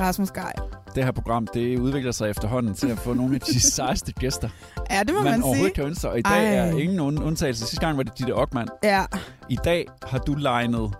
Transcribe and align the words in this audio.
Rasmus 0.00 0.30
Geil. 0.30 0.52
det 0.94 1.04
her 1.04 1.10
program, 1.12 1.46
det 1.54 1.78
udvikler 1.78 2.12
sig 2.12 2.30
efterhånden 2.30 2.74
til 2.74 2.88
at 2.88 2.98
få 2.98 3.14
nogle 3.14 3.34
af 3.34 3.40
de 3.40 3.60
sejeste 3.76 4.12
gæster, 4.12 4.48
Ja, 4.90 5.00
det 5.02 5.14
må 5.14 5.20
man 5.22 5.24
man, 5.24 5.42
overhovedet 5.42 5.64
sige. 5.64 5.74
kan 5.74 5.84
ønske 5.84 6.00
sig. 6.00 6.10
Og 6.10 6.18
i 6.18 6.22
dag 6.22 6.46
Ej. 6.46 6.54
er 6.68 6.78
ingen 6.78 6.98
und- 7.00 7.22
undtagelse. 7.22 7.66
Sidste 7.66 7.86
gang 7.86 7.96
var 7.96 8.02
det 8.02 8.18
Ditte 8.18 8.32
Ockmann. 8.34 8.68
Ja. 8.84 9.04
I 9.48 9.58
dag 9.64 9.86
har 10.02 10.18
du 10.18 10.34
legnet 10.34 10.90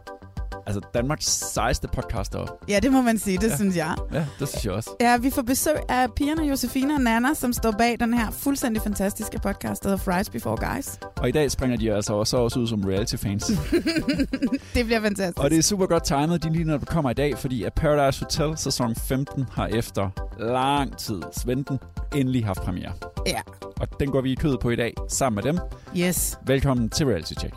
altså 0.69 0.81
Danmarks 0.95 1.25
sejeste 1.27 1.89
podcaster 1.89 2.59
ja, 2.69 2.79
det 2.83 2.93
må 2.93 3.03
man 3.03 3.19
sige. 3.19 3.39
Det 3.39 3.51
Ja. 3.51 3.57
synes 3.57 3.77
jeg. 3.77 3.95
Ja, 4.13 4.27
det 4.41 4.49
synes 4.49 4.65
jeg 4.65 4.73
også. 4.73 4.91
Ja, 5.01 5.17
vi 5.17 5.31
får 5.31 5.43
besøg 5.43 5.77
af 5.89 6.13
pigerne 6.17 6.43
Josefine 6.43 6.95
og 6.95 7.01
Nana, 7.01 7.35
som 7.35 7.53
står 7.53 7.71
bag 7.79 7.97
den 8.01 8.15
her 8.15 8.31
fuldstændig 8.31 8.83
fantastiske 8.83 9.39
podcast, 9.43 9.83
der 9.83 9.89
hedder 9.89 10.03
Fries 10.05 10.31
Before 10.31 10.75
Guys. 10.75 10.99
Og 11.17 11.29
i 11.29 11.33
dag 11.33 11.51
springer 11.51 11.77
de 11.77 11.93
altså 11.93 12.15
også, 12.15 12.37
også 12.37 12.61
ud 12.61 12.67
som 12.67 12.85
reality-fans. 12.85 13.45
Det 14.75 14.85
bliver 14.87 15.01
fantastisk. 15.01 15.39
og 15.39 15.51
det 15.51 15.59
er 15.59 15.63
super 15.63 15.87
godt 15.87 16.05
timet, 16.05 16.43
de 16.45 16.53
lige 16.53 16.65
når 16.65 16.77
du 16.79 16.85
kommer 16.87 17.11
i 17.11 17.15
dag, 17.15 17.39
fordi 17.39 17.63
at 17.65 17.73
Paradise 17.75 18.25
Hotel 18.25 18.59
sæson 18.59 18.95
15 18.97 19.45
har 19.53 19.67
efter 19.67 20.11
lang 20.39 20.99
tid 20.99 21.23
sventen 21.33 21.79
endelig 22.17 22.47
haft 22.47 22.61
premiere. 22.61 22.93
Ja. 23.27 23.41
Og 23.81 24.01
den 24.01 24.11
går 24.11 24.21
vi 24.21 24.33
i 24.33 24.35
kødet 24.35 24.61
på 24.61 24.71
i 24.71 24.77
dag 24.77 24.95
sammen 25.09 25.45
med 25.45 25.53
dem. 25.53 25.59
Yes. 25.97 26.39
Velkommen 26.47 26.91
til 26.91 27.07
Reality 27.07 27.33
Check. 27.39 27.55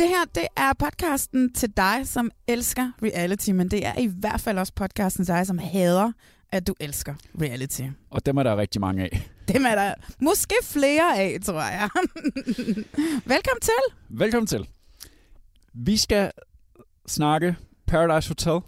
Det 0.00 0.08
her, 0.08 0.24
det 0.34 0.46
er 0.56 0.72
podcasten 0.72 1.52
til 1.52 1.70
dig, 1.76 2.00
som 2.04 2.30
elsker 2.48 2.92
reality, 3.02 3.50
men 3.50 3.70
det 3.70 3.86
er 3.86 3.98
i 3.98 4.10
hvert 4.20 4.40
fald 4.40 4.58
også 4.58 4.72
podcasten 4.72 5.24
til 5.24 5.34
dig, 5.34 5.46
som 5.46 5.58
hader, 5.58 6.12
at 6.50 6.66
du 6.66 6.74
elsker 6.80 7.14
reality. 7.40 7.82
Og 8.10 8.26
dem 8.26 8.36
er 8.36 8.42
der 8.42 8.56
rigtig 8.56 8.80
mange 8.80 9.02
af. 9.02 9.30
Dem 9.48 9.64
er 9.64 9.74
der 9.74 9.94
måske 10.20 10.54
flere 10.62 11.18
af, 11.18 11.38
tror 11.44 11.60
jeg. 11.60 11.88
Velkommen 13.34 13.60
til. 13.62 13.96
Velkommen 14.08 14.46
til. 14.46 14.68
Vi 15.72 15.96
skal 15.96 16.30
snakke 17.06 17.56
Paradise 17.86 18.28
Hotel. 18.28 18.60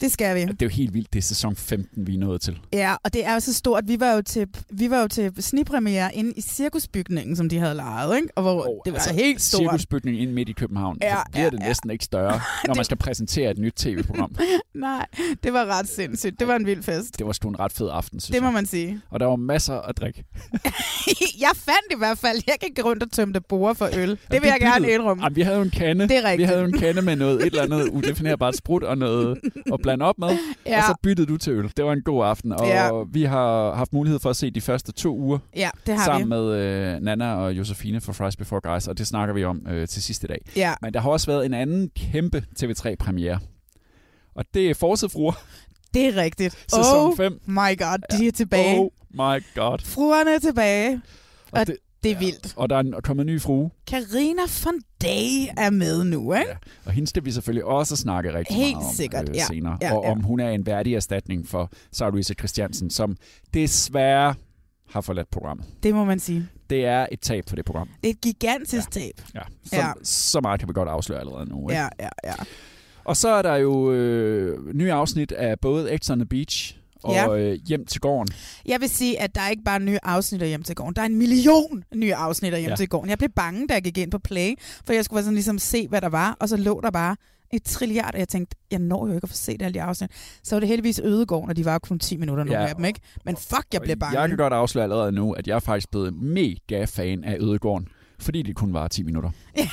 Det 0.00 0.12
skal 0.12 0.36
vi. 0.36 0.40
Det 0.40 0.50
er 0.50 0.66
jo 0.66 0.68
helt 0.68 0.94
vildt, 0.94 1.12
det 1.12 1.18
er 1.18 1.22
sæson 1.22 1.56
15, 1.56 2.06
vi 2.06 2.14
er 2.14 2.18
nået 2.18 2.40
til. 2.40 2.58
Ja, 2.72 2.94
og 3.04 3.12
det 3.12 3.26
er 3.26 3.34
jo 3.34 3.40
så 3.40 3.54
stort. 3.54 3.84
Vi 3.86 4.00
var 4.00 4.12
jo 4.12 4.22
til, 4.22 4.48
vi 4.72 4.90
var 4.90 5.00
jo 5.00 5.08
til 5.08 5.32
snigpremiere 5.40 6.14
inde 6.14 6.32
i 6.36 6.40
cirkusbygningen, 6.40 7.36
som 7.36 7.48
de 7.48 7.58
havde 7.58 7.74
lejet, 7.74 8.16
ikke? 8.16 8.28
Og 8.34 8.42
hvor 8.42 8.68
oh, 8.68 8.76
det 8.84 8.92
var 8.92 8.98
altså, 8.98 9.14
helt 9.14 9.42
stort. 9.42 9.60
Cirkusbygning 9.60 10.20
ind 10.20 10.32
midt 10.32 10.48
i 10.48 10.52
København. 10.52 10.98
Ja, 11.02 11.14
så 11.14 11.22
bliver 11.32 11.44
ja, 11.44 11.50
det 11.50 11.60
ja. 11.60 11.68
næsten 11.68 11.90
ikke 11.90 12.04
større, 12.04 12.40
når 12.66 12.74
man 12.74 12.84
skal 12.84 12.96
præsentere 12.96 13.50
et 13.50 13.58
nyt 13.58 13.74
tv-program. 13.76 14.36
Nej, 14.74 15.06
det 15.42 15.52
var 15.52 15.64
ret 15.66 15.88
sindssygt. 15.88 16.40
Det 16.40 16.48
var 16.48 16.56
en 16.56 16.66
vild 16.66 16.82
fest. 16.82 17.18
Det 17.18 17.26
var 17.26 17.32
sgu 17.32 17.48
en 17.48 17.60
ret 17.60 17.72
fed 17.72 17.88
aften, 17.92 18.20
synes 18.20 18.34
Det 18.34 18.42
må 18.42 18.48
jeg. 18.48 18.54
man 18.54 18.66
sige. 18.66 19.00
Og 19.10 19.20
der 19.20 19.26
var 19.26 19.36
masser 19.36 19.74
at 19.74 19.96
drikke. 19.96 20.24
jeg 21.46 21.50
fandt 21.54 21.92
i 21.92 21.98
hvert 21.98 22.18
fald, 22.18 22.42
jeg 22.46 22.54
gik 22.60 22.84
rundt 22.84 23.02
og 23.02 23.10
tømte 23.10 23.40
borer 23.40 23.74
for 23.74 23.88
øl. 23.96 24.10
Det 24.10 24.18
vil 24.30 24.42
jeg 24.42 24.56
gerne 24.60 24.90
indrømme. 24.90 25.24
Jamen, 25.24 25.36
vi 25.36 25.42
havde 25.42 25.56
jo 25.56 25.62
en 25.62 25.70
kande. 25.70 26.08
Det 26.08 26.16
er 26.16 26.24
rigtigt. 26.24 26.38
Vi 26.38 26.44
havde 26.44 26.60
jo 26.60 26.66
en 26.66 26.78
kande 26.78 27.02
med 27.02 27.16
noget, 27.16 27.40
et 27.40 27.46
eller 27.46 27.62
andet 27.62 27.88
udefinerbart 27.88 28.56
sprut 28.56 28.82
og 28.82 28.98
noget 28.98 29.38
at 29.72 29.80
blande 29.86 30.04
op 30.04 30.18
med. 30.18 30.28
Ja. 30.66 30.78
Og 30.78 30.84
så 30.86 30.94
byttede 31.02 31.26
du 31.26 31.36
til 31.36 31.52
øl. 31.52 31.72
Det 31.76 31.84
var 31.84 31.92
en 31.92 32.02
god 32.02 32.24
aften. 32.26 32.52
Og 32.52 32.66
Ja. 32.66 32.90
vi 33.12 33.24
har 33.24 33.74
haft 33.74 33.92
mulighed 33.92 34.20
for 34.20 34.30
at 34.30 34.36
se 34.36 34.50
de 34.50 34.60
første 34.60 34.92
to 34.92 35.16
uger 35.18 35.38
Ja, 35.56 35.70
det 35.86 35.94
har 35.94 36.04
sammen 36.04 36.24
vi. 36.24 36.28
med 36.28 36.52
øh, 36.94 37.00
Nana 37.00 37.34
og 37.34 37.52
Josefine 37.52 38.00
fra 38.00 38.12
Fries 38.12 38.36
Before 38.36 38.60
Guys, 38.72 38.88
og 38.88 38.98
det 38.98 39.06
snakker 39.06 39.34
vi 39.34 39.44
om 39.44 39.66
øh, 39.68 39.88
til 39.88 40.02
sidste 40.02 40.26
dag. 40.26 40.38
Ja, 40.56 40.74
Men 40.82 40.94
der 40.94 41.00
har 41.00 41.10
også 41.10 41.26
været 41.26 41.46
en 41.46 41.54
anden 41.54 41.90
kæmpe 41.96 42.44
TV3-premiere. 42.62 43.38
Og 44.34 44.44
det 44.54 44.70
er 44.70 44.74
Forsædfruer, 44.74 45.32
det 45.94 46.06
er 46.06 46.16
rigtigt. 46.22 46.54
sæson 46.70 47.10
oh 47.10 47.16
5. 47.16 47.32
my 47.46 47.78
god, 47.78 48.18
de 48.18 48.26
er 48.28 48.32
tilbage. 48.32 48.78
Oh 48.80 48.88
my 49.12 49.44
god. 49.54 49.78
Fruerne 49.84 50.30
er 50.34 50.38
tilbage. 50.38 51.00
Og, 51.52 51.60
Og 51.60 51.66
det, 51.66 51.76
Det 52.02 52.10
er 52.10 52.18
vildt. 52.18 52.54
og 52.56 52.70
der 52.70 52.76
er 52.76 53.00
kommet 53.02 53.24
en 53.24 53.26
ny 53.34 53.40
frue, 53.40 53.70
Karina 53.86 54.42
von 54.64 54.74
Day 55.02 55.46
er 55.56 55.70
med 55.70 56.04
nu, 56.04 56.32
ikke? 56.32 56.48
Ja. 56.48 56.56
og 56.86 56.92
hende 56.92 57.08
skal 57.08 57.24
vi 57.24 57.30
selvfølgelig 57.30 57.64
også 57.64 57.96
snakke 57.96 58.32
rigtig 58.34 58.56
Helt 58.56 58.74
meget 58.76 58.88
om 58.88 58.94
sikkert, 58.94 59.28
øh, 59.28 59.36
ja. 59.36 59.44
senere. 59.44 59.78
Ja, 59.82 59.94
og 59.96 60.04
ja. 60.04 60.10
om 60.10 60.20
hun 60.22 60.40
er 60.40 60.48
en 60.50 60.66
værdig 60.66 60.94
erstatning 60.94 61.48
for 61.48 61.70
Sarah 61.92 62.12
Louise 62.12 62.34
Christiansen, 62.38 62.90
som 62.90 63.16
desværre 63.54 64.34
har 64.88 65.00
forladt 65.00 65.30
programmet. 65.30 65.66
Det 65.82 65.94
må 65.94 66.04
man 66.04 66.20
sige. 66.20 66.48
Det 66.70 66.84
er 66.84 67.06
et 67.12 67.20
tab 67.20 67.44
for 67.48 67.56
det 67.56 67.64
program. 67.64 67.88
Det 68.02 68.08
er 68.08 68.12
et 68.14 68.20
gigantisk 68.20 68.90
tab. 68.90 69.12
Ja. 69.34 69.40
Så, 69.64 69.76
Ja. 69.76 69.92
så 70.02 70.40
meget 70.40 70.60
kan 70.60 70.68
vi 70.68 70.72
godt 70.72 70.88
afsløre 70.88 71.20
allerede 71.20 71.48
nu. 71.50 71.68
Ikke? 71.70 71.80
Ja, 71.82 71.88
ja, 72.00 72.08
ja. 72.24 72.34
Og 73.04 73.16
så 73.16 73.28
er 73.28 73.42
der 73.42 73.56
jo 73.56 73.92
øh, 73.92 74.74
nye 74.74 74.92
afsnit 74.92 75.32
af 75.32 75.60
både 75.60 75.98
X 75.98 76.10
on 76.10 76.18
the 76.18 76.26
Beach 76.26 76.76
og 77.06 77.14
Ja. 77.14 77.36
øh, 77.52 77.58
Hjem 77.68 77.86
til 77.86 78.00
gården. 78.00 78.34
Jeg 78.66 78.80
vil 78.80 78.88
sige, 78.88 79.20
at 79.20 79.34
der 79.34 79.40
er 79.40 79.48
ikke 79.48 79.62
bare 79.64 79.80
nye 79.80 79.98
afsnit 80.02 80.42
af 80.42 80.48
Hjem 80.48 80.62
til 80.62 80.74
gården. 80.74 80.94
Der 80.94 81.02
er 81.02 81.06
en 81.06 81.16
million 81.16 81.84
nye 81.94 82.14
afsnit 82.14 82.54
af 82.54 82.60
Hjem 82.60 82.70
Ja. 82.70 82.76
til 82.76 82.88
gården. 82.88 83.10
Jeg 83.10 83.18
blev 83.18 83.30
bange, 83.30 83.66
da 83.68 83.74
jeg 83.74 83.82
gik 83.82 83.98
ind 83.98 84.10
på 84.10 84.18
Play, 84.18 84.54
for 84.86 84.92
jeg 84.92 85.04
skulle 85.04 85.22
sådan 85.22 85.34
ligesom 85.34 85.58
se, 85.58 85.88
hvad 85.88 86.00
der 86.00 86.08
var, 86.08 86.36
og 86.40 86.48
så 86.48 86.56
lå 86.56 86.80
der 86.82 86.90
bare 86.90 87.16
et 87.52 87.62
trilliard, 87.62 88.14
og 88.14 88.18
jeg 88.20 88.28
tænkte, 88.28 88.56
jeg 88.70 88.78
når 88.78 89.06
jo 89.06 89.14
ikke 89.14 89.24
at 89.24 89.28
få 89.28 89.36
set 89.36 89.62
alle 89.62 89.74
de 89.74 89.82
afsnit. 89.82 90.10
Så 90.42 90.54
var 90.54 90.60
det 90.60 90.68
heldigvis 90.68 91.00
Ødegården, 91.04 91.50
og 91.50 91.56
de 91.56 91.64
var 91.64 91.78
kun 91.78 91.98
10 91.98 92.16
minutter, 92.16 92.44
nogle 92.44 92.60
Ja. 92.62 92.68
af 92.68 92.74
dem, 92.76 92.84
ikke? 92.84 93.00
Men 93.24 93.36
fuck, 93.36 93.64
jeg 93.72 93.80
blev 93.82 93.96
bange. 93.96 94.20
Jeg 94.20 94.28
kan 94.28 94.38
godt 94.38 94.52
afsløre 94.52 94.82
allerede 94.84 95.12
nu, 95.12 95.32
at 95.32 95.46
jeg 95.46 95.54
er 95.54 95.60
faktisk 95.60 95.90
blevet 95.90 96.14
mega 96.14 96.84
fan 96.84 97.24
af 97.24 97.36
Ødegården, 97.40 97.88
fordi 98.18 98.42
det 98.42 98.56
kun 98.56 98.72
var 98.72 98.88
10 98.88 99.02
minutter. 99.02 99.30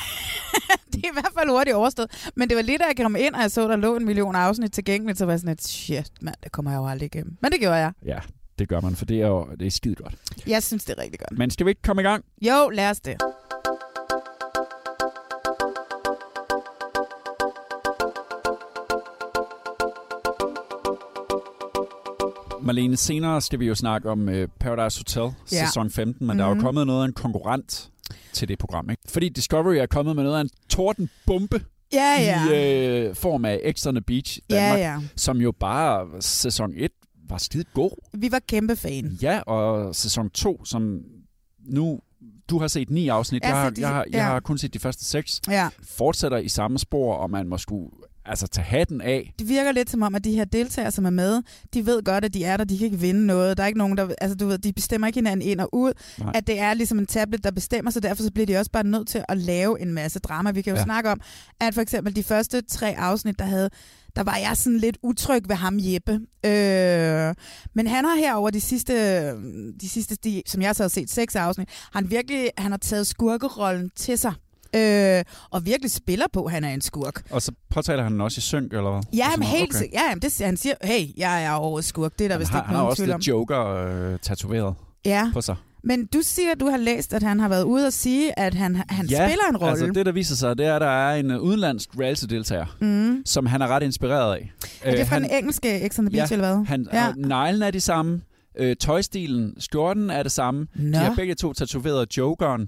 det 0.96 1.04
er 1.04 1.08
i 1.08 1.14
hvert 1.14 1.32
fald 1.38 1.50
hurtigt 1.50 1.76
overstået. 1.76 2.32
Men 2.36 2.50
det 2.50 2.56
var 2.58 2.64
lige 2.64 2.78
da 2.78 2.84
jeg 2.84 2.96
kom 3.06 3.16
ind, 3.16 3.36
og 3.36 3.42
jeg 3.42 3.52
så, 3.52 3.68
der 3.68 3.76
lå 3.76 3.96
en 3.96 4.06
million 4.06 4.36
afsnit 4.36 4.72
tilgængeligt, 4.72 5.18
så 5.18 5.26
var 5.26 5.34
jeg 5.34 5.40
sådan 5.40 5.54
et, 5.54 5.64
shit, 5.64 6.12
mand, 6.22 6.36
det 6.44 6.52
kommer 6.52 6.72
jeg 6.72 6.78
jo 6.78 6.88
aldrig 6.88 7.06
igennem. 7.16 7.38
Men 7.42 7.52
det 7.52 7.60
gjorde 7.60 7.76
jeg. 7.76 7.92
Ja, 8.06 8.20
det 8.60 8.70
gør 8.70 8.82
man, 8.82 8.96
for 8.96 9.06
det 9.06 9.22
er 9.22 9.28
jo 9.28 9.48
det 9.60 9.68
er 9.68 9.72
skide 9.72 9.96
godt. 9.96 10.16
Jeg 10.48 10.64
synes, 10.64 10.84
det 10.86 10.96
er 10.98 11.02
rigtig 11.04 11.20
godt. 11.20 11.38
Men 11.40 11.50
skal 11.50 11.66
vi 11.66 11.70
ikke 11.72 11.82
komme 11.82 12.02
i 12.02 12.06
gang? 12.06 12.24
Jo, 12.42 12.70
lad 12.70 12.90
os 12.90 13.00
det. 13.00 13.16
Marlene, 22.62 22.98
senere 22.98 23.42
skal 23.42 23.60
vi 23.60 23.66
jo 23.68 23.76
snakke 23.76 24.10
om 24.10 24.28
uh, 24.28 24.34
Paradise 24.60 25.00
Hotel, 25.00 25.36
Ja. 25.52 25.66
sæson 25.66 25.90
15, 25.90 26.06
men 26.06 26.26
mm-hmm. 26.28 26.38
der 26.38 26.46
er 26.46 26.50
jo 26.50 26.54
Mhm. 26.54 26.64
kommet 26.64 26.88
noget 26.88 27.02
af 27.02 27.06
en 27.08 27.14
konkurrent 27.14 27.90
til 28.34 28.48
det 28.48 28.60
program, 28.60 28.90
ikke? 28.90 29.04
Fordi 29.10 29.30
Discovery 29.30 29.76
er 29.76 29.86
kommet 29.86 30.16
med 30.16 30.24
noget 30.24 30.38
af 30.38 30.42
en 30.42 30.50
tordenbombe 30.70 31.62
Ja, 31.94 32.16
ja. 32.20 32.54
i 32.54 33.10
uh, 33.10 33.16
form 33.16 33.46
af 33.46 33.74
X 33.78 33.86
on 33.88 33.96
the 33.96 34.02
Beach 34.02 34.40
ja, 34.50 34.56
Danmark, 34.56 34.80
ja. 34.80 34.98
som 35.16 35.38
jo 35.38 35.52
bare 35.60 36.22
sæson 36.22 36.74
1 36.76 36.92
var 37.30 37.38
skide 37.38 37.64
god. 37.74 37.92
Vi 38.20 38.32
var 38.32 38.40
kæmpe 38.48 38.76
fan. 38.76 39.18
Ja, 39.22 39.40
og 39.40 39.96
sæson 39.96 40.30
2, 40.30 40.66
som 40.66 41.00
nu... 41.66 42.00
Du 42.50 42.60
har 42.60 42.68
set 42.68 42.90
ni 42.90 43.08
afsnit, 43.08 43.42
Jeg 43.44 43.50
jeg, 43.50 43.56
har 43.58 43.64
har, 43.64 43.70
set 43.70 43.76
de- 43.78 43.82
jeg, 43.82 43.90
har, 43.90 44.04
jeg 44.04 44.14
ja. 44.14 44.24
har 44.24 44.40
kun 44.40 44.58
set 44.58 44.74
de 44.74 44.80
første 44.80 45.06
seks. 45.06 45.42
Ja. 45.50 45.70
Fortsætter 45.84 46.38
i 46.38 46.48
samme 46.50 46.80
spor, 46.80 47.16
og 47.16 47.30
man 47.30 47.48
må 47.48 47.58
sgu 47.58 47.92
altså 48.26 48.48
tage 48.48 48.66
hatten 48.66 49.02
af. 49.02 49.34
Det 49.40 49.50
virker 49.50 49.72
lidt 49.72 49.90
som 49.90 50.02
om, 50.02 50.16
at 50.16 50.24
de 50.24 50.32
her 50.32 50.46
deltagere, 50.46 50.92
som 50.92 51.06
er 51.06 51.10
med, 51.10 51.42
de 51.74 51.86
ved 51.86 52.04
godt, 52.04 52.26
at 52.26 52.34
de 52.34 52.44
er 52.44 52.58
der, 52.58 52.64
de 52.64 52.78
kan 52.78 52.86
ikke 52.86 53.00
vinde 53.00 53.26
noget. 53.26 53.58
Der 53.58 53.64
er 53.64 53.68
ikke 53.68 53.78
nogen, 53.78 53.98
der, 53.98 54.08
altså 54.22 54.36
du 54.38 54.48
ved, 54.48 54.58
de 54.58 54.74
bestemmer 54.74 55.08
ikke 55.08 55.18
hinanden 55.18 55.48
ind 55.50 55.60
og 55.60 55.70
ud. 55.76 55.94
Nej. 56.20 56.32
At 56.36 56.48
det 56.48 56.60
er 56.60 56.74
ligesom 56.74 57.00
en 57.00 57.06
tablet, 57.06 57.44
der 57.44 57.52
bestemmer, 57.52 57.92
så 57.92 58.00
derfor 58.00 58.24
så 58.24 58.32
bliver 58.34 58.46
de 58.46 58.58
også 58.58 58.72
bare 58.72 58.84
nødt 58.84 59.08
til 59.08 59.24
at 59.30 59.38
lave 59.38 59.82
en 59.82 59.94
masse 59.94 60.20
drama. 60.20 60.52
Vi 60.52 60.62
kan 60.62 60.72
jo 60.74 60.78
Ja. 60.78 60.84
snakke 60.84 61.10
om, 61.12 61.22
at 61.62 61.74
for 61.74 61.82
eksempel 61.82 62.16
de 62.16 62.24
første 62.24 62.62
tre 62.62 62.96
afsnit, 62.98 63.40
der 63.40 63.46
havde, 63.46 63.70
der 64.16 64.24
var 64.24 64.38
jeg 64.38 64.58
sådan 64.58 64.80
lidt 64.80 64.98
utryg 65.04 65.42
ved 65.50 65.56
ham, 65.56 65.78
Jeppe. 65.80 66.12
Øh, 66.46 67.34
men 67.76 67.88
han 67.88 68.06
har 68.06 68.16
her 68.18 68.34
over 68.34 68.50
de 68.50 68.62
sidste, 68.62 68.94
de 69.82 69.90
sidste 69.90 70.16
de, 70.16 70.42
som 70.48 70.62
jeg 70.62 70.76
så 70.76 70.84
har 70.84 70.88
set, 70.88 71.10
seks 71.10 71.36
afsnit, 71.36 71.70
han 71.94 72.10
virkelig 72.10 72.50
han 72.58 72.72
har 72.72 72.78
taget 72.78 73.08
skurkerollen 73.08 73.90
til 73.96 74.18
sig. 74.18 74.34
Øh, 74.76 75.24
og 75.52 75.66
virkelig 75.66 75.92
spiller 75.92 76.26
på, 76.34 76.44
at 76.44 76.52
han 76.52 76.64
er 76.64 76.70
en 76.74 76.82
skurk. 76.82 77.22
Og 77.32 77.42
så 77.42 77.52
påtaler 77.70 78.04
han 78.04 78.12
den 78.12 78.22
også 78.22 78.40
i 78.40 78.42
synk, 78.42 78.74
eller 78.74 78.92
hvad? 78.92 79.02
Ja, 79.14 79.24
sådan 79.26 79.40
men 79.40 79.48
helt 79.48 79.76
okay. 79.76 79.86
ja, 79.94 80.02
jamen, 80.10 80.22
det, 80.22 80.42
han 80.42 80.58
siger, 80.58 80.76
hey, 80.84 81.08
jeg 81.18 81.44
er 81.44 81.56
årets 81.60 81.88
skurk. 81.88 82.12
Det 82.20 82.26
er 82.26 82.28
der 82.28 82.36
Han 82.36 82.40
vist 82.40 82.52
har, 82.52 82.60
ikke 82.60 82.68
han 82.68 82.76
har 82.76 82.84
også 82.84 83.06
lidt 83.06 83.28
Joker 83.28 83.66
øh, 84.14 84.20
tatoveret 84.22 84.76
Ja, 85.06 85.30
på 85.34 85.42
sig. 85.42 85.56
Men 85.86 86.06
du 86.06 86.20
siger, 86.22 86.52
at 86.52 86.60
du 86.60 86.70
har 86.70 86.78
læst, 86.78 87.14
at 87.14 87.24
han 87.24 87.40
har 87.40 87.50
været 87.50 87.64
ude 87.64 87.88
og 87.88 87.94
sige, 87.94 88.40
at 88.40 88.54
han, 88.54 88.76
han 88.90 89.06
ja, 89.06 89.28
spiller 89.28 89.44
en 89.50 89.58
rolle. 89.58 89.70
altså 89.72 89.86
det, 89.96 90.06
der 90.06 90.12
viser 90.12 90.36
sig, 90.36 90.58
det 90.58 90.66
er, 90.66 90.76
at 90.76 90.82
der 90.82 90.88
er 90.88 91.16
en 91.16 91.32
øh, 91.32 91.40
udenlandsk 91.42 91.90
reality-deltager, 92.00 92.66
mm. 92.82 93.22
som 93.26 93.46
han 93.46 93.62
er 93.62 93.68
ret 93.68 93.84
inspireret 93.84 94.34
af. 94.36 94.52
Er 94.84 94.92
det 94.92 95.00
Øh, 95.00 95.08
fra 95.08 95.14
han, 95.16 95.24
den 95.24 95.32
engelske 95.32 95.90
X 95.94 96.00
on 96.00 96.06
the 96.06 96.12
Beach, 96.18 96.32
Ja, 96.32 96.36
eller 96.36 96.56
hvad? 96.56 96.66
han, 96.66 96.88
Ja. 96.94 97.06
ja. 97.06 97.12
Neglen 97.16 97.62
er 97.62 97.72
de 97.72 97.80
samme. 97.82 98.22
Øh, 98.60 98.76
tøjstilen, 98.76 99.54
skjorten 99.60 100.10
er 100.10 100.24
det 100.24 100.32
samme. 100.32 100.68
Nå. 100.76 100.98
De 100.98 101.04
har 101.04 101.16
begge 101.16 101.36
to 101.36 101.54
tatoveret 101.54 102.18
jokeren. 102.18 102.68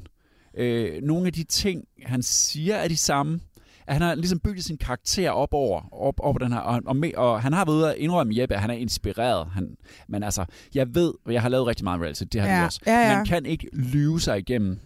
Øh, 0.57 1.01
nogle 1.03 1.27
af 1.27 1.33
de 1.33 1.43
ting, 1.43 1.83
han 2.05 2.23
siger, 2.23 2.75
er 2.75 2.87
de 2.87 2.97
samme. 2.97 3.39
At 3.87 3.93
han 3.93 4.01
har 4.01 4.15
ligesom 4.15 4.39
bygget 4.39 4.63
sin 4.65 4.77
karakter 4.77 5.29
op 5.29 5.53
over, 5.53 5.93
op 5.93 6.19
over 6.19 6.37
den 6.37 6.51
her, 6.51 6.59
og, 6.59 6.81
og, 6.85 6.95
med, 6.95 7.13
og 7.15 7.41
han 7.41 7.53
har 7.53 7.65
været 7.65 7.89
at 7.89 7.95
indrømme, 7.97 8.33
Jeppe, 8.37 8.55
at 8.55 8.61
han 8.61 8.69
er 8.69 8.73
inspireret. 8.73 9.47
Han, 9.51 9.77
men 10.07 10.23
altså, 10.23 10.45
jeg 10.75 10.95
ved, 10.95 11.13
og 11.25 11.33
jeg 11.33 11.41
har 11.41 11.49
lavet 11.49 11.67
rigtig 11.67 11.83
meget 11.83 12.01
reality, 12.01 12.23
det 12.31 12.41
har 12.41 12.47
Ja, 12.47 12.59
vi 12.59 12.65
også. 12.65 12.79
ja, 12.87 12.99
ja. 12.99 13.15
Man 13.17 13.25
kan 13.25 13.45
ikke 13.45 13.69
lyve 13.73 14.21
sig 14.21 14.39
igennem 14.39 14.79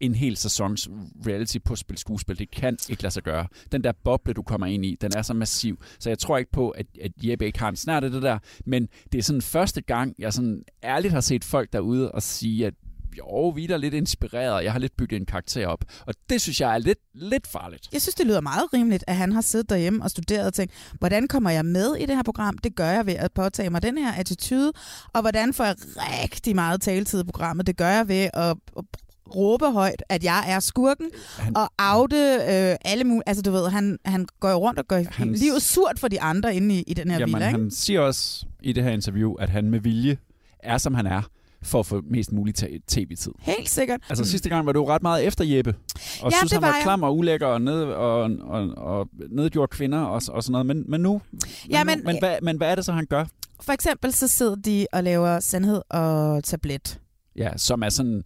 en 0.00 0.14
hel 0.14 0.36
sæsons 0.36 0.88
reality 1.26 1.56
på 1.64 1.76
spil 1.76 1.98
skuespil. 1.98 2.38
Det 2.38 2.50
kan 2.50 2.76
ikke 2.88 3.02
lade 3.02 3.12
sig 3.14 3.22
gøre. 3.22 3.46
Den 3.72 3.84
der 3.84 3.92
boble, 4.04 4.32
du 4.32 4.42
kommer 4.42 4.66
ind 4.66 4.84
i, 4.84 4.96
den 5.00 5.10
er 5.16 5.22
så 5.22 5.34
massiv. 5.34 5.78
Så 5.98 6.10
jeg 6.10 6.18
tror 6.18 6.38
ikke 6.38 6.50
på, 6.52 6.70
at, 6.70 6.86
at 7.02 7.12
Jeppe 7.24 7.46
ikke 7.46 7.58
har 7.58 7.68
en 7.68 7.76
snart 7.76 8.04
af 8.04 8.10
det 8.10 8.22
der. 8.22 8.38
Men 8.66 8.88
det 9.12 9.18
er 9.18 9.22
sådan 9.22 9.42
første 9.42 9.80
gang, 9.80 10.14
jeg 10.18 10.32
sådan 10.32 10.62
ærligt 10.84 11.12
har 11.14 11.20
set 11.20 11.44
folk 11.44 11.72
derude 11.72 12.12
og 12.12 12.22
sige, 12.22 12.66
at 12.66 12.74
jo, 13.18 13.48
vi 13.48 13.64
er 13.72 13.76
lidt 13.76 13.94
inspireret. 13.94 14.64
Jeg 14.64 14.72
har 14.72 14.78
lidt 14.78 14.96
bygget 14.96 15.20
en 15.20 15.26
karakter 15.26 15.66
op. 15.66 15.84
Og 16.06 16.14
det 16.30 16.40
synes 16.40 16.60
jeg 16.60 16.74
er 16.74 16.78
lidt, 16.78 16.98
lidt 17.14 17.46
farligt. 17.46 17.88
Jeg 17.92 18.02
synes, 18.02 18.14
det 18.14 18.26
lyder 18.26 18.40
meget 18.40 18.72
rimeligt, 18.74 19.04
at 19.06 19.16
han 19.16 19.32
har 19.32 19.40
siddet 19.40 19.70
derhjemme 19.70 20.02
og 20.04 20.10
studeret 20.10 20.46
og 20.46 20.54
tænkt, 20.54 20.72
hvordan 20.98 21.28
kommer 21.28 21.50
jeg 21.50 21.64
med 21.64 21.94
i 21.96 22.06
det 22.06 22.16
her 22.16 22.22
program? 22.22 22.58
Det 22.58 22.76
gør 22.76 22.90
jeg 22.90 23.06
ved 23.06 23.14
at 23.14 23.32
påtage 23.32 23.70
mig 23.70 23.82
den 23.82 23.98
her 23.98 24.12
attitude. 24.12 24.72
Og 25.14 25.20
hvordan 25.20 25.54
får 25.54 25.64
jeg 25.64 25.76
rigtig 26.22 26.54
meget 26.54 26.80
taletid 26.80 27.20
i 27.20 27.24
programmet? 27.24 27.66
Det 27.66 27.76
gør 27.76 27.88
jeg 27.88 28.08
ved 28.08 28.28
at 28.34 28.56
råbe 29.34 29.70
højt, 29.70 30.02
at 30.08 30.24
jeg 30.24 30.44
er 30.48 30.60
skurken, 30.60 31.06
Han- 31.38 31.56
og 31.56 31.68
oute 31.78 32.16
øh, 32.34 32.76
alle 32.84 33.04
mulige... 33.04 33.22
Altså, 33.26 33.42
du 33.42 33.50
ved, 33.50 33.68
han, 33.70 33.98
han 34.04 34.26
går 34.40 34.50
jo 34.50 34.56
rundt 34.56 34.78
og 34.78 34.84
gør 34.88 35.02
Hans- 35.10 35.40
livet 35.40 35.62
surt 35.62 35.98
for 35.98 36.08
de 36.08 36.20
andre 36.20 36.54
inde 36.56 36.74
i, 36.74 36.82
i 36.86 36.94
den 36.94 37.10
her 37.10 37.18
Jamen, 37.18 37.34
villa, 37.34 37.46
ikke? 37.48 37.58
han 37.60 37.70
siger 37.70 38.00
også 38.00 38.46
i 38.62 38.72
det 38.72 38.84
her 38.84 38.90
interview, 38.90 39.34
at 39.34 39.48
han 39.48 39.70
med 39.70 39.80
vilje 39.80 40.16
er, 40.58 40.78
som 40.78 40.94
han 40.94 41.06
er, 41.06 41.22
for 41.62 41.80
at 41.80 41.86
få 41.86 42.02
mest 42.10 42.32
muligt 42.32 42.64
tv-tid. 42.88 43.32
Helt 43.40 43.68
sikkert. 43.68 44.00
Altså 44.08 44.24
sidste 44.24 44.48
gang 44.48 44.66
var 44.66 44.72
du 44.72 44.84
ret 44.84 45.02
meget 45.02 45.26
efter 45.26 45.44
Jeppe, 45.44 45.74
og 46.22 46.30
Ja, 46.32 46.36
synes, 46.38 46.52
han 46.52 46.62
var, 46.62 46.68
var 46.68 46.82
klam 46.82 47.02
og 47.02 47.16
ulækker 47.16 47.46
og, 47.46 47.62
ned, 47.62 47.82
og, 47.82 48.30
og, 48.40 48.68
og 48.76 49.08
nedgjorde 49.30 49.70
kvinder 49.70 49.98
og, 49.98 50.22
og 50.28 50.42
sådan 50.42 50.52
noget. 50.52 50.66
Men, 50.66 50.84
men 50.88 51.00
nu, 51.00 51.20
Ja, 51.70 51.84
men, 51.84 51.98
nu 51.98 52.04
men, 52.04 52.16
hvad, 52.18 52.36
men 52.42 52.56
hvad 52.56 52.70
er 52.70 52.74
det 52.74 52.84
så, 52.84 52.92
han 52.92 53.06
gør? 53.06 53.24
For 53.60 53.72
eksempel 53.72 54.12
så 54.12 54.28
sidder 54.28 54.54
de 54.54 54.86
og 54.92 55.04
laver 55.04 55.40
sandhed 55.40 55.82
og 55.90 56.44
tablet. 56.44 57.00
Ja, 57.36 57.50
som 57.56 57.82
er 57.82 57.88
sådan 57.88 58.22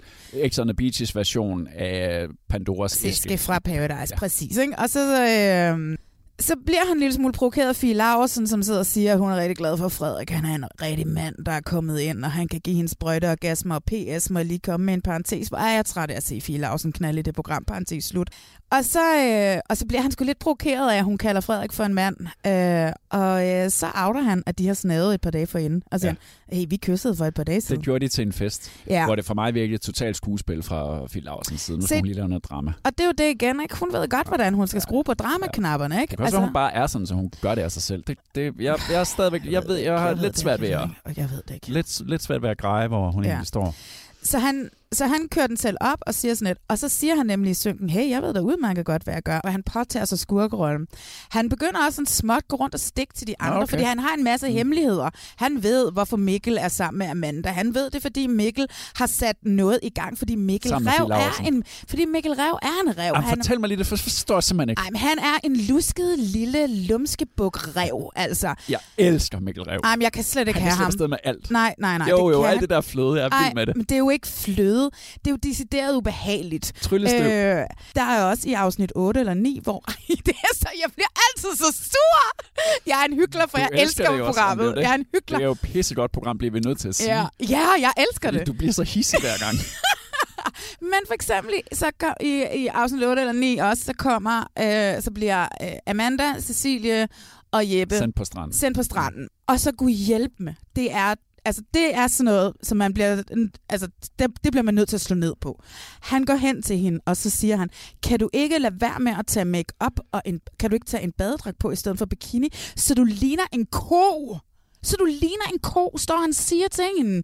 X 0.48 0.58
on 0.58 0.66
the 0.66 0.74
Beaches 0.74 1.16
version 1.16 1.68
af 1.74 2.26
Pandoras 2.48 3.04
æske. 3.04 3.08
Æske 3.32 3.38
fra 3.38 3.58
Paradise, 3.58 4.14
ja. 4.14 4.18
præcis. 4.18 4.56
Ikke? 4.56 4.78
Og 4.78 4.90
så, 4.90 5.00
øh, 5.00 5.98
så 6.40 6.54
bliver 6.66 6.86
han 6.88 6.96
en 6.96 7.00
lille 7.00 7.14
smule 7.14 7.32
provokeret 7.32 7.68
af 7.68 7.76
Fie 7.76 7.94
Laursen, 7.94 8.46
som 8.46 8.62
sidder 8.62 8.78
og 8.80 8.86
siger, 8.86 9.12
at 9.12 9.18
hun 9.18 9.30
er 9.30 9.36
rigtig 9.36 9.56
glad 9.56 9.76
for 9.78 9.88
Frederik. 9.88 10.30
Han 10.30 10.44
er 10.44 10.54
en 10.54 10.64
rigtig 10.82 11.08
mand, 11.08 11.34
der 11.46 11.52
er 11.52 11.60
kommet 11.60 12.00
ind, 12.00 12.24
og 12.24 12.30
han 12.30 12.48
kan 12.48 12.60
give 12.60 12.76
hende 12.76 12.88
sprøjteorgasmer 12.88 13.74
og 13.74 13.82
PS. 13.84 14.30
Må 14.30 14.38
jeg 14.38 14.46
lige 14.46 14.58
komme 14.58 14.86
med 14.86 14.94
en 14.94 15.02
parentes? 15.02 15.48
Hvor 15.48 15.58
er 15.58 15.74
jeg 15.74 15.86
træt 15.86 16.10
af 16.10 16.16
at 16.16 16.22
se 16.22 16.40
Fie 16.40 16.58
Laursen 16.58 16.92
knalde 16.92 17.18
i 17.18 17.22
det 17.22 17.34
program, 17.34 17.64
parentes 17.64 18.04
slut. 18.04 18.30
Og 18.70 18.84
så, 18.84 19.00
øh, 19.16 19.60
og 19.70 19.76
så 19.76 19.86
bliver 19.86 20.00
han 20.00 20.10
sgu 20.10 20.24
lidt 20.24 20.38
provokeret 20.38 20.90
af, 20.92 20.96
at 20.96 21.04
hun 21.04 21.18
kalder 21.18 21.40
Frederik 21.40 21.72
for 21.72 21.84
en 21.84 21.94
mand. 21.94 22.16
Øh, 22.46 22.92
og 23.10 23.48
øh, 23.48 23.70
så 23.70 23.86
outer 23.94 24.20
han, 24.20 24.42
at 24.46 24.58
de 24.58 24.66
har 24.66 24.74
snadet 24.74 25.14
et 25.14 25.20
par 25.20 25.30
dage 25.30 25.46
forinden. 25.46 25.82
Og 25.90 26.00
siger, 26.00 26.14
ja. 26.52 26.56
hey, 26.56 26.66
vi 26.68 26.76
kyssede 26.76 27.16
for 27.16 27.24
et 27.24 27.34
par 27.34 27.44
dage 27.44 27.60
siden. 27.60 27.76
Det 27.76 27.84
gjorde 27.84 28.04
de 28.04 28.08
til 28.08 28.26
en 28.26 28.32
fest, 28.32 28.72
ja. 28.86 29.04
Hvor 29.04 29.16
det 29.16 29.24
for 29.24 29.34
mig 29.34 29.54
virkede 29.54 29.74
et 29.74 29.80
totalt 29.80 30.16
skuespil 30.16 30.62
fra 30.62 31.06
Phil 31.06 31.22
Laursens 31.22 31.60
side. 31.60 31.78
Nu 31.78 31.86
skal 31.86 31.98
hun 31.98 32.06
lige 32.06 32.16
lave 32.16 32.28
noget 32.28 32.44
drama. 32.44 32.72
Og 32.84 32.90
det 32.90 33.00
er 33.00 33.06
jo 33.06 33.12
det 33.18 33.30
igen, 33.30 33.60
ikke? 33.62 33.76
Hun 33.76 33.92
ved 33.92 34.08
godt, 34.08 34.28
hvordan 34.28 34.54
hun 34.54 34.66
skal 34.66 34.82
skrue 34.82 35.04
på 35.04 35.14
dramaknapperne, 35.14 36.02
ikke? 36.02 36.21
Også 36.22 36.26
altså... 36.26 36.38
være, 36.38 36.46
hun 36.46 36.52
bare 36.52 36.72
er 36.72 36.86
sådan, 36.86 37.06
så 37.06 37.14
hun 37.14 37.32
gør 37.40 37.54
det 37.54 37.62
af 37.62 37.72
sig 37.72 37.82
selv. 37.82 38.02
Det, 38.06 38.18
det, 38.34 38.54
jeg, 38.58 38.78
jeg 38.90 39.00
er 39.00 39.04
stadigvæk, 39.04 39.40
jeg 39.44 39.62
ved, 39.66 39.76
jeg 39.76 40.00
har 40.00 40.14
ved 40.14 40.22
lidt 40.22 40.38
svært 40.38 40.60
ved 40.60 40.68
at, 40.68 40.88
Og 41.04 41.16
jeg 41.16 41.30
ved 41.30 41.42
det 41.48 41.54
ikke. 41.54 41.68
lidt, 41.72 42.08
lidt 42.08 42.22
svært 42.22 42.42
ved 42.42 42.50
at 42.50 42.58
greje, 42.58 42.88
hvor 42.88 43.10
hun 43.10 43.24
ja. 43.24 43.30
egentlig 43.30 43.46
står. 43.46 43.74
Så 44.22 44.38
han, 44.38 44.70
så 44.92 45.06
han 45.06 45.28
kører 45.30 45.46
den 45.46 45.56
selv 45.56 45.76
op 45.80 45.98
og 46.06 46.14
siger 46.14 46.34
sådan 46.34 46.46
lidt, 46.46 46.58
og 46.68 46.78
så 46.78 46.88
siger 46.88 47.14
han 47.16 47.26
nemlig 47.26 47.50
i 47.50 47.54
synken, 47.54 47.90
hey, 47.90 48.10
jeg 48.10 48.22
ved 48.22 48.34
da 48.34 48.40
udmærket 48.40 48.84
godt, 48.84 49.02
hvad 49.02 49.14
jeg 49.14 49.22
gør, 49.22 49.38
og 49.38 49.52
han 49.52 49.62
påtager 49.62 50.04
sig 50.04 50.18
skurkerollen. 50.18 50.86
Han 51.30 51.48
begynder 51.48 51.86
også 51.86 51.96
sådan 51.96 52.06
småt 52.06 52.48
gå 52.48 52.56
rundt 52.56 52.74
og 52.74 52.80
stikke 52.80 53.14
til 53.14 53.26
de 53.26 53.34
andre, 53.40 53.56
okay. 53.56 53.66
fordi 53.68 53.82
han 53.82 53.98
har 53.98 54.14
en 54.14 54.24
masse 54.24 54.48
mm. 54.48 54.54
hemmeligheder. 54.54 55.10
Han 55.36 55.62
ved, 55.62 55.92
hvorfor 55.92 56.16
Mikkel 56.16 56.58
er 56.60 56.68
sammen 56.68 56.98
med 56.98 57.06
Amanda. 57.06 57.48
Han 57.48 57.74
ved 57.74 57.90
det, 57.90 58.02
fordi 58.02 58.26
Mikkel 58.26 58.66
har 58.96 59.06
sat 59.06 59.36
noget 59.42 59.78
i 59.82 59.88
gang, 59.90 60.18
fordi 60.18 60.34
Mikkel 60.34 60.68
Sammen 60.68 60.92
Rev 60.92 61.10
er 61.10 61.42
en, 61.46 61.64
fordi 61.88 62.04
Mikkel 62.04 62.32
Rev 62.32 62.58
er 62.62 62.82
en 62.86 62.98
rev. 62.98 63.04
Jamen, 63.04 63.22
han, 63.22 63.38
fortæl 63.38 63.60
mig 63.60 63.68
lige 63.68 63.78
det, 63.78 63.86
for 63.86 63.96
forstår 63.96 64.34
jeg 64.34 64.42
simpelthen 64.42 64.70
ikke. 64.70 64.80
ej, 64.80 64.90
men 64.90 64.96
han 65.00 65.18
er 65.18 65.38
en 65.44 65.56
lusket 65.56 66.18
lille 66.18 66.66
lumskebuk-rev, 66.86 68.10
altså. 68.16 68.54
Jeg 68.68 68.78
elsker 68.98 69.40
Mikkel 69.40 69.62
Rev. 69.62 69.80
Ej, 69.84 69.96
men 69.96 70.02
jeg 70.02 70.12
kan 70.12 70.24
slet 70.24 70.48
ikke 70.48 70.60
Han 70.60 70.68
have 70.68 70.76
ham. 70.76 70.86
afsted 70.86 71.08
med 71.08 71.18
alt. 71.24 71.50
Nej, 71.50 71.74
nej, 71.78 71.98
nej. 71.98 72.10
jo, 72.10 72.28
det 72.28 72.36
jo, 72.36 72.42
alt 72.42 72.48
han 72.54 72.60
det 72.60 72.70
der 72.70 72.76
er 72.76 72.80
fløde, 72.80 73.20
jeg 73.20 73.24
er 73.24 73.44
vild 73.44 73.54
med 73.54 73.66
det. 73.66 73.76
men 73.76 73.84
det 73.84 73.92
er 73.92 73.98
jo 73.98 74.10
ikke 74.10 74.28
fløde. 74.28 74.81
Det 74.90 75.26
er 75.26 75.30
jo 75.30 75.36
decideret 75.36 75.96
ubehageligt. 75.96 76.72
Tryllestøv. 76.80 77.20
Øh, 77.24 77.64
der 77.94 78.02
er 78.02 78.24
også 78.24 78.48
i 78.48 78.52
afsnit 78.52 78.92
8 78.96 79.20
eller 79.20 79.34
9, 79.34 79.60
hvor 79.62 79.84
Ej, 79.88 79.94
det 80.26 80.34
er 80.34 80.54
så, 80.56 80.68
jeg 80.84 80.92
bliver 80.94 81.08
altid 81.28 81.56
så 81.56 81.72
sur. 81.90 82.46
Jeg 82.86 83.00
er 83.00 83.04
en 83.04 83.12
hyggelig, 83.14 83.42
for 83.50 83.58
Du 83.58 83.62
jeg 83.62 83.68
elsker 83.72 83.82
elsker 84.04 84.12
det 84.12 84.22
også, 84.22 84.40
programmet. 84.40 84.64
det 84.64 84.70
jo 84.70 84.74
det. 84.76 84.82
Jeg 84.82 84.90
er 84.90 84.94
en 84.94 85.00
Det 85.00 85.08
hyggelig. 85.14 85.40
er 85.42 85.44
jo 85.46 85.52
et 85.52 85.60
pissegodt 85.60 86.12
program, 86.12 86.38
bliver 86.38 86.52
vi 86.52 86.60
nødt 86.60 86.78
til 86.80 86.88
at 86.88 86.94
sige. 86.94 87.14
Ja, 87.18 87.26
ja, 87.48 87.68
jeg 87.80 87.92
elsker 87.96 88.30
det. 88.30 88.46
Du 88.46 88.52
bliver 88.52 88.72
så 88.72 88.82
hissig 88.82 89.20
hver 89.20 89.38
gang. 89.38 89.56
Men 90.92 91.00
for 91.06 91.14
eksempel, 91.14 91.54
så 91.72 91.90
kom, 92.00 92.12
i, 92.20 92.44
i 92.54 92.66
afsnit 92.66 93.04
8 93.04 93.20
eller 93.22 93.32
9 93.32 93.56
også, 93.58 93.84
så 93.84 93.92
kommer, 93.98 94.40
øh, 94.58 95.02
så 95.02 95.10
bliver 95.14 95.42
øh, 95.62 95.68
Amanda, 95.86 96.40
Cecilie 96.40 97.08
og 97.52 97.70
Jeppe 97.78 97.98
Sendt 97.98 98.16
på 98.16 98.24
stranden. 98.24 98.52
sendt 98.58 98.76
på 98.76 98.82
stranden. 98.82 99.28
Og 99.46 99.60
så 99.60 99.72
kunne 99.72 99.92
hjælpe 99.92 100.34
med. 100.38 100.54
Det 100.76 100.92
er, 100.92 101.14
altså, 101.44 101.62
det 101.74 101.94
er 101.94 102.06
sådan 102.06 102.24
noget, 102.24 102.52
som 102.62 102.78
man 102.78 102.94
bliver, 102.94 103.22
altså, 103.68 103.88
det, 104.18 104.30
det 104.44 104.52
bliver 104.52 104.62
man 104.62 104.74
nødt 104.74 104.88
til 104.88 104.96
at 104.96 105.00
slå 105.00 105.16
ned 105.16 105.34
på. 105.40 105.62
Han 106.00 106.24
går 106.24 106.34
hen 106.34 106.62
til 106.62 106.78
hende, 106.78 107.00
og 107.06 107.16
så 107.16 107.30
siger 107.30 107.56
han, 107.56 107.70
kan 108.02 108.18
du 108.18 108.28
ikke 108.32 108.58
lade 108.58 108.74
være 108.80 109.00
med 109.00 109.12
at 109.18 109.26
tage 109.26 109.44
make 109.44 109.72
op 109.80 110.00
og 110.12 110.22
en, 110.24 110.40
kan 110.58 110.70
du 110.70 110.74
ikke 110.74 110.86
tage 110.86 111.02
en 111.02 111.12
badedragt 111.12 111.58
på 111.58 111.70
i 111.70 111.76
stedet 111.76 111.98
for 111.98 112.06
bikini, 112.06 112.48
så 112.76 112.94
du 112.94 113.04
ligner 113.04 113.44
en 113.52 113.66
ko? 113.66 114.38
Så 114.82 114.96
du 114.96 115.04
ligner 115.04 115.44
en 115.52 115.58
ko, 115.58 115.96
står 115.96 116.16
han 116.16 116.28
og 116.28 116.34
siger 116.34 116.68
til 116.68 116.84
hende. 116.98 117.22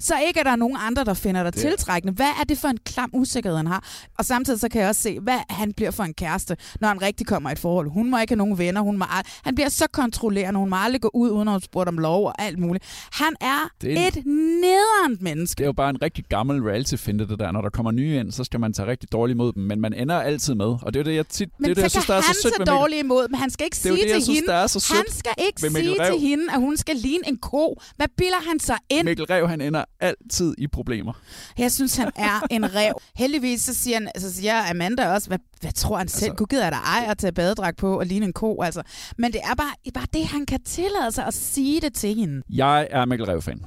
Så 0.00 0.14
ikke 0.26 0.40
er 0.40 0.44
der 0.44 0.56
nogen 0.56 0.76
andre, 0.80 1.04
der 1.04 1.14
finder 1.14 1.42
dig 1.42 1.54
Det- 1.54 1.60
tiltrækkende. 1.60 2.14
Hvad 2.14 2.26
er 2.40 2.44
det 2.44 2.58
for 2.58 2.68
en 2.68 2.78
klam 2.84 3.10
usikkerhed, 3.12 3.56
han 3.56 3.66
har? 3.66 3.84
Og 4.18 4.24
samtidig 4.24 4.60
så 4.60 4.68
kan 4.68 4.80
jeg 4.80 4.88
også 4.88 5.02
se, 5.02 5.20
hvad 5.20 5.38
han 5.50 5.72
bliver 5.72 5.90
for 5.90 6.02
en 6.04 6.14
kæreste, 6.14 6.56
når 6.80 6.88
han 6.88 7.02
rigtig 7.02 7.26
kommer 7.26 7.50
i 7.50 7.52
et 7.52 7.58
forhold. 7.58 7.90
Hun 7.90 8.10
må 8.10 8.18
ikke 8.18 8.30
have 8.30 8.38
nogen 8.38 8.58
venner. 8.58 8.80
Hun 8.80 8.98
må 8.98 9.04
ald- 9.04 9.40
han 9.44 9.54
bliver 9.54 9.68
så 9.68 9.86
kontrollerende. 9.92 10.60
Hun 10.60 10.70
må 10.70 10.76
aldrig 10.76 11.00
gå 11.00 11.10
ud, 11.14 11.30
uden 11.30 11.48
at 11.48 11.52
have 11.52 11.60
spurgt 11.60 11.88
om 11.88 11.98
lov 11.98 12.26
og 12.26 12.42
alt 12.42 12.58
muligt. 12.58 12.84
Han 13.12 13.34
er 13.40 13.70
Det 13.80 13.92
er 13.92 13.96
en- 14.06 14.18
et 14.18 14.26
nederent 14.26 15.22
menneske. 15.22 15.58
Det 15.58 15.64
er 15.64 15.68
jo 15.68 15.72
bare 15.72 15.90
en 15.90 16.02
rigtig 16.02 16.24
gammel 16.28 16.62
reality-finte, 16.62 17.28
det 17.28 17.38
der. 17.38 17.50
Når 17.52 17.60
der 17.60 17.70
kommer 17.70 17.90
nye 17.92 18.16
ind, 18.20 18.32
så 18.32 18.44
skal 18.44 18.60
man 18.60 18.72
tage 18.72 18.88
rigtig 18.88 19.12
dårligt 19.12 19.36
imod 19.36 19.52
dem. 19.52 19.62
Men 19.62 19.80
man 19.80 19.94
ender 19.94 20.20
altid 20.20 20.54
med. 20.54 20.66
Og 20.82 20.94
det 20.94 21.00
er 21.00 21.04
det, 21.04 21.14
jeg 21.14 21.26
tit... 21.28 21.48
Men 21.58 21.64
det 21.64 21.70
er 21.70 21.74
det, 21.74 21.82
jeg 21.82 21.90
så 21.90 21.94
synes, 21.94 22.06
der 22.06 22.14
er 22.14 22.20
så 22.20 22.26
han 22.26 22.34
sødt 22.42 22.54
så 22.54 22.58
med 22.58 22.66
dårligt 22.66 23.00
imod, 23.00 23.28
men 23.28 23.34
han 23.40 23.50
skal 23.50 23.64
ikke 23.64 23.76
sige 23.76 23.92
det, 23.96 24.00
til 24.12 24.22
synes, 24.24 24.38
hende, 24.38 24.52
han 24.52 25.04
skal 25.10 25.32
ikke 25.46 25.60
sige 25.60 25.96
til 26.12 26.20
hende, 26.28 26.44
at 26.52 26.60
hun 26.60 26.76
skal 26.76 26.96
ligne 26.96 27.28
en 27.28 27.36
ko. 27.36 27.80
Hvad 27.96 28.06
bilder 28.16 28.48
han 28.48 28.60
sig 28.60 28.76
ind? 28.90 29.04
Mikkel 29.04 29.24
Rev, 29.26 29.48
han 29.48 29.60
ender 29.60 29.84
altid 30.00 30.54
i 30.58 30.66
problemer. 30.66 31.12
Jeg 31.58 31.72
synes, 31.72 31.96
han 31.96 32.10
er 32.16 32.40
en 32.50 32.74
rev. 32.74 32.94
Heldigvis 33.16 33.62
så 33.62 33.74
siger, 33.74 33.96
han, 33.96 34.10
så 34.18 34.32
siger 34.34 34.70
Amanda 34.70 35.08
også, 35.12 35.28
hvad, 35.28 35.38
hvad 35.60 35.72
tror 35.72 35.98
han 35.98 36.08
selv? 36.08 36.24
Altså- 36.30 36.36
Gud 36.36 36.46
gider 36.46 36.70
dig 36.70 36.76
ej 36.78 37.04
at 37.08 37.18
tage 37.18 37.32
badedragt 37.32 37.76
på 37.76 37.98
og 37.98 38.06
ligne 38.06 38.26
en 38.26 38.32
ko. 38.32 38.62
Altså. 38.62 38.82
Men 39.18 39.32
det 39.32 39.40
er 39.44 39.54
bare, 39.54 39.74
bare 39.94 40.06
det, 40.12 40.26
han 40.26 40.46
kan 40.46 40.62
tillade 40.62 41.12
sig 41.12 41.26
at 41.26 41.34
sige 41.34 41.80
det 41.80 41.94
til 41.94 42.14
hende. 42.14 42.42
Jeg 42.50 42.88
er 42.90 43.04
Mikkel 43.04 43.26
Rev-fan. 43.26 43.64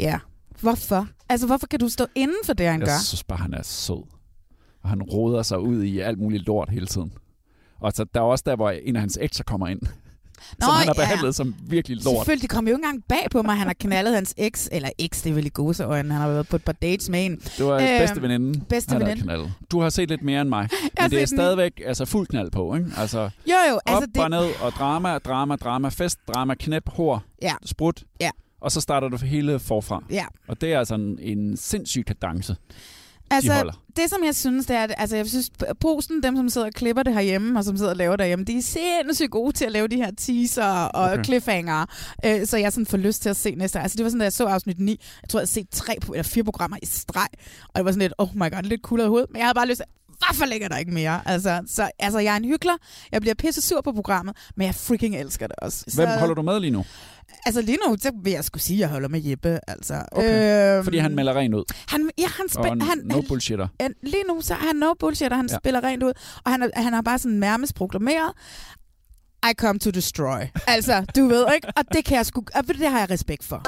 Ja. 0.00 0.18
Hvorfor? 0.60 1.08
Altså, 1.28 1.46
hvorfor 1.46 1.66
kan 1.66 1.78
du 1.80 1.88
stå 1.88 2.06
inden 2.14 2.36
for 2.44 2.52
det, 2.52 2.66
han 2.66 2.80
Jeg 2.80 2.86
gør? 2.88 2.98
synes 3.04 3.24
bare, 3.24 3.38
han 3.38 3.54
er 3.54 3.62
sød. 3.62 4.02
Og 4.82 4.88
han 4.88 5.02
roder 5.02 5.42
sig 5.42 5.60
ud 5.60 5.82
i 5.82 5.98
alt 5.98 6.18
muligt 6.18 6.46
lort 6.46 6.68
hele 6.70 6.86
tiden. 6.86 7.12
Og 7.80 7.92
så 7.92 8.04
der 8.14 8.20
er 8.20 8.24
også 8.24 8.42
der, 8.46 8.56
hvor 8.56 8.70
en 8.70 8.96
af 8.96 9.00
hans 9.02 9.18
ekser 9.20 9.44
kommer 9.44 9.66
ind. 9.68 9.80
Nå, 10.58 10.64
som 10.64 10.74
han 10.74 10.86
har 10.88 10.94
ja. 10.98 11.00
behandlet 11.02 11.34
som 11.34 11.54
virkelig 11.68 12.04
lort. 12.04 12.14
Selvfølgelig, 12.16 12.42
det 12.42 12.50
kom 12.50 12.66
jo 12.68 12.74
ikke 12.74 12.84
engang 12.86 13.04
bag 13.08 13.26
på 13.30 13.42
mig, 13.42 13.56
han 13.56 13.66
har 13.66 13.74
knaldet 13.80 14.14
hans 14.14 14.34
eks, 14.36 14.68
eller 14.72 14.88
eks, 14.98 15.22
det 15.22 15.30
er 15.30 15.34
vel 15.34 15.46
i 15.46 15.50
godsøjne, 15.54 16.12
han 16.12 16.20
har 16.22 16.28
været 16.28 16.48
på 16.48 16.56
et 16.56 16.64
par 16.64 16.72
dates 16.72 17.08
med 17.08 17.26
en. 17.26 17.36
Det 17.58 17.66
var 17.66 17.74
Øhm, 17.74 17.86
bedste 18.00 18.22
veninde. 18.22 18.60
bedste 18.68 19.00
veninde. 19.00 19.52
Du 19.70 19.80
har 19.80 19.90
set 19.90 20.08
lidt 20.08 20.22
mere 20.22 20.40
end 20.40 20.48
mig. 20.48 20.68
Men 21.00 21.10
det 21.10 21.22
er 21.22 21.26
set 21.26 21.30
den. 21.30 21.38
stadigvæk 21.38 21.80
altså, 21.86 22.04
fuld 22.04 22.26
knald 22.26 22.50
på. 22.50 22.74
Ikke? 22.74 22.86
Altså, 22.96 23.18
Jo, 23.20 23.54
jo, 23.70 23.74
op 23.74 23.80
altså 23.86 24.08
og 24.14 24.22
det... 24.22 24.30
ned, 24.30 24.48
og 24.62 24.72
drama, 24.72 25.18
drama, 25.18 25.56
drama, 25.56 25.88
fest, 25.88 26.18
drama, 26.34 26.54
knæp, 26.54 26.88
hår, 26.88 27.22
Ja. 27.42 27.52
sprut. 27.64 28.02
Ja. 28.20 28.30
Og 28.60 28.72
så 28.72 28.80
starter 28.80 29.08
du 29.08 29.16
hele 29.16 29.58
forfra. 29.58 30.02
Ja. 30.10 30.24
Og 30.48 30.60
det 30.60 30.72
er 30.72 30.78
altså 30.78 30.94
en, 30.94 31.18
en 31.22 31.56
sindssyg 31.56 32.04
kadence. 32.06 32.56
Altså, 33.34 33.52
holder. 33.52 33.72
det 33.96 34.10
som 34.10 34.24
jeg 34.24 34.34
synes, 34.34 34.66
det 34.66 34.76
er, 34.76 34.82
at 34.82 34.94
altså, 34.98 35.16
jeg 35.16 35.26
synes, 35.26 35.50
posen, 35.80 36.22
dem 36.22 36.36
som 36.36 36.48
sidder 36.48 36.66
og 36.66 36.72
klipper 36.72 37.02
det 37.02 37.14
herhjemme, 37.14 37.58
og 37.58 37.64
som 37.64 37.76
sidder 37.76 37.90
og 37.90 37.96
laver 37.96 38.16
derhjemme, 38.16 38.44
de 38.44 38.58
er 38.58 38.62
sindssygt 38.62 39.30
gode 39.30 39.52
til 39.52 39.64
at 39.64 39.72
lave 39.72 39.88
de 39.88 39.96
her 39.96 40.10
teaser 40.18 40.64
og 40.84 41.10
Okay. 41.12 41.24
cliffhanger. 41.24 41.86
Øh, 42.24 42.46
så 42.46 42.56
jeg 42.56 42.72
sådan 42.72 42.86
får 42.86 42.98
lyst 42.98 43.22
til 43.22 43.28
at 43.28 43.36
se 43.36 43.54
næste. 43.54 43.80
Altså, 43.80 43.96
det 43.96 44.04
var 44.04 44.10
sådan, 44.10 44.18
da 44.20 44.24
jeg 44.24 44.32
så 44.32 44.44
afsnit 44.46 44.80
9, 44.80 45.00
jeg 45.22 45.28
tror, 45.28 45.40
jeg 45.40 45.42
havde 45.42 45.50
set 45.50 45.66
tre 45.70 45.96
eller 46.12 46.22
fire 46.22 46.44
programmer 46.44 46.76
i 46.82 46.86
streg, 46.86 47.28
og 47.68 47.74
det 47.76 47.84
var 47.84 47.90
sådan 47.90 48.00
lidt, 48.02 48.14
oh 48.18 48.28
my 48.34 48.50
god, 48.52 48.62
lidt 48.62 48.80
cool 48.82 49.00
i 49.00 49.04
hovedet, 49.04 49.30
men 49.30 49.38
jeg 49.38 49.46
havde 49.46 49.54
bare 49.54 49.68
lyst 49.68 49.76
til, 49.76 49.86
hvorfor 50.28 50.46
ligger 50.46 50.68
der 50.68 50.76
ikke 50.76 50.92
mere? 50.92 51.20
Altså, 51.26 51.62
så, 51.66 51.90
altså, 51.98 52.18
jeg 52.18 52.32
er 52.32 52.36
en 52.36 52.44
hyggelig, 52.44 52.74
jeg 53.12 53.20
bliver 53.20 53.34
pisse 53.34 53.60
sur 53.62 53.80
på 53.80 53.92
programmet, 53.92 54.36
men 54.56 54.66
jeg 54.66 54.74
freaking 54.74 55.16
elsker 55.16 55.46
det 55.46 55.56
også. 55.58 55.84
Hvem 55.94 56.08
så, 56.08 56.18
holder 56.18 56.34
du 56.34 56.42
med 56.42 56.60
lige 56.60 56.70
nu? 56.70 56.84
Altså 57.46 57.60
lige 57.62 57.78
nu, 57.88 57.96
så 58.00 58.10
vil 58.22 58.32
jeg 58.32 58.44
skulle 58.44 58.62
sige, 58.62 58.76
at 58.76 58.80
jeg 58.80 58.88
holder 58.88 59.08
med 59.08 59.22
Jeppe. 59.24 59.58
Altså. 59.68 60.02
Okay. 60.12 60.76
Øhm, 60.76 60.84
Fordi 60.84 60.98
han 60.98 61.14
melder 61.14 61.34
rent 61.34 61.54
ud. 61.54 61.64
han, 61.88 62.10
ja, 62.18 62.26
han, 62.26 62.48
spil, 62.48 62.82
han, 62.82 62.98
no 63.04 63.20
bullshitter. 63.28 63.68
han, 63.80 63.94
lige 64.02 64.24
nu 64.28 64.40
så 64.40 64.54
er 64.54 64.58
han 64.58 64.76
no 64.76 64.94
bullshit, 65.00 65.30
og 65.32 65.36
han 65.36 65.48
Ja. 65.50 65.56
spiller 65.58 65.84
rent 65.84 66.02
ud. 66.02 66.12
Og 66.44 66.50
han, 66.52 66.70
han 66.74 66.92
har 66.92 67.02
bare 67.02 67.18
sådan 67.18 67.36
nærmest 67.38 67.74
proklameret, 67.74 68.32
I 69.50 69.54
come 69.58 69.78
to 69.78 69.90
destroy. 69.90 70.40
altså, 70.66 71.04
du 71.16 71.26
ved 71.26 71.46
ikke? 71.54 71.68
Og 71.76 71.84
det 71.92 72.04
kan 72.04 72.16
jeg 72.16 72.26
sgu, 72.26 72.42
og 72.54 72.68
det 72.68 72.90
har 72.90 72.98
jeg 72.98 73.10
respekt 73.10 73.44
for. 73.44 73.62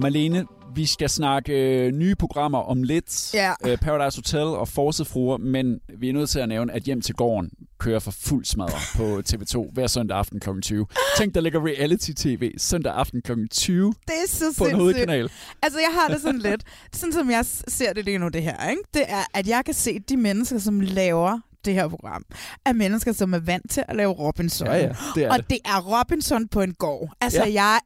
Marlene, 0.00 0.46
vi 0.74 0.86
skal 0.86 1.08
snakke 1.10 1.52
øh, 1.52 1.92
nye 1.92 2.14
programmer 2.14 2.58
om 2.58 2.82
lidt. 2.82 3.34
Ja. 3.34 3.52
Øh, 3.66 3.78
Paradise 3.78 4.18
Hotel 4.18 4.40
og 4.40 4.68
Forset 4.68 5.06
Fruer, 5.06 5.36
men 5.36 5.80
vi 5.98 6.08
er 6.08 6.12
nødt 6.12 6.30
til 6.30 6.38
at 6.38 6.48
nævne, 6.48 6.72
at 6.72 6.82
Hjem 6.82 7.00
til 7.00 7.14
gården 7.14 7.50
kører 7.78 7.98
for 7.98 8.10
fuld 8.10 8.44
smadre 8.44 8.78
på 8.96 9.22
TV2 9.28 9.72
hver 9.72 9.86
søndag 9.86 10.18
aften 10.18 10.40
kl. 10.40 10.48
20. 10.62 10.86
Tænk, 11.18 11.34
der 11.34 11.40
ligger 11.40 11.66
reality-tv 11.66 12.52
søndag 12.58 12.94
aften 12.94 13.22
kl. 13.22 13.32
20 13.50 13.94
Det 14.06 14.14
er 14.24 14.28
så 14.28 14.44
på 14.58 14.64
en 14.64 14.74
hovedkanal. 14.74 15.30
Altså, 15.62 15.78
jeg 15.78 15.90
har 15.92 16.08
det 16.14 16.22
sådan 16.22 16.40
lidt, 16.40 16.62
sådan 16.92 17.12
som 17.12 17.30
jeg 17.30 17.44
ser 17.68 17.92
det 17.92 18.04
lige 18.04 18.18
nu, 18.18 18.28
det 18.28 18.42
her, 18.42 18.70
ikke? 18.70 18.82
det 18.94 19.04
er, 19.08 19.24
at 19.34 19.48
jeg 19.48 19.62
kan 19.64 19.74
se 19.74 19.98
de 19.98 20.16
mennesker, 20.16 20.58
som 20.58 20.80
laver 20.80 21.38
det 21.64 21.74
her 21.74 21.88
program, 21.88 22.24
er 22.66 22.72
mennesker, 22.72 23.12
som 23.12 23.34
er 23.34 23.38
vant 23.38 23.70
til 23.70 23.84
at 23.88 23.96
lave 23.96 24.12
Robinson. 24.12 24.66
Ja, 24.66 24.76
ja, 24.76 24.92
det 25.14 25.24
er 25.24 25.30
og 25.30 25.38
det. 25.38 25.50
det 25.50 25.58
er 25.64 25.98
Robinson 25.98 26.48
på 26.48 26.60
en 26.60 26.74
gård. 26.74 27.12
Altså, 27.20 27.44
ja. 27.44 27.52
jeg 27.52 27.80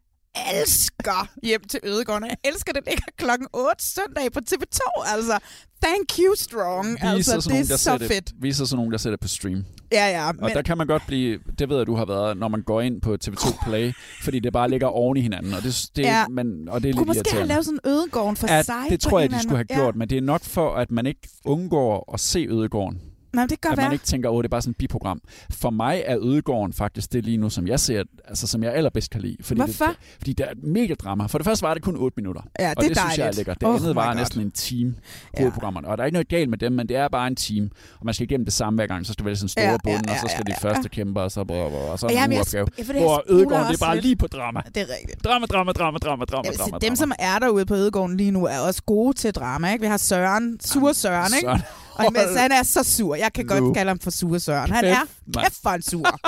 elsker 0.55 1.29
hjem 1.43 1.61
til 1.69 1.81
Ødegården. 1.85 2.25
Jeg 2.25 2.37
elsker 2.45 2.73
det 2.73 2.83
ligger 2.87 3.05
klokken 3.17 3.49
8 3.53 3.85
søndag 3.85 4.33
på 4.33 4.41
TV2. 4.51 4.81
Altså, 5.15 5.39
thank 5.85 6.09
you, 6.19 6.35
Strong. 6.37 6.89
Vi 6.93 6.97
altså, 7.03 7.31
så 7.31 7.37
det 7.41 7.47
er 7.47 7.51
nogen, 7.51 7.67
der 7.69 7.77
så 7.77 7.85
ser 7.85 7.99
fedt. 8.09 8.27
Det, 8.29 8.35
vi 8.41 8.53
så 8.53 8.67
sådan 8.67 8.77
nogen, 8.77 8.93
der 8.93 8.99
det 9.11 9.21
på 9.21 9.29
stream. 9.29 9.65
Ja, 9.93 10.07
ja. 10.07 10.29
Og 10.29 10.35
Men, 10.41 10.51
der 10.51 10.63
kan 10.63 10.79
man 10.79 10.87
godt 10.87 11.03
blive, 11.07 11.39
det 11.59 11.69
ved 11.69 11.77
jeg, 11.77 11.87
du 11.87 11.95
har 11.95 12.05
været, 12.05 12.37
når 12.37 12.49
man 12.49 12.63
går 12.63 12.81
ind 12.81 13.01
på 13.01 13.17
TV2 13.25 13.69
Play, 13.69 13.93
fordi 14.23 14.39
det 14.41 14.53
bare 14.53 14.71
ligger 14.71 14.87
oven 14.87 15.17
i 15.17 15.21
hinanden, 15.21 15.55
og 15.55 15.63
det, 15.63 15.91
det, 15.97 16.03
Ja. 16.03 16.29
man, 16.29 16.69
og 16.69 16.83
det 16.83 16.89
er 16.89 16.93
kunne 16.93 17.07
lidt 17.13 17.19
måske 17.19 17.33
have 17.33 17.47
lavet 17.47 17.65
sådan 17.65 17.79
Ødegården 17.87 18.37
for 18.37 18.47
Ja, 18.47 18.63
sig. 18.63 18.85
det 18.91 19.01
tror 19.01 19.19
jeg, 19.19 19.27
en 19.27 19.33
de 19.33 19.43
skulle 19.43 19.57
have 19.57 19.65
gjort, 19.65 19.97
men 19.97 20.11
det 20.11 20.19
er 20.19 20.23
nok 20.23 20.43
for, 20.45 20.75
at 20.75 20.91
man 20.91 21.07
ikke 21.07 21.29
undgår 21.45 22.11
at 22.15 22.21
se 22.21 22.47
Ødegården. 22.51 23.01
Ja. 23.35 23.37
Nej, 23.39 23.47
det 23.47 23.61
kan 23.61 23.71
at 23.73 23.77
være. 23.77 23.87
man 23.87 23.93
ikke 23.93 24.05
tænker, 24.05 24.29
åh, 24.31 24.43
det 24.43 24.45
er 24.45 24.49
bare 24.51 24.63
sådan 24.63 24.71
et 24.71 24.77
biprogram. 24.77 25.21
For 25.51 25.71
mig 25.71 26.03
er 26.07 26.17
Ødegården 26.21 26.73
faktisk 26.73 27.13
det 27.13 27.25
lige 27.25 27.37
nu, 27.37 27.51
som 27.51 27.67
jeg 27.67 27.81
ser, 27.81 28.03
altså 28.25 28.47
som 28.47 28.63
jeg 28.63 28.75
allerbedst 28.75 29.11
kan 29.11 29.21
lide. 29.21 29.37
Fordi 29.43 29.61
Hvorfor? 29.61 29.85
Det, 29.85 29.97
fordi 30.19 30.33
det 30.33 30.47
er 30.47 30.53
mega 30.63 30.95
drama. 30.95 31.27
For 31.27 31.39
det 31.39 31.45
første 31.45 31.63
var 31.63 31.75
det 31.75 31.83
kun 31.83 31.97
8 31.97 32.15
minutter. 32.17 32.43
Ja, 32.61 32.71
og 32.71 32.77
det 32.77 32.85
er 32.85 32.89
det 32.89 32.99
synes 32.99 33.19
jeg 33.19 33.23
er 33.23 33.27
dejligt. 33.27 33.37
lækkert. 33.37 33.61
Det 33.61 33.69
Oh 33.69 33.75
andet 33.75 33.97
var 33.97 34.07
God. 34.07 34.15
næsten 34.17 34.41
en 34.41 34.51
time, 34.51 34.95
Ja. 35.37 35.41
hovedprogrammerne. 35.43 35.89
Og 35.89 35.99
der 35.99 36.03
er 36.03 36.07
ikke 36.07 36.15
noget 36.15 36.29
galt 36.29 36.51
med 36.51 36.59
dem, 36.59 36.73
men 36.73 36.89
det 36.89 36.97
er 36.97 37.09
bare 37.09 37.27
en 37.27 37.37
time. 37.37 37.71
Og 38.01 38.05
man 38.07 38.15
skal 38.15 38.25
igennem 38.25 38.45
det 38.45 38.55
samme 38.55 38.77
hver 38.79 38.87
gang. 38.87 39.07
Så 39.07 39.13
skal 39.13 39.23
det 39.23 39.27
være 39.27 39.37
sådan 39.37 39.45
en 39.45 39.49
store 39.49 39.65
Ja, 39.65 39.71
ja, 39.71 39.77
ja, 39.91 39.97
bund, 39.97 40.07
og 40.09 40.15
ja, 40.15 40.21
så 40.21 40.27
skal 40.29 40.45
ja, 40.49 40.53
de 40.53 40.57
ja. 40.65 40.69
første 40.71 40.89
kæmpe, 40.89 41.21
og 41.21 41.31
så, 41.33 41.41
og, 41.41 41.51
og, 41.51 41.91
og 41.91 41.99
så 41.99 42.07
Og 42.07 42.13
en 42.13 42.19
jeg 42.19 42.29
Hvor 43.01 43.23
Ødegården, 43.29 43.67
det 43.69 43.75
er 43.81 43.85
bare 43.87 43.95
lidt. 43.95 44.05
lige 44.05 44.17
på 44.17 44.27
drama. 44.27 44.61
Det 44.75 44.77
er 44.77 44.87
rigtigt. 45.01 45.25
Drama, 45.25 45.47
drama, 45.47 45.73
drama, 45.73 45.99
drama, 45.99 46.25
drama, 46.25 46.49
sige, 46.53 46.57
drama. 46.59 46.79
dem, 46.83 46.97
som 46.97 47.13
er 47.19 47.39
derude 47.39 47.67
på 47.67 47.75
Ødegården 47.75 48.17
lige 48.17 48.31
nu, 48.31 48.45
er 48.47 48.59
også 48.59 48.83
gode 48.83 49.17
til 49.17 49.35
drama. 49.35 49.73
Ikke? 49.73 49.83
Vi 49.83 49.87
har 49.89 49.97
Søren, 49.97 50.61
sur 50.61 50.93
Søren, 50.93 51.33
ikke? 51.37 51.63
Og 51.95 52.13
mens 52.13 52.39
han 52.39 52.53
er 52.53 52.63
så 52.63 52.83
sur. 52.85 53.15
Jeg 53.15 53.33
kan 53.33 53.47
Nu. 53.47 53.61
godt 53.61 53.75
kalde 53.77 53.91
ham 53.91 54.01
for 54.01 54.11
sur 54.11 54.39
Søren. 54.39 54.71
Han 54.73 54.85
Kæft, 54.85 54.99
er 55.37 55.43
kæft 55.43 55.57
for 55.63 55.71
en 55.71 55.83
sur. 55.83 56.19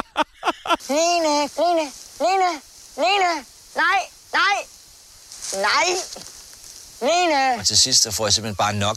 Lene, 0.88 1.34
Lene, 1.58 1.90
Lene, 2.20 2.50
Lene, 2.96 3.32
nej, 3.76 4.00
nej, 4.32 4.56
nej, 5.52 5.86
Lene. 7.00 7.60
Og 7.60 7.66
til 7.66 7.78
sidst 7.78 8.02
så 8.02 8.10
får 8.10 8.26
jeg 8.26 8.32
simpelthen 8.32 8.56
bare 8.56 8.74
nok 8.74 8.96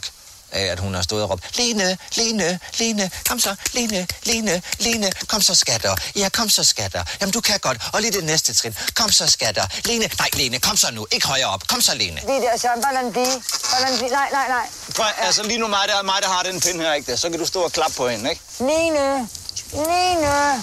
af, 0.52 0.64
at 0.64 0.78
hun 0.78 0.94
har 0.94 1.02
stået 1.02 1.22
og 1.22 1.30
råbt, 1.30 1.58
Lene, 1.58 1.98
Lene, 2.16 2.60
Lene, 2.78 3.10
kom 3.28 3.40
så, 3.40 3.54
Lene, 3.72 4.06
Lene, 4.22 4.62
Lene, 4.78 5.12
kom 5.28 5.40
så 5.42 5.54
skatter. 5.54 5.96
Ja, 6.16 6.28
kom 6.28 6.48
så 6.50 6.64
skatter. 6.64 7.04
Jamen, 7.20 7.32
du 7.32 7.40
kan 7.40 7.60
godt. 7.60 7.78
Og 7.92 8.00
lige 8.00 8.12
det 8.12 8.24
næste 8.24 8.54
trin. 8.54 8.74
Kom 8.94 9.10
så 9.10 9.26
skatter. 9.26 9.66
Lene, 9.84 10.10
nej, 10.18 10.28
Lene, 10.32 10.58
kom 10.58 10.76
så 10.76 10.90
nu. 10.92 11.06
Ikke 11.10 11.26
højere 11.26 11.48
op. 11.48 11.66
Kom 11.66 11.80
så, 11.80 11.94
Lene. 11.94 12.20
Det 12.20 12.42
der, 12.42 12.56
Søren, 12.58 12.80
hvordan 12.80 13.06
det? 13.06 13.42
Hvordan 13.68 13.92
det? 13.92 14.10
Nej, 14.12 14.28
nej, 14.32 14.48
nej. 14.48 14.66
Prøv, 14.96 15.06
altså 15.18 15.42
lige 15.42 15.58
nu 15.58 15.66
mig, 15.66 15.88
der, 15.88 16.02
mig, 16.02 16.18
der 16.22 16.28
har 16.28 16.42
den 16.42 16.60
pind 16.60 16.80
her, 16.80 16.92
ikke? 16.92 17.16
Så 17.16 17.30
kan 17.30 17.38
du 17.38 17.46
stå 17.46 17.62
og 17.62 17.72
klappe 17.72 17.96
på 17.96 18.08
hende, 18.08 18.30
ikke? 18.30 18.42
Lene, 18.58 19.28
Lene, 19.72 20.62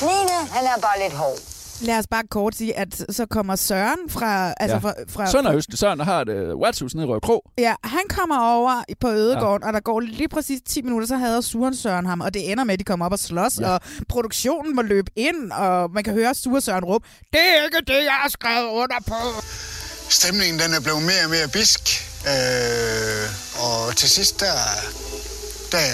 Lene, 0.00 0.48
han 0.52 0.66
er 0.66 0.78
bare 0.82 1.02
lidt 1.02 1.12
hård. 1.12 1.38
Lad 1.80 1.98
os 1.98 2.06
bare 2.06 2.22
kort 2.30 2.54
sige, 2.54 2.76
at 2.78 3.04
så 3.10 3.26
kommer 3.26 3.56
Søren 3.56 3.98
fra... 4.08 4.54
Altså 4.60 4.74
Ja. 4.74 4.78
fra, 4.80 4.94
fra 5.08 5.30
Søren 5.30 5.46
er 5.46 5.54
Øst. 5.56 5.78
Søren 5.78 5.98
der 5.98 6.04
har 6.04 6.20
et 6.20 6.28
uh, 6.52 6.60
værtshus 6.62 6.94
nede 6.94 7.06
i 7.06 7.10
Røde 7.10 7.20
Kro. 7.20 7.50
Ja, 7.58 7.74
han 7.84 8.00
kommer 8.08 8.38
over 8.40 8.82
på 9.00 9.08
Ødegården, 9.08 9.62
ja. 9.62 9.66
og 9.66 9.72
der 9.72 9.80
går 9.80 10.00
lige 10.00 10.28
præcis 10.28 10.60
10 10.68 10.82
minutter, 10.82 11.06
så 11.08 11.16
hader 11.16 11.40
Suren 11.40 11.76
Søren 11.76 12.06
ham, 12.06 12.20
og 12.20 12.34
det 12.34 12.50
ender 12.52 12.64
med, 12.64 12.72
at 12.72 12.78
de 12.78 12.84
kommer 12.84 13.06
op 13.06 13.12
og 13.12 13.18
slås, 13.18 13.58
ja. 13.60 13.68
og 13.70 13.80
produktionen 14.08 14.76
må 14.76 14.82
løbe 14.82 15.10
ind, 15.16 15.52
og 15.52 15.90
man 15.92 16.04
kan 16.04 16.12
høre 16.14 16.34
Suren 16.34 16.60
Søren 16.60 16.84
råbe, 16.84 17.06
det 17.32 17.40
er 17.58 17.64
ikke 17.64 17.78
det, 17.86 18.04
jeg 18.04 18.12
har 18.22 18.28
skrevet 18.28 18.66
under 18.68 18.96
på. 19.06 19.14
Stemningen 20.08 20.58
den 20.60 20.74
er 20.74 20.80
blevet 20.80 21.02
mere 21.02 21.24
og 21.24 21.30
mere 21.30 21.48
bisk, 21.52 21.80
øh, 22.26 23.24
og 23.64 23.96
til 23.96 24.08
sidst 24.10 24.40
der, 24.40 24.52
der 25.72 25.86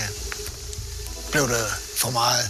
blev 1.33 1.43
det 1.43 1.67
for 2.01 2.11
meget. 2.11 2.45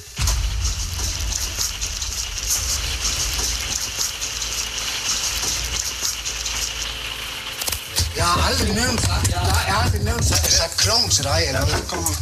Jeg 8.16 8.24
har 8.24 8.38
aldrig 8.48 8.70
nævnt, 8.80 9.00
jeg 9.34 9.38
har 9.38 9.82
aldrig 9.82 10.02
nævnt, 10.08 10.24
jeg 10.30 10.38
sagde 10.58 10.72
klovn 10.82 11.08
til 11.16 11.24
dig, 11.30 11.40
eller 11.48 11.62
hvad? 11.68 11.80
Kom 11.92 11.98
her. 12.04 12.16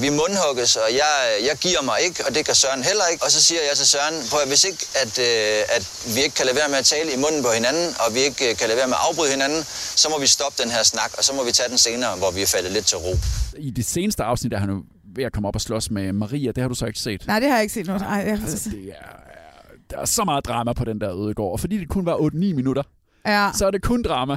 Vi 0.00 0.08
mundhugges, 0.20 0.76
og 0.76 0.88
jeg, 1.02 1.14
jeg 1.48 1.56
giver 1.66 1.82
mig 1.90 1.98
ikke, 2.06 2.18
og 2.26 2.30
det 2.34 2.42
kan 2.46 2.54
Søren 2.54 2.82
heller 2.90 3.06
ikke. 3.12 3.24
Og 3.24 3.30
så 3.30 3.40
siger 3.48 3.60
jeg 3.68 3.76
til 3.76 3.86
Søren, 3.86 4.14
prøv 4.30 4.40
at 4.40 4.48
hvis 4.48 4.64
ikke, 4.64 4.82
at, 5.02 5.12
øh, 5.18 5.76
at 5.76 5.84
vi 6.14 6.20
ikke 6.24 6.34
kan 6.38 6.46
lade 6.46 6.56
være 6.56 6.68
med 6.68 6.78
at 6.78 6.84
tale 6.84 7.08
i 7.16 7.18
munden 7.24 7.42
på 7.42 7.50
hinanden, 7.58 7.86
og 8.02 8.14
vi 8.14 8.20
ikke 8.28 8.50
øh, 8.50 8.56
kan 8.56 8.66
lade 8.68 8.78
være 8.78 8.88
med 8.92 8.96
at 9.00 9.04
afbryde 9.08 9.30
hinanden, 9.30 9.62
så 10.02 10.06
må 10.12 10.18
vi 10.24 10.26
stoppe 10.26 10.62
den 10.62 10.70
her 10.70 10.82
snak, 10.82 11.10
og 11.18 11.24
så 11.24 11.32
må 11.36 11.44
vi 11.44 11.52
tage 11.52 11.68
den 11.68 11.78
senere, 11.78 12.16
hvor 12.16 12.30
vi 12.30 12.42
er 12.42 12.46
faldet 12.46 12.72
lidt 12.72 12.86
til 12.86 12.98
ro. 12.98 13.14
I 13.68 13.70
det 13.70 13.86
seneste 13.86 14.22
afsnit 14.22 14.52
er 14.52 14.58
han 14.58 14.70
jo 14.70 14.78
ved 15.16 15.24
at 15.24 15.32
komme 15.32 15.48
op 15.48 15.54
og 15.54 15.60
slås 15.60 15.90
med 15.90 16.12
Maria. 16.12 16.50
Det 16.52 16.60
har 16.62 16.68
du 16.68 16.74
så 16.74 16.86
ikke 16.86 17.00
set. 17.08 17.26
Nej, 17.26 17.38
det 17.40 17.48
har 17.48 17.56
jeg 17.56 17.62
ikke 17.62 17.74
set 17.74 17.86
noget. 17.86 18.02
Ej, 18.02 18.08
jeg, 18.08 18.38
Altså, 18.46 18.70
det 18.70 18.88
er, 18.88 19.29
der 19.90 19.98
er 19.98 20.04
så 20.04 20.24
meget 20.24 20.44
drama 20.44 20.72
på 20.72 20.84
den 20.84 21.00
der 21.00 21.14
ødegård. 21.16 21.52
Og 21.52 21.60
fordi 21.60 21.78
det 21.78 21.88
kun 21.88 22.06
var 22.06 22.16
8-9 22.16 22.36
minutter, 22.36 22.82
ja, 23.26 23.50
så 23.54 23.66
er 23.66 23.70
det 23.70 23.82
kun 23.82 24.02
drama. 24.02 24.36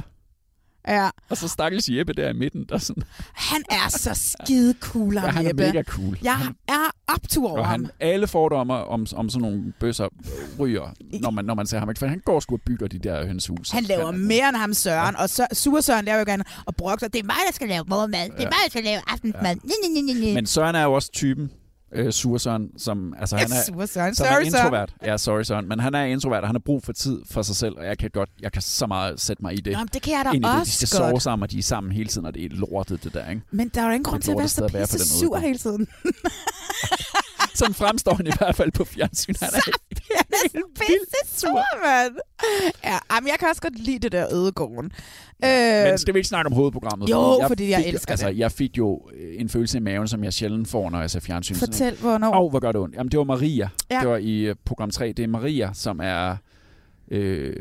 ja. 0.88 1.10
Og 1.30 1.36
så 1.36 1.48
stakkels 1.48 1.88
Jeppe 1.88 2.12
der 2.12 2.28
i 2.30 2.32
midten, 2.32 2.64
der 2.68 2.74
er 2.74 2.78
sådan, 2.78 3.02
Han 3.34 3.62
er 3.70 3.88
så 3.88 4.10
skide 4.14 4.74
cool, 4.80 5.14
ja, 5.14 5.20
han 5.20 5.44
er 5.44 5.48
Jeppe. 5.48 5.62
mega 5.62 5.82
cool. 5.82 6.18
Jeg 6.22 6.36
er 6.68 6.90
optur 7.14 7.50
over 7.50 7.62
ham. 7.62 7.84
han, 7.84 7.90
alle 8.00 8.26
fordomme 8.26 8.74
om, 8.74 9.06
om 9.16 9.28
sådan 9.28 9.42
nogle 9.42 9.72
bøsser 9.80 10.08
ryger, 10.58 10.94
når 11.20 11.30
man, 11.30 11.44
når 11.44 11.54
man 11.54 11.66
ser 11.66 11.78
ham. 11.78 11.90
Ikke? 11.90 11.98
For 11.98 12.06
han 12.06 12.20
går 12.24 12.40
sgu 12.40 12.54
og 12.54 12.60
bygger 12.66 12.86
de 12.88 12.98
der 12.98 13.26
hønshus. 13.26 13.70
Han 13.70 13.82
laver 13.84 14.10
mere 14.10 14.48
end 14.48 14.56
ham 14.56 14.74
Søren, 14.74 15.16
og 15.16 15.28
så, 15.28 15.46
Sur 15.52 15.80
Søren 15.80 16.04
laver 16.04 16.18
jo 16.18 16.24
gerne, 16.26 16.44
og 16.66 16.76
brokser, 16.76 17.08
det 17.08 17.18
er 17.18 17.24
mig, 17.24 17.36
der 17.48 17.52
skal 17.54 17.68
lave 17.68 17.84
morgenmad, 17.88 18.24
det 18.24 18.32
er 18.40 18.44
mig, 18.44 18.60
der 18.64 18.70
skal 18.70 18.84
lave 18.84 19.00
aftensmad. 19.06 19.56
Ja. 20.24 20.34
Men 20.34 20.46
Søren 20.46 20.74
er 20.74 20.82
jo 20.82 20.92
også 20.92 21.12
typen, 21.12 21.50
øh, 21.94 22.12
Sur 22.12 22.38
Søren, 22.38 22.68
som, 22.78 23.14
altså, 23.18 23.36
han 23.36 23.46
er, 23.52 23.64
Sur 23.66 23.86
Søren. 23.86 24.14
som 24.14 24.26
er 24.26 24.30
Sorry, 24.30 24.44
Søren. 24.44 24.46
introvert. 24.46 24.94
Ja, 25.04 25.16
sorry 25.16 25.42
Søren. 25.42 25.68
Men 25.68 25.80
han 25.80 25.94
er 25.94 26.04
introvert, 26.04 26.40
og 26.42 26.48
han 26.48 26.54
har 26.56 26.60
brug 26.66 26.82
for 26.82 26.92
tid 26.92 27.18
for 27.30 27.42
sig 27.42 27.56
selv, 27.56 27.74
og 27.78 27.84
jeg 27.86 27.98
kan 27.98 28.10
godt, 28.10 28.30
jeg 28.40 28.52
kan 28.52 28.62
så 28.62 28.86
meget 28.86 29.20
sætte 29.20 29.42
mig 29.42 29.54
i 29.54 29.60
det. 29.60 29.72
Nå, 29.72 29.78
det 29.92 30.02
kan 30.02 30.12
jeg 30.12 30.24
da 30.24 30.30
Ind 30.30 30.44
i 30.44 30.48
det. 30.48 30.54
De 30.54 30.60
også 30.60 30.72
skal 30.72 30.88
sove 30.88 31.20
sammen, 31.20 31.42
og 31.42 31.50
de 31.50 31.58
er 31.58 31.62
sammen 31.62 31.92
hele 31.92 32.08
tiden, 32.08 32.26
og 32.26 32.34
det 32.34 32.44
er 32.44 32.48
lortet, 32.52 33.04
det 33.04 33.14
der, 33.14 33.30
ikke? 33.30 33.42
Men 33.50 33.68
der 33.68 33.80
er 33.80 33.84
jo 33.86 33.90
ingen 33.90 34.04
grund 34.04 34.22
til 34.22 34.30
at 34.30 34.38
være 34.38 34.48
så 34.48 34.88
pisse 34.90 35.18
sur 35.18 35.36
hele 35.36 35.58
tiden. 35.58 35.86
Sådan 37.54 37.74
fremstår 37.74 38.14
han 38.14 38.26
i 38.26 38.30
hvert 38.38 38.54
fald 38.54 38.72
på 38.72 38.84
fjernsyn. 38.84 39.34
Han 39.42 39.48
er 39.54 39.60
så 39.60 39.70
pisse 40.80 41.40
sur, 41.40 41.64
mand. 41.84 42.16
Ja, 42.84 42.98
men 43.20 43.28
jeg 43.28 43.36
kan 43.38 43.48
også 43.48 43.62
godt 43.62 43.78
lide 43.78 43.98
det 43.98 44.12
der 44.12 44.34
ødegården. 44.34 44.92
Øh, 45.44 45.84
Men 45.88 45.98
skal 45.98 46.14
vi 46.14 46.18
ikke 46.18 46.28
snakke 46.28 46.46
om 46.46 46.52
hovedprogrammet? 46.52 47.10
Jo, 47.10 47.40
fordi 47.46 47.70
jeg 47.70 47.82
fik, 47.84 47.94
elsker 47.94 48.12
altså, 48.12 48.28
det. 48.28 48.38
Jeg 48.38 48.52
fik 48.52 48.78
jo 48.78 49.00
øh, 49.14 49.40
en 49.40 49.48
følelse 49.48 49.78
i 49.78 49.80
maven, 49.80 50.08
som 50.08 50.24
jeg 50.24 50.32
sjældent 50.32 50.68
får, 50.68 50.90
når 50.90 51.00
jeg 51.00 51.10
ser 51.10 51.20
fjernsyn. 51.20 51.54
Fortæl, 51.54 51.96
hvornår. 52.00 52.30
Åh, 52.30 52.40
oh, 52.40 52.50
hvor 52.50 52.60
gør 52.60 52.72
det 52.72 52.80
ondt. 52.80 52.94
Jamen, 52.96 53.10
det 53.10 53.18
var 53.18 53.24
Maria. 53.24 53.68
Ja. 53.90 54.00
Det 54.00 54.08
var 54.08 54.16
i 54.16 54.40
øh, 54.40 54.56
program 54.64 54.90
3. 54.90 55.12
Det 55.12 55.22
er 55.22 55.26
Maria, 55.28 55.70
som 55.74 56.00
er 56.02 56.36
øh, 57.10 57.56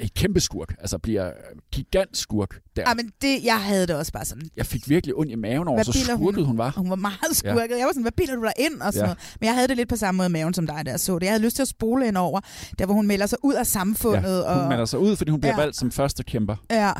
et 0.00 0.14
kæmpe 0.14 0.40
skurk. 0.40 0.74
Altså 0.78 0.98
bliver 0.98 1.30
gigant 1.72 2.16
skurk 2.16 2.60
der. 2.76 2.82
Ja, 2.88 2.94
men 2.94 3.10
det, 3.22 3.44
jeg 3.44 3.60
havde 3.62 3.86
det 3.86 3.96
også 3.96 4.12
bare 4.12 4.24
sådan. 4.24 4.48
Jeg 4.56 4.66
fik 4.66 4.88
virkelig 4.88 5.14
ondt 5.14 5.32
i 5.32 5.34
maven 5.34 5.68
over, 5.68 5.76
Hvad 5.76 5.84
så 5.84 5.92
skurket 6.04 6.18
hun, 6.18 6.44
hun 6.44 6.58
var. 6.58 6.70
Hun 6.76 6.90
var 6.90 6.96
meget 6.96 7.16
skurket. 7.32 7.70
Ja. 7.70 7.76
Jeg 7.78 7.86
var 7.86 7.90
sådan, 7.92 8.02
hvad 8.02 8.12
bilder 8.12 8.34
du 8.36 8.42
dig 8.42 8.52
ind? 8.58 8.80
Og 8.80 8.92
sådan 8.92 9.00
Ja. 9.08 9.14
noget. 9.14 9.36
Men 9.40 9.46
jeg 9.46 9.54
havde 9.54 9.68
det 9.68 9.76
lidt 9.76 9.88
på 9.88 9.96
samme 9.96 10.16
måde 10.16 10.28
i 10.28 10.32
maven 10.32 10.54
som 10.54 10.66
dig, 10.66 10.82
der 10.86 10.96
så 10.96 11.18
det. 11.18 11.22
Jeg 11.26 11.32
havde 11.32 11.42
lyst 11.44 11.56
til 11.56 11.62
at 11.62 11.68
spole 11.68 12.08
ind 12.08 12.16
over, 12.16 12.40
der 12.78 12.84
hvor 12.86 12.94
hun 12.94 13.06
melder 13.06 13.26
sig 13.26 13.38
ud 13.42 13.54
af 13.54 13.66
samfundet. 13.66 14.22
Ja, 14.46 14.54
hun 14.54 14.62
og, 14.62 14.68
melder 14.68 14.84
sig 14.84 14.98
ud, 14.98 15.16
fordi 15.16 15.30
hun 15.30 15.40
bliver 15.40 15.54
Ja. 15.54 15.60
valgt 15.60 15.76
som 15.76 15.90
første 15.90 16.22
kæmper. 16.24 16.56
Ja, 16.70 16.92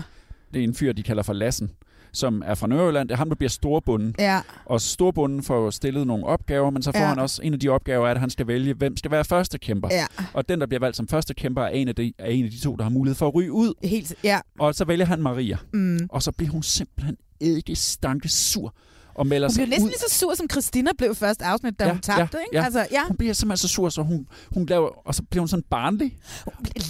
Det 0.54 0.61
er 0.61 0.64
en 0.64 0.75
fyr, 0.75 0.92
de 0.92 1.02
kalder 1.02 1.23
for 1.23 1.32
Lassen, 1.32 1.70
som 2.14 2.42
er 2.47 2.54
fra 2.54 2.66
Nørreland. 2.66 3.09
Det 3.09 3.14
er 3.14 3.18
ham, 3.18 3.28
der 3.28 3.37
bliver 3.37 3.50
storbunden. 3.50 4.14
ja, 4.18 4.40
Og 4.64 4.80
storbunden 4.80 5.42
får 5.42 5.71
stillet 5.71 6.06
nogle 6.06 6.26
opgaver, 6.26 6.71
men 6.71 6.83
så 6.83 6.92
får 6.92 6.99
Ja. 6.99 7.06
han 7.06 7.18
også, 7.18 7.42
en 7.42 7.52
af 7.52 7.61
de 7.61 7.68
opgaver 7.68 8.06
er, 8.06 8.11
at 8.11 8.21
han 8.21 8.30
skal 8.30 8.47
vælge, 8.47 8.75
hvem 8.75 8.97
skal 8.97 9.11
være 9.11 9.25
første 9.25 9.59
kæmper. 9.59 9.88
ja. 9.92 10.06
Og 10.33 10.49
den, 10.49 10.61
der 10.61 10.66
bliver 10.66 10.80
valgt 10.80 10.97
som 10.97 11.09
første 11.09 11.35
kæmper, 11.35 11.62
er 11.62 11.68
en 11.68 11.88
af 11.88 11.94
de, 11.94 12.12
er 12.18 12.26
en 12.26 12.44
af 12.44 12.50
de 12.50 12.61
to, 12.61 12.76
der 12.76 12.83
har 12.83 12.90
mulighed 12.90 13.14
for 13.14 13.28
at 13.28 13.35
ryge 13.35 13.52
ud. 13.52 13.75
Helt, 13.85 14.14
ja. 14.25 14.40
Og 14.59 14.75
så 14.75 14.85
vælger 14.85 15.06
han 15.06 15.23
Maria. 15.23 15.56
Mm. 15.73 15.99
Og 16.11 16.23
så 16.23 16.33
bliver 16.33 16.50
hun 16.52 16.62
simpelthen 16.62 17.16
ikke 17.40 17.76
stanke 17.76 18.28
sur 18.28 18.75
og 19.14 19.26
melder 19.26 19.49
Hun 19.49 19.52
sig 19.54 19.61
blev 19.61 19.68
næsten 19.68 19.85
ud. 19.85 19.90
lige 19.90 19.99
så 20.09 20.18
sur, 20.18 20.35
som 20.35 20.47
Christina 20.50 20.90
blev 20.99 21.11
i 21.11 21.14
første 21.14 21.44
afsnit, 21.44 21.78
da 21.78 21.85
Ja, 21.85 21.90
hun 21.92 22.00
tabte, 22.00 22.38
ja, 22.38 22.42
ikke? 22.44 22.56
ja. 22.56 22.64
Altså, 22.64 22.87
ja. 22.90 23.06
Hun 23.09 23.16
bliver 23.16 23.33
simpelthen 23.33 23.68
så 23.68 23.75
sur, 23.75 23.88
så 23.88 24.02
hun, 24.02 24.26
hun 24.54 24.66
laver, 24.66 24.88
og 25.06 25.14
så 25.14 25.23
bliver 25.30 25.40
hun 25.40 25.49
sådan 25.49 25.64
barnlig. 25.71 26.16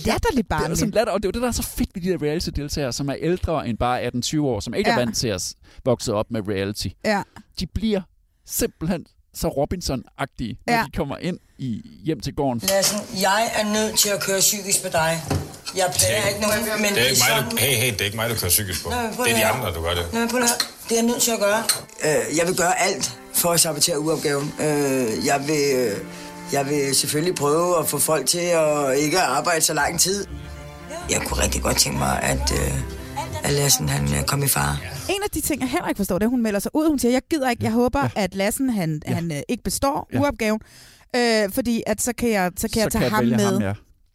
Latterligt 0.06 0.22
Det 0.32 0.38
er 0.38 0.42
barnlig. 0.42 0.78
sådan 0.78 0.90
latter, 0.94 1.12
og 1.12 1.22
det 1.22 1.26
er 1.26 1.28
jo 1.28 1.32
det, 1.32 1.42
der 1.42 1.48
er 1.48 1.52
så 1.52 1.62
fedt 1.62 1.90
ved 1.94 2.02
de 2.02 2.08
der 2.08 2.22
reality-deltagere, 2.22 2.92
som 2.92 3.08
er 3.08 3.16
ældre 3.18 3.68
end 3.68 3.78
bare 3.78 4.06
18-20 4.06 4.40
år, 4.40 4.60
som 4.60 4.74
ikke 4.74 4.90
ja. 4.90 4.96
er 4.96 5.00
vant 5.00 5.16
til 5.16 5.28
at 5.28 5.54
vokse 5.84 6.14
op 6.14 6.30
med 6.30 6.48
reality. 6.48 6.88
Ja. 7.04 7.22
De 7.60 7.66
bliver 7.66 8.00
simpelthen 8.46 9.06
så 9.34 9.48
Robinson-agtige, 9.48 10.62
når 10.66 10.74
Ja. 10.74 10.82
de 10.86 10.96
kommer 10.96 11.16
ind 11.16 11.38
i 11.58 11.82
hjem 12.04 12.20
til 12.20 12.34
gården. 12.34 12.60
Lassen, 12.68 12.98
jeg 13.20 13.50
er 13.54 13.64
nødt 13.72 13.98
til 13.98 14.08
at 14.08 14.20
køre 14.22 14.40
psykisk 14.40 14.82
med 14.82 14.90
dig. 14.90 15.22
Jeg 15.76 15.92
plager 15.98 16.28
ikke 16.28 16.40
nogen, 16.40 16.58
men 16.82 16.94
Det 16.94 17.02
er 17.02 17.06
ikke 17.08 17.22
mig, 17.30 17.50
du, 17.50 17.56
hey, 17.56 17.74
hey, 17.76 17.92
det 17.92 18.00
er 18.00 18.04
ikke 18.04 18.16
mig, 18.16 18.30
du 18.30 18.34
kører 18.34 18.48
psykisk 18.50 18.82
på. 18.84 18.90
Nå, 18.90 18.96
Det 19.24 19.32
er 19.32 19.36
de 19.36 19.44
andre, 19.46 19.74
du 19.74 19.82
gør 19.82 19.94
det. 19.94 20.12
Nå, 20.12 20.18
men 20.20 20.28
prøv. 20.28 20.40
Det 20.40 20.92
er 20.92 20.94
jeg 20.96 21.02
nødt 21.02 21.22
til 21.22 21.30
at 21.30 21.38
gøre. 21.38 21.62
Øh, 22.04 22.36
jeg 22.38 22.46
vil 22.46 22.56
gøre 22.56 22.80
alt 22.82 23.18
for 23.34 23.50
at 23.52 23.60
sabotere 23.60 24.00
uopgaven. 24.00 24.54
Øh, 24.60 25.26
jeg, 25.26 25.44
vil, 25.46 25.62
øh, 25.76 25.96
jeg 26.52 26.66
vil 26.68 26.94
selvfølgelig 26.96 27.34
prøve 27.34 27.78
at 27.78 27.88
få 27.88 27.98
folk 27.98 28.26
til 28.26 28.38
at 28.38 28.98
ikke 28.98 29.20
arbejde 29.20 29.60
så 29.60 29.74
lang 29.74 30.00
tid. 30.00 30.26
Jeg 31.10 31.20
kunne 31.26 31.42
rigtig 31.42 31.62
godt 31.62 31.76
tænke 31.76 31.98
mig, 31.98 32.22
at, 32.22 32.52
øh, 32.52 32.74
at 33.44 33.52
Lassen 33.52 33.88
han 33.88 34.04
øh, 34.04 34.24
kom 34.26 34.42
i 34.42 34.48
fare. 34.48 34.76
En 35.08 35.22
af 35.24 35.30
de 35.30 35.40
ting, 35.40 35.60
jeg 35.60 35.68
heller 35.70 35.88
ikke 35.88 35.96
forstår, 35.98 36.18
det 36.18 36.22
er, 36.24 36.28
at 36.28 36.30
hun 36.30 36.42
melder 36.42 36.60
sig 36.60 36.70
ud. 36.74 36.88
Hun 36.88 36.98
siger, 36.98 37.12
jeg 37.12 37.22
gider 37.30 37.50
ikke, 37.50 37.64
jeg 37.64 37.72
håber, 37.72 38.00
ja. 38.02 38.08
at 38.16 38.34
Lassen 38.34 38.70
han, 38.70 39.02
ja. 39.08 39.14
han 39.14 39.32
øh, 39.32 39.38
ikke 39.48 39.62
består 39.62 40.08
Ja. 40.12 40.20
uopgaven. 40.20 40.60
Øh, 41.16 41.52
fordi 41.52 41.82
at 41.86 42.02
så 42.02 42.12
kan 42.18 42.30
jeg, 42.30 42.50
så 42.56 42.68
kan 42.68 42.82
jeg 42.82 42.92
så 42.92 42.98
tage 42.98 43.10
kan 43.10 43.28
jeg 43.28 43.36
ham 43.38 43.52
med. 43.52 43.52
ham, 43.52 43.62
ja. 43.62 43.72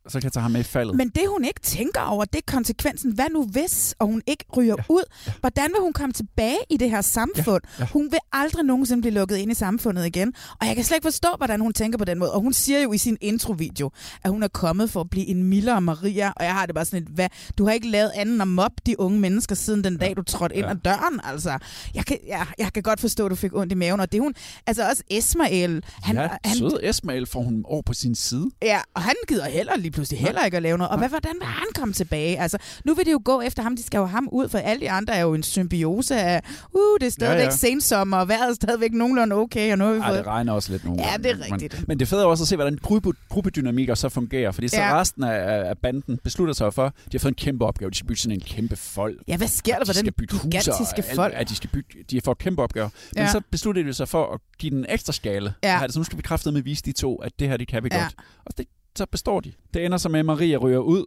Så 0.08 0.20
kan 0.20 0.24
jeg 0.24 0.32
tage 0.34 0.41
ham 0.41 0.51
med 0.51 0.60
i 0.60 0.63
faldet. 0.63 0.96
Men 0.96 1.10
det, 1.10 1.22
hun 1.27 1.46
ikke 1.46 1.60
tænker 1.60 2.01
over, 2.01 2.25
det 2.25 2.38
er 2.38 2.51
konsekvensen. 2.51 3.12
Hvad 3.12 3.25
nu 3.34 3.46
hvis, 3.46 3.96
og 4.00 4.08
hun 4.08 4.22
ikke 4.27 4.46
ryger 4.58 4.75
ja. 4.77 4.84
ud? 4.89 5.03
Hvordan 5.39 5.70
vil 5.74 5.82
hun 5.82 5.94
komme 5.94 6.13
tilbage 6.13 6.58
i 6.70 6.77
det 6.77 6.89
her 6.89 7.01
samfund? 7.01 7.63
Ja. 7.79 7.84
Ja. 7.84 7.88
Hun 7.94 8.12
vil 8.12 8.20
aldrig 8.34 8.63
nogensinde 8.65 9.01
blive 9.01 9.13
lukket 9.13 9.38
ind 9.38 9.51
i 9.51 9.53
samfundet 9.53 10.06
igen. 10.06 10.34
Og 10.62 10.68
jeg 10.68 10.75
kan 10.75 10.84
slet 10.86 10.96
ikke 10.98 11.06
forstå, 11.06 11.27
hvordan 11.38 11.62
hun 11.62 11.74
tænker 11.74 11.98
på 11.98 12.06
den 12.06 12.20
måde. 12.20 12.34
Og 12.34 12.41
hun 12.41 12.53
siger 12.53 12.79
jo 12.82 12.94
i 12.94 12.98
sin 12.98 13.18
introvideo, 13.22 13.91
at 14.24 14.32
hun 14.32 14.44
er 14.44 14.48
kommet 14.48 14.89
for 14.89 15.01
at 15.01 15.10
blive 15.10 15.25
en 15.27 15.44
mildere 15.44 15.82
Maria. 15.82 16.29
Og 16.36 16.44
jeg 16.44 16.53
har 16.53 16.65
det 16.65 16.75
bare 16.75 16.86
sådan 16.86 17.03
et, 17.03 17.10
hvad? 17.10 17.27
Du 17.58 17.65
har 17.65 17.72
ikke 17.74 17.88
lavet 17.88 18.12
anden 18.15 18.29
end 18.36 18.41
at 18.41 18.48
mobbe 18.48 18.82
de 18.86 19.00
unge 19.00 19.20
mennesker 19.20 19.56
siden 19.56 19.84
den 19.84 19.98
dag, 19.98 20.18
du 20.18 20.24
trådte 20.24 20.56
ind 20.56 20.65
Ja. 20.65 20.72
ad 20.72 20.75
døren. 20.75 21.20
Altså, 21.24 21.58
jeg 21.96 22.06
kan, 22.06 22.18
ja, 22.27 22.44
jeg 22.58 22.74
kan 22.74 22.84
godt 22.84 23.00
forstå, 23.00 23.25
at 23.25 23.29
du 23.32 23.36
fik 23.36 23.56
ondt 23.56 23.72
i 23.72 23.75
maven. 23.75 24.00
Og 24.00 24.12
det 24.12 24.18
er 24.18 24.22
hun, 24.22 24.34
altså 24.68 24.89
også 24.89 25.03
Ismael. 25.10 25.84
Han, 26.03 26.15
ja, 26.15 26.27
han, 26.46 26.58
søde 26.58 26.79
Esmael 26.89 27.25
får 27.25 27.41
hun 27.41 27.62
over 27.65 27.82
på 27.82 27.94
sin 27.94 28.15
side. 28.15 28.50
Ja, 28.62 28.79
og 28.94 29.01
han 29.01 29.15
gider 29.27 29.46
heller 29.50 29.77
lige 29.77 29.91
pludselig 30.00 30.20
heller 30.25 30.46
ikke 30.46 30.58
at 30.58 30.63
lave 30.63 30.77
noget. 30.77 30.91
Og 30.91 30.98
hvad, 30.98 31.10
hvordan 31.10 31.34
vil 31.39 31.48
han 31.48 31.68
komme 31.75 31.94
tilbage? 31.94 32.39
Altså, 32.39 32.58
nu 32.86 32.94
vil 32.94 33.06
det 33.06 33.12
jo 33.12 33.22
gå 33.25 33.41
efter 33.41 33.63
ham. 33.63 33.75
De 33.75 33.84
skal 33.84 33.98
jo 33.98 34.06
ham 34.06 34.29
ud, 34.32 34.50
for 34.50 34.58
alle 34.58 34.82
de 34.82 34.91
andre 34.91 35.15
er 35.15 35.22
jo 35.22 35.34
en 35.34 35.44
symbiose 35.44 36.15
af, 36.15 36.41
uh, 36.74 36.79
det 37.00 37.08
er 37.08 37.12
stadigvæk 37.12 37.39
Ja, 37.39 37.50
ja, 37.50 37.56
sensommer, 37.56 38.18
og 38.18 38.27
vejret 38.27 38.50
er 38.50 38.53
stadigvæk 38.53 38.94
nogenlunde 38.94 39.36
okay, 39.36 39.72
og 39.72 39.77
nu 39.77 39.86
har 39.86 39.94
vi 39.94 40.00
Ej, 40.00 40.08
fået... 40.08 40.18
det 40.18 40.27
regner 40.27 40.53
også 40.53 40.72
lidt 40.72 40.86
nogle 40.86 41.01
Ja, 41.03 41.10
gange. 41.10 41.24
det 41.24 41.32
er 41.32 41.51
rigtigt. 41.53 41.74
Men, 41.74 41.86
men 41.88 42.00
det 42.00 42.08
fede 42.08 42.22
er 42.22 42.25
også 42.25 42.44
at 42.44 42.48
se, 42.48 42.56
hvordan 42.56 42.77
gruppe, 42.82 43.12
gruppedynamikker 43.29 43.96
så 43.96 44.10
fungerer. 44.10 44.51
Fordi 44.51 44.68
så 44.68 44.77
Ja. 44.77 45.00
resten 45.00 45.24
af, 45.24 45.70
af 45.70 45.77
banden 45.77 46.18
beslutter 46.24 46.53
sig 46.53 46.74
for, 46.74 46.86
at 46.86 46.94
de 46.96 47.10
har 47.12 47.20
fået 47.20 47.32
en 47.32 47.36
kæmpe 47.36 47.65
opgave. 47.65 47.91
De 47.91 47.96
skal 47.96 48.08
bygge 48.08 48.22
sådan 48.22 48.36
en 48.38 48.41
kæmpe 48.41 48.75
fold. 48.75 49.18
Ja, 49.27 49.38
hvad 49.38 49.48
sker 49.48 49.77
der 49.77 49.86
for 49.86 49.94
de 49.94 50.01
den 50.01 50.13
gigantiske 50.41 51.03
folk? 51.15 51.34
At 51.38 51.50
de 51.50 51.56
skal 51.56 51.70
bygge, 51.74 52.03
de 52.12 52.22
får 52.22 52.34
kæmpe 52.34 52.62
opgaver. 52.63 52.89
Men 53.15 53.24
Ja. 53.24 53.32
så 53.32 53.41
beslutter 53.51 53.84
de 53.84 53.94
sig 53.94 54.08
for 54.08 54.34
at 54.34 54.39
give 54.60 54.70
den 54.70 54.77
en 54.79 54.86
ekstra 54.89 55.13
skala. 55.13 55.53
Ja. 55.63 55.79
Altså, 55.82 56.00
nu 56.00 56.03
skal 56.03 56.18
vi 56.18 56.22
kraftedeme 56.22 56.63
vise 56.63 56.84
de 56.84 56.91
to, 56.91 57.15
at 57.15 57.32
det 57.39 57.48
her, 57.50 57.58
det 57.58 57.68
kan 57.68 57.84
vi 57.84 57.89
Ja. 57.91 58.01
godt. 58.01 58.15
Og 58.46 58.58
det, 58.58 58.65
så 59.00 59.06
består 59.12 59.39
de. 59.39 59.51
Det 59.74 59.86
ender 59.86 59.98
så 59.98 60.10
med, 60.10 60.20
at 60.20 60.25
Maria 60.25 60.58
ryger 60.58 60.78
ud. 60.80 61.04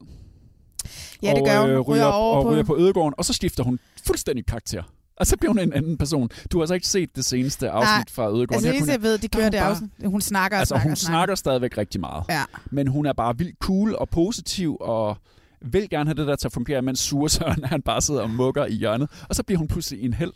Ja, 1.22 1.30
det 1.30 1.40
og, 1.40 1.46
gør 1.48 1.60
hun. 1.60 1.70
øh, 1.70 1.80
Ryger 1.80 1.82
ryger, 1.94 2.04
over 2.04 2.36
og 2.36 2.42
på- 2.44 2.50
ryger 2.52 2.62
på 2.64 2.76
ødegården, 2.78 3.14
og 3.18 3.24
så 3.24 3.32
skifter 3.32 3.64
hun 3.64 3.78
fuldstændig 4.06 4.46
karakter. 4.46 4.82
Og 5.16 5.26
så 5.26 5.36
bliver 5.36 5.50
hun 5.52 5.58
en 5.58 5.72
anden 5.72 5.98
person. 5.98 6.28
Du 6.52 6.58
har 6.58 6.62
altså 6.62 6.74
ikke 6.74 6.86
set 6.86 7.16
det 7.16 7.24
seneste 7.24 7.70
afsnit 7.70 7.86
Nej. 7.88 8.04
fra 8.10 8.22
Ødegården. 8.28 8.54
Altså, 8.54 8.68
eneste, 8.72 8.92
jeg 8.92 9.02
ved, 9.02 9.18
de 9.18 9.24
er 9.32 9.36
kører 9.38 9.50
det 9.50 9.60
bare- 9.60 9.70
afsnit. 9.70 9.90
Hun 10.04 10.20
snakker 10.20 10.56
og 10.56 10.60
Altså, 10.60 10.72
snakker 10.74 10.84
hun 10.84 10.92
og 10.92 10.98
snakker. 10.98 11.16
snakker 11.18 11.34
stadigvæk 11.34 11.78
rigtig 11.78 12.00
meget. 12.00 12.24
Ja. 12.28 12.42
Men 12.70 12.86
hun 12.86 13.06
er 13.06 13.12
bare 13.12 13.38
vildt 13.38 13.58
cool 13.58 13.94
og 13.94 14.08
positiv 14.08 14.76
og 14.80 15.16
vil 15.60 15.90
gerne 15.90 16.08
have 16.10 16.14
det 16.14 16.26
der 16.26 16.36
til 16.36 16.48
at 16.48 16.52
fungere, 16.52 16.82
mens 16.82 16.98
Sure 17.00 17.28
Søren, 17.28 17.64
han 17.74 17.82
bare 17.82 18.00
sidder 18.00 18.20
og 18.22 18.30
mukker 18.30 18.66
i 18.66 18.72
hjørnet. 18.74 19.10
Og 19.28 19.34
så 19.34 19.42
bliver 19.42 19.58
hun 19.58 19.68
pludselig 19.68 20.04
en 20.04 20.14
held. 20.14 20.32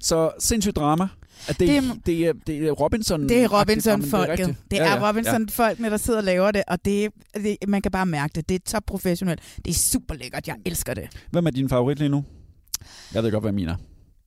Så 0.00 0.30
sindssygt 0.38 0.76
drama. 0.76 1.08
At 1.48 1.60
det, 1.60 1.68
Det 1.68 1.82
det, 1.82 1.88
er- 1.88 1.94
det, 2.06 2.26
er, 2.28 2.32
det 2.60 2.68
er 2.68 2.70
Robinson. 2.72 3.28
Det 3.28 3.42
er. 3.42 3.60
Robinson-folket. 3.60 4.38
rigtigt. 4.38 4.58
Det 4.70 4.78
er, 4.80 4.84
ja, 4.84 4.94
ja, 4.94 5.08
Robinson-folkene, 5.08 5.90
der 5.90 5.96
sidder 5.96 6.18
og 6.18 6.24
laver 6.24 6.50
det, 6.50 6.62
og 6.68 6.84
det, 6.84 7.10
det, 7.34 7.56
man 7.68 7.82
kan 7.82 7.92
bare 7.92 8.06
mærke 8.06 8.32
det. 8.34 8.48
Det 8.48 8.54
er 8.54 8.58
top 8.66 8.82
professionelt. 8.86 9.40
Det 9.64 9.70
er 9.70 9.74
super 9.74 10.14
lækkert. 10.14 10.46
Jeg 10.48 10.56
elsker 10.64 10.94
det. 10.94 11.08
Hvem 11.30 11.46
er 11.46 11.50
din 11.50 11.68
favorit 11.68 11.98
lige 11.98 12.08
nu? 12.08 12.24
Jeg 13.14 13.22
ved 13.22 13.30
godt, 13.30 13.44
hvad 13.44 13.52
min 13.52 13.68
er. 13.68 13.76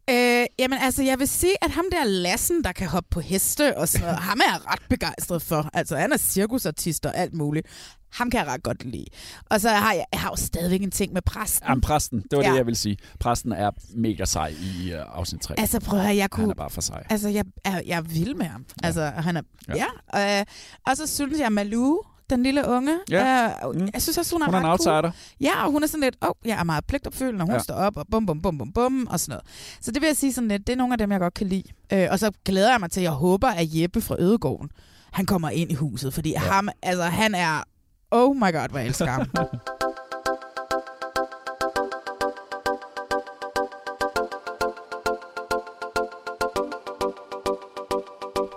Øh, 0.09 0.45
jamen 0.59 0.79
altså, 0.81 1.03
jeg 1.03 1.19
vil 1.19 1.27
sige, 1.27 1.63
at 1.63 1.71
ham 1.71 1.85
der 1.91 2.03
Lassen, 2.03 2.63
der 2.63 2.71
kan 2.71 2.87
hoppe 2.87 3.07
på 3.11 3.19
heste 3.19 3.77
og 3.77 3.87
sådan 3.87 4.07
noget, 4.07 4.19
ham 4.29 4.39
er 4.39 4.51
jeg 4.51 4.59
ret 4.71 4.81
begejstret 4.89 5.41
for. 5.41 5.69
Altså, 5.73 5.97
han 5.97 6.11
er 6.11 6.17
cirkusartist 6.17 7.05
og 7.05 7.17
alt 7.17 7.33
muligt. 7.33 7.67
Ham 8.13 8.29
kan 8.29 8.39
jeg 8.39 8.47
ret 8.47 8.63
godt 8.63 8.83
lide. 8.83 9.05
Og 9.49 9.61
så 9.61 9.69
har 9.69 9.93
jeg, 9.93 10.05
jeg 10.13 10.19
har 10.19 10.29
jo 10.29 10.35
stadigvæk 10.35 10.81
en 10.81 10.91
ting 10.91 11.13
med 11.13 11.21
præsten. 11.21 11.67
Jamen, 11.69 11.81
præsten. 11.81 12.21
Det 12.21 12.37
var 12.37 12.43
ja. 12.43 12.49
Det, 12.49 12.57
jeg 12.57 12.65
ville 12.65 12.77
sige. 12.77 12.97
Præsten 13.19 13.51
er 13.51 13.71
mega 13.95 14.25
sej 14.25 14.47
i 14.47 14.93
uh, 14.93 15.17
afsnit 15.19 15.41
3. 15.41 15.59
Altså, 15.59 15.79
prøv 15.79 15.99
at 15.99 16.05
høre, 16.05 16.15
jeg 16.15 16.29
kunne... 16.29 16.43
Han 16.43 16.49
er 16.49 16.55
bare 16.55 16.69
for 16.69 16.81
sej. 16.81 17.03
Altså, 17.09 17.29
jeg 17.29 17.45
er, 17.63 17.81
jeg 17.85 17.97
er 17.97 18.01
vild 18.01 18.35
med 18.35 18.45
ham. 18.45 18.65
Ja. 18.81 18.87
Altså, 18.87 19.01
han 19.05 19.37
er... 19.37 19.41
Ja. 19.67 19.75
Ja. 20.13 20.19
ja 20.19 20.39
øh, 20.39 20.45
og 20.87 20.97
så 20.97 21.07
synes 21.07 21.39
jeg, 21.39 21.51
Malou, 21.51 22.01
den 22.29 22.43
lille 22.43 22.67
unge, 22.67 22.97
Ja. 23.09 23.45
øh, 23.45 23.87
jeg 23.93 24.01
synes 24.01 24.17
også, 24.17 24.35
hun 24.35 24.41
er 24.41 24.45
Hun 24.45 24.55
er 24.55 24.59
en 24.59 24.65
ret 24.67 24.79
cool. 24.83 24.95
outsider. 24.95 25.11
Ja, 25.41 25.65
og 25.65 25.71
hun 25.71 25.83
er 25.83 25.87
sådan 25.87 26.01
lidt, 26.01 26.15
åh, 26.21 26.29
oh, 26.29 26.33
jeg 26.45 26.59
er 26.59 26.63
meget 26.63 26.85
pligtopfyldende, 26.85 27.43
og 27.43 27.47
hun 27.47 27.55
Ja. 27.55 27.59
står 27.59 27.73
op 27.73 27.97
og 27.97 28.05
bum, 28.11 28.25
bum, 28.25 28.41
bum, 28.41 28.57
bum, 28.57 28.71
bum, 28.71 29.07
og 29.09 29.19
sådan 29.19 29.31
noget. 29.31 29.45
Så 29.81 29.91
det 29.91 30.01
vil 30.01 30.07
jeg 30.07 30.15
sige 30.17 30.33
sådan 30.33 30.47
lidt, 30.47 30.67
det 30.67 30.73
er 30.73 30.77
nogle 30.77 30.93
af 30.93 30.97
dem, 30.97 31.11
jeg 31.11 31.19
godt 31.19 31.33
kan 31.33 31.47
lide. 31.47 31.63
Øh, 31.93 32.07
og 32.11 32.19
så 32.19 32.31
glæder 32.45 32.71
jeg 32.71 32.79
mig 32.79 32.91
til, 32.91 33.03
jeg 33.03 33.11
håber, 33.11 33.47
at 33.47 33.67
Jeppe 33.71 34.01
fra 34.01 34.15
Ødegården, 34.19 34.69
han 35.11 35.25
kommer 35.25 35.49
ind 35.49 35.71
i 35.71 35.73
huset, 35.73 36.13
fordi 36.13 36.29
ja. 36.29 36.39
ham, 36.39 36.69
altså, 36.81 37.03
han 37.03 37.35
er, 37.35 37.63
oh 38.11 38.35
my 38.35 38.51
god, 38.51 38.69
hvor 38.69 38.79
jeg 38.79 38.87
elsker 38.87 39.05
ham. 39.05 39.27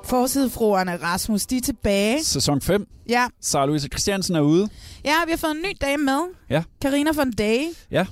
Forsidefruerne 0.07 0.97
Rasmus, 1.03 1.47
de 1.47 1.57
er 1.57 1.61
tilbage. 1.61 2.25
Sæson 2.25 2.61
5. 2.61 2.87
Ja. 3.09 3.27
Sara 3.41 3.67
Louise 3.67 3.89
Christiansen 3.89 4.37
er 4.37 4.41
ude. 4.41 4.69
ja, 5.05 5.15
vi 5.27 5.31
har 5.31 5.37
fået 5.37 5.51
en 5.51 5.63
ny 5.63 5.77
dame 5.81 6.05
med. 6.05 6.19
Ja. 6.51 6.63
Karina 6.83 7.11
von 7.17 7.31
Day. 7.31 7.59
Ja. 7.91 8.07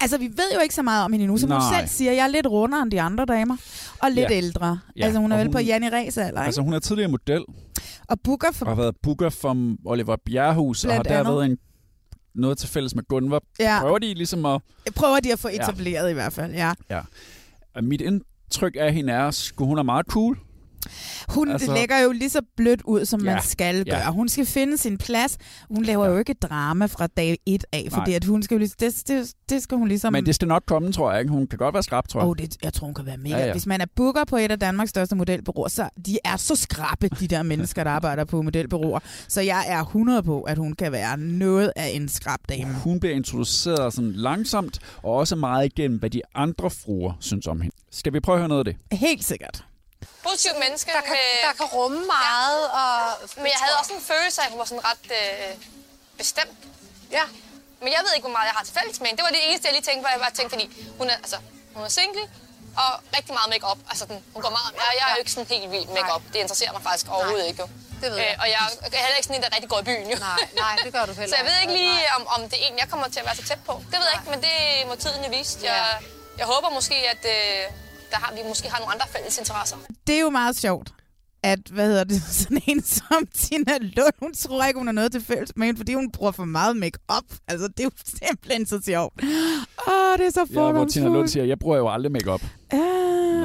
Altså, 0.00 0.18
vi 0.18 0.24
ved 0.26 0.52
jo 0.54 0.60
ikke 0.60 0.74
så 0.74 0.82
meget 0.82 1.04
om 1.04 1.12
hende 1.12 1.24
endnu, 1.24 1.38
som 1.38 1.50
hun 1.50 1.58
Nej. 1.60 1.78
selv 1.80 1.88
siger. 1.88 2.12
Jeg 2.12 2.22
er 2.24 2.28
lidt 2.28 2.46
rundere 2.46 2.82
end 2.82 2.90
de 2.90 3.00
andre 3.00 3.24
damer, 3.24 3.56
og 4.02 4.10
lidt 4.10 4.30
Ja. 4.30 4.36
ældre. 4.36 4.78
Ja, 4.96 5.04
Altså, 5.04 5.20
hun 5.20 5.32
er 5.32 5.36
og 5.36 5.38
vel 5.40 5.46
hun- 5.46 5.52
på 5.52 5.58
Janni 5.60 5.88
Ræs 5.88 6.18
alder, 6.18 6.30
ikke? 6.30 6.40
Altså, 6.46 6.62
hun 6.62 6.72
er 6.72 6.78
tidligere 6.78 7.10
model, 7.10 7.44
Og 8.08 8.20
booker 8.24 8.52
for... 8.52 8.66
og 8.66 8.70
har 8.76 8.82
været 8.82 8.96
booker 9.02 9.28
for 9.30 9.74
Oliver 9.84 10.16
Bjerrehus, 10.26 10.84
og 10.84 10.94
har 10.94 11.02
derved 11.02 11.42
andet. 11.42 11.44
en, 11.50 11.58
noget 12.34 12.58
til 12.58 12.68
fælles 12.68 12.94
med 12.94 13.02
Gunvar. 13.08 13.42
Ja. 13.60 13.78
Prøver 13.80 13.98
de 13.98 14.14
ligesom 14.14 14.46
at... 14.46 14.60
Prøver 14.94 15.20
de 15.20 15.32
at 15.32 15.38
få 15.38 15.48
Ja. 15.48 15.54
etableret 15.62 16.10
i 16.10 16.14
hvert 16.14 16.32
fald, 16.32 16.52
ja. 16.52 16.72
Ja. 16.90 17.00
Mit 17.82 18.00
indtryk 18.00 18.76
af 18.80 18.92
hende 18.94 19.12
er, 19.12 19.24
at 19.28 19.52
hun 19.58 19.78
er 19.78 19.82
meget 19.82 20.06
cool. 20.06 20.38
Hun 21.28 21.50
Altså- 21.50 21.74
lægger 21.74 21.98
jo 21.98 22.12
lige 22.12 22.30
så 22.30 22.40
blødt 22.56 22.82
ud, 22.84 23.04
som 23.04 23.24
Ja, 23.24 23.32
man 23.34 23.42
skal 23.42 23.76
ja. 23.86 23.94
gøre. 24.02 24.12
Hun 24.12 24.28
skal 24.28 24.46
finde 24.46 24.78
sin 24.78 24.98
plads. 24.98 25.38
Hun 25.70 25.84
laver 25.84 26.06
jo 26.06 26.18
ikke 26.18 26.34
drama 26.34 26.86
fra 26.86 27.06
dag 27.06 27.38
et 27.46 27.64
af, 27.72 27.88
fordi 27.90 28.10
Nej. 28.10 28.16
at 28.16 28.24
hun 28.24 28.42
skal 28.42 28.54
jo 28.54 28.58
lige, 28.58 28.70
det, 28.80 29.02
det, 29.08 29.32
det 29.50 29.62
skal 29.62 29.78
hun 29.78 29.88
ligesom... 29.88 30.12
Men 30.12 30.26
det 30.26 30.34
skal 30.34 30.48
nok 30.48 30.62
komme, 30.66 30.92
tror 30.92 31.10
jeg. 31.12 31.20
Ikke? 31.20 31.32
Hun 31.32 31.46
kan 31.46 31.58
godt 31.58 31.74
være 31.74 31.82
skrab, 31.82 32.08
tror 32.08 32.20
jeg. 32.20 32.28
Oh, 32.28 32.36
det, 32.36 32.56
jeg 32.62 32.72
tror, 32.72 32.84
hun 32.86 32.94
kan 32.94 33.06
være 33.06 33.16
mega. 33.16 33.28
Ja, 33.30 33.36
Ja, 33.36 33.40
ja. 33.42 33.46
ja. 33.46 33.52
Hvis 33.52 33.66
man 33.66 33.80
er 33.80 33.86
booker 33.96 34.24
på 34.24 34.36
et 34.36 34.50
af 34.50 34.58
Danmarks 34.58 34.90
største 34.90 35.16
modelbureauer, 35.16 35.68
så 35.68 35.88
de 36.06 36.18
er 36.24 36.36
så 36.36 36.56
skrappe, 36.56 37.08
de 37.08 37.26
der 37.28 37.42
mennesker, 37.52 37.84
der 37.84 37.90
arbejder 37.90 38.24
på 38.24 38.42
modelbureauer. 38.42 38.98
Så 39.28 39.40
jeg 39.40 39.64
er 39.68 39.80
100 39.80 40.22
på, 40.22 40.40
at 40.42 40.58
hun 40.58 40.72
kan 40.72 40.92
være 40.92 41.16
noget 41.18 41.72
af 41.76 41.88
en 41.94 42.08
skrab 42.08 42.38
dame. 42.48 42.74
Hun 42.74 43.00
bliver 43.00 43.14
introduceret 43.16 43.94
sådan 43.94 44.12
langsomt, 44.12 44.78
og 45.02 45.12
også 45.14 45.36
meget 45.36 45.64
igennem, 45.66 45.98
hvad 45.98 46.10
de 46.10 46.20
andre 46.34 46.70
fruer 46.70 47.12
synes 47.20 47.46
om 47.46 47.60
hende. 47.60 47.76
Skal 47.90 48.12
vi 48.12 48.20
prøve 48.20 48.36
at 48.36 48.40
høre 48.40 48.48
noget 48.48 48.68
af 48.68 48.74
det? 48.90 48.98
Helt 48.98 49.24
sikkert. 49.24 49.64
Positivt 50.22 50.58
menneske. 50.64 50.90
Der 50.98 51.00
kan, 51.00 51.16
der 51.48 51.52
kan 51.60 51.66
rumme 51.66 52.00
meget. 52.06 52.62
Ja. 52.62 52.78
Og, 52.78 53.18
Men 53.36 53.46
jeg 53.54 53.60
havde 53.64 53.76
også 53.80 53.92
en 53.98 54.04
følelse 54.12 54.40
af, 54.40 54.44
at 54.46 54.50
hun 54.52 54.58
var 54.58 54.64
sådan 54.64 54.84
ret 54.90 55.06
øh, 55.20 55.56
bestemt. 56.18 56.58
Ja. 57.10 57.24
Men 57.82 57.90
jeg 57.92 58.00
ved 58.04 58.12
ikke, 58.16 58.26
hvor 58.28 58.36
meget 58.36 58.46
jeg 58.50 58.56
har 58.58 58.64
til 58.64 58.74
fælles 58.78 59.00
med 59.00 59.06
hende. 59.08 59.18
Det 59.20 59.24
var 59.28 59.34
det 59.38 59.42
eneste, 59.48 59.64
jeg 59.68 59.74
lige 59.76 59.86
tænkte 59.88 60.02
på. 60.04 60.08
Jeg 60.14 60.20
bare 60.26 60.36
tænkte, 60.38 60.52
fordi 60.56 60.66
hun 60.98 61.06
er, 61.12 61.16
altså, 61.24 61.38
hun 61.74 61.84
er 61.88 61.92
single, 62.00 62.24
og 62.82 62.90
rigtig 63.16 63.32
meget 63.38 63.48
make-up. 63.54 63.78
Altså, 63.90 64.04
den, 64.10 64.18
hun 64.34 64.40
går 64.44 64.52
meget... 64.58 64.68
Jeg, 64.80 64.88
jeg 64.98 65.04
er 65.08 65.12
jo 65.16 65.18
ikke 65.22 65.32
sådan 65.36 65.48
helt 65.54 65.70
vild 65.74 65.88
make-up. 65.98 66.22
Det 66.32 66.38
interesserer 66.44 66.72
mig 66.76 66.82
faktisk 66.88 67.06
overhovedet 67.14 67.46
ikke, 67.50 67.62
jo. 67.64 67.68
Det 68.02 68.10
ved 68.10 68.18
jeg. 68.18 68.34
Øh, 68.34 68.42
og 68.42 68.46
jeg 68.54 68.60
er 68.98 69.04
heller 69.06 69.18
ikke 69.20 69.28
sådan 69.28 69.38
en, 69.38 69.42
der 69.46 69.50
rigtig 69.56 69.70
går 69.74 69.80
i 69.84 69.86
byen, 69.90 70.06
jo. 70.12 70.16
Nej, 70.30 70.42
nej, 70.64 70.74
det 70.84 70.90
gør 70.94 71.04
du 71.08 71.12
heller 71.18 71.32
Så 71.32 71.36
jeg 71.42 71.46
ved 71.50 71.58
ikke 71.62 71.74
lige, 71.82 71.98
om, 72.16 72.22
om 72.34 72.40
det 72.50 72.56
er 72.62 72.66
en, 72.68 72.78
jeg 72.82 72.88
kommer 72.90 73.08
til 73.14 73.20
at 73.22 73.26
være 73.28 73.36
så 73.40 73.44
tæt 73.50 73.60
på. 73.68 73.72
Det 73.90 73.96
ved 74.00 74.06
jeg 74.10 74.16
ikke, 74.18 74.30
men 74.34 74.40
det 74.46 74.56
må 74.88 74.94
tiden 75.04 75.20
jo 75.26 75.30
vise. 75.38 75.58
Jeg, 75.62 75.84
jeg 76.38 76.46
håber 76.46 76.68
måske, 76.78 76.96
at 77.14 77.22
øh, 77.36 77.64
der 78.12 78.18
har, 78.18 78.34
vi 78.34 78.40
måske 78.48 78.70
har 78.70 78.78
nogle 78.80 78.92
andre 78.94 79.06
fælles 79.16 79.38
interesser. 79.38 79.76
Det 80.06 80.14
er 80.16 80.20
jo 80.20 80.30
meget 80.30 80.56
sjovt, 80.56 80.88
at, 81.42 81.58
hvad 81.72 81.86
hedder 81.86 82.04
det, 82.04 82.22
sådan 82.40 82.62
en 82.66 82.82
som 82.82 83.26
Tina 83.34 83.78
Lund, 83.80 84.12
hun 84.20 84.32
tror 84.34 84.64
ikke, 84.64 84.78
hun 84.78 84.86
har 84.86 84.92
noget 84.92 85.12
til 85.12 85.24
fælles 85.24 85.52
med 85.56 85.66
hende, 85.66 85.78
fordi 85.78 85.94
hun 85.94 86.10
bruger 86.12 86.32
for 86.32 86.44
meget 86.44 86.76
make-up. 86.76 87.24
Altså, 87.48 87.68
det 87.68 87.80
er 87.80 87.84
jo 87.84 87.90
simpelthen 88.26 88.66
så 88.66 88.80
sjovt. 88.86 89.14
Åh, 89.88 90.18
det 90.18 90.26
er 90.26 90.30
så 90.30 90.46
Ja, 90.50 90.54
hvor 90.54 90.70
Tina 90.70 90.70
Lund 90.72 90.84
fordomsfuldt. 90.84 91.30
siger, 91.30 91.44
jeg 91.44 91.58
bruger 91.58 91.76
jo 91.76 91.88
aldrig 91.88 92.12
makeup. 92.12 92.42
Ja, 92.72 92.78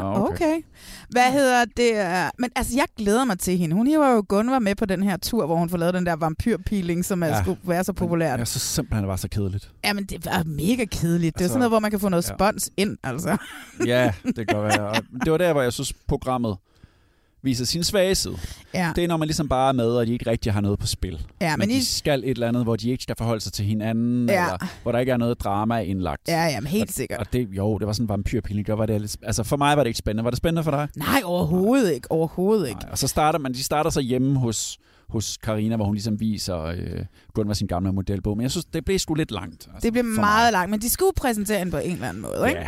Okay. 0.04 0.32
okay. 0.34 0.62
Hvad 1.10 1.32
hedder 1.32 1.66
det? 1.78 1.92
øh, 1.94 2.30
Men 2.40 2.50
altså, 2.56 2.74
jeg 2.76 2.86
glæder 2.98 3.26
mig 3.26 3.40
til 3.40 3.58
hende. 3.58 3.76
Hun 3.76 3.88
hiver 3.88 4.10
jo 4.14 4.24
Gunvar 4.30 4.60
med 4.60 4.76
på 4.76 4.86
den 4.86 5.04
her 5.04 5.18
tur, 5.18 5.46
hvor 5.46 5.56
hun 5.56 5.70
får 5.70 5.78
lavet 5.78 5.94
den 5.94 6.06
der 6.06 6.16
vampyrpeeling, 6.16 7.06
som 7.06 7.24
er, 7.24 7.28
Ja. 7.28 7.42
skulle 7.42 7.60
være 7.64 7.84
så 7.84 7.94
populært. 7.94 8.40
Jeg 8.40 8.48
synes 8.48 8.62
simpelthen, 8.64 9.04
det 9.04 9.10
var 9.10 9.16
så 9.16 9.28
kedeligt. 9.30 9.72
Jamen, 9.86 10.04
det 10.06 10.26
var 10.26 10.44
mega 10.46 10.86
kedeligt. 10.86 11.36
Det 11.36 11.42
er 11.42 11.46
Altså, 11.46 11.54
sådan 11.54 11.60
noget, 11.60 11.72
hvor 11.72 11.80
man 11.80 11.92
kan 11.92 12.00
få 12.00 12.10
noget 12.10 12.30
ja. 12.30 12.36
spons 12.36 12.70
ind, 12.78 12.98
altså. 13.04 13.38
Ja, 13.86 14.12
det 14.26 14.36
kan 14.36 14.46
godt 14.46 14.64
være. 14.78 14.88
Og 14.98 14.98
det 15.26 15.32
var 15.32 15.38
der, 15.38 15.54
hvor 15.54 15.62
jeg 15.62 15.74
synes, 15.74 15.94
programmet 16.08 16.56
viser 17.48 17.66
sin 17.66 17.84
svage 17.84 18.16
side. 18.16 18.36
Ja. 18.74 18.92
Det 18.96 19.04
er, 19.04 19.08
når 19.08 19.18
man 19.18 19.28
ligesom 19.28 19.50
bare 19.50 19.70
er 19.70 19.74
med, 19.74 19.86
og 19.86 20.08
de 20.08 20.14
ikke 20.14 20.30
rigtig 20.30 20.54
har 20.54 20.62
noget 20.62 20.80
på 20.80 20.88
spil. 20.88 21.22
Ja, 21.42 21.50
men 21.58 21.60
men 21.60 21.70
de 21.76 21.82
I- 21.82 21.84
skal 21.84 22.20
et 22.24 22.30
eller 22.30 22.48
andet, 22.48 22.64
hvor 22.64 22.76
de 22.76 22.90
ikke 22.90 23.04
skal 23.04 23.16
forholde 23.18 23.42
sig 23.42 23.54
til 23.54 23.66
hinanden, 23.66 24.30
Ja. 24.30 24.46
eller 24.46 24.68
hvor 24.84 24.92
der 24.92 25.00
ikke 25.00 25.12
er 25.12 25.18
noget 25.18 25.40
drama 25.40 25.80
indlagt. 25.80 26.22
Ja, 26.28 26.44
jamen, 26.46 26.68
helt 26.68 26.90
og, 26.90 26.94
sikkert. 26.94 27.20
Og 27.20 27.34
det, 27.34 27.48
jo, 27.52 27.78
det 27.78 27.88
var 27.88 27.94
sådan 27.94 28.04
en 28.06 28.10
vampyrpilling. 28.10 28.68
Det 28.68 28.78
var 28.78 28.86
det 28.86 29.02
lidt, 29.02 29.18
altså 29.24 29.44
for 29.44 29.58
mig 29.58 29.78
var 29.78 29.84
det 29.84 29.88
ikke 29.90 29.98
spændende. 29.98 30.24
Var 30.24 30.30
det 30.30 30.38
spændende 30.38 30.64
for 30.64 30.72
dig? 30.72 30.88
Nej, 30.96 31.22
overhovedet 31.26 31.94
ikke. 31.94 32.12
Overhovedet 32.12 32.68
ikke. 32.68 32.80
Nej. 32.82 32.92
Og 32.92 32.98
så 32.98 33.08
starter 33.08 33.40
man, 33.40 33.54
de 33.54 33.64
starter 33.64 33.90
så 33.90 34.02
hjemme 34.02 34.40
hos 34.40 34.78
hos 35.10 35.38
Karina, 35.38 35.76
hvor 35.76 35.86
hun 35.86 35.94
ligesom 35.96 36.20
viser 36.20 36.58
øh, 36.64 36.78
Gunvar 37.34 37.54
sin 37.54 37.68
gamle 37.68 37.92
modelbog. 37.94 38.38
Men 38.38 38.42
jeg 38.42 38.52
synes, 38.52 38.66
det 38.66 38.86
blev 38.86 39.00
sgu 39.00 39.14
lidt 39.14 39.32
langt. 39.32 39.68
Altså, 39.74 39.90
Det 39.90 39.98
for 40.16 40.22
meget 40.22 40.52
langt, 40.54 40.72
men 40.72 40.80
de 40.82 40.90
skulle 40.90 41.12
præsentere 41.16 41.58
hende 41.58 41.72
på 41.72 41.78
en 41.78 41.92
eller 41.92 42.08
anden 42.10 42.22
måde, 42.22 42.46
ikke? 42.50 42.60
Ja. 42.62 42.68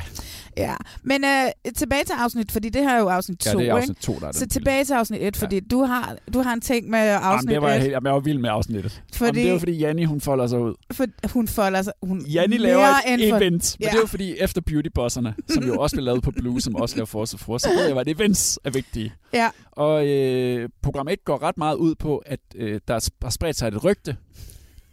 Ja, 0.57 0.75
men 1.03 1.23
øh, 1.23 1.71
tilbage 1.75 2.03
til 2.03 2.13
afsnit, 2.17 2.51
fordi 2.51 2.69
det 2.69 2.81
her 2.83 2.95
er 2.95 2.99
jo 2.99 3.07
afsnit 3.07 3.45
Ja, 3.45 3.51
2, 3.51 3.59
det 3.59 3.69
er 3.69 3.73
afsnit 3.75 3.89
ikke? 3.89 4.01
to, 4.01 4.19
der 4.19 4.27
er 4.27 4.31
Så 4.31 4.39
den 4.39 4.49
tilbage 4.49 4.83
til 4.85 4.93
afsnit 4.93 5.21
1, 5.21 5.37
fordi 5.37 5.59
du, 5.59 5.83
har, 5.83 6.15
du 6.33 6.41
har 6.41 6.53
en 6.53 6.61
ting 6.61 6.89
med 6.89 6.99
Jamen, 6.99 7.23
afsnit 7.23 7.49
det 7.53 7.61
var 7.61 7.67
jeg, 7.67 7.75
1, 7.77 7.81
helt, 7.81 7.91
jamen, 7.91 8.05
jeg 8.05 8.13
var 8.13 8.19
vild 8.19 8.37
med 8.37 8.49
afsnittet. 8.49 8.91
Fordi- 9.13 9.27
Fordi... 9.27 9.43
det 9.43 9.51
var 9.53 9.59
fordi 9.59 9.71
Janni, 9.77 10.03
hun 10.03 10.21
folder 10.21 10.47
sig 10.47 10.59
ud. 10.59 10.73
for 10.93 11.05
hun 11.33 11.47
folder 11.47 11.81
sig... 11.81 11.93
Hun 12.03 12.25
Janni 12.25 12.57
laver 12.57 12.79
et 13.07 13.29
for- 13.29 13.37
event, 13.37 13.75
men 13.79 13.85
Ja. 13.85 13.89
det 13.89 13.95
er 13.95 13.99
jo 14.01 14.07
fordi 14.07 14.35
efter 14.39 14.61
Beautybosserne, 14.61 15.33
som 15.49 15.63
jo 15.63 15.75
også 15.79 15.95
blev 15.95 16.03
lavet 16.05 16.23
på 16.23 16.31
Blue, 16.31 16.61
som 16.61 16.75
også 16.75 16.95
laver 16.95 17.05
Force 17.05 17.33
of 17.35 17.39
Force, 17.39 17.63
så 17.63 17.69
ved 17.75 17.87
jeg, 17.87 17.97
at 17.97 18.07
events 18.07 18.59
er 18.63 18.69
vigtige. 18.69 19.13
Ja. 19.33 19.49
Og 19.71 20.07
øh, 20.07 20.69
program 20.81 21.07
1 21.07 21.25
går 21.25 21.43
ret 21.43 21.57
meget 21.57 21.75
ud 21.75 21.95
på, 21.95 22.23
at 22.29 22.39
øh, 22.55 22.81
der 22.87 22.93
har 23.23 23.29
spredt 23.29 23.55
sig 23.57 23.67
et 23.67 23.83
rygte 23.83 24.17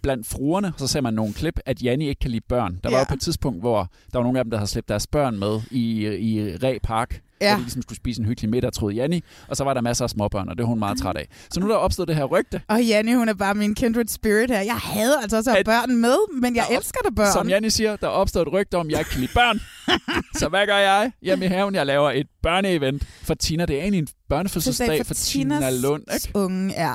blandt 0.03 0.27
fruerne, 0.27 0.73
så 0.77 0.87
ser 0.87 1.01
man 1.01 1.15
nogle 1.15 1.35
klip, 1.35 1.61
at 1.67 1.83
Janni 1.83 2.09
ikke 2.09 2.19
kan 2.19 2.31
lide 2.31 2.45
børn. 2.49 2.81
Der 2.85 2.91
var 2.91 2.97
Ja. 2.97 2.99
jo 2.99 3.05
på 3.09 3.15
et 3.15 3.21
tidspunkt, 3.21 3.61
hvor 3.61 3.79
der 4.13 4.19
var 4.19 4.23
nogle 4.23 4.39
af 4.39 4.45
dem, 4.45 4.51
der 4.51 4.59
havde 4.59 4.71
slæbt 4.71 4.89
deres 4.89 5.07
børn 5.07 5.39
med 5.39 5.61
i, 5.71 6.07
i 6.17 6.57
Ræ 6.57 6.79
Park, 6.83 7.23
Ja. 7.41 7.49
hvor 7.51 7.57
de 7.57 7.63
ligesom 7.63 7.83
skulle 7.83 7.97
spise 7.97 8.21
en 8.21 8.27
hyggelig 8.27 8.51
middag, 8.51 8.73
troede 8.73 8.95
Janni, 8.95 9.25
og 9.49 9.57
så 9.57 9.65
var 9.65 9.75
der 9.75 9.81
masser 9.81 10.05
af 10.05 10.11
småbørn, 10.11 10.49
og 10.49 10.57
det 10.57 10.63
var 10.63 10.69
hun 10.69 10.79
meget 10.79 10.99
træt 10.99 11.17
af. 11.17 11.29
Så 11.51 11.61
nu 11.61 11.67
er 11.67 11.71
der 11.71 11.77
opstået 11.77 12.09
det 12.09 12.17
her 12.17 12.25
rygte, 12.25 12.63
Og 12.69 12.83
Janni, 12.85 13.13
hun 13.13 13.29
er 13.29 13.35
bare 13.35 13.55
min 13.55 13.75
kindred 13.75 14.09
spirit 14.09 14.51
her. 14.51 14.61
Jeg 14.61 14.77
havde 14.77 15.19
altså 15.23 15.37
også 15.37 15.51
at 15.51 15.57
have 15.57 15.65
børn 15.65 15.97
med, 15.97 16.41
men 16.41 16.57
jeg 16.57 16.67
elsker 16.71 17.01
da 17.05 17.11
børn. 17.17 17.33
Som 17.33 17.49
Janni 17.49 17.71
siger, 17.71 17.97
der 17.97 18.07
er 18.07 18.11
opstået 18.11 18.47
et 18.47 18.53
rygte 18.53 18.75
om, 18.75 18.87
at 18.87 18.93
jeg 18.93 18.99
ikke 19.01 19.11
kan 19.11 19.21
lide 19.21 19.33
børn. 19.35 19.61
så 20.41 20.49
hvad 20.49 20.67
gør 20.67 20.77
jeg? 20.77 21.13
Hjemme 21.23 21.45
i 21.45 21.49
haven, 21.49 21.75
jeg 21.75 21.87
laver 21.87 22.11
et 22.11 22.27
børneevent 22.43 23.03
for 23.23 23.35
Tina. 23.35 23.67
Det 23.67 23.77
er 23.77 23.81
egentlig 23.81 23.99
en 23.99 24.09
børnefødselsdag 24.29 25.07
for, 25.07 25.15
Tina 25.15 25.71
Lund. 25.71 26.03
Ikke? 26.15 26.31
unge, 26.35 26.75
ja. 26.77 26.95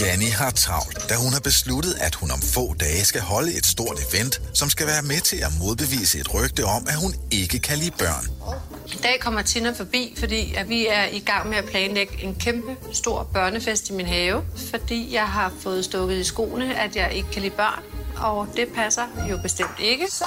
Janni 0.00 0.24
har 0.40 0.50
travlt, 0.50 0.98
da 1.10 1.14
hun 1.24 1.32
har 1.32 1.40
besluttet, 1.40 1.94
at 2.00 2.14
hun 2.14 2.30
om 2.30 2.40
få 2.54 2.74
dage 2.74 3.04
skal 3.04 3.20
holde 3.20 3.50
et 3.58 3.66
stort 3.66 3.98
event, 4.06 4.34
som 4.54 4.68
skal 4.68 4.86
være 4.86 5.02
med 5.02 5.20
til 5.20 5.36
at 5.36 5.52
modbevise 5.62 6.18
et 6.18 6.34
rygte 6.34 6.64
om, 6.64 6.82
at 6.92 6.96
hun 7.04 7.12
ikke 7.30 7.58
kan 7.58 7.78
lide 7.78 7.94
børn. 8.04 8.24
I 8.94 8.96
dag 9.02 9.20
kommer 9.20 9.42
Tina 9.42 9.70
forbi, 9.70 10.14
fordi 10.18 10.54
at 10.54 10.68
vi 10.68 10.86
er 10.86 11.04
i 11.12 11.18
gang 11.18 11.48
med 11.48 11.56
at 11.56 11.64
planlægge 11.64 12.24
en 12.24 12.34
kæmpe 12.34 12.76
stor 12.92 13.22
børnefest 13.34 13.90
i 13.90 13.92
min 13.92 14.06
have, 14.06 14.44
fordi 14.70 15.14
jeg 15.14 15.28
har 15.28 15.52
fået 15.60 15.84
stukket 15.84 16.16
i 16.16 16.24
skoene, 16.24 16.80
at 16.80 16.96
jeg 16.96 17.12
ikke 17.12 17.30
kan 17.30 17.42
lide 17.42 17.54
børn, 17.54 17.82
og 18.16 18.48
det 18.56 18.68
passer 18.72 19.02
jo 19.30 19.38
bestemt 19.42 19.80
ikke. 19.80 20.10
Så 20.10 20.24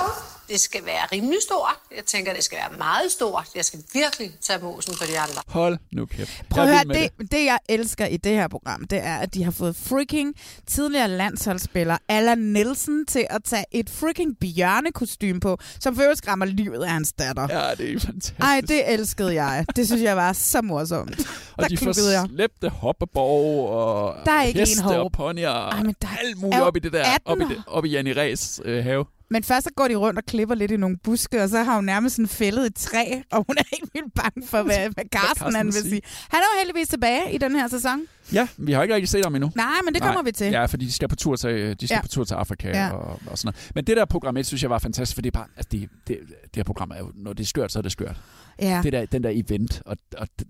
det 0.49 0.59
skal 0.59 0.85
være 0.85 1.05
rimelig 1.11 1.37
stort. 1.41 1.75
Jeg 1.97 2.05
tænker, 2.05 2.33
det 2.33 2.43
skal 2.43 2.57
være 2.57 2.77
meget 2.77 3.11
stort. 3.11 3.47
Jeg 3.55 3.65
skal 3.65 3.79
virkelig 3.93 4.31
tage 4.41 4.59
mosen 4.63 4.93
på 4.95 5.03
de 5.11 5.19
andre. 5.19 5.41
Hold 5.47 5.77
nu 5.91 6.05
kæft. 6.05 6.43
Prøv 6.49 6.63
at 6.63 6.69
høre, 6.69 6.85
med 6.85 6.95
det, 6.95 7.31
det 7.31 7.45
jeg 7.45 7.59
elsker 7.69 8.05
i 8.05 8.17
det 8.17 8.31
her 8.31 8.47
program, 8.47 8.87
det 8.87 8.99
er, 9.03 9.17
at 9.17 9.33
de 9.33 9.43
har 9.43 9.51
fået 9.51 9.75
freaking 9.75 10.35
tidligere 10.67 11.07
landsholdsspiller 11.07 11.97
Allan 12.07 12.37
Nielsen 12.37 13.05
til 13.05 13.27
at 13.29 13.43
tage 13.43 13.65
et 13.71 13.89
freaking 13.89 14.37
bjørnekostym 14.39 15.39
på, 15.39 15.57
som 15.79 15.95
for 15.95 16.01
øvrigt 16.01 16.17
skræmmer 16.17 16.45
livet 16.45 16.83
af 16.83 16.89
hans 16.91 17.13
datter. 17.13 17.47
Ja, 17.49 17.75
det 17.75 17.93
er 17.93 17.99
fantastisk. 17.99 18.39
Ej, 18.39 18.61
det 18.61 18.93
elskede 18.93 19.33
jeg. 19.43 19.65
Det 19.75 19.87
synes 19.87 20.01
jeg 20.01 20.17
var 20.17 20.33
så 20.33 20.61
morsomt. 20.61 21.19
Og 21.57 21.63
Der 21.63 21.67
de 21.69 21.77
får 21.77 22.27
slæbte 22.27 22.69
hoppeborg 22.69 23.69
og 23.69 24.15
Der 24.25 24.31
er 24.31 24.43
ikke 24.43 24.59
heste 24.59 24.83
en 24.83 24.89
og 24.89 25.11
ponyer 25.11 25.49
og 25.49 25.71
Ej, 25.71 25.83
men 25.83 25.95
der 26.01 26.07
alt 26.19 26.37
muligt 26.37 26.61
op 26.61 26.75
i 26.75 26.79
det 26.79 26.93
der, 26.93 27.03
18 27.13 27.31
op 27.31 27.39
i, 27.39 27.53
det, 27.53 27.63
op 27.67 27.85
i 27.85 27.89
Janni 27.89 28.13
Ræs 28.13 28.61
øh, 28.65 28.83
have. 28.83 29.05
Men 29.31 29.43
først 29.43 29.63
så 29.63 29.69
går 29.75 29.87
de 29.87 29.95
rundt 29.95 30.19
og 30.19 30.25
klipper 30.25 30.55
lidt 30.55 30.71
i 30.71 30.77
nogle 30.77 30.97
buske, 30.97 31.43
og 31.43 31.49
så 31.49 31.63
har 31.63 31.75
hun 31.75 31.83
nærmest 31.85 32.15
sådan 32.15 32.27
fældet 32.27 32.65
et 32.65 32.75
træ, 32.75 33.05
og 33.31 33.45
hun 33.47 33.57
er 33.57 33.63
helt 33.71 33.89
vildt 33.93 34.13
bange 34.13 34.47
for, 34.47 34.63
hvad, 34.63 34.77
hvad 34.89 35.03
Carsten, 35.13 35.37
Carsten 35.37 35.55
han 35.55 35.65
vil 35.65 35.73
vil 35.73 35.81
sige. 35.81 35.89
sige. 35.91 36.01
Han 36.29 36.39
er 36.39 36.43
jo 36.53 36.59
heldigvis 36.59 36.87
tilbage 36.87 37.33
i 37.33 37.37
den 37.37 37.55
her 37.55 37.67
sæson. 37.67 38.01
Ja, 38.33 38.47
vi 38.57 38.71
har 38.71 38.81
ikke 38.81 38.95
rigtig 38.95 39.09
set 39.09 39.25
ham 39.25 39.35
endnu. 39.35 39.51
Nej, 39.55 39.65
men 39.85 39.93
det 39.93 40.01
kommer 40.01 40.21
vi 40.23 40.31
til. 40.31 40.51
Ja, 40.51 40.65
fordi 40.65 40.85
de 40.85 40.91
skal 40.91 41.07
på 41.07 41.15
tur 41.15 41.35
til, 41.35 41.79
de 41.81 41.87
skal 41.87 41.95
Ja. 41.95 42.01
på 42.01 42.07
tur 42.07 42.23
til 42.23 42.33
Afrika 42.33 42.69
Ja. 42.69 42.89
og, 42.91 43.19
og 43.27 43.37
sådan 43.37 43.47
noget. 43.47 43.71
Men 43.75 43.83
det 43.83 43.97
der 43.97 44.05
program 44.05 44.37
1, 44.37 44.45
synes 44.45 44.61
jeg 44.63 44.69
var 44.69 44.79
fantastisk, 44.79 45.15
for 45.15 45.21
det 45.21 45.35
er 45.35 45.39
bare, 45.39 45.47
altså 45.57 45.69
det, 45.71 45.89
det, 46.07 46.17
det 46.43 46.55
her 46.55 46.63
program 46.63 46.91
er 46.91 46.99
jo, 46.99 47.11
når 47.15 47.33
det 47.33 47.43
er 47.43 47.47
skørt, 47.47 47.71
så 47.71 47.79
er 47.79 47.83
det 47.83 47.91
skørt. 47.91 48.17
Ja. 48.61 48.79
Det 48.83 48.93
der, 48.93 49.05
den 49.05 49.23
der 49.23 49.29
event, 49.33 49.81
og, 49.85 49.97
og 50.17 50.27
det, 50.39 50.47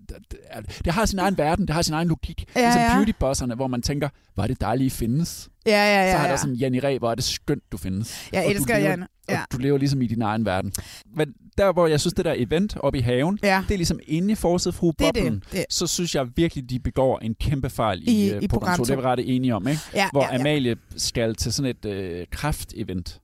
det, 0.84 0.92
har 0.92 1.06
sin 1.06 1.18
egen 1.18 1.38
verden, 1.38 1.66
det 1.66 1.74
har 1.74 1.82
sin 1.82 1.94
egen 1.94 2.08
logik. 2.08 2.44
Ja, 2.56 2.60
ligesom 2.60 2.80
ja. 2.82 2.94
beautybosserne, 2.96 3.54
hvor 3.54 3.66
man 3.66 3.82
tænker, 3.82 4.08
hvor 4.34 4.42
er 4.42 4.46
det 4.46 4.60
dejligt, 4.60 4.94
I 4.94 4.96
findes. 4.96 5.48
Ja, 5.66 5.72
ja, 5.72 6.04
ja. 6.04 6.12
så 6.12 6.16
har 6.18 6.24
ja. 6.24 6.30
der 6.30 6.36
sådan 6.36 6.54
Janni 6.54 6.80
Ræ, 6.80 6.98
hvor 6.98 7.10
er 7.10 7.14
det 7.14 7.24
skønt, 7.24 7.62
du 7.72 7.76
findes. 7.76 8.28
Jeg 8.32 8.44
Og 8.44 8.50
elsker 8.50 8.78
Janne. 8.78 9.06
Ja. 9.30 9.40
Og 9.40 9.46
du 9.52 9.58
lever 9.58 9.78
ligesom 9.78 10.02
i 10.02 10.06
din 10.06 10.22
egen 10.22 10.44
verden. 10.44 10.72
Men 11.16 11.32
der, 11.58 11.72
hvor 11.72 11.86
jeg 11.86 12.00
synes, 12.00 12.14
det 12.14 12.24
der 12.24 12.34
event 12.36 12.76
oppe 12.80 12.98
i 12.98 13.02
haven, 13.02 13.38
Ja. 13.42 13.62
det 13.68 13.74
er 13.74 13.78
ligesom 13.78 14.00
inde 14.06 14.32
i 14.32 14.34
forsiden 14.34 14.76
fru 14.76 14.90
Det 14.90 14.98
det. 14.98 15.06
boblen, 15.14 15.42
Det- 15.52 15.64
så 15.70 15.86
synes 15.86 16.14
jeg 16.14 16.26
virkelig, 16.36 16.70
de 16.70 16.78
begår 16.78 17.18
en 17.18 17.34
kæmpe 17.34 17.70
fejl 17.70 18.08
i, 18.08 18.26
I- 18.26 18.30
øh, 18.32 18.42
i 18.42 18.48
program 18.48 18.66
program 18.66 18.76
2. 18.76 18.84
to. 18.84 18.84
Det 18.84 18.92
er 18.92 18.96
vi 19.02 19.06
ret 19.06 19.36
enige 19.36 19.54
om, 19.54 19.68
ikke? 19.68 19.80
Ja, 19.94 20.08
hvor 20.12 20.22
ja, 20.22 20.32
ja. 20.34 20.40
Amalie 20.40 20.76
skal 20.96 21.34
til 21.34 21.52
sådan 21.52 21.70
et 21.70 21.84
øh, 21.84 22.26
kraft-event. 22.36 23.20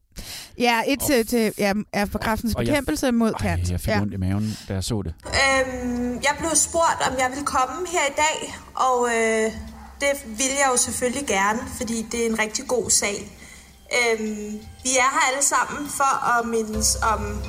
Ja, 0.59 0.81
et 0.89 0.99
til, 1.07 1.27
til 1.27 1.53
ja, 1.59 1.73
er 1.93 2.05
for 2.05 2.19
kraftens 2.19 2.55
Og 2.55 2.63
jeg- 2.67 2.71
bekæmpelse 2.73 3.11
mod 3.13 3.31
Ej, 3.33 3.39
kant. 3.39 3.71
jeg 3.71 3.81
fik 3.81 3.89
ja. 3.89 4.01
ondt 4.01 4.15
i 4.15 4.17
maven, 4.17 4.57
da 4.69 4.75
jeg 4.75 4.85
så 4.85 5.03
det. 5.03 5.15
Øhm, 5.27 6.13
jeg 6.13 6.35
blev 6.39 6.51
spurgt, 6.55 7.01
om 7.11 7.15
jeg 7.19 7.27
ville 7.31 7.47
komme 7.47 7.77
her 7.93 8.07
i 8.13 8.17
dag, 8.17 8.55
og 8.75 9.09
øh, 9.17 9.45
det 10.01 10.13
vil 10.39 10.53
jeg 10.63 10.69
jo 10.73 10.77
selvfølgelig 10.77 11.27
gerne, 11.27 11.59
fordi 11.77 11.97
det 12.13 12.27
er 12.27 12.31
en 12.31 12.39
rigtig 12.39 12.65
god 12.69 12.91
sag. 12.91 13.17
Øhm, 13.93 14.61
vi 14.83 14.91
er 14.97 15.11
her 15.13 15.31
alle 15.31 15.43
sammen 15.43 15.89
for 15.89 16.39
at 16.39 16.47
mindes 16.47 16.97
om, 17.13 17.43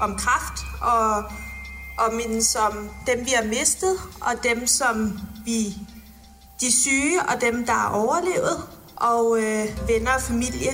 om 0.00 0.16
kraft, 0.16 0.58
og, 0.82 1.24
og 1.98 2.14
mindes 2.14 2.56
om 2.56 2.90
dem, 3.06 3.26
vi 3.26 3.30
har 3.30 3.44
mistet, 3.44 3.98
og 4.20 4.32
dem, 4.42 4.66
som 4.66 5.20
vi, 5.44 5.74
de 6.60 6.72
syge, 6.82 7.22
og 7.28 7.40
dem, 7.40 7.66
der 7.66 7.72
er 7.72 7.88
overlevet, 7.88 8.68
og 8.96 9.38
øh, 9.42 9.88
venner 9.88 10.14
og 10.14 10.22
familie. 10.22 10.72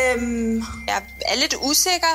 Øhm, 0.00 0.56
jeg 0.86 1.02
er 1.26 1.36
lidt 1.36 1.54
usikker 1.62 2.14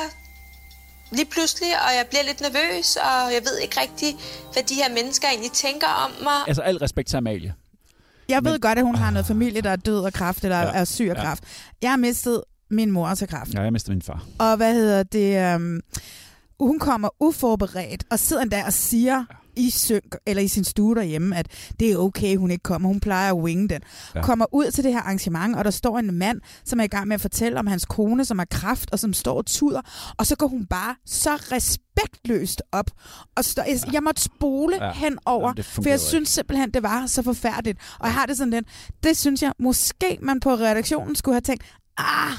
lige 1.10 1.26
pludselig, 1.26 1.72
og 1.86 1.96
jeg 1.96 2.06
bliver 2.10 2.22
lidt 2.22 2.40
nervøs, 2.40 2.96
og 2.96 3.32
jeg 3.34 3.42
ved 3.44 3.58
ikke 3.58 3.80
rigtig, 3.80 4.16
hvad 4.52 4.62
de 4.62 4.74
her 4.74 4.88
mennesker 4.88 5.28
egentlig 5.28 5.52
tænker 5.52 5.86
om 5.86 6.10
mig. 6.22 6.40
Altså, 6.46 6.62
al 6.62 6.76
respekt 6.76 7.08
til 7.08 7.16
Amalie. 7.16 7.54
Jeg 8.30 8.44
ved 8.44 8.60
godt, 8.60 8.78
at 8.78 8.84
hun 8.84 8.94
har 8.94 9.10
noget 9.10 9.26
familie, 9.26 9.60
der 9.60 9.70
er 9.70 9.76
død 9.76 10.04
af 10.04 10.12
kræft, 10.12 10.44
eller 10.44 10.56
ja. 10.56 10.66
Ja, 10.66 10.72
er 10.72 10.84
syg 10.84 11.04
af 11.04 11.14
ja. 11.14 11.22
kræft. 11.22 11.44
Jeg 11.82 11.90
har 11.90 11.96
mistet 11.96 12.42
min 12.70 12.90
mor 12.90 13.14
til 13.14 13.28
kræft. 13.28 13.54
Ja, 13.54 13.62
jeg 13.62 13.72
mistede 13.72 13.92
min 13.92 14.02
far. 14.02 14.24
Og 14.38 14.56
hvad 14.56 14.74
hedder 14.74 15.02
det? 15.02 15.54
Um, 15.56 15.80
hun 16.60 16.78
kommer 16.78 17.08
uforberedt 17.20 18.04
og 18.10 18.18
sidder 18.18 18.42
endda 18.42 18.62
og 18.66 18.72
siger, 18.72 19.24
i 19.60 19.70
synk, 19.70 20.16
eller 20.26 20.42
i 20.42 20.48
sin 20.48 20.64
stue 20.64 20.94
derhjemme, 20.94 21.36
at 21.36 21.46
det 21.80 21.92
er 21.92 21.96
okay, 21.96 22.36
hun 22.36 22.50
ikke 22.50 22.62
kommer. 22.62 22.88
Hun 22.88 23.00
plejer 23.00 23.30
at 23.30 23.36
winge 23.36 23.68
den. 23.68 23.80
Ja. 24.14 24.22
Kommer 24.22 24.46
ud 24.54 24.70
til 24.70 24.84
det 24.84 24.92
her 24.92 25.00
arrangement, 25.00 25.56
og 25.56 25.64
der 25.64 25.70
står 25.70 25.98
en 25.98 26.14
mand, 26.14 26.40
som 26.64 26.80
er 26.80 26.84
i 26.84 26.86
gang 26.86 27.08
med 27.08 27.14
at 27.14 27.20
fortælle 27.20 27.58
om 27.58 27.66
hans 27.66 27.84
kone, 27.84 28.24
som 28.24 28.38
har 28.38 28.46
kraft, 28.50 28.92
og 28.92 28.98
som 28.98 29.12
står 29.12 29.36
og 29.36 29.46
tuder. 29.46 29.80
Og 30.18 30.26
så 30.26 30.36
går 30.36 30.46
hun 30.46 30.66
bare 30.66 30.94
så 31.06 31.30
respektløst 31.34 32.62
op. 32.72 32.90
Og 33.36 33.44
står, 33.44 33.62
jeg, 33.62 33.92
jeg 33.92 34.02
måtte 34.02 34.22
spole 34.22 34.84
Ja. 34.84 34.92
henover, 34.92 35.48
Jamen, 35.48 35.64
for 35.64 35.88
jeg 35.88 36.00
synes 36.00 36.28
simpelthen, 36.28 36.70
det 36.70 36.82
var 36.82 37.06
så 37.06 37.22
forfærdeligt. 37.22 37.78
Og 37.98 38.06
jeg 38.06 38.14
har 38.14 38.26
det 38.26 38.36
sådan 38.36 38.50
lidt, 38.50 38.66
det 39.02 39.16
synes 39.16 39.42
jeg 39.42 39.52
måske, 39.58 40.18
man 40.22 40.40
på 40.40 40.50
redaktionen 40.50 41.16
skulle 41.16 41.34
have 41.34 41.40
tænkt, 41.40 41.64
ah, 41.98 42.32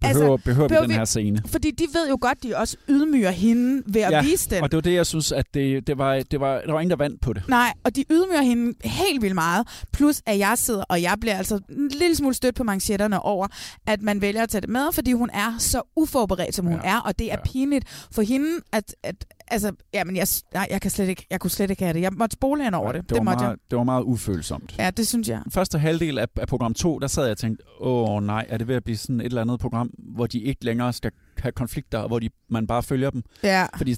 Behøver, 0.00 0.32
altså, 0.32 0.44
behøver 0.44 0.68
vi 0.68 0.68
behøver 0.68 0.86
den 0.86 0.96
her 0.96 1.04
scene? 1.04 1.42
fordi 1.46 1.70
de 1.70 1.84
ved 1.92 2.08
jo 2.08 2.18
godt, 2.20 2.42
de 2.42 2.56
også 2.56 2.76
ydmyger 2.88 3.30
hende 3.30 3.82
ved 3.86 4.00
at 4.02 4.10
ja, 4.12 4.22
vise 4.22 4.50
den. 4.50 4.62
og 4.62 4.70
det 4.70 4.76
var 4.76 4.80
det, 4.80 4.94
jeg 4.94 5.06
synes, 5.06 5.32
at 5.32 5.46
det, 5.54 5.86
det, 5.86 5.98
var, 5.98 6.22
det 6.30 6.40
var, 6.40 6.60
der 6.66 6.72
var 6.72 6.80
ingen, 6.80 6.90
der 6.90 6.96
vandt 6.96 7.20
på 7.20 7.32
det. 7.32 7.42
Nej, 7.48 7.72
og 7.84 7.96
de 7.96 8.04
ydmyger 8.10 8.42
hende 8.42 8.74
helt 8.88 9.22
vildt 9.22 9.34
meget. 9.34 9.68
Plus 9.92 10.22
at 10.26 10.38
jeg 10.38 10.58
sidder, 10.58 10.84
og 10.88 11.02
jeg 11.02 11.16
bliver 11.20 11.36
altså 11.36 11.60
en 11.70 11.88
lille 11.88 12.16
smule 12.16 12.34
stødt 12.34 12.54
på 12.54 12.64
manchetterne 12.64 13.20
over, 13.22 13.46
at 13.86 14.02
man 14.02 14.20
vælger 14.20 14.42
at 14.42 14.48
tage 14.48 14.60
det 14.60 14.70
med, 14.70 14.92
fordi 14.92 15.12
hun 15.12 15.30
er 15.32 15.54
så 15.58 15.82
uforberedt, 15.96 16.54
som 16.54 16.66
hun 16.66 16.80
Ja. 16.84 16.88
er, 16.90 16.98
og 16.98 17.18
det 17.18 17.32
er 17.32 17.36
pinligt 17.44 18.06
for 18.12 18.22
hende, 18.22 18.48
at, 18.72 18.94
at 19.02 19.24
altså, 19.50 19.72
jamen, 19.94 20.16
jeg, 20.16 20.26
nej, 20.54 20.66
jeg, 20.70 20.80
kan 20.80 20.90
slet 20.90 21.08
ikke, 21.08 21.26
jeg 21.30 21.40
kunne 21.40 21.50
slet 21.50 21.70
ikke 21.70 21.82
have 21.82 21.94
det. 21.94 22.00
Jeg 22.00 22.12
måtte 22.12 22.34
spole 22.34 22.64
hende 22.64 22.78
over 22.78 22.92
det. 22.92 23.08
Det, 23.08 23.16
var 23.16 23.22
måtte 23.22 23.44
meget, 23.44 23.58
det 23.70 23.78
var 23.78 23.84
meget 23.84 24.02
ufølsomt. 24.02 24.74
jeg. 24.78 24.84
Ja, 24.84 24.90
det 24.90 25.08
synes 25.08 25.28
jeg. 25.28 25.42
Første 25.50 25.78
halvdel 25.78 26.18
af, 26.18 26.26
af 26.36 26.48
program 26.48 26.74
2, 26.74 26.98
der 26.98 27.06
sad 27.06 27.22
jeg 27.22 27.30
og 27.30 27.38
tænkte, 27.38 27.64
åh 27.80 28.22
nej, 28.22 28.46
er 28.48 28.58
det 28.58 28.68
ved 28.68 28.74
at 28.74 28.84
blive 28.84 28.96
sådan 28.96 29.20
et 29.20 29.26
eller 29.26 29.40
andet 29.40 29.60
program, 29.60 29.90
hvor 29.98 30.26
de 30.26 30.40
ikke 30.40 30.64
længere 30.64 30.92
skal 30.92 31.10
have 31.38 31.52
konflikter, 31.52 31.98
og 31.98 32.08
hvor 32.08 32.18
de, 32.18 32.30
man 32.50 32.66
bare 32.66 32.82
følger 32.82 33.10
dem? 33.10 33.22
Ja. 33.42 33.66
Fordi 33.76 33.96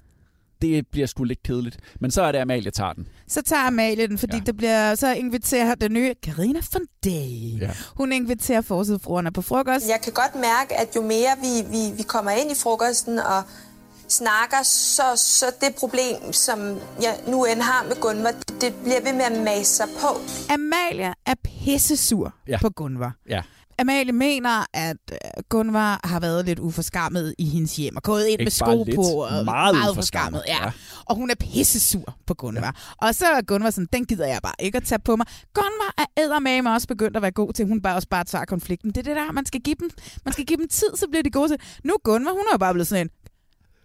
det 0.63 0.87
bliver 0.93 1.07
sgu 1.07 1.25
lidt 1.25 1.43
kedeligt. 1.43 1.79
Men 2.01 2.11
så 2.11 2.23
er 2.23 2.33
det, 2.33 2.39
Amalie 2.39 2.71
tager 2.71 2.93
den. 2.93 3.09
Så 3.29 3.43
tager 3.43 3.67
Amalie 3.67 4.07
den, 4.07 4.19
fordi 4.19 4.37
ja. 4.37 4.43
det 4.47 4.57
bliver, 4.57 4.95
så 4.95 5.15
inviterer 5.15 5.75
den 5.75 5.93
nye 5.93 6.15
Karina 6.23 6.61
von 6.73 6.83
Day. 7.05 7.61
Ja. 7.61 7.71
Hun 7.97 8.13
inviterer 8.13 8.61
forsidefruerne 8.61 9.33
på 9.33 9.43
frokost. 9.43 9.89
Jeg 9.89 10.01
kan 10.05 10.13
godt 10.13 10.35
mærke, 10.35 10.81
at 10.81 10.97
jo 10.97 11.03
mere 11.03 11.31
vi, 11.41 11.71
vi, 11.71 11.97
vi 11.97 12.03
kommer 12.03 12.31
ind 12.31 12.51
i 12.51 12.55
frokosten 12.55 13.19
og 13.19 13.43
snakker, 14.13 14.63
så, 14.63 15.03
så 15.17 15.47
det 15.61 15.75
problem, 15.75 16.33
som 16.33 16.59
jeg 17.03 17.21
nu 17.27 17.45
end 17.45 17.61
har 17.61 17.85
med 17.89 18.01
Gunvar, 18.01 18.31
det, 18.31 18.61
det 18.61 18.75
bliver 18.83 19.03
ved 19.03 19.13
med 19.13 19.25
at 19.25 19.45
mase 19.45 19.65
sig 19.77 19.87
på. 20.01 20.09
Amalie 20.53 21.15
er 21.27 21.35
pissesur 21.45 22.35
Ja. 22.49 22.59
på 22.61 22.71
Gunvar. 22.71 23.13
Ja. 23.29 23.43
Amalie 23.79 24.13
mener, 24.13 24.65
at 24.75 24.97
øh, 25.13 25.19
Gunvar 25.49 26.01
har 26.05 26.21
været 26.21 26.45
lidt 26.47 26.59
uforskammet 26.59 27.35
i 27.39 27.49
hendes 27.49 27.77
hjem 27.77 27.97
og 27.97 28.03
gået 28.03 28.23
ind 28.27 28.31
Ikke 28.31 28.45
med 28.45 28.51
sko 28.51 28.85
lidt, 28.85 28.97
på. 28.97 29.03
Og 29.03 29.31
meget 29.45 29.45
meget 29.45 29.91
uforskammet, 29.91 29.93
uforskammet. 29.93 30.43
Ja. 30.49 30.65
ja. 30.65 30.71
Og 31.05 31.17
hun 31.17 31.31
er 31.31 31.35
pissesur 31.35 32.17
på 32.27 32.35
Gunvar. 32.35 32.63
Ja. 33.01 33.07
Og 33.07 33.15
så 33.15 33.27
er 33.27 33.43
Gunvar 33.43 33.71
sådan, 33.71 33.89
den 33.93 34.05
gider 34.05 34.27
jeg 34.27 34.41
bare 34.43 34.53
ikke 34.59 34.77
at 34.77 34.85
tage 34.85 34.99
på 34.99 35.17
mig. 35.17 35.27
Gunvar 35.55 35.95
er 35.99 36.23
eddermame 36.23 36.73
også 36.73 36.89
begyndt 36.89 37.17
at 37.17 37.23
være 37.23 37.31
god 37.33 37.53
til, 37.53 37.67
hun 37.67 37.83
bare 37.83 37.97
også 37.97 38.09
bare 38.09 38.25
tager 38.25 38.45
konflikten. 38.45 38.91
Det 38.91 38.97
er 38.99 39.03
det 39.03 39.17
der, 39.17 39.33
man 39.33 39.47
skal 39.47 39.61
give 39.61 39.77
dem, 39.81 39.91
man 40.25 40.33
skal 40.33 40.45
give 40.45 40.57
dem 40.57 40.69
tid, 40.69 40.89
så 40.97 41.07
bliver 41.11 41.23
de 41.23 41.31
gode 41.31 41.49
til. 41.49 41.59
Nu 41.85 41.97
Gunvar, 42.05 42.31
hun 42.31 42.41
er 42.41 42.53
jo 42.53 42.59
bare 42.59 42.73
blevet 42.75 42.87
sådan 42.89 43.07
en, 43.07 43.11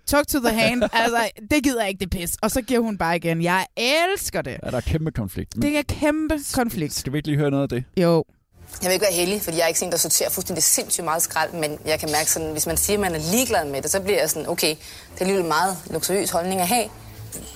talk 0.07 0.27
to 0.27 0.39
the 0.39 0.49
hand. 0.53 0.83
altså, 0.93 1.29
det 1.51 1.63
gider 1.63 1.81
jeg 1.81 1.89
ikke, 1.89 1.99
det 1.99 2.09
pis. 2.09 2.29
Og 2.41 2.51
så 2.51 2.61
giver 2.61 2.79
hun 2.79 2.97
bare 2.97 3.15
igen. 3.15 3.41
Jeg 3.41 3.65
elsker 3.77 4.41
det. 4.41 4.57
Ja, 4.63 4.71
der 4.71 4.77
er 4.77 4.81
kæmpe 4.81 5.11
konflikt. 5.11 5.55
Men 5.55 5.61
Det 5.61 5.77
er 5.79 5.83
kæmpe 5.83 6.39
konflikt. 6.53 6.93
Skal 6.93 7.13
vi 7.13 7.17
ikke 7.17 7.27
lige 7.27 7.37
høre 7.39 7.51
noget 7.51 7.63
af 7.63 7.69
det? 7.69 7.83
Jo. 7.97 8.23
Jeg 8.81 8.87
vil 8.87 8.93
ikke 8.93 9.03
være 9.05 9.13
heldig, 9.13 9.41
fordi 9.41 9.57
jeg 9.57 9.63
er 9.63 9.67
ikke 9.67 9.79
sådan, 9.79 9.91
der 9.91 9.97
sorterer 9.97 10.29
fuldstændig 10.29 10.63
sindssygt 10.63 11.03
meget 11.05 11.21
skrald, 11.21 11.53
men 11.53 11.79
jeg 11.85 11.99
kan 11.99 12.11
mærke 12.11 12.31
sådan, 12.31 12.51
hvis 12.51 12.67
man 12.67 12.77
siger, 12.77 12.97
at 12.97 13.01
man 13.01 13.15
er 13.15 13.19
ligeglad 13.31 13.65
med 13.65 13.81
det, 13.81 13.91
så 13.91 13.99
bliver 14.01 14.19
jeg 14.19 14.29
sådan, 14.29 14.49
okay, 14.49 14.69
det 14.69 14.77
er 15.17 15.19
alligevel 15.19 15.41
en 15.43 15.47
meget 15.47 15.77
luksuriøs 15.91 16.29
holdning 16.29 16.61
at 16.61 16.67
have. 16.67 16.89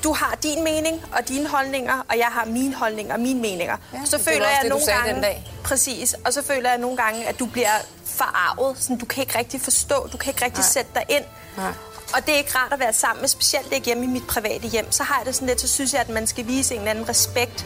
Du 0.03 0.13
har 0.13 0.37
din 0.43 0.63
mening 0.63 1.01
og 1.11 1.27
dine 1.27 1.47
holdninger, 1.47 2.05
og 2.09 2.17
jeg 2.17 2.25
har 2.31 2.45
mine 2.45 2.75
holdninger 2.75 3.13
og 3.13 3.19
mine 3.19 3.41
meninger. 3.41 3.77
Ja, 3.93 3.99
så 4.05 4.17
det 4.17 4.25
var 4.25 4.31
føler 4.31 4.45
også 4.45 4.55
jeg 4.55 4.63
det, 4.63 4.71
du 4.71 4.75
nogle 4.75 4.85
sagde 4.85 4.99
gange... 4.99 5.13
den 5.13 5.21
dag. 5.23 5.47
Præcis. 5.63 6.13
Og 6.25 6.33
så 6.33 6.43
føler 6.43 6.69
jeg 6.69 6.79
nogle 6.79 6.97
gange, 6.97 7.27
at 7.27 7.39
du 7.39 7.45
bliver 7.45 7.75
forarvet. 8.05 8.77
Sådan, 8.79 8.97
du 8.97 9.05
kan 9.05 9.21
ikke 9.23 9.37
rigtig 9.39 9.61
forstå, 9.61 10.07
du 10.11 10.17
kan 10.17 10.29
ikke 10.33 10.45
rigtig 10.45 10.61
Nej. 10.61 10.67
sætte 10.67 10.91
dig 10.95 11.03
ind. 11.09 11.23
Nej. 11.57 11.71
Og 12.15 12.25
det 12.25 12.33
er 12.33 12.37
ikke 12.37 12.51
rart 12.57 12.73
at 12.73 12.79
være 12.79 12.93
sammen 12.93 13.21
med, 13.21 13.27
specielt 13.29 13.73
ikke 13.73 13.85
hjemme 13.85 14.03
i 14.03 14.07
mit 14.07 14.23
private 14.27 14.67
hjem. 14.67 14.91
Så 14.91 15.03
har 15.03 15.17
jeg 15.19 15.25
det 15.25 15.35
sådan 15.35 15.47
lidt, 15.47 15.61
så 15.61 15.67
synes 15.67 15.93
jeg, 15.93 16.01
at 16.01 16.09
man 16.09 16.27
skal 16.27 16.47
vise 16.47 16.73
en 16.73 16.79
eller 16.79 16.91
anden 16.91 17.09
respekt 17.09 17.65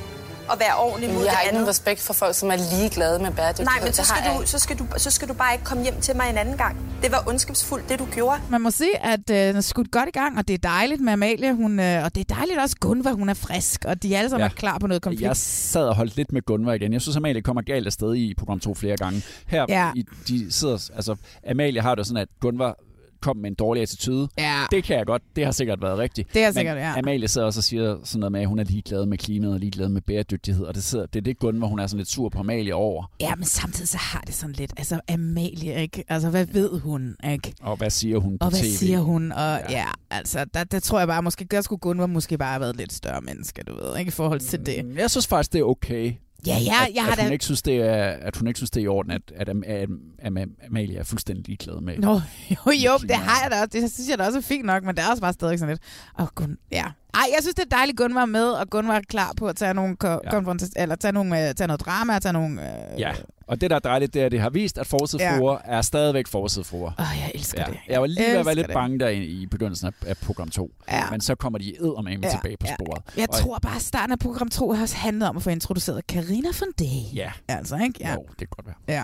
og 0.50 0.60
være 0.60 0.76
ordentlig 0.78 1.14
mod 1.14 1.24
Jeg 1.24 1.32
har 1.32 1.38
det 1.38 1.44
ikke 1.44 1.50
andet. 1.50 1.54
nogen 1.54 1.70
respekt 1.70 2.02
for 2.02 2.14
folk, 2.14 2.36
som 2.36 2.52
er 2.52 2.56
ligeglade 2.78 3.20
med 3.20 3.32
bæredygtighed. 3.32 3.66
Nej, 3.66 3.84
men 3.84 3.94
så 3.94 4.02
har 4.02 4.06
skal, 4.22 4.32
jeg 4.32 4.42
du, 4.42 4.48
så, 4.48 4.60
skal 4.60 4.80
du, 4.80 4.86
så 4.98 5.12
skal 5.12 5.28
du 5.28 5.34
bare 5.34 5.54
ikke 5.54 5.66
komme 5.66 5.84
hjem 5.84 6.02
til 6.02 6.16
mig 6.16 6.30
en 6.30 6.38
anden 6.38 6.58
gang. 6.58 6.78
Det 7.02 7.12
var 7.12 7.24
ondskabsfuldt, 7.28 7.90
det 7.90 8.00
du 8.00 8.08
gjorde. 8.14 8.42
Man 8.50 8.62
må 8.62 8.72
sige, 8.72 8.98
at 9.04 9.30
øh, 9.30 9.38
den 9.38 9.56
er 9.56 9.62
skudt 9.62 9.92
godt 9.92 10.10
i 10.10 10.12
gang, 10.12 10.38
og 10.38 10.48
det 10.48 10.54
er 10.54 10.58
dejligt 10.58 11.02
med 11.02 11.14
Amalie, 11.14 11.54
hun, 11.54 11.80
øh, 11.80 12.04
og 12.06 12.16
det 12.16 12.22
er 12.32 12.36
dejligt 12.36 12.60
også 12.60 12.76
Gunvar, 12.80 13.12
hun 13.14 13.30
er 13.30 13.34
frisk, 13.34 13.86
og 13.86 14.04
de 14.04 14.18
alle 14.18 14.30
sammen 14.30 14.42
Ja. 14.42 14.46
ja. 14.46 14.52
er 14.52 14.56
klar 14.56 14.78
på 14.78 14.88
noget 14.88 15.02
konflikt. 15.02 15.22
Jeg 15.22 15.38
sad 15.38 15.84
og 15.88 15.96
holdt 15.96 16.16
lidt 16.16 16.32
med 16.32 16.42
Gunvar 16.42 16.74
igen. 16.74 16.94
Jeg 16.94 17.02
synes, 17.02 17.16
Amalie 17.18 17.42
kommer 17.42 17.62
galt 17.62 17.86
afsted 17.88 18.16
i 18.16 18.34
program 18.38 18.60
2 18.60 18.74
flere 18.76 18.98
gange. 18.98 19.24
Her, 19.48 19.66
Ja. 19.70 19.92
i, 19.96 20.06
de 20.28 20.52
sidder, 20.52 20.90
altså, 20.96 21.16
Amalie 21.50 21.82
har 21.82 21.96
det 21.96 22.08
sådan, 22.08 22.22
at 22.22 22.28
Gunvar 22.42 22.76
kom 23.22 23.38
med 23.38 23.50
en 23.50 23.56
dårlig 23.56 23.84
attitude. 23.84 24.28
Ja. 24.38 24.64
Det 24.72 24.84
kan 24.84 24.98
jeg 24.98 25.06
godt. 25.06 25.22
Det 25.36 25.46
har 25.46 25.52
sikkert 25.52 25.82
været 25.82 25.98
rigtigt. 25.98 26.34
Det 26.34 26.42
har 26.42 26.50
Men 26.50 26.54
sikkert, 26.54 26.78
ja. 26.78 26.98
Amalie 26.98 27.28
sidder 27.28 27.48
også 27.48 27.60
og 27.60 27.64
siger 27.64 27.98
sådan 28.04 28.20
noget 28.20 28.32
med, 28.32 28.42
at 28.42 28.48
hun 28.48 28.60
er 28.60 28.64
ligeglad 28.64 29.06
med 29.06 29.18
klimaet 29.18 29.54
og 29.54 29.60
ligeglad 29.60 29.90
med 29.90 30.02
bæredygtighed. 30.02 30.66
Og 30.66 30.76
det, 30.76 30.84
sidder, 30.84 31.06
det 31.06 31.20
er 31.20 31.24
det 31.24 31.40
Gunvar, 31.40 31.68
hun 31.68 31.80
er 31.80 31.88
sådan 31.88 31.98
lidt 31.98 32.10
sur 32.10 32.30
på 32.30 32.40
Amalie 32.40 32.76
over. 32.76 33.12
Ja, 33.20 33.36
men 33.36 33.46
samtidig 33.46 33.88
så 33.88 33.98
har 33.98 34.22
det 34.22 34.34
sådan 34.36 34.56
lidt, 34.56 34.74
altså 34.78 35.00
Amalie, 35.10 35.82
ikke? 35.82 36.04
Altså, 36.08 36.30
hvad 36.30 36.46
ved 36.46 36.80
hun, 36.80 37.16
ikke? 37.32 37.54
Og 37.62 37.78
hvad 37.78 37.90
siger 37.90 38.18
hun 38.18 38.38
på 38.38 38.46
Og 38.46 38.52
hvad 38.52 38.60
tv? 38.60 38.66
siger 38.66 39.00
hun? 39.00 39.32
Og 39.32 39.40
ja, 39.40 39.72
ja 39.72 39.86
altså, 40.10 40.46
der, 40.54 40.64
der 40.64 40.80
tror 40.80 41.00
jeg 41.00 41.08
bare, 41.08 41.24
måske 41.24 41.46
der 41.52 41.62
skulle 41.62 41.80
Gunvar 41.80 42.08
måske 42.08 42.38
bare 42.38 42.52
have 42.52 42.62
været 42.62 42.76
lidt 42.76 42.94
større 42.94 43.22
menneske, 43.22 43.64
du 43.64 43.76
ved, 43.76 43.98
ikke? 44.00 44.10
I 44.10 44.12
forhold 44.12 44.40
til 44.40 44.66
det. 44.66 44.86
Jeg 44.96 45.12
synes 45.12 45.28
faktisk, 45.28 45.54
det 45.54 45.60
er 45.60 45.64
okay. 45.64 46.14
Ja, 46.48 46.58
ja, 46.58 46.86
at, 46.88 46.96
jeg 46.96 47.04
har 47.04 47.12
at 47.12 47.20
hun 47.20 47.28
da- 47.28 47.34
ikke 47.34 47.46
synes, 47.46 47.62
det 47.62 47.76
er, 47.76 48.04
at 48.04 48.38
hun 48.38 48.48
ikke 48.48 48.58
synes, 48.58 48.70
det 48.72 48.80
er 48.82 48.84
i 48.84 48.88
orden, 48.88 49.12
at, 49.12 49.22
at, 49.36 49.50
at, 49.50 49.90
at 50.20 50.48
Amalie 50.68 50.98
er 50.98 51.04
fuldstændig 51.04 51.48
ligeglad 51.48 51.82
med. 51.82 51.98
Nå, 51.98 52.14
jo, 52.52 52.72
jo, 52.72 52.98
det 53.02 53.16
har 53.16 53.42
jeg 53.44 53.52
da 53.52 53.56
også. 53.56 53.70
Det 53.82 53.92
synes 53.94 54.10
jeg 54.10 54.18
da 54.18 54.26
også 54.26 54.38
er 54.38 54.42
fint 54.42 54.66
nok, 54.66 54.84
men 54.84 54.96
det 54.96 55.04
er 55.04 55.10
også 55.10 55.22
bare 55.22 55.34
stadig 55.34 55.60
sådan 55.60 55.74
lidt. 55.76 55.82
Åh, 56.20 56.28
Gun, 56.36 56.58
ja. 56.72 56.86
Ej, 57.16 57.22
jeg 57.36 57.38
synes, 57.42 57.56
det 57.56 57.64
er 57.72 57.76
dejligt, 57.78 57.98
Gunvar 57.98 58.22
er 58.22 58.26
med, 58.26 58.46
og 58.48 58.70
Gunvar 58.70 58.94
er 58.96 59.02
klar 59.10 59.34
på 59.38 59.48
at 59.48 59.56
tage, 59.56 59.74
nogle 59.74 59.96
ko- 59.96 60.08
Ja. 60.08 60.42
eller 60.76 60.96
tage, 60.96 61.12
nogle, 61.12 61.48
øh, 61.50 61.56
tage 61.56 61.68
noget 61.68 61.82
drama, 61.82 62.20
tage 62.20 62.34
nogle... 62.34 62.62
Øh, 62.94 63.00
Ja, 63.00 63.12
og 63.48 63.62
det 63.62 63.70
der 63.70 63.76
er 63.76 63.80
dejligt, 63.80 64.14
det 64.14 64.22
er, 64.22 64.26
at 64.26 64.32
det 64.32 64.42
har 64.42 64.50
vist, 64.50 64.78
at 64.78 64.88
forsidefruer 64.88 65.58
ja. 65.68 65.78
er 65.78 65.82
stadigvæk 65.82 66.28
forsidefruer. 66.28 66.92
Åh, 67.00 67.06
jeg 67.22 67.32
elsker 67.36 67.62
Ja. 67.68 67.72
det. 67.72 67.80
Jeg 67.90 68.02
var 68.02 68.08
lige 68.08 68.32
ved 68.32 68.38
at 68.38 68.46
være 68.46 68.56
lidt 68.56 68.68
det. 68.68 68.74
bange 68.74 69.00
der 69.00 69.10
i, 69.10 69.46
begyndelsen 69.52 69.88
af, 69.88 69.92
af 70.10 70.18
program 70.18 70.50
2. 70.50 70.72
Ja. 70.92 71.10
Men 71.12 71.22
så 71.22 71.36
kommer 71.36 71.60
de 71.60 71.76
eddermame 71.80 72.20
ja. 72.24 72.30
tilbage 72.30 72.58
på 72.58 72.66
sporet. 72.80 73.02
Jeg 73.18 73.26
Og- 73.30 73.36
tror 73.36 73.60
bare, 73.62 73.76
at 73.76 73.82
starten 73.82 74.12
af 74.12 74.20
program 74.20 74.50
2 74.50 74.72
har 74.74 74.82
også 74.82 74.96
handlet 74.96 75.30
om 75.30 75.38
at 75.38 75.44
få 75.44 75.50
introduceret 75.50 76.08
Karina 76.08 76.48
von 76.60 76.72
D. 76.80 76.82
Ja. 77.16 77.32
Altså, 77.48 77.76
ikke? 77.76 77.96
Ja. 78.00 78.14
Jo, 78.14 78.26
det 78.30 78.38
kan 78.38 78.48
godt 78.50 78.66
være. 78.68 78.98
Ja. 78.98 79.04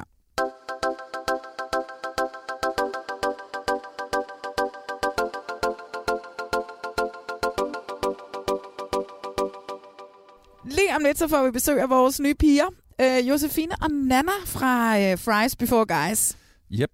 Lige 10.92 10.98
om 10.98 11.04
lidt, 11.06 11.18
så 11.18 11.28
får 11.28 11.46
vi 11.46 11.52
besøg 11.52 11.82
af 11.82 11.90
vores 11.90 12.20
nye 12.20 12.34
piger, 12.34 12.66
øh, 13.02 13.30
Josefine 13.30 13.72
og 13.82 13.92
Nana 13.92 14.32
fra 14.46 15.00
øh, 15.00 15.18
Fries 15.18 15.56
Before 15.56 15.86
Guys. 15.86 16.38
Yep. 16.72 16.90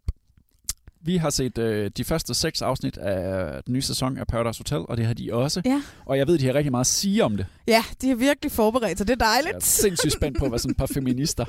Vi 1.02 1.18
har 1.18 1.30
set 1.30 1.58
øh, 1.58 1.92
de 1.98 2.04
første 2.04 2.34
seks 2.34 2.62
afsnit 2.62 2.98
af 2.98 3.64
den 3.64 3.74
nye 3.74 3.82
sæson 3.82 4.18
af 4.18 4.28
Paradise 4.28 4.60
Hotel, 4.60 4.78
og 4.78 4.98
det 4.98 5.06
har 5.06 5.14
de 5.14 5.34
også. 5.34 5.62
Ja. 5.66 5.82
Og 6.06 6.18
jeg 6.18 6.28
ved, 6.28 6.38
de 6.38 6.46
har 6.46 6.54
rigtig 6.54 6.72
meget 6.72 6.84
at 6.84 6.88
sige 6.88 7.24
om 7.24 7.38
det. 7.38 7.46
Ja, 7.68 7.84
de 8.02 8.12
er 8.12 8.16
virkelig 8.16 8.52
forberedt, 8.52 8.98
så 8.98 9.04
det 9.04 9.12
er 9.14 9.26
dejligt. 9.26 9.52
Jeg 9.52 9.56
er 9.56 9.60
sindssygt 9.60 10.14
spændt 10.14 10.40
på, 10.40 10.50
hvad 10.50 10.60
sådan 10.60 10.72
et 10.72 10.78
par 10.78 10.86
feminister 10.94 11.46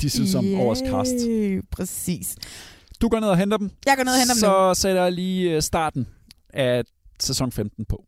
de 0.00 0.10
synes 0.10 0.34
om 0.34 0.54
årets 0.54 0.82
cast. 0.86 1.14
Præcis. 1.70 2.34
Du 3.00 3.08
går 3.08 3.20
ned 3.20 3.28
og 3.28 3.36
henter 3.36 3.56
dem. 3.56 3.70
Jeg 3.86 3.96
går 3.96 4.04
ned 4.04 4.12
og 4.12 4.18
henter 4.18 4.34
dem 4.34 4.40
Så 4.40 4.80
sætter 4.80 5.02
jeg 5.02 5.12
lige 5.12 5.50
øh, 5.50 5.62
starten 5.62 6.06
af 6.54 6.84
sæson 7.20 7.52
15 7.52 7.84
på. 7.84 8.04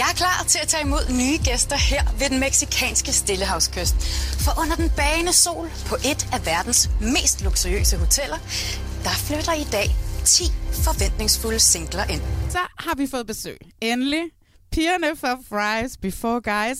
Jeg 0.00 0.06
er 0.12 0.16
klar 0.22 0.44
til 0.48 0.58
at 0.62 0.68
tage 0.68 0.84
imod 0.86 1.04
nye 1.20 1.38
gæster 1.44 1.76
her 1.76 2.02
ved 2.18 2.28
den 2.30 2.40
meksikanske 2.40 3.12
Stillehavskyst. 3.12 3.96
For 4.44 4.52
under 4.62 4.76
den 4.76 4.90
bagende 4.96 5.32
sol 5.32 5.66
på 5.86 5.94
et 5.94 6.22
af 6.34 6.46
verdens 6.46 6.90
mest 7.00 7.44
luksuriøse 7.44 7.96
hoteller, 7.96 8.38
der 9.06 9.14
flytter 9.26 9.52
i 9.64 9.66
dag 9.76 9.88
10 10.24 10.42
forventningsfulde 10.86 11.58
singler 11.58 12.04
ind. 12.14 12.22
Så 12.50 12.58
har 12.78 12.94
vi 12.96 13.06
fået 13.06 13.26
besøg. 13.26 13.58
Endelig. 13.80 14.22
Pigerne 14.72 15.16
fra 15.16 15.32
Fries 15.48 15.96
Before 15.96 16.40
Guys. 16.40 16.78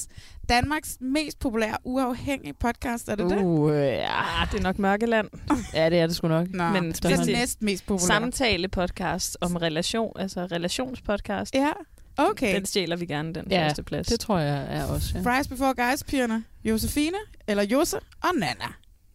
Danmarks 0.49 0.97
mest 1.01 1.39
populære 1.39 1.77
uafhængige 1.85 2.55
podcast, 2.61 3.09
er 3.09 3.15
det 3.15 3.31
det? 3.31 3.39
Uh, 3.43 3.71
ja, 3.77 4.23
det 4.53 4.59
er 4.59 4.63
nok 4.63 4.79
Mørkeland. 4.79 5.29
Ja, 5.75 5.91
det 5.91 5.99
er 5.99 6.07
det 6.07 6.17
sgu 6.17 6.29
nok. 6.29 6.47
Nå, 6.51 6.69
Men 6.69 6.93
det 6.93 7.05
er 7.05 7.25
næst 7.25 7.63
mest 7.63 7.87
populære. 7.87 8.07
Samtale-podcast 8.07 9.35
om 9.41 9.57
relation, 9.57 10.13
altså 10.19 10.41
relationspodcast. 10.53 11.55
Ja, 11.55 11.73
okay. 12.17 12.55
Den 12.55 12.67
stjæler 12.67 12.97
vi 12.97 13.07
gerne, 13.07 13.33
den 13.35 13.45
Ja, 13.51 13.67
første 13.67 13.83
plads. 13.83 14.07
det 14.07 14.21
tror 14.21 14.39
jeg 14.39 14.67
er 14.71 14.85
også, 14.85 15.19
ja. 15.19 15.21
Fries 15.23 15.49
Before 15.49 15.75
Guys, 15.75 16.05
pigerne. 16.05 16.45
Josefine, 16.65 17.17
eller 17.47 17.63
Josse 17.63 17.97
og 18.23 18.31
Nana. 18.35 18.73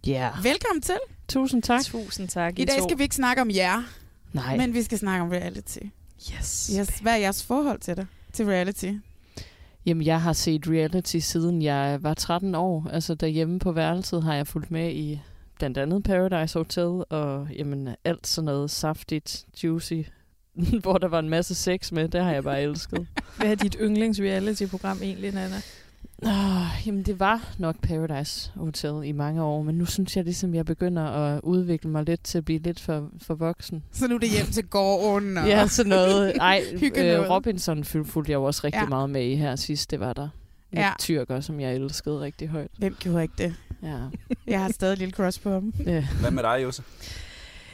Ja. 0.08 0.30
Velkommen 0.44 0.82
til. 0.82 0.98
Tusind 1.28 1.64
tak. 1.64 1.82
Tusind 1.84 2.28
tak, 2.28 2.60
I 2.60 2.66
dag 2.66 2.84
skal 2.84 2.98
vi 2.98 3.04
ikke 3.04 3.16
snakke 3.16 3.42
om 3.42 3.50
jer, 3.52 3.84
Nej. 4.34 4.58
men 4.58 4.74
vi 4.74 4.84
skal 4.84 4.98
snakke 4.98 5.22
om 5.24 5.30
reality. 5.30 5.78
Yes. 6.38 6.72
yes. 6.80 6.90
Hvad 7.02 7.14
er 7.14 7.18
jeres 7.18 7.44
forhold 7.46 7.80
til 7.80 7.98
det? 7.98 8.08
Til 8.34 8.46
reality? 8.46 8.92
Jamen, 9.86 10.06
jeg 10.06 10.22
har 10.22 10.34
set 10.34 10.68
reality 10.68 11.18
siden 11.18 11.62
jeg 11.62 11.98
var 12.04 12.14
13 12.14 12.56
år. 12.56 12.88
Altså 12.92 13.16
derhjemme 13.16 13.60
på 13.60 13.72
værelset 13.72 14.24
har 14.24 14.34
jeg 14.36 14.48
fulgt 14.48 14.72
med 14.72 14.92
i 14.92 15.20
blandt 15.58 15.78
andet 15.78 16.04
Paradise 16.04 16.60
Hotel, 16.60 17.04
og 17.10 17.48
jamen, 17.56 17.90
alt 18.06 18.28
sådan 18.28 18.46
noget 18.46 18.72
saftigt, 18.72 19.46
juicy, 19.64 19.94
hvor 20.82 20.98
der 20.98 21.08
var 21.08 21.20
en 21.20 21.30
masse 21.30 21.56
sex 21.56 21.92
med. 21.92 22.08
Det 22.10 22.24
har 22.24 22.32
jeg 22.32 22.44
bare 22.44 22.62
elsket. 22.62 23.08
Hvad 23.38 23.48
er 23.52 23.56
dit 23.56 23.76
yndlings-reality-program 23.82 24.98
egentlig, 25.02 25.34
Nana? 25.34 25.56
Oh, 26.24 26.66
jamen, 26.88 27.04
det 27.04 27.20
var 27.20 27.48
nok 27.58 27.76
Paradise 27.82 28.52
Hotel 28.56 29.02
i 29.10 29.12
mange 29.12 29.44
år, 29.44 29.62
men 29.64 29.76
nu 29.76 29.86
synes 29.86 30.16
jeg 30.18 30.24
ligesom, 30.24 30.56
jeg 30.56 30.66
begynder 30.66 31.04
at 31.04 31.42
udvikle 31.44 31.90
mig 31.90 32.04
lidt 32.04 32.24
til 32.24 32.38
at 32.38 32.46
blive 32.46 32.60
lidt 32.60 32.80
for, 32.80 33.10
for 33.22 33.34
voksen. 33.36 33.84
Så 33.92 34.08
nu 34.08 34.16
er 34.16 34.20
det 34.20 34.30
hjem 34.30 34.46
til 34.46 34.66
gården 34.66 35.38
og 35.38 35.48
Ja, 35.48 35.68
sådan 35.68 35.90
noget. 35.90 36.34
Ej, 36.42 36.64
øh, 36.74 36.82
noget. 36.96 37.30
Robinson 37.30 37.84
ful- 37.84 38.04
fulgte 38.06 38.32
jeg 38.32 38.38
jo 38.38 38.44
også 38.44 38.62
rigtig 38.64 38.82
Ja. 38.82 38.88
meget 38.90 39.10
med 39.10 39.24
i 39.26 39.36
her 39.36 39.56
sidst, 39.56 39.92
det 39.92 40.00
var 40.00 40.14
der. 40.14 40.28
Med 40.72 40.82
Ja. 40.82 40.92
tyrker, 41.00 41.42
som 41.42 41.60
jeg 41.60 41.76
elskede 41.76 42.20
rigtig 42.20 42.48
højt. 42.50 42.72
Hvem 42.78 42.96
gjorde 43.00 43.22
ikke 43.24 43.34
det? 43.38 43.56
Ja. 43.84 43.98
Jeg 44.48 44.60
har 44.62 44.72
stadig 44.72 44.94
et 44.94 45.00
lille 45.00 45.14
crush 45.14 45.42
på 45.42 45.52
ham. 45.52 45.74
Ja. 45.86 46.08
Hvad 46.22 46.32
med 46.32 46.44
dig, 46.44 46.60
Jose? 46.64 46.84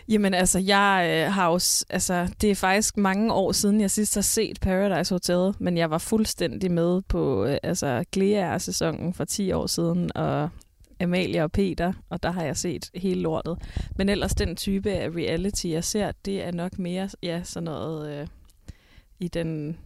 Jamen 0.08 0.34
altså, 0.34 0.60
jeg 0.60 1.24
øh, 1.28 1.34
har 1.34 1.48
også, 1.48 1.86
altså, 1.90 2.28
det 2.42 2.52
er 2.52 2.56
faktisk 2.56 2.98
mange 2.98 3.34
år 3.34 3.52
siden, 3.52 3.82
jeg 3.82 3.92
sidst 3.92 4.16
har 4.16 4.22
set 4.22 4.60
Paradise 4.62 5.14
Hotel, 5.16 5.54
men 5.60 5.78
jeg 5.78 5.90
var 5.90 5.98
fuldstændig 5.98 6.72
med 6.72 7.02
på 7.02 7.46
øh, 7.46 7.58
altså, 7.64 8.04
Glea-sæsonen 8.12 9.14
for 9.14 9.26
10 9.26 9.52
år 9.52 9.68
siden, 9.68 10.12
og 10.16 10.50
Amalie 11.02 11.44
og 11.44 11.52
Peter, 11.52 11.94
og 12.10 12.24
der 12.24 12.32
har 12.32 12.44
jeg 12.44 12.58
set 12.58 12.90
hele 12.96 13.22
lortet. 13.22 13.58
Men 13.98 14.10
ellers 14.10 14.36
den 14.36 14.56
type 14.56 14.92
af 14.92 15.10
reality, 15.10 15.66
jeg 15.68 15.84
ser, 15.84 16.12
det 16.26 16.44
er 16.44 16.52
nok 16.52 16.80
mere 16.80 17.10
ja, 17.24 17.42
sådan 17.44 17.64
noget 17.64 18.20
øh, 18.20 18.28
i 19.20 19.28
den, 19.28 19.78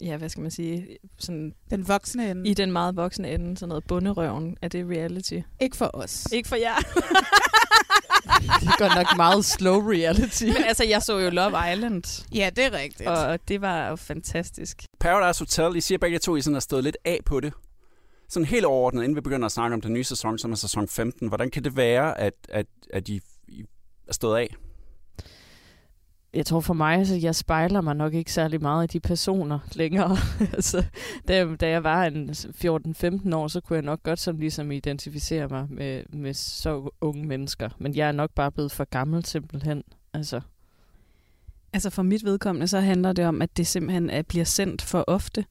ja, 0.00 0.16
hvad 0.16 0.28
skal 0.28 0.40
man 0.42 0.50
sige, 0.50 0.98
sådan, 1.18 1.54
Den 1.70 1.88
voksne 1.88 2.30
ende. 2.30 2.50
i 2.50 2.54
den 2.54 2.72
meget 2.72 2.96
voksne 2.96 3.30
ende, 3.30 3.56
sådan 3.56 3.68
noget 3.68 3.84
bunderøven, 3.84 4.56
er 4.62 4.68
det 4.68 4.86
reality? 4.90 5.40
Ikke 5.60 5.76
for 5.76 5.90
os. 5.94 6.26
Ikke 6.32 6.48
for 6.48 6.56
jer. 6.56 6.74
Det 8.60 8.68
er 8.68 8.78
godt 8.78 8.94
nok 8.94 9.16
meget 9.16 9.44
slow 9.44 9.90
reality. 9.90 10.44
Men 10.44 10.56
altså, 10.66 10.84
jeg 10.84 11.02
så 11.02 11.18
jo 11.18 11.30
Love 11.30 11.72
Island. 11.72 12.26
Ja, 12.34 12.50
det 12.56 12.64
er 12.64 12.72
rigtigt. 12.72 13.08
Og 13.08 13.48
det 13.48 13.60
var 13.60 13.88
jo 13.88 13.96
fantastisk. 13.96 14.84
Paradise 15.00 15.40
Hotel, 15.40 15.76
I 15.76 15.80
siger 15.80 15.98
begge 15.98 16.18
to, 16.18 16.36
I 16.36 16.40
sådan 16.40 16.54
har 16.54 16.60
stået 16.60 16.84
lidt 16.84 16.96
af 17.04 17.20
på 17.26 17.40
det. 17.40 17.52
Sådan 18.28 18.46
helt 18.46 18.64
overordnet, 18.64 19.02
inden 19.02 19.16
vi 19.16 19.20
begynder 19.20 19.46
at 19.46 19.52
snakke 19.52 19.74
om 19.74 19.80
den 19.80 19.92
nye 19.92 20.04
sæson, 20.04 20.38
som 20.38 20.52
er 20.52 20.56
sæson 20.56 20.88
15. 20.88 21.28
Hvordan 21.28 21.50
kan 21.50 21.64
det 21.64 21.76
være, 21.76 22.18
at, 22.20 22.34
at, 22.48 22.66
at 22.92 23.08
I, 23.08 23.20
I 23.48 23.64
er 24.08 24.12
stået 24.12 24.38
af? 24.38 24.54
Jeg 26.34 26.46
tror 26.46 26.60
for 26.60 26.74
mig, 26.74 27.06
så 27.06 27.14
jeg 27.14 27.34
spejler 27.34 27.80
mig 27.80 27.96
nok 27.96 28.14
ikke 28.14 28.32
særlig 28.32 28.62
meget 28.62 28.82
af 28.82 28.88
de 28.88 29.00
personer 29.00 29.58
længere. 29.72 30.16
altså, 30.52 30.84
da, 31.28 31.54
da 31.54 31.68
jeg 31.68 31.84
var 31.84 32.04
en 32.04 32.30
14-15 32.30 33.34
år, 33.34 33.48
så 33.48 33.60
kunne 33.60 33.76
jeg 33.76 33.84
nok 33.84 34.02
godt 34.02 34.20
som 34.20 34.38
ligesom 34.38 34.72
identificere 34.72 35.48
mig 35.48 35.66
med, 35.70 36.02
med 36.12 36.34
så 36.34 36.90
unge 37.00 37.26
mennesker. 37.26 37.68
Men 37.78 37.96
jeg 37.96 38.08
er 38.08 38.12
nok 38.12 38.30
bare 38.34 38.52
blevet 38.52 38.72
for 38.72 38.84
gammel 38.84 39.24
simpelthen. 39.24 39.82
Altså, 40.14 40.40
Altså 41.74 41.90
for 41.90 42.02
mit 42.02 42.24
vedkommende, 42.24 42.68
så 42.68 42.80
handler 42.80 43.12
det 43.12 43.26
om, 43.26 43.42
at 43.42 43.56
det 43.56 43.66
simpelthen 43.66 44.10
er, 44.10 44.22
bliver 44.22 44.44
sendt 44.44 44.82
for 44.82 45.04
ofte, 45.06 45.44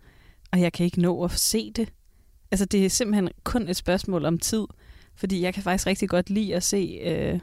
og 0.52 0.62
jeg 0.62 0.74
kan 0.74 0.86
ikke 0.86 1.02
nå 1.02 1.24
at 1.24 1.32
se 1.32 1.72
det. 1.72 1.94
Altså 2.52 2.66
det 2.66 2.86
er 2.86 2.90
simpelthen 2.90 3.30
kun 3.44 3.68
et 3.68 3.76
spørgsmål 3.76 4.26
om 4.26 4.38
tid, 4.38 4.66
fordi 5.16 5.42
jeg 5.42 5.54
kan 5.54 5.64
faktisk 5.64 5.88
rigtig 5.88 6.10
godt 6.10 6.30
lide 6.30 6.56
at 6.56 6.64
se 6.64 7.00
øh, 7.04 7.40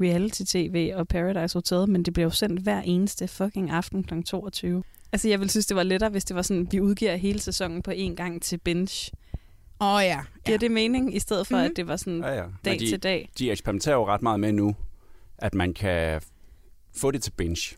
reality-tv 0.00 0.92
og 0.94 1.08
Paradise 1.08 1.54
Hotel, 1.56 1.88
men 1.90 2.02
det 2.02 2.12
bliver 2.12 2.24
jo 2.26 2.30
sendt 2.30 2.60
hver 2.62 2.80
eneste 2.80 3.28
fucking 3.28 3.70
aften 3.70 4.04
kl. 4.04 4.22
22. 4.22 4.82
Altså 5.12 5.28
jeg 5.28 5.40
vil 5.40 5.50
synes, 5.50 5.66
det 5.66 5.76
var 5.76 5.82
lettere, 5.82 6.10
hvis 6.10 6.24
det 6.24 6.36
var 6.36 6.42
sådan, 6.42 6.68
vi 6.70 6.80
udgiver 6.80 7.16
hele 7.16 7.38
sæsonen 7.40 7.82
på 7.82 7.90
én 7.90 8.14
gang 8.14 8.42
til 8.42 8.58
binge. 8.58 9.10
Åh 9.80 9.94
oh, 9.94 10.02
ja. 10.02 10.20
Giver 10.46 10.58
det 10.58 10.70
mening, 10.70 11.16
i 11.16 11.18
stedet 11.18 11.46
for, 11.46 11.54
Mhm. 11.56 11.60
mm-hmm. 11.60 11.70
at 11.72 11.76
det 11.76 11.88
var 11.88 11.96
sådan 11.96 12.20
Ja, 12.20 12.32
ja. 12.34 12.42
dag 12.64 12.72
Men 12.72 12.80
de, 12.80 12.88
til 12.88 13.02
dag? 13.02 13.30
De 13.38 13.50
eksperimenterer 13.50 13.94
jo 13.96 14.06
ret 14.06 14.22
meget 14.22 14.40
med 14.40 14.52
nu, 14.52 14.74
at 15.38 15.54
man 15.54 15.74
kan 15.74 16.20
få 16.96 17.10
det 17.10 17.22
til 17.22 17.30
binge. 17.30 17.76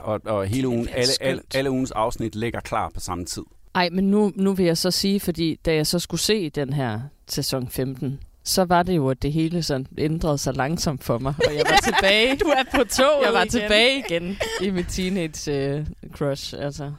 Og, 0.00 0.20
og 0.24 0.46
hele 0.46 0.68
ugen, 0.68 0.88
alle, 0.88 1.12
alle, 1.20 1.42
alle 1.54 1.70
ugens 1.70 1.90
afsnit 1.90 2.34
ligger 2.34 2.60
klar 2.60 2.88
på 2.94 3.00
samme 3.00 3.24
tid. 3.24 3.42
ej, 3.74 3.88
men 3.92 4.10
nu, 4.10 4.32
nu 4.36 4.52
vil 4.54 4.66
jeg 4.66 4.78
så 4.78 4.90
sige, 4.90 5.20
fordi 5.20 5.54
da 5.64 5.74
jeg 5.74 5.86
så 5.86 5.98
skulle 5.98 6.20
se 6.20 6.50
den 6.50 6.72
her 6.72 7.00
sæson 7.28 7.68
15, 7.68 8.20
så 8.44 8.64
var 8.64 8.82
det 8.82 8.96
jo, 8.96 9.10
at 9.10 9.22
det 9.22 9.32
hele 9.32 9.62
sådan 9.62 9.86
ændrede 9.98 10.38
sig 10.38 10.54
langsomt 10.54 11.04
for 11.04 11.18
mig. 11.18 11.34
Og 11.46 11.54
jeg 11.54 11.62
var 11.70 11.76
tilbage. 11.92 12.36
du 12.36 12.44
er 12.44 12.62
på 12.74 12.84
toget 12.84 13.24
Jeg 13.24 13.32
var 13.32 13.40
igen. 13.40 13.48
tilbage 13.50 13.98
igen 14.08 14.36
i 14.60 14.70
mit 14.70 14.86
teenage 14.88 15.80
uh, 15.80 16.10
crush. 16.16 16.54
Altså. 16.58 16.92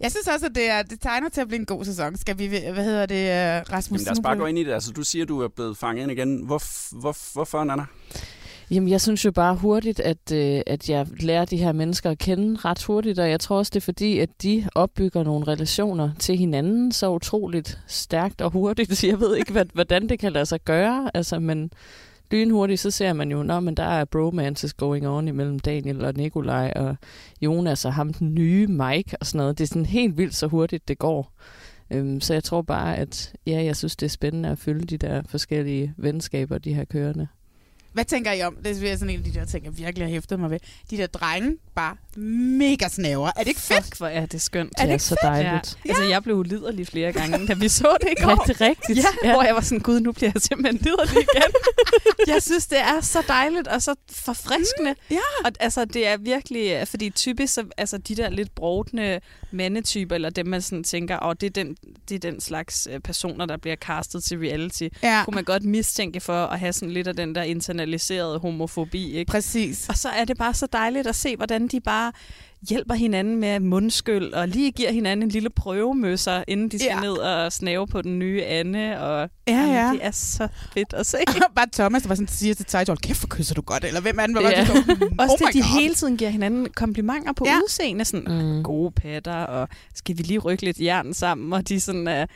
Jeg 0.00 0.10
synes 0.10 0.28
også, 0.28 0.46
at 0.46 0.54
det, 0.54 0.70
er, 0.70 0.82
det 0.82 1.00
tegner 1.00 1.28
til 1.28 1.40
at 1.40 1.48
blive 1.48 1.58
en 1.60 1.66
god 1.66 1.84
sæson. 1.84 2.16
Skal 2.16 2.38
vi, 2.38 2.46
hvad 2.46 2.84
hedder 2.84 3.06
det, 3.06 3.14
øh, 3.14 3.72
Rasmus? 3.72 3.98
Jamen 4.00 4.04
lad 4.04 4.12
os 4.12 4.20
bare 4.22 4.36
gå 4.36 4.46
ind 4.46 4.58
i 4.58 4.64
det. 4.64 4.72
Altså, 4.72 4.92
du 4.92 5.02
siger, 5.02 5.24
du 5.24 5.40
er 5.42 5.48
blevet 5.48 5.76
fanget 5.76 6.02
ind 6.02 6.12
igen. 6.12 6.42
Hvor, 6.46 6.62
hvor, 7.00 7.16
hvorfor, 7.32 7.64
Nana? 7.64 7.84
Jamen, 8.70 8.88
jeg 8.88 9.00
synes 9.00 9.24
jo 9.24 9.30
bare 9.30 9.56
hurtigt, 9.56 10.00
at, 10.00 10.32
øh, 10.32 10.60
at 10.66 10.90
jeg 10.90 11.06
lærer 11.20 11.44
de 11.44 11.56
her 11.56 11.72
mennesker 11.72 12.10
at 12.10 12.18
kende 12.18 12.56
ret 12.64 12.82
hurtigt, 12.82 13.18
og 13.18 13.30
jeg 13.30 13.40
tror 13.40 13.58
også, 13.58 13.70
det 13.74 13.80
er 13.80 13.84
fordi, 13.84 14.18
at 14.18 14.42
de 14.42 14.68
opbygger 14.74 15.22
nogle 15.22 15.46
relationer 15.46 16.10
til 16.18 16.36
hinanden 16.36 16.92
så 16.92 17.10
utroligt 17.10 17.80
stærkt 17.86 18.40
og 18.40 18.50
hurtigt. 18.50 19.04
Jeg 19.10 19.20
ved 19.20 19.36
ikke, 19.36 19.52
hvad, 19.52 19.64
hvordan 19.74 20.08
det 20.08 20.18
kan 20.18 20.32
lade 20.32 20.46
sig 20.46 20.60
gøre, 20.64 21.10
altså, 21.14 21.38
men 21.38 21.70
lynhurtigt, 22.30 22.80
så 22.80 22.90
ser 22.90 23.12
man 23.12 23.30
jo, 23.30 23.42
når 23.42 23.60
men 23.60 23.74
der 23.74 23.82
er 23.82 24.04
bromances 24.04 24.74
going 24.74 25.08
on 25.08 25.28
imellem 25.28 25.58
Daniel 25.58 26.04
og 26.04 26.14
Nikolaj 26.16 26.72
og 26.76 26.96
Jonas 27.40 27.84
og 27.84 27.94
ham 27.94 28.12
den 28.12 28.34
nye 28.34 28.66
Mike 28.66 29.16
og 29.20 29.26
sådan 29.26 29.38
noget. 29.38 29.58
Det 29.58 29.64
er 29.64 29.68
sådan 29.68 29.86
helt 29.86 30.18
vildt 30.18 30.34
så 30.34 30.46
hurtigt, 30.46 30.88
det 30.88 30.98
går. 30.98 31.32
Øhm, 31.90 32.20
så 32.20 32.34
jeg 32.34 32.44
tror 32.44 32.62
bare, 32.62 32.96
at 32.96 33.32
ja, 33.46 33.62
jeg 33.64 33.76
synes, 33.76 33.96
det 33.96 34.06
er 34.06 34.10
spændende 34.10 34.48
at 34.48 34.58
følge 34.58 34.84
de 34.84 34.96
der 34.96 35.22
forskellige 35.26 35.94
venskaber, 35.96 36.58
de 36.58 36.74
her 36.74 36.84
kørende. 36.84 37.28
Hvad 37.98 38.04
tænker 38.04 38.32
I 38.32 38.42
om? 38.42 38.56
Det 38.64 38.70
er 38.70 38.96
sådan 38.96 39.10
en 39.10 39.18
af 39.18 39.24
de 39.24 39.38
der 39.38 39.44
ting, 39.44 39.64
jeg 39.64 39.78
virkelig 39.78 40.06
har 40.06 40.10
hæftet 40.12 40.40
mig 40.40 40.50
ved. 40.50 40.58
De 40.90 40.96
der 40.96 41.06
drenge, 41.06 41.56
bare 41.74 41.96
mega 42.16 42.88
snævre. 42.88 43.32
Er 43.36 43.40
det 43.40 43.48
ikke 43.48 43.60
fedt? 43.60 43.84
Fuck, 43.84 43.98
hvor 43.98 44.06
er 44.06 44.26
det 44.26 44.42
skønt. 44.42 44.72
Er 44.78 44.82
det 44.82 44.88
Det 44.88 44.94
er 44.94 44.98
så 44.98 45.08
fedt? 45.08 45.20
dejligt. 45.22 45.78
Ja. 45.84 45.88
Altså, 45.90 46.02
jeg 46.04 46.22
blev 46.22 46.42
liderlig 46.42 46.86
flere 46.86 47.12
gange, 47.12 47.46
da 47.46 47.54
vi 47.54 47.68
så 47.68 47.96
det 48.00 48.08
i 48.18 48.22
går. 48.22 48.48
Rigtig 48.48 48.60
rigtigt. 48.68 48.98
Ja, 48.98 49.04
Ja. 49.28 49.32
hvor 49.34 49.42
jeg 49.42 49.54
var 49.54 49.60
sådan, 49.60 49.78
gud, 49.80 50.00
nu 50.00 50.12
bliver 50.12 50.30
jeg 50.34 50.42
simpelthen 50.42 50.80
liderlig 50.82 51.12
igen. 51.34 51.52
jeg 52.34 52.42
synes, 52.42 52.66
det 52.66 52.78
er 52.80 53.00
så 53.00 53.22
dejligt 53.28 53.68
og 53.68 53.82
så 53.82 53.94
forfriskende. 54.12 54.90
Mm, 55.10 55.14
ja. 55.16 55.20
Og 55.44 55.52
altså, 55.60 55.84
det 55.84 56.06
er 56.08 56.16
virkelig, 56.16 56.88
fordi 56.88 57.10
typisk, 57.10 57.54
så, 57.54 57.64
altså 57.76 57.98
de 57.98 58.14
der 58.14 58.30
lidt 58.30 58.54
brodne 58.54 59.20
mandetyper, 59.50 60.14
eller 60.14 60.30
dem, 60.30 60.46
man 60.46 60.62
sådan 60.62 60.84
tænker, 60.84 61.18
åh, 61.26 61.34
det 61.40 61.46
er 61.46 61.50
den, 61.64 61.76
det 62.08 62.14
er 62.14 62.30
den 62.30 62.40
slags 62.40 62.88
øh, 62.90 63.00
personer, 63.00 63.46
der 63.46 63.56
bliver 63.56 63.76
castet 63.76 64.24
til 64.24 64.38
reality, 64.38 64.88
Ja. 65.02 65.22
kunne 65.24 65.34
man 65.34 65.44
godt 65.44 65.64
mistænke 65.64 66.20
for 66.20 66.44
at 66.46 66.58
have 66.60 66.72
sådan 66.72 66.90
lidt 66.90 67.08
af 67.08 67.16
den 67.16 67.34
der 67.34 67.42
internaliserede 67.42 68.38
homofobi, 68.38 69.12
ikke? 69.12 69.30
Præcis. 69.30 69.88
Og 69.88 69.96
så 69.96 70.08
er 70.08 70.24
det 70.24 70.38
bare 70.38 70.54
så 70.54 70.66
dejligt 70.72 71.06
at 71.06 71.14
se, 71.16 71.36
hvordan 71.36 71.68
de 71.68 71.80
bare 71.80 72.12
hjælper 72.68 72.94
hinanden 72.94 73.36
med 73.36 73.60
mundskyld, 73.60 74.32
og 74.32 74.48
lige 74.48 74.70
giver 74.72 74.92
hinanden 74.92 75.22
en 75.22 75.28
lille 75.28 75.50
prøvemøsser, 75.50 76.44
inden 76.48 76.68
de 76.68 76.78
skal 76.78 76.90
Ja. 76.94 77.00
ned 77.00 77.12
og 77.12 77.52
snave 77.52 77.86
på 77.86 78.02
den 78.02 78.18
nye 78.18 78.42
Anne. 78.44 79.00
Og, 79.00 79.30
Ja, 79.48 79.52
Jamen, 79.54 79.74
ja. 79.74 79.90
Det 79.92 79.98
er 80.02 80.10
så 80.10 80.48
fedt 80.74 80.92
at 80.92 81.06
se. 81.06 81.16
bare 81.56 81.66
Thomas, 81.72 82.02
der 82.02 82.08
var 82.08 82.14
sådan, 82.14 82.28
siger 82.28 82.54
til 82.54 82.66
Tejtol, 82.66 82.96
kæft, 82.96 83.20
hvor 83.20 83.26
kysser 83.28 83.54
du 83.54 83.60
godt, 83.60 83.84
eller 83.84 84.00
hvem 84.00 84.18
er 84.18 84.26
den, 84.26 84.34
hvor 84.34 84.42
Ja. 84.48 84.58
godt 84.58 84.68
du 84.68 84.74
står, 84.96 85.22
Også 85.24 85.36
oh 85.40 85.46
det, 85.46 85.54
de 85.54 85.60
God. 85.60 85.80
hele 85.80 85.94
tiden 85.94 86.16
giver 86.16 86.30
hinanden 86.30 86.68
komplimenter 86.76 87.32
på 87.32 87.44
ja. 87.46 87.58
udseende. 87.64 88.04
Sådan, 88.04 88.54
mm. 88.56 88.62
gode 88.62 88.90
patter, 88.90 89.34
og 89.34 89.68
skal 89.94 90.18
vi 90.18 90.22
lige 90.22 90.38
rykke 90.38 90.64
lidt 90.64 90.78
jern 90.80 91.14
sammen? 91.14 91.52
Og 91.52 91.68
de 91.68 91.80
sådan, 91.80 92.08
uh, 92.08 92.28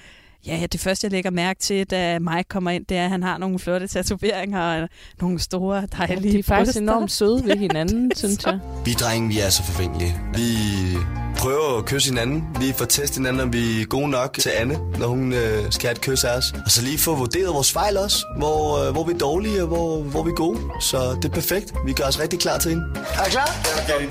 ja, 0.46 0.56
ja, 0.56 0.66
det 0.66 0.80
første, 0.80 1.04
jeg 1.04 1.12
lægger 1.12 1.30
mærke 1.30 1.60
til, 1.60 1.84
da 1.86 2.18
Mike 2.18 2.48
kommer 2.48 2.70
ind, 2.70 2.86
det 2.86 2.96
er, 2.96 3.04
at 3.04 3.10
han 3.10 3.22
har 3.22 3.38
nogle 3.38 3.58
flotte 3.58 3.88
tatoveringer 3.88 4.60
og 4.82 4.88
nogle 5.20 5.38
store, 5.40 5.86
dejlige 5.98 6.32
de 6.32 6.38
er 6.38 6.42
faktisk 6.42 6.68
bryster. 6.68 6.80
enormt 6.80 7.12
søde 7.12 7.42
ved 7.44 7.56
hinanden, 7.56 8.12
synes 8.16 8.44
jeg. 8.46 8.58
Vi 8.84 8.92
drenge, 8.92 9.28
vi 9.28 9.40
er 9.40 9.50
så 9.50 9.62
forfængelige. 9.62 10.14
Vi 10.34 10.46
prøver 11.38 11.78
at 11.78 11.84
kysse 11.84 12.10
hinanden. 12.10 12.44
Vi 12.60 12.72
får 12.76 12.84
testet 12.84 13.16
hinanden, 13.16 13.40
om 13.42 13.52
vi 13.52 13.80
er 13.80 13.84
gode 13.86 14.08
nok 14.08 14.38
til 14.40 14.50
Anne, 14.56 14.78
når 14.98 15.06
hun 15.06 15.32
øh, 15.32 15.70
skal 15.70 15.86
have 15.88 15.92
et 15.92 16.00
kys 16.00 16.24
af 16.24 16.36
os. 16.36 16.44
Og 16.64 16.70
så 16.70 16.82
lige 16.82 16.98
få 16.98 17.14
vurderet 17.14 17.54
vores 17.54 17.72
fejl 17.72 17.96
også. 17.96 18.26
Hvor, 18.38 18.86
øh, 18.86 18.92
hvor 18.92 19.04
vi 19.04 19.12
er 19.12 19.18
dårlige 19.18 19.62
og 19.62 19.68
hvor, 19.68 20.02
hvor 20.02 20.22
vi 20.22 20.30
er 20.30 20.34
gode. 20.34 20.58
Så 20.80 21.16
det 21.22 21.24
er 21.24 21.34
perfekt. 21.34 21.72
Vi 21.86 21.92
gør 21.92 22.04
os 22.04 22.20
rigtig 22.20 22.38
klar 22.40 22.58
til 22.58 22.70
hende. 22.70 22.84
Er 22.94 23.26
I 23.26 23.30
klar? 23.30 23.50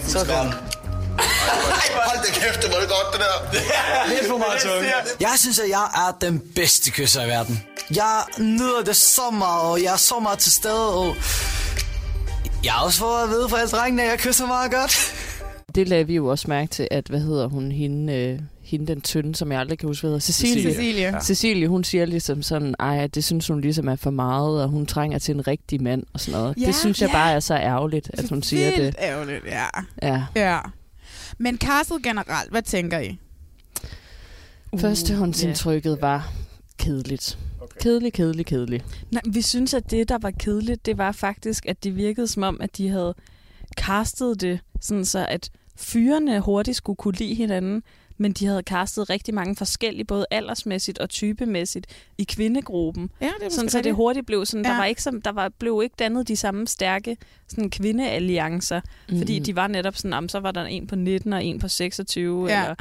Så 0.07 0.19
kom. 0.25 0.80
Hold 1.17 2.25
da 2.25 2.31
kæft, 2.39 2.61
det 2.63 2.69
var 2.73 2.79
det 2.79 2.89
godt, 2.89 3.07
det 3.13 3.21
der. 3.21 4.09
Lidt 4.09 4.27
for 4.27 4.37
meget 4.37 4.59
tunge. 4.61 4.93
Jeg 5.19 5.33
synes, 5.37 5.59
at 5.59 5.69
jeg 5.69 5.85
er 5.95 6.17
den 6.21 6.41
bedste 6.55 6.91
kysser 6.91 7.25
i 7.25 7.27
verden. 7.27 7.63
Jeg 7.95 8.23
nyder 8.39 8.81
det 8.85 8.95
så 8.95 9.21
meget, 9.31 9.61
og 9.61 9.83
jeg 9.83 9.93
er 9.93 9.97
så 9.97 10.19
meget 10.19 10.39
til 10.39 10.51
stede, 10.51 10.93
og 10.99 11.15
jeg 12.63 12.73
har 12.73 12.85
også 12.85 12.99
fået 12.99 13.23
at 13.23 13.29
vide 13.29 13.49
fra 13.49 13.59
alle 13.59 13.69
drengene, 13.71 14.03
at 14.03 14.09
jeg 14.09 14.19
kysser 14.19 14.45
meget 14.47 14.71
godt. 14.71 15.13
Det 15.75 15.87
lagde 15.89 16.07
vi 16.07 16.15
jo 16.15 16.27
også 16.27 16.45
mærke 16.47 16.67
til, 16.69 16.87
at, 16.91 17.07
hvad 17.07 17.19
hedder 17.19 17.47
hun, 17.47 17.71
hende, 17.71 18.13
øh, 18.13 18.39
hende 18.63 18.87
den 18.87 19.01
tynde, 19.01 19.35
som 19.35 19.51
jeg 19.51 19.59
aldrig 19.59 19.79
kan 19.79 19.87
huske, 19.87 20.01
hvad 20.01 20.09
hedder. 20.09 20.19
Cecilie. 20.19 20.71
Cecilie. 20.73 21.01
Ja. 21.01 21.19
Cecilie, 21.21 21.67
hun 21.67 21.83
siger 21.83 22.05
ligesom 22.05 22.41
sådan, 22.43 22.75
ej, 22.79 23.07
det 23.07 23.23
synes 23.23 23.47
hun 23.47 23.61
ligesom 23.61 23.87
er 23.87 23.95
for 23.95 24.09
meget, 24.11 24.63
og 24.63 24.69
hun 24.69 24.85
trænger 24.85 25.19
til 25.19 25.35
en 25.35 25.47
rigtig 25.47 25.83
mand 25.83 26.03
og 26.13 26.19
sådan 26.19 26.39
noget. 26.39 26.55
Ja, 26.61 26.65
det 26.65 26.75
synes 26.75 27.01
jeg 27.01 27.09
ja. 27.09 27.13
bare 27.15 27.31
er 27.33 27.39
så 27.39 27.55
ærgerligt, 27.55 28.09
at 28.13 28.29
hun 28.29 28.43
siger 28.43 28.65
Vildt 28.75 28.79
det. 28.81 28.95
ærgerligt, 28.99 29.45
ja. 29.45 29.65
Ja. 30.01 30.23
ja. 30.35 30.59
Men 31.41 31.57
castet 31.57 32.03
generelt, 32.03 32.51
hvad 32.51 32.61
tænker 32.61 32.99
I? 32.99 33.17
Førstehåndsindtrykket 34.79 36.01
var 36.01 36.33
kedeligt. 36.77 37.37
Kedelig, 37.79 38.13
kedelig, 38.13 38.45
kedelig. 38.45 38.83
Nej, 39.11 39.21
vi 39.25 39.41
synes, 39.41 39.73
at 39.73 39.91
det, 39.91 40.09
der 40.09 40.17
var 40.17 40.31
kedeligt, 40.31 40.85
det 40.85 40.97
var 40.97 41.11
faktisk, 41.11 41.65
at 41.65 41.83
det 41.83 41.95
virkede 41.95 42.27
som 42.27 42.43
om, 42.43 42.61
at 42.61 42.77
de 42.77 42.89
havde 42.89 43.15
castet 43.77 44.41
det, 44.41 44.59
sådan 44.81 45.05
så 45.05 45.25
at 45.29 45.49
fyrene 45.75 46.39
hurtigt 46.39 46.77
skulle 46.77 46.97
kunne 46.97 47.17
lide 47.17 47.35
hinanden, 47.35 47.83
men 48.21 48.31
de 48.31 48.45
havde 48.45 48.61
castet 48.61 49.09
rigtig 49.09 49.33
mange 49.33 49.55
forskellige, 49.55 50.05
både 50.05 50.25
aldersmæssigt 50.31 50.99
og 50.99 51.09
typemæssigt, 51.09 51.87
i 52.17 52.23
kvindegruppen. 52.23 53.09
Ja, 53.21 53.31
det 53.43 53.53
sådan, 53.53 53.69
så 53.69 53.81
det 53.81 53.95
hurtigt 53.95 54.25
blev 54.25 54.45
sådan, 54.45 54.63
der, 54.63 54.71
Ja. 54.71 54.77
var 54.77 54.85
ikke 54.85 55.03
som, 55.03 55.21
der 55.21 55.31
var, 55.31 55.49
blev 55.49 55.81
ikke 55.83 55.95
dannet 55.99 56.27
de 56.27 56.35
samme 56.35 56.67
stærke 56.67 57.17
sådan 57.47 57.69
kvindealliancer, 57.69 58.81
mm. 59.09 59.17
fordi 59.17 59.39
de 59.39 59.55
var 59.55 59.67
netop 59.67 59.95
sådan, 59.97 60.13
om 60.13 60.29
så 60.29 60.39
var 60.39 60.51
der 60.51 60.63
en 60.63 60.87
på 60.87 60.95
19 60.95 61.33
og 61.33 61.43
en 61.43 61.59
på 61.59 61.67
26, 61.67 62.47
Ja. 62.49 62.61
eller, 62.61 62.75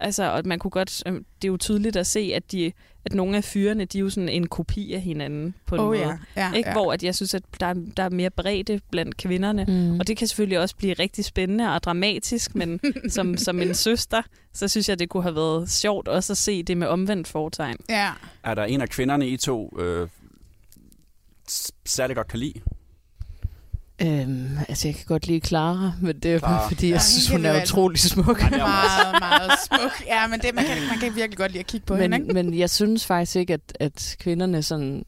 altså, 0.00 0.24
og 0.32 0.42
man 0.44 0.58
kunne 0.58 0.70
godt, 0.70 1.02
øh, 1.06 1.12
det 1.12 1.22
er 1.44 1.48
jo 1.48 1.56
tydeligt 1.56 1.96
at 1.96 2.06
se, 2.06 2.32
at 2.34 2.52
de 2.52 2.72
at 3.04 3.14
nogle 3.14 3.36
af 3.36 3.44
fyrene, 3.44 3.84
de 3.84 3.98
er 3.98 4.00
jo 4.02 4.10
sådan 4.10 4.28
en 4.28 4.46
kopi 4.46 4.92
af 4.92 5.00
hinanden 5.00 5.54
på 5.66 5.74
en 5.74 5.80
Oh, 5.80 5.86
måde. 5.86 5.98
ja. 5.98 6.16
Ja, 6.36 6.52
ikke? 6.52 6.68
ja. 6.68 6.72
Hvor 6.72 6.92
at 6.92 7.02
jeg 7.02 7.14
synes, 7.14 7.34
at 7.34 7.42
der, 7.60 7.66
er- 7.66 7.74
der 7.96 8.02
er 8.02 8.08
mere 8.10 8.30
bredde 8.30 8.80
blandt 8.90 9.16
kvinderne. 9.16 9.64
Mm. 9.68 10.00
Og 10.00 10.06
det 10.06 10.16
kan 10.16 10.26
selvfølgelig 10.28 10.58
også 10.58 10.76
blive 10.76 10.92
rigtig 10.94 11.24
spændende 11.24 11.74
og 11.74 11.82
dramatisk, 11.82 12.54
men 12.54 12.80
som, 13.08 13.36
som 13.36 13.60
en 13.62 13.74
søster, 13.74 14.22
så 14.52 14.68
synes 14.68 14.88
jeg, 14.88 14.98
det 14.98 15.08
kunne 15.08 15.22
have 15.22 15.34
været 15.36 15.70
sjovt 15.70 16.08
også 16.08 16.32
at 16.32 16.36
se 16.36 16.62
det 16.62 16.76
med 16.76 16.86
omvendt 16.86 17.28
fortegn. 17.28 17.76
Ja. 17.88 18.10
Er 18.42 18.54
der 18.54 18.64
en 18.64 18.80
af 18.80 18.88
kvinderne 18.88 19.28
i 19.28 19.36
to 19.36 19.76
øh, 19.80 20.08
særlig 21.86 22.16
godt 22.16 22.28
kan 22.28 22.38
lide? 22.38 22.60
Øhm, 24.02 24.48
altså, 24.68 24.88
jeg 24.88 24.94
kan 24.94 25.04
godt 25.06 25.26
lide 25.26 25.40
Clara, 25.46 25.92
men 26.02 26.18
det 26.18 26.34
er 26.34 26.38
bare 26.40 26.50
Clara. 26.50 26.68
fordi, 26.68 26.86
jeg 26.86 26.94
Ja, 26.94 27.00
synes, 27.00 27.28
hun 27.30 27.44
er 27.44 27.62
utrolig 27.62 27.98
smuk. 28.00 28.40
meget, 28.50 29.16
meget 29.20 29.52
smuk. 29.66 30.06
Ja, 30.06 30.26
men 30.26 30.40
det, 30.40 30.54
man, 30.54 30.64
kan, 30.64 30.76
man 30.90 30.98
kan 30.98 31.14
virkelig 31.16 31.38
godt 31.38 31.52
lide 31.52 31.60
at 31.60 31.66
kigge 31.66 31.86
på 31.86 31.96
hende, 31.96 32.16
ikke? 32.16 32.32
men, 32.32 32.46
men 32.50 32.58
jeg 32.58 32.70
synes 32.70 33.06
faktisk 33.06 33.36
ikke, 33.36 33.52
at, 33.54 33.60
at 33.80 34.16
kvinderne 34.20 34.62
sådan 34.62 35.04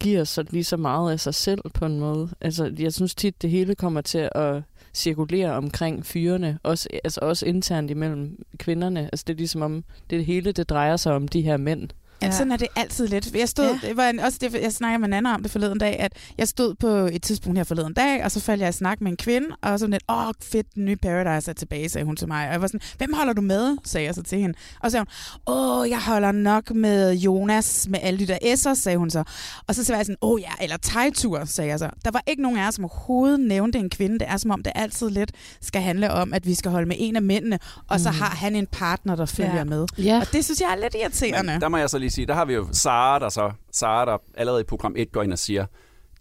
giver 0.00 0.24
så 0.24 0.44
lige 0.50 0.64
så 0.64 0.76
meget 0.76 1.12
af 1.12 1.20
sig 1.20 1.34
selv 1.34 1.60
på 1.74 1.86
en 1.86 2.00
måde. 2.00 2.28
Altså, 2.40 2.72
jeg 2.78 2.92
synes 2.92 3.14
tit, 3.14 3.42
det 3.42 3.50
hele 3.50 3.74
kommer 3.74 4.00
til 4.00 4.28
at 4.34 4.62
cirkulere 4.94 5.52
omkring 5.52 6.06
fyrene, 6.06 6.58
også, 6.62 6.88
altså 7.04 7.20
også 7.22 7.46
internt 7.46 7.90
imellem 7.90 8.42
kvinderne. 8.58 9.00
Altså, 9.12 9.24
det 9.26 9.32
er 9.32 9.36
ligesom 9.38 9.62
om, 9.62 9.84
det 10.10 10.24
hele 10.24 10.52
det 10.52 10.68
drejer 10.68 10.96
sig 10.96 11.12
om 11.14 11.28
de 11.28 11.42
her 11.42 11.56
mænd. 11.56 11.88
Ja. 12.22 12.30
Sådan 12.30 12.52
er 12.52 12.56
det 12.56 12.68
altid 12.76 13.06
lidt. 13.08 13.34
Jeg 13.34 13.48
stod, 13.48 13.64
ja. 13.82 13.88
det 13.88 13.96
var 13.96 14.08
en, 14.08 14.20
også 14.20 14.38
det, 14.40 14.54
jeg 14.54 14.72
snakker 14.72 14.98
med 14.98 15.08
Nana 15.08 15.34
om 15.34 15.42
det 15.42 15.50
forleden 15.52 15.78
dag, 15.78 15.96
at 16.00 16.12
jeg 16.38 16.48
stod 16.48 16.74
på 16.74 16.86
et 16.88 17.22
tidspunkt 17.22 17.58
her 17.58 17.64
forleden 17.64 17.92
dag, 17.94 18.24
og 18.24 18.30
så 18.32 18.40
faldt 18.40 18.60
jeg 18.62 18.68
i 18.68 18.72
snak 18.72 19.00
med 19.00 19.10
en 19.10 19.16
kvinde, 19.16 19.46
og 19.62 19.78
så 19.78 19.86
lidt, 19.86 20.02
åh, 20.08 20.32
fedt, 20.42 20.74
den 20.74 20.84
nye 20.84 20.96
Paradise 20.96 21.50
er 21.50 21.54
tilbage, 21.54 21.88
sagde 21.88 22.04
hun 22.04 22.16
til 22.16 22.28
mig. 22.28 22.46
Og 22.46 22.52
jeg 22.52 22.60
var 22.60 22.66
sådan, 22.66 22.80
hvem 22.98 23.12
holder 23.12 23.32
du 23.32 23.40
med, 23.40 23.76
sagde 23.84 24.06
jeg 24.06 24.14
så 24.14 24.22
til 24.22 24.38
hende. 24.38 24.54
Og 24.80 24.90
så 24.90 24.94
sagde 24.94 25.06
hun, 25.46 25.54
åh, 25.56 25.90
jeg 25.90 26.00
holder 26.02 26.32
nok 26.32 26.70
med 26.74 27.12
Jonas, 27.14 27.86
med 27.90 27.98
alle 28.02 28.18
de 28.18 28.26
der 28.26 28.38
S'er, 28.42 28.74
sagde 28.74 28.98
hun 28.98 29.10
så. 29.10 29.22
Og 29.66 29.74
så 29.74 29.84
sagde 29.84 29.96
jeg 29.98 30.06
sådan, 30.06 30.16
åh 30.22 30.40
ja, 30.40 30.50
eller 30.60 30.76
Tejtur, 30.76 31.44
sagde 31.44 31.70
jeg 31.70 31.78
så. 31.78 31.90
Der 32.04 32.10
var 32.10 32.22
ikke 32.26 32.42
nogen 32.42 32.58
af 32.58 32.62
jer, 32.64 32.70
som 32.70 32.84
overhovedet 32.84 33.40
nævnte 33.40 33.78
en 33.78 33.90
kvinde. 33.90 34.18
Det 34.18 34.28
er 34.28 34.36
som 34.36 34.50
om, 34.50 34.62
det 34.62 34.72
altid 34.74 35.10
lidt 35.10 35.32
skal 35.60 35.82
handle 35.82 36.10
om, 36.12 36.34
at 36.34 36.46
vi 36.46 36.54
skal 36.54 36.70
holde 36.70 36.86
med 36.88 36.96
en 36.98 37.16
af 37.16 37.22
mændene, 37.22 37.58
og 37.88 38.00
så 38.00 38.10
Mm. 38.10 38.16
har 38.16 38.26
han 38.36 38.56
en 38.56 38.66
partner, 38.66 39.16
der 39.16 39.26
følger 39.26 39.54
Ja. 39.56 39.64
med. 39.64 39.86
Ja. 39.98 40.20
Og 40.20 40.32
det 40.32 40.44
synes 40.44 40.60
jeg 40.60 40.68
er 40.76 40.76
lidt 40.82 40.96
irriterende. 41.02 41.52
Men 41.52 41.60
der 41.60 41.68
må 41.68 41.76
jeg 41.76 41.90
så 41.90 41.98
lige 41.98 42.05
sige, 42.10 42.26
der 42.26 42.34
har 42.34 42.44
vi 42.44 42.54
jo 42.54 42.66
Sara, 42.72 43.18
der 43.18 43.28
så, 43.28 43.50
Sara, 43.72 44.04
der 44.04 44.18
allerede 44.36 44.60
i 44.60 44.64
program 44.64 44.94
1 44.96 45.12
går 45.12 45.22
ind 45.22 45.32
og 45.32 45.38
siger, 45.38 45.66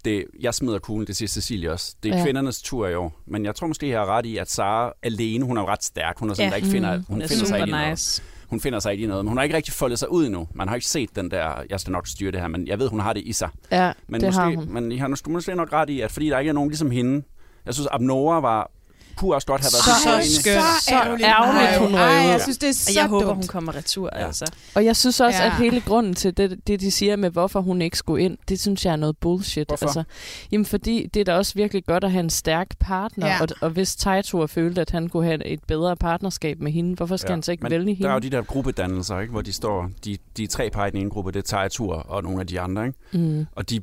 det, 0.05 0.25
jeg 0.39 0.53
smider 0.53 0.79
kuglen, 0.79 1.07
det 1.07 1.15
siger 1.17 1.27
Cecilie 1.29 1.71
også. 1.71 1.95
Det 2.03 2.11
er 2.13 2.17
Ja. 2.17 2.23
kvindernes 2.23 2.61
tur 2.61 2.87
i 2.87 2.95
år. 2.95 3.13
Men 3.25 3.45
jeg 3.45 3.55
tror 3.55 3.67
måske, 3.67 3.89
jeg 3.89 3.99
har 3.99 4.05
ret 4.05 4.25
i, 4.25 4.37
at 4.37 4.51
Sara 4.51 4.93
alene, 5.03 5.45
hun 5.45 5.57
er 5.57 5.61
jo 5.61 5.67
ret 5.67 5.83
stærk. 5.83 6.19
Hun 6.19 6.29
er 6.29 6.33
sådan, 6.33 6.45
Ja. 6.45 6.49
der 6.49 6.55
ikke 6.55 6.67
finder, 6.67 6.97
Mm. 6.97 7.03
hun 7.07 7.21
er 7.21 7.27
finder 7.27 7.45
sig 7.45 7.57
ikke 7.59 7.67
i 7.67 7.71
noget. 7.71 7.89
nice. 7.89 8.21
Hun 8.47 8.59
finder 8.59 8.79
sig 8.79 8.91
ikke 8.91 9.03
i 9.03 9.07
noget, 9.07 9.25
men 9.25 9.29
hun 9.29 9.37
har 9.37 9.43
ikke 9.43 9.55
rigtig 9.55 9.73
foldet 9.73 9.99
sig 9.99 10.11
ud 10.11 10.25
endnu. 10.25 10.47
Man 10.53 10.67
har 10.67 10.75
ikke 10.75 10.87
set 10.87 11.15
den 11.15 11.31
der, 11.31 11.53
jeg 11.69 11.79
skal 11.79 11.91
nok 11.91 12.07
styre 12.07 12.31
det 12.31 12.39
her, 12.41 12.47
men 12.47 12.67
jeg 12.67 12.79
ved, 12.79 12.89
hun 12.89 12.99
har 12.99 13.13
det 13.13 13.23
i 13.25 13.33
sig. 13.33 13.49
Ja, 13.71 13.91
men 14.07 14.21
det 14.21 14.27
måske, 14.27 14.41
har 14.41 14.55
hun. 14.55 14.73
Men 14.73 14.91
I 14.91 14.97
har 14.97 15.27
måske 15.29 15.55
nok 15.55 15.73
ret 15.73 15.89
i, 15.89 16.01
at 16.01 16.11
fordi 16.11 16.29
der 16.29 16.39
ikke 16.39 16.49
er 16.49 16.53
nogen 16.53 16.69
ligesom 16.69 16.91
hende, 16.91 17.23
jeg 17.65 17.73
synes, 17.73 17.87
Abnora 17.91 18.39
var, 18.39 18.71
kunne 19.17 19.35
også 19.35 19.47
godt 19.47 19.61
have 19.61 19.71
været 19.73 20.01
Så 20.03 20.17
lidt 20.17 20.41
skøn. 20.41 20.53
enig. 20.53 20.63
Så 20.81 20.93
ærgerligt, 20.95 21.27
ærgerligt, 21.27 21.79
hun 21.79 21.93
Ej, 21.95 22.01
jeg 22.31 22.41
synes, 22.41 22.57
det 22.57 22.69
er 22.69 22.73
så 22.73 22.91
jeg 22.95 23.07
håber, 23.07 23.25
dumt. 23.25 23.35
hun 23.37 23.47
kommer 23.47 23.75
retur, 23.75 24.09
ja. 24.15 24.25
altså. 24.25 24.45
Og 24.75 24.85
jeg 24.85 24.95
synes 24.95 25.19
også, 25.19 25.43
Ja. 25.43 25.45
at 25.45 25.55
hele 25.55 25.81
grunden 25.81 26.13
til 26.15 26.37
det, 26.37 26.67
det, 26.67 26.79
de 26.81 26.91
siger 26.91 27.15
med, 27.15 27.29
hvorfor 27.29 27.61
hun 27.61 27.81
ikke 27.81 27.97
skulle 27.97 28.23
ind, 28.23 28.37
det 28.49 28.59
synes 28.59 28.85
jeg 28.85 28.91
er 28.91 28.95
noget 28.95 29.17
bullshit. 29.17 29.67
Hvorfor? 29.67 29.85
Altså, 29.85 30.03
jamen, 30.51 30.65
fordi 30.65 31.07
det 31.13 31.19
er 31.19 31.23
da 31.23 31.35
også 31.35 31.53
virkelig 31.55 31.85
godt 31.85 32.03
at 32.03 32.11
have 32.11 32.19
en 32.23 32.29
stærk 32.29 32.67
partner, 32.79 33.27
Ja. 33.27 33.41
og, 33.41 33.47
og 33.61 33.69
hvis 33.69 33.95
Taito 33.95 34.47
følte, 34.47 34.81
at 34.81 34.89
han 34.91 35.09
kunne 35.09 35.25
have 35.25 35.45
et 35.47 35.59
bedre 35.67 35.95
partnerskab 35.95 36.59
med 36.59 36.71
hende, 36.71 36.95
hvorfor 36.95 37.17
skal 37.17 37.29
ja. 37.29 37.35
han 37.35 37.43
så 37.43 37.51
ikke 37.51 37.61
men 37.63 37.71
vælge 37.71 37.85
Der 37.85 37.93
hende? 37.93 38.09
er 38.09 38.13
jo 38.13 38.19
de 38.19 38.29
der 38.29 38.41
gruppedannelser, 38.41 39.19
ikke? 39.19 39.31
hvor 39.31 39.41
de 39.41 39.53
står, 39.53 39.89
de, 40.05 40.17
de 40.37 40.43
er 40.43 40.47
tre 40.47 40.69
par 40.69 40.85
i 40.85 40.91
den 40.91 40.99
ene 40.99 41.09
gruppe, 41.09 41.31
det 41.31 41.39
er 41.39 41.43
Tajatur 41.43 41.93
og 41.95 42.23
nogle 42.23 42.39
af 42.39 42.47
de 42.47 42.59
andre. 42.59 42.85
Ikke? 42.85 42.99
Mm. 43.13 43.45
Og 43.51 43.69
de, 43.69 43.81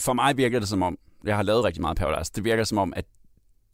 for 0.00 0.12
mig 0.12 0.36
virker 0.36 0.58
det 0.58 0.68
som 0.68 0.82
om, 0.82 0.96
jeg 1.24 1.36
har 1.36 1.42
lavet 1.42 1.64
rigtig 1.64 1.80
meget 1.80 1.96
Paradise, 1.96 2.32
det 2.34 2.44
virker 2.44 2.64
som 2.64 2.78
om, 2.78 2.92
at 2.96 3.04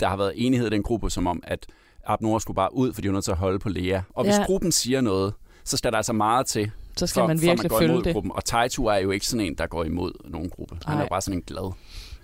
der 0.01 0.09
har 0.09 0.17
været 0.17 0.33
enighed 0.37 0.67
i 0.67 0.71
den 0.71 0.83
gruppe, 0.83 1.11
som 1.11 1.27
om, 1.27 1.43
at 1.47 1.67
Abnora 2.07 2.41
skulle 2.41 2.55
bare 2.55 2.75
ud, 2.75 2.93
fordi 2.93 3.09
hun 3.09 3.15
er 3.15 3.17
nødt 3.17 3.25
til 3.25 3.31
at 3.33 3.37
holde 3.37 3.59
på 3.59 3.69
Lea. 3.69 4.01
Og 4.15 4.25
hvis 4.25 4.35
Ja. 4.39 4.45
gruppen 4.45 4.73
siger 4.73 5.01
noget, 5.01 5.35
så 5.65 5.77
skal 5.77 5.91
der 5.93 5.97
altså 5.97 6.13
meget 6.13 6.47
til, 6.47 6.71
Så 6.97 7.07
skal 7.07 7.21
for, 7.21 7.27
man 7.27 7.39
for 7.39 7.47
virkelig 7.47 7.71
går 7.71 7.79
følge 7.79 7.93
imod 7.93 8.03
det. 8.03 8.13
gruppen. 8.13 8.33
Og 8.33 8.45
Taito 8.45 8.87
er 8.87 8.97
jo 8.97 9.11
ikke 9.11 9.27
sådan 9.27 9.47
en, 9.47 9.55
der 9.55 9.67
går 9.67 9.85
imod 9.85 10.13
nogen 10.25 10.51
gruppe. 10.51 10.75
Han 10.85 10.93
er 10.93 10.97
Nej. 10.97 11.05
jo 11.05 11.09
bare 11.09 11.21
sådan 11.21 11.39
en 11.39 11.43
glad. 11.47 11.73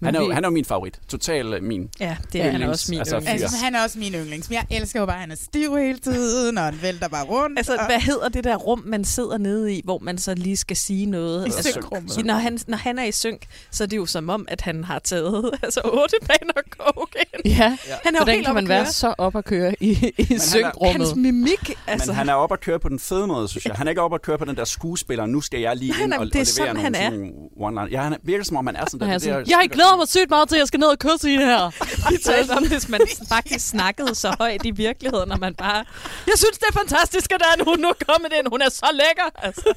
Men 0.03 0.07
Han 0.07 0.15
er, 0.15 0.21
jo, 0.21 0.27
vi- 0.27 0.35
han 0.35 0.45
er 0.45 0.49
jo 0.49 0.53
min 0.53 0.65
favorit. 0.65 1.01
Total 1.09 1.55
øh, 1.55 1.63
min. 1.63 1.89
Ja, 2.01 2.17
det 2.33 2.41
er 2.41 2.51
han 2.51 2.63
yndlings- 2.63 2.69
også 2.69 2.87
min 2.91 2.99
altså, 2.99 3.17
yndlings. 3.17 3.43
Altså, 3.43 3.57
han 3.65 3.75
er 3.75 3.83
også 3.83 3.99
min 3.99 4.13
yndlings. 4.15 4.49
Men 4.51 4.55
jeg 4.57 4.79
elsker 4.79 5.01
jo 5.01 5.07
bare, 5.07 5.15
at 5.17 5.21
han 5.21 5.31
er 5.31 5.37
stiv 5.37 5.77
hele 5.77 5.99
tiden, 5.99 6.59
og 6.59 6.65
han 6.65 6.79
vælter 6.83 7.09
bare 7.09 7.25
rundt. 7.25 7.59
Altså, 7.59 7.75
og... 7.75 7.87
hvad 7.87 8.01
hedder 8.01 8.29
det 8.29 8.45
der 8.45 8.57
rum, 8.57 8.83
man 8.87 9.05
sidder 9.05 9.39
nede 9.39 9.75
i, 9.75 9.81
hvor 9.85 9.99
man 9.99 10.19
så 10.19 10.35
lige 10.35 10.57
skal 10.57 10.77
sige 10.77 11.07
noget? 11.07 11.43
I 11.43 11.45
Altså, 11.45 11.71
synkrummet. 11.73 12.25
Når 12.25 12.35
han, 12.35 12.59
når 12.67 12.77
han 12.77 12.99
er 12.99 13.05
i 13.05 13.13
synk, 13.13 13.47
så 13.71 13.85
er 13.85 13.89
det 13.89 13.97
jo 13.97 14.07
som 14.07 14.29
om, 14.29 14.45
at 14.49 14.61
han 14.61 14.85
har 14.85 14.99
taget 14.99 15.51
altså, 15.63 15.81
otte 15.85 16.17
baner 16.29 16.63
coke 16.71 17.19
Ja, 17.45 17.77
Han 18.05 18.15
er 18.15 18.19
hvordan 18.19 18.35
helt 18.35 18.47
kan 18.47 18.55
man 18.55 18.69
være 18.69 18.87
så 18.87 19.15
op 19.19 19.37
at 19.37 19.45
køre 19.45 19.75
i, 19.81 20.13
i 20.19 20.25
Hans 20.25 20.43
synkrummet? 20.43 21.17
mimik, 21.17 21.71
altså. 21.87 22.11
Men 22.11 22.17
han 22.17 22.29
er 22.29 22.35
oppe 22.35 22.53
at 22.53 22.61
køre 22.61 22.79
på 22.79 22.89
den 22.89 22.99
fede 22.99 23.27
måde, 23.27 23.49
synes 23.49 23.65
jeg. 23.67 23.75
Han 23.75 23.87
er 23.87 23.91
ikke 23.91 24.01
oppe 24.03 24.15
at 24.15 24.23
køre 24.23 24.39
på 24.39 24.45
den 24.45 24.57
der 24.57 24.65
skuespiller, 24.65 25.27
nu 25.27 25.41
skal 25.41 25.61
jeg 25.61 25.77
lige 25.77 25.93
Nej, 25.93 26.01
ind 26.01 26.09
nej, 26.11 26.19
og, 26.19 26.27
det 26.27 26.35
er 26.35 26.41
og 26.41 26.47
levere 26.47 26.47
sådan, 26.47 26.75
nogle 26.77 26.83
han 26.83 26.95
er. 26.95 27.11
sådan 27.11 27.33
one 27.61 27.81
line. 27.81 27.89
Ja, 27.97 28.03
han 28.03 28.13
er, 28.13 28.17
virker 28.23 28.45
som 28.45 28.57
om, 28.57 28.67
han 28.67 28.77
er 28.77 28.85
sådan 28.91 29.09
der. 29.09 29.15
Er 29.31 29.45
jeg 29.49 29.69
glæder 29.71 29.91
mig 29.97 30.09
sygt 30.09 30.30
meget 30.30 30.49
til, 30.49 30.57
at 30.57 30.61
jeg 30.61 30.68
skal 30.68 30.80
ned 30.80 30.88
og 30.88 30.99
kysse 30.99 31.28
hende 31.28 31.45
her. 31.45 31.70
Vi 32.11 32.16
talte 32.24 32.51
om, 32.51 32.68
hvis 32.68 32.88
man 32.88 33.01
faktisk 33.28 33.68
snakkede 33.68 34.14
så 34.14 34.36
højt 34.38 34.66
i 34.66 34.70
virkeligheden, 34.70 35.28
når 35.28 35.36
man 35.36 35.55
bare... 35.55 35.84
Jeg 36.26 36.36
synes, 36.36 36.59
det 36.59 36.66
er 36.68 36.72
fantastisk, 36.72 37.32
at 37.32 37.40
der 37.40 37.47
er 37.47 37.64
hun 37.64 37.78
nu 37.78 37.88
er 37.88 38.05
kommet 38.09 38.32
ind. 38.38 38.47
Hun 38.51 38.62
er 38.62 38.70
så 38.70 38.88
lækker. 38.93 39.28
Altså. 39.47 39.74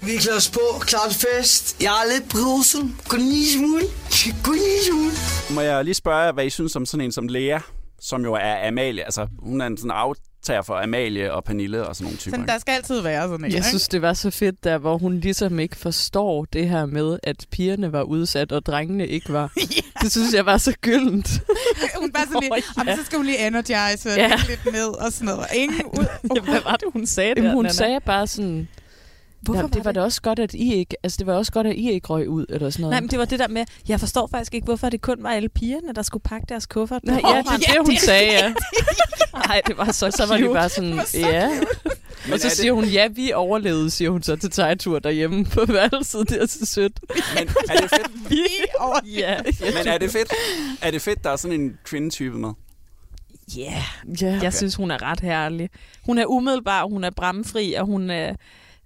Vi 0.00 0.14
er 0.14 0.20
klar 0.20 0.36
os 0.36 0.50
på, 0.50 0.78
klar 0.80 1.08
til 1.08 1.26
fest. 1.26 1.76
Jeg 1.80 1.92
er 2.02 2.12
lidt 2.12 2.28
brusen. 2.28 3.00
Kun 3.08 3.20
en 3.20 3.28
lille 3.28 3.52
smule. 3.52 3.84
Kun 4.44 4.54
en 4.54 4.60
lille 4.60 4.84
smule. 4.90 5.12
Må 5.54 5.60
jeg 5.60 5.84
lige 5.84 5.94
spørge 5.94 6.32
hvad 6.32 6.44
I 6.46 6.50
synes 6.50 6.76
om 6.76 6.86
sådan 6.86 7.04
en 7.04 7.12
som 7.12 7.28
Lea, 7.28 7.58
som 8.00 8.22
jo 8.24 8.34
er 8.34 8.68
Amalie. 8.68 9.04
Altså, 9.04 9.26
hun 9.38 9.60
er 9.60 9.66
en 9.66 9.76
sådan 9.76 9.90
aftager 10.40 10.62
for 10.62 10.82
Amalie 10.82 11.32
og 11.32 11.44
Pernille 11.44 11.86
og 11.86 11.96
sådan 11.96 12.04
nogle 12.04 12.18
typer. 12.18 12.36
Sådan, 12.36 12.48
der 12.48 12.58
skal 12.58 12.72
altid 12.72 13.00
være 13.00 13.22
sådan 13.22 13.44
en, 13.44 13.50
Jeg 13.50 13.54
ikke? 13.56 13.68
synes, 13.68 13.88
det 13.88 14.02
var 14.02 14.12
så 14.14 14.30
fedt 14.30 14.64
der, 14.64 14.78
hvor 14.78 14.98
hun 14.98 15.20
ligesom 15.20 15.58
ikke 15.58 15.76
forstår 15.76 16.44
det 16.44 16.68
her 16.68 16.86
med, 16.86 17.18
at 17.22 17.46
pigerne 17.50 17.92
var 17.92 18.02
udsat, 18.02 18.52
og 18.52 18.66
drengene 18.66 19.06
ikke 19.06 19.32
var. 19.32 19.52
Det 20.02 20.12
synes 20.12 20.34
jeg 20.34 20.46
var 20.46 20.58
så 20.58 20.72
gyldent. 20.80 21.28
hun 22.00 22.12
bare 22.12 22.26
sådan 22.26 22.42
lidt, 22.42 22.52
oh, 22.52 22.86
ja. 22.86 22.96
så 22.96 23.04
skal 23.04 23.16
hun 23.16 23.26
lige 23.26 23.46
energize 23.46 24.08
Ja. 24.10 24.22
ja. 24.22 24.36
lidt 24.48 24.72
ned 24.72 24.88
og 24.88 25.12
sådan 25.12 25.26
noget. 25.26 25.46
Ingen 25.54 25.84
ud. 25.86 26.06
Jamen, 26.36 26.50
hvad 26.50 26.60
var 26.64 26.76
det, 26.76 26.88
hun 26.92 27.06
sagde 27.06 27.32
Jamen, 27.36 27.44
der, 27.44 27.54
hun 27.54 27.64
Nana? 27.64 27.72
sagde 27.72 28.00
bare 28.00 28.26
sådan... 28.26 28.68
Hvorfor 29.42 29.58
Jamen, 29.58 29.70
det 29.72 29.78
var 29.78 29.82
var 29.84 29.92
da 29.92 30.00
også 30.02 30.22
godt, 30.22 30.38
at 30.38 30.54
I 30.54 30.74
ikke... 30.74 30.96
Altså, 31.02 31.16
det 31.18 31.26
var 31.26 31.34
også 31.34 31.52
godt, 31.52 31.66
at 31.66 31.74
I 31.76 31.90
ikke 31.90 32.06
røg 32.06 32.28
ud, 32.28 32.46
eller 32.48 32.70
sådan 32.70 32.82
noget. 32.82 32.92
Nej, 32.92 33.00
men 33.00 33.10
det 33.10 33.18
var 33.18 33.24
det 33.24 33.38
der 33.38 33.48
med, 33.48 33.64
jeg 33.88 34.00
forstår 34.00 34.26
faktisk 34.26 34.54
ikke, 34.54 34.64
hvorfor 34.64 34.88
det 34.88 35.00
kun 35.00 35.16
var 35.22 35.30
alle 35.30 35.48
pigerne, 35.48 35.92
der 35.94 36.02
skulle 36.02 36.22
pakke 36.22 36.46
deres 36.48 36.66
kuffert. 36.66 37.04
Nej, 37.04 37.20
ja, 37.24 37.42
det 37.56 37.68
er 37.68 37.72
det, 37.72 37.86
hun 37.86 37.96
sagde, 37.96 38.32
ja. 38.32 38.54
Nej, 39.32 39.60
det 39.66 39.78
var 39.78 39.92
så 39.92 40.10
så 40.10 40.26
var 40.28 40.36
de 40.36 40.42
cute. 40.42 40.54
bare 40.54 40.68
sådan, 40.68 40.98
Det 40.98 41.08
så 41.08 41.18
ja. 41.18 41.50
cute. 41.58 41.96
Og 42.32 42.40
så 42.40 42.50
siger 42.50 42.72
hun, 42.72 42.84
ja, 42.84 43.08
vi 43.08 43.32
overlevede, 43.32 43.90
siger 43.90 44.10
hun 44.10 44.22
så 44.22 44.36
til 44.36 44.50
tegtur 44.50 44.98
derhjemme 44.98 45.44
på 45.44 45.60
værelset. 45.68 46.28
Det 46.28 46.42
er 46.42 46.46
så 46.46 46.66
sødt. 46.66 47.00
Men 47.34 47.48
er 47.70 47.80
det 47.80 47.90
fedt? 47.90 48.30
Vi. 48.30 48.40
Ja. 49.20 49.36
Men 49.60 49.86
er 49.86 49.98
det 49.98 50.10
fedt? 50.10 50.32
Er 50.82 50.90
det 50.90 51.02
fedt, 51.02 51.24
der 51.24 51.30
er 51.30 51.36
sådan 51.36 51.60
en 51.60 51.78
kvindetype 51.84 52.36
med? 52.38 52.50
Ja, 53.56 53.82
ja. 54.20 54.26
jeg 54.26 54.36
Okay. 54.38 54.50
synes, 54.52 54.74
hun 54.74 54.90
er 54.90 55.02
ret 55.02 55.20
herlig. 55.20 55.70
Hun 56.06 56.18
er 56.18 56.26
umiddelbar, 56.26 56.84
hun 56.88 57.04
er 57.04 57.10
bramfri, 57.10 57.72
og 57.72 57.86
hun 57.86 58.10
er, 58.10 58.34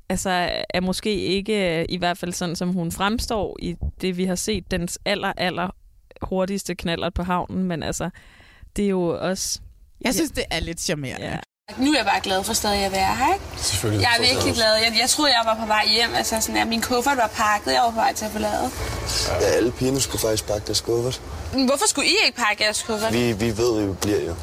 altså, 0.08 0.50
er 0.70 0.80
måske 0.80 1.16
ikke, 1.16 1.86
i 1.90 1.96
hvert 1.96 2.18
fald 2.18 2.32
sådan, 2.32 2.56
som 2.56 2.68
hun 2.72 2.92
fremstår 2.92 3.56
i 3.62 3.76
det, 4.00 4.16
vi 4.16 4.24
har 4.24 4.34
set, 4.34 4.70
dens 4.70 4.98
aller, 5.04 5.32
aller 5.36 5.68
hurtigste 6.22 6.74
knaller 6.74 7.10
på 7.10 7.22
havnen, 7.22 7.64
men 7.64 7.82
altså, 7.82 8.10
det 8.76 8.84
er 8.84 8.88
jo 8.88 9.02
også... 9.28 9.60
Jeg 10.04 10.14
synes, 10.14 10.30
det 10.30 10.44
er 10.50 10.60
lidt 10.60 10.80
charmerende. 10.80 11.26
Ja. 11.26 11.36
Nu 11.78 11.92
er 11.92 11.96
jeg 11.96 12.04
bare 12.06 12.20
glad 12.20 12.44
for 12.44 12.52
stadig 12.52 12.84
at 12.84 12.92
være 12.92 13.14
her, 13.16 13.34
ikke? 13.34 13.44
Selvfølgelig. 13.56 14.02
Jeg 14.02 14.10
er 14.18 14.32
virkelig 14.34 14.54
glad. 14.54 14.74
Jeg, 14.74 14.92
jeg 15.00 15.10
troede, 15.10 15.30
jeg 15.30 15.42
var 15.44 15.56
på 15.60 15.66
vej 15.66 15.84
hjem. 15.88 16.14
Altså, 16.14 16.40
sådan, 16.40 16.56
at 16.56 16.68
min 16.68 16.80
kuffert 16.80 17.16
var 17.16 17.30
pakket. 17.34 17.72
Jeg 17.72 17.82
var 17.82 17.90
på 17.90 17.94
vej 17.96 18.14
til 18.14 18.24
at 18.24 18.30
forlade. 18.30 18.70
Ja, 19.40 19.46
alle 19.46 19.72
pigerne 19.72 20.00
skulle 20.00 20.20
faktisk 20.20 20.46
pakke 20.46 20.66
deres 20.66 20.80
kuffert. 20.80 21.20
Men 21.52 21.66
Hvorfor 21.66 21.88
skulle 21.88 22.08
I 22.08 22.14
ikke 22.26 22.38
pakke 22.38 22.64
jeres 22.64 22.82
kuffert? 22.82 23.12
Vi, 23.12 23.32
vi 23.32 23.56
ved 23.58 23.80
jo, 23.80 23.86
vi 23.86 23.94
bliver 24.00 24.20
jo. 24.20 24.34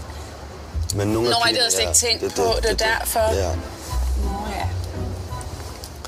Men 0.95 1.07
nogle 1.07 1.29
Nå, 1.29 1.35
af 1.35 1.49
det 1.49 1.57
havde 1.57 1.71
slet 1.71 1.81
ikke 1.81 2.19
tænkt 2.21 2.35
på. 2.35 2.43
Det 2.61 2.71
er 2.71 2.75
derfor. 2.99 3.33
Ja. 3.35 3.49
Nå 4.23 4.47
ja. 4.55 4.67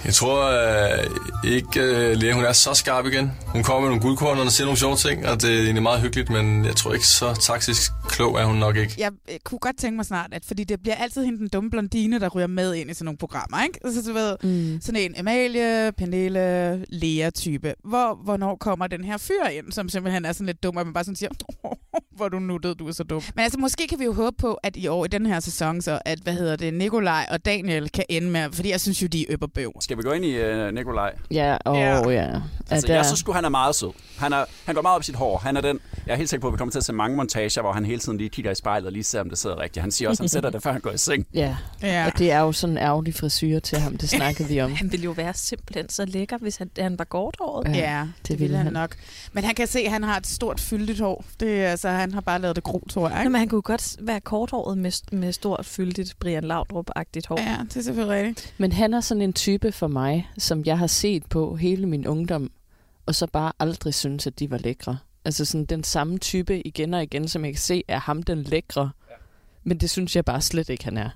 Jeg 0.06 0.14
tror 0.14 0.44
øh, 0.46 1.08
ikke, 1.52 1.80
øh, 1.80 2.18
Lea 2.18 2.34
hun 2.34 2.46
er 2.46 2.54
så 2.54 2.74
skarp 2.74 3.06
igen. 3.06 3.32
Hun 3.54 3.64
kommer 3.64 3.82
med 3.82 3.90
nogle 3.90 4.02
guldkorn, 4.02 4.38
og 4.40 4.52
siger 4.52 4.66
nogle 4.66 4.78
sjove 4.80 4.96
ting, 4.96 5.28
og 5.28 5.42
det 5.42 5.50
er 5.58 5.64
egentlig 5.64 5.84
meget 5.84 6.02
hyggeligt, 6.02 6.30
men 6.30 6.66
jeg 6.66 6.76
tror 6.76 6.94
ikke 6.94 7.08
så 7.08 7.34
taktisk 7.42 7.92
klog 8.10 8.40
er 8.40 8.46
hun 8.46 8.56
nok 8.58 8.78
ikke. 8.78 8.94
Jeg 8.98 9.12
øh, 9.32 9.36
kunne 9.44 9.60
godt 9.60 9.78
tænke 9.78 9.96
mig 9.96 10.06
snart, 10.06 10.30
at 10.34 10.46
fordi 10.46 10.64
det 10.64 10.82
bliver 10.82 10.96
altid 10.96 11.26
hende 11.26 11.40
den 11.40 11.48
dumme 11.48 11.70
blondine, 11.70 12.20
der 12.20 12.30
ryger 12.30 12.48
med 12.48 12.74
ind 12.76 12.92
i 12.92 12.94
sådan 12.94 13.06
nogle 13.06 13.18
programmer, 13.18 13.64
ikke? 13.64 13.80
Altså, 13.86 14.02
du 14.10 14.14
ved, 14.14 14.36
mm. 14.44 14.82
sådan 14.82 15.02
en 15.02 15.16
Amalie, 15.20 15.92
Pernille, 15.98 16.86
Lea-type. 16.90 17.74
Hvor, 17.84 18.20
hvornår 18.24 18.56
kommer 18.56 18.88
den 18.88 19.04
her 19.04 19.18
fyr 19.18 19.46
ind, 19.58 19.72
som 19.72 19.90
simpelthen 19.90 20.26
er 20.26 20.32
sådan 20.32 20.46
lidt 20.48 20.64
dum, 20.64 20.78
og 20.78 20.86
man 20.86 20.94
bare 20.94 21.04
sådan 21.04 21.16
siger, 21.16 21.30
hvor 22.18 22.30
du 22.30 22.40
nuttet, 22.40 22.80
du 22.80 22.88
er 22.88 22.92
så 22.92 23.04
dum. 23.04 23.22
Men 23.36 23.44
altså, 23.44 23.60
måske 23.60 23.88
kan 23.88 24.00
vi 24.00 24.06
jo 24.06 24.14
håbe 24.14 24.36
på, 24.40 24.54
at 24.64 24.76
i 24.76 24.88
år, 24.88 25.06
i 25.06 25.08
den 25.08 25.26
her 25.26 25.40
sæson, 25.40 25.82
så 25.82 26.00
at, 26.06 26.20
hvad 26.20 26.34
hedder 26.34 26.56
det, 26.56 26.74
Nikolaj 26.74 27.26
og 27.32 27.46
Daniel 27.46 27.90
kan 27.90 28.04
ende 28.10 28.30
med, 28.30 28.48
fordi 28.54 28.70
jeg 28.72 28.82
synes 28.82 29.02
jo, 29.02 29.08
de 29.08 29.22
er 29.22 29.26
øpperbøv. 29.30 29.72
Skal 29.82 29.98
vi 29.98 30.02
gå 30.04 30.12
ind 30.12 30.26
i 30.26 30.42
uh, 30.42 30.74
Nikolaj? 30.74 31.12
Ja, 31.32 31.58
åh 31.66 31.78
Ja. 31.78 32.10
ja. 32.10 32.12
ja. 32.12 32.40
Altså, 32.70 32.88
der- 32.88 32.96
jeg 32.96 33.06
synes 33.06 33.20
sgu, 33.20 33.32
han 33.42 33.46
er 33.46 33.50
meget 33.50 33.76
sød. 33.76 33.90
Han, 34.18 34.34
er, 34.34 34.46
han 34.66 34.76
går 34.76 34.82
meget 34.82 34.96
op 34.96 35.02
i 35.02 35.06
sit 35.06 35.16
hår. 35.16 35.38
Han 35.38 35.58
er 35.58 35.62
den, 35.62 35.80
jeg 36.08 36.14
er 36.14 36.18
helt 36.18 36.30
sikker 36.30 36.42
på, 36.42 36.48
at 36.48 36.54
vi 36.54 36.58
kommer 36.58 36.72
til 36.72 36.80
at 36.80 36.86
se 36.86 36.94
mange 36.94 37.18
montager, 37.18 37.62
hvor 37.62 37.72
han 37.72 37.86
hele 37.86 38.00
tiden 38.00 38.18
lige 38.18 38.30
kigger 38.30 38.52
i 38.52 38.56
spejlet 38.56 38.86
og 38.88 38.92
lige 38.92 39.04
ser, 39.04 39.22
om 39.22 39.30
det 39.30 39.38
sidder 39.38 39.60
rigtigt. 39.60 39.82
Han 39.82 39.92
siger 39.92 40.10
også, 40.10 40.22
at 40.22 40.24
han 40.24 40.30
sætter 40.30 40.50
det, 40.50 40.64
før 40.64 40.72
han 40.72 40.82
går 40.82 40.92
i 40.92 40.98
seng. 40.98 41.26
Ja. 41.34 41.56
Ja. 41.82 42.06
og 42.06 42.18
det 42.18 42.32
er 42.32 42.40
jo 42.40 42.52
sådan 42.52 42.74
en 42.74 42.84
ærgerlig 42.84 43.16
frisyr 43.16 43.60
til 43.60 43.78
ham, 43.78 43.98
det 43.98 44.10
snakkede 44.10 44.48
vi 44.50 44.62
om. 44.62 44.72
Han 44.74 44.92
ville 44.92 45.04
jo 45.04 45.12
være 45.12 45.34
simpelthen 45.34 45.90
så 45.90 46.06
lækker, 46.06 46.38
hvis 46.38 46.58
han, 46.58 46.70
han 46.80 47.00
var 47.00 47.06
korthåret. 47.06 47.76
Ja, 47.76 47.98
Ja, 47.98 48.02
det, 48.18 48.28
det 48.28 48.40
ville 48.40 48.58
han 48.58 48.66
han. 48.66 48.74
nok. 48.74 48.96
Men 49.34 49.44
han 49.44 49.56
kan 49.56 49.68
se, 49.68 49.80
at 49.80 49.92
han 49.92 50.04
har 50.04 50.18
et 50.18 50.28
stort 50.28 50.60
fyldigt 50.60 51.00
hår. 51.00 51.26
Det, 51.40 51.62
er, 51.66 51.70
altså, 51.70 51.90
han 51.90 52.14
har 52.14 52.22
bare 52.22 52.40
lavet 52.42 52.56
det 52.56 52.64
gro, 52.64 52.84
tror 52.90 53.08
jeg. 53.08 53.16
Nå, 53.18 53.22
Ikke? 53.22 53.30
men 53.30 53.40
han 53.40 53.48
kunne 53.50 53.62
godt 53.62 53.96
være 54.02 54.20
korthåret 54.20 54.78
med, 54.78 54.92
med 55.12 55.34
stort, 55.34 55.66
fyldigt 55.66 56.16
Brian 56.20 56.44
Laudrup-agtigt 56.52 57.28
hår. 57.28 57.40
Ja, 57.42 57.58
det 57.64 57.78
er 57.78 57.82
selvfølgelig 57.84 58.18
rigtigt. 58.28 58.54
Men 58.58 58.72
han 58.72 58.94
er 58.94 59.02
sådan 59.02 59.22
en 59.22 59.34
type 59.34 59.72
for 59.72 59.88
mig, 59.88 60.30
som 60.38 60.64
jeg 60.66 60.78
har 60.78 60.88
set 60.88 61.26
på 61.26 61.56
hele 61.56 61.86
min 61.86 62.08
ungdom, 62.08 62.52
og 63.12 63.16
så 63.16 63.28
bare 63.28 63.52
aldrig 63.60 63.94
synes, 63.94 64.28
at 64.28 64.40
de 64.40 64.52
var 64.52 64.58
lækre. 64.58 64.98
Altså 65.26 65.46
sådan 65.46 65.66
den 65.66 65.84
samme 65.84 66.18
type 66.18 66.62
igen 66.62 66.94
og 66.94 67.04
igen, 67.04 67.28
som 67.28 67.46
jeg 67.46 67.54
kan 67.54 67.62
se, 67.62 67.84
er 67.88 68.00
ham 68.00 68.24
den 68.24 68.44
lækre. 68.44 68.92
Men 69.64 69.78
det 69.78 69.90
synes 69.90 70.16
jeg 70.16 70.26
bare 70.26 70.42
slet 70.42 70.70
ikke, 70.70 70.84
han 70.84 70.98
er. 70.98 71.10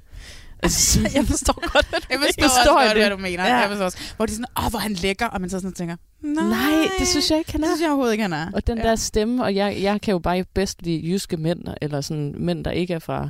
Altså, 0.64 1.00
jeg 1.16 1.26
forstår 1.26 1.72
godt, 1.74 1.90
hvad 1.90 2.00
du 2.00 2.08
Jeg 2.12 2.20
forstår, 2.20 2.48
også 2.48 2.70
godt, 2.70 2.96
det? 2.96 3.02
hvad 3.02 3.10
du 3.10 3.18
mener. 3.18 3.46
Ja. 3.46 3.56
Jeg 3.56 3.70
forstår 3.70 3.86
også. 3.86 3.98
Hvor 4.16 4.26
de 4.26 4.32
sådan, 4.32 4.46
åh, 4.58 4.70
hvor 4.70 4.80
han 4.80 4.94
lækker, 4.94 5.26
og 5.26 5.42
man 5.42 5.50
så 5.50 5.60
sådan 5.60 5.74
tænker, 5.74 5.96
nej, 6.22 6.44
Nej, 6.44 6.90
det 7.00 7.08
synes 7.08 7.32
jeg 7.32 7.40
ikke, 7.40 7.52
han 7.52 7.64
er. 7.64 7.68
Det 7.68 7.72
synes 7.76 7.82
jeg 7.82 7.90
overhovedet 7.90 8.14
ikke, 8.14 8.22
han 8.22 8.34
er. 8.34 8.52
Og 8.54 8.68
den 8.68 8.78
ja. 8.78 8.84
der 8.84 8.96
stemme, 8.96 9.44
og 9.44 9.56
jeg, 9.56 9.78
jeg 9.82 10.02
kan 10.02 10.12
jo 10.12 10.20
bare 10.20 10.44
bedst 10.54 10.82
lide 10.82 11.02
jyske 11.12 11.38
mænd, 11.38 11.64
eller 11.82 12.02
sådan 12.02 12.36
mænd, 12.38 12.66
der 12.66 12.72
ikke 12.72 12.94
er 12.94 13.00
fra, 13.00 13.30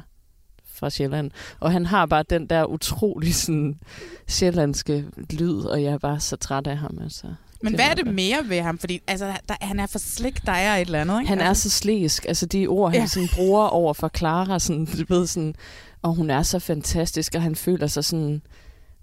fra 0.74 0.90
Sjælland. 0.90 1.32
Og 1.60 1.72
han 1.72 1.86
har 1.86 2.06
bare 2.06 2.24
den 2.30 2.48
der 2.48 2.66
utrolig 2.66 3.36
sådan, 3.36 3.80
sjællandske 4.28 5.06
lyd, 5.30 5.60
og 5.60 5.84
jeg 5.84 5.94
er 5.94 5.98
bare 5.98 6.20
så 6.20 6.36
træt 6.36 6.68
af 6.68 6.78
ham. 6.78 7.00
Altså. 7.04 7.28
Men 7.62 7.72
Det 7.72 7.82
hvad 7.82 7.90
er 7.90 7.94
det 7.94 8.14
mere 8.14 8.38
ved 8.48 8.62
ham? 8.62 8.78
Fordi 8.78 9.02
altså, 9.08 9.34
der, 9.50 9.56
han 9.62 9.80
er 9.80 9.88
for 9.88 10.00
slik, 10.00 10.46
der 10.46 10.52
er 10.52 10.76
et 10.76 10.82
eller 10.82 11.02
andet, 11.02 11.20
ikke? 11.20 11.30
Han 11.30 11.40
er 11.40 11.48
altså, 11.48 11.70
så 11.70 11.78
slæsk. 11.78 12.26
Altså 12.28 12.46
de 12.46 12.68
ord, 12.68 12.92
han 12.92 13.02
ja. 13.02 13.08
sådan 13.08 13.30
bruger 13.36 13.68
over 13.68 13.94
for 13.94 14.12
Clara, 14.18 14.60
sådan, 14.60 14.86
du 14.86 15.04
ved, 15.10 15.28
sådan, 15.28 15.56
og 16.02 16.16
hun 16.16 16.30
er 16.30 16.44
så 16.44 16.60
fantastisk, 16.60 17.36
og 17.36 17.42
han 17.42 17.56
føler 17.56 17.88
sig 17.88 18.06
sådan... 18.06 18.42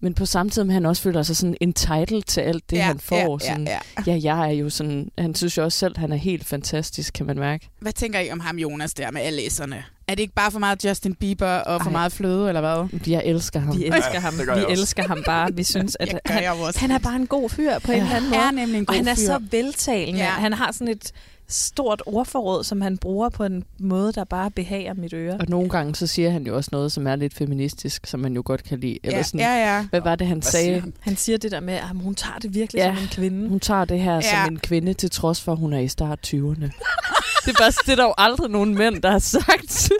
Men 0.05 0.15
på 0.15 0.27
samme 0.27 0.51
tid 0.51 0.65
med, 0.65 0.75
han 0.75 0.87
også 0.87 1.03
føler 1.03 1.23
sig 1.23 1.37
sådan 1.37 1.57
entitled 1.61 2.23
til 2.23 2.41
alt 2.41 2.71
det, 2.71 2.77
Ja, 2.77 2.83
han 2.83 2.99
får. 2.99 3.17
ja, 3.17 3.23
ja, 3.31 3.39
sådan, 3.39 3.67
ja. 3.67 3.79
ja, 4.13 4.19
jeg 4.23 4.49
er 4.49 4.53
jo 4.53 4.71
sådan... 4.71 5.09
Han 5.19 5.35
synes 5.35 5.57
jo 5.57 5.65
også 5.65 5.79
selv, 5.79 5.99
han 5.99 6.13
er 6.13 6.17
helt 6.17 6.47
fantastisk, 6.47 7.13
kan 7.15 7.27
man 7.27 7.39
mærke. 7.39 7.69
Hvad 7.81 7.93
tænker 7.93 8.21
I 8.21 8.31
om 8.31 8.41
ham, 8.41 8.59
Jonas, 8.59 8.95
der 8.95 9.11
med 9.11 9.21
alle 9.21 9.43
S'erne? 9.43 9.75
Er 10.09 10.15
det 10.15 10.21
ikke 10.23 10.35
bare 10.35 10.51
for 10.51 10.59
meget 10.59 10.85
Justin 10.85 11.15
Bieber 11.15 11.47
og 11.47 11.81
for 11.81 11.89
Ej. 11.91 11.93
meget 11.93 12.13
fløde, 12.13 12.49
eller 12.49 12.61
hvad? 12.61 12.99
Jeg 13.07 13.23
elsker 13.25 13.61
ham. 13.61 13.77
Vi 13.79 13.85
elsker 13.85 14.11
Ja, 14.15 14.19
ham. 14.21 14.35
Vi 14.39 14.43
også. 14.49 14.67
elsker 14.69 15.09
ham 15.09 15.23
bare. 15.27 15.49
Vi 15.55 15.63
synes, 15.65 15.97
at 16.01 16.09
han, 16.27 16.47
han 16.77 16.91
er 16.91 16.99
bare 16.99 17.17
en 17.17 17.27
god 17.27 17.51
fyr 17.51 17.79
på 17.79 17.93
en 17.93 17.99
Ja, 17.99 18.05
eller 18.05 18.17
anden 18.17 18.33
han 18.33 18.39
måde. 18.39 18.47
er 18.47 18.51
nemlig 18.67 18.79
en 18.79 18.83
og 18.83 18.87
god 18.87 18.97
han 18.97 19.09
er 19.09 19.15
fyr. 19.15 19.21
så 19.27 19.41
veltalende. 19.51 20.19
Ja. 20.19 20.25
Ja. 20.25 20.31
Han 20.31 20.53
har 20.53 20.73
sådan 20.73 20.89
et 20.89 21.11
stort 21.49 22.03
ordforråd, 22.07 22.65
som 22.65 22.81
han 22.81 22.99
bruger 22.99 23.29
på 23.29 23.45
en 23.45 23.65
måde, 23.79 24.13
der 24.13 24.25
bare 24.25 24.51
behager 24.51 24.95
mit 24.95 25.13
øre. 25.13 25.37
Og 25.41 25.47
nogle 25.49 25.69
gange 25.69 25.95
så 25.95 26.07
siger 26.07 26.31
han 26.31 26.47
jo 26.47 26.57
også 26.57 26.69
noget, 26.73 26.93
som 26.93 27.07
er 27.07 27.17
lidt 27.17 27.35
feministisk, 27.35 28.07
som 28.07 28.21
man 28.21 28.35
jo 28.35 28.43
godt 28.45 28.65
kan 28.65 28.79
lide. 28.81 28.99
Eller 29.03 29.17
Ja, 29.17 29.23
sådan, 29.23 29.41
ja, 29.41 29.75
ja. 29.77 29.87
Hvad 29.91 30.01
var 30.01 30.17
det, 30.17 30.27
han 30.27 30.39
Hvad 30.39 30.51
sagde? 30.51 30.65
siger 30.67 30.81
han? 30.81 30.93
Han 31.01 31.17
siger 31.17 31.39
det 31.39 31.51
der 31.51 31.61
med, 31.61 31.75
at 31.75 31.89
hun 32.03 32.15
tager 32.15 32.39
det 32.39 32.55
virkelig 32.55 32.81
Ja. 32.81 32.95
som 32.95 33.03
en 33.05 33.09
kvinde. 33.11 33.49
Hun 33.49 33.61
tager 33.61 33.85
det 33.85 34.01
her 34.01 34.15
ja. 34.15 34.21
Som 34.45 34.53
en 34.55 34.59
kvinde, 34.59 34.95
til 34.95 35.11
trods 35.11 35.41
for, 35.41 35.53
at 35.53 35.59
hun 35.59 35.73
er 35.73 35.79
i 35.79 35.89
start 35.89 36.19
20'erne. 36.35 36.71
det 37.45 37.49
er 37.51 37.59
bare 37.59 37.71
det 37.87 37.93
er 37.93 37.97
der 37.97 38.05
jo 38.05 38.15
aldrig 38.19 38.51
nogen 38.51 38.75
mænd, 38.75 39.03
der 39.03 39.11
har 39.11 39.19
sagt. 39.19 39.91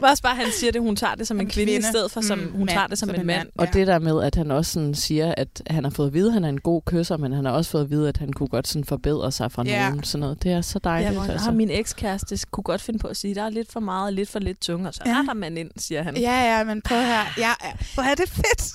Men 0.00 0.10
også 0.10 0.22
bare, 0.22 0.34
han 0.36 0.46
siger 0.60 0.72
det, 0.72 0.80
hun 0.80 0.96
tager 0.96 1.14
det 1.14 1.26
som 1.28 1.40
en 1.40 1.46
kvinde, 1.48 1.72
kvinde. 1.72 1.86
i 1.88 1.90
stedet 1.90 2.10
for, 2.10 2.20
som 2.20 2.38
Mm, 2.38 2.50
hun 2.50 2.58
mand, 2.58 2.68
tager 2.68 2.86
det 2.86 2.98
som, 2.98 3.10
en 3.10 3.26
mand. 3.26 3.48
Og 3.58 3.72
det 3.72 3.86
der 3.86 3.98
med, 3.98 4.22
at 4.22 4.34
han 4.34 4.50
også 4.50 4.72
sådan 4.72 4.94
siger, 4.94 5.34
at 5.36 5.62
han 5.70 5.84
har 5.84 5.90
fået 5.90 6.06
at 6.06 6.12
vide, 6.14 6.26
at 6.28 6.32
han 6.34 6.44
er 6.44 6.48
en 6.48 6.60
god 6.60 6.82
kysser, 6.86 7.16
men 7.16 7.32
han 7.32 7.44
har 7.44 7.52
også 7.52 7.70
fået 7.70 7.82
at 7.84 7.90
vide, 7.90 8.08
at 8.08 8.16
han 8.16 8.32
kunne 8.32 8.48
godt 8.48 8.68
sådan 8.68 8.84
forbedre 8.84 9.32
sig 9.32 9.52
fra 9.52 9.62
Ja. 9.66 9.88
nogen. 9.88 10.04
Sådan 10.04 10.20
noget. 10.20 10.42
Det 10.42 10.52
er 10.52 10.60
så 10.60 10.80
Ja, 10.84 10.88
dejligt. 10.90 11.12
hvor, 11.12 11.20
altså. 11.22 11.32
altså. 11.32 11.50
min 11.50 11.70
ekskæreste 11.70 12.38
kunne 12.50 12.64
godt 12.64 12.80
finde 12.80 12.98
på 12.98 13.08
at 13.08 13.16
sige, 13.16 13.30
at 13.30 13.36
der 13.36 13.42
er 13.42 13.50
lidt 13.50 13.72
for 13.72 13.80
meget 13.80 14.06
og 14.06 14.12
lidt 14.12 14.28
for 14.30 14.38
lidt 14.38 14.60
tunge, 14.60 14.88
og 14.88 14.94
så 14.94 15.00
Ja. 15.06 15.10
ja. 15.10 15.18
retter 15.18 15.34
man 15.34 15.56
ind, 15.58 15.70
siger 15.76 16.02
han. 16.02 16.16
Ja, 16.16 16.56
ja, 16.58 16.64
men 16.64 16.82
prøv 16.82 16.98
her. 16.98 17.22
Jeg 17.38 17.54
er, 17.60 17.72
Hvor 17.94 18.02
er 18.02 18.14
det 18.14 18.28
fedt. 18.28 18.72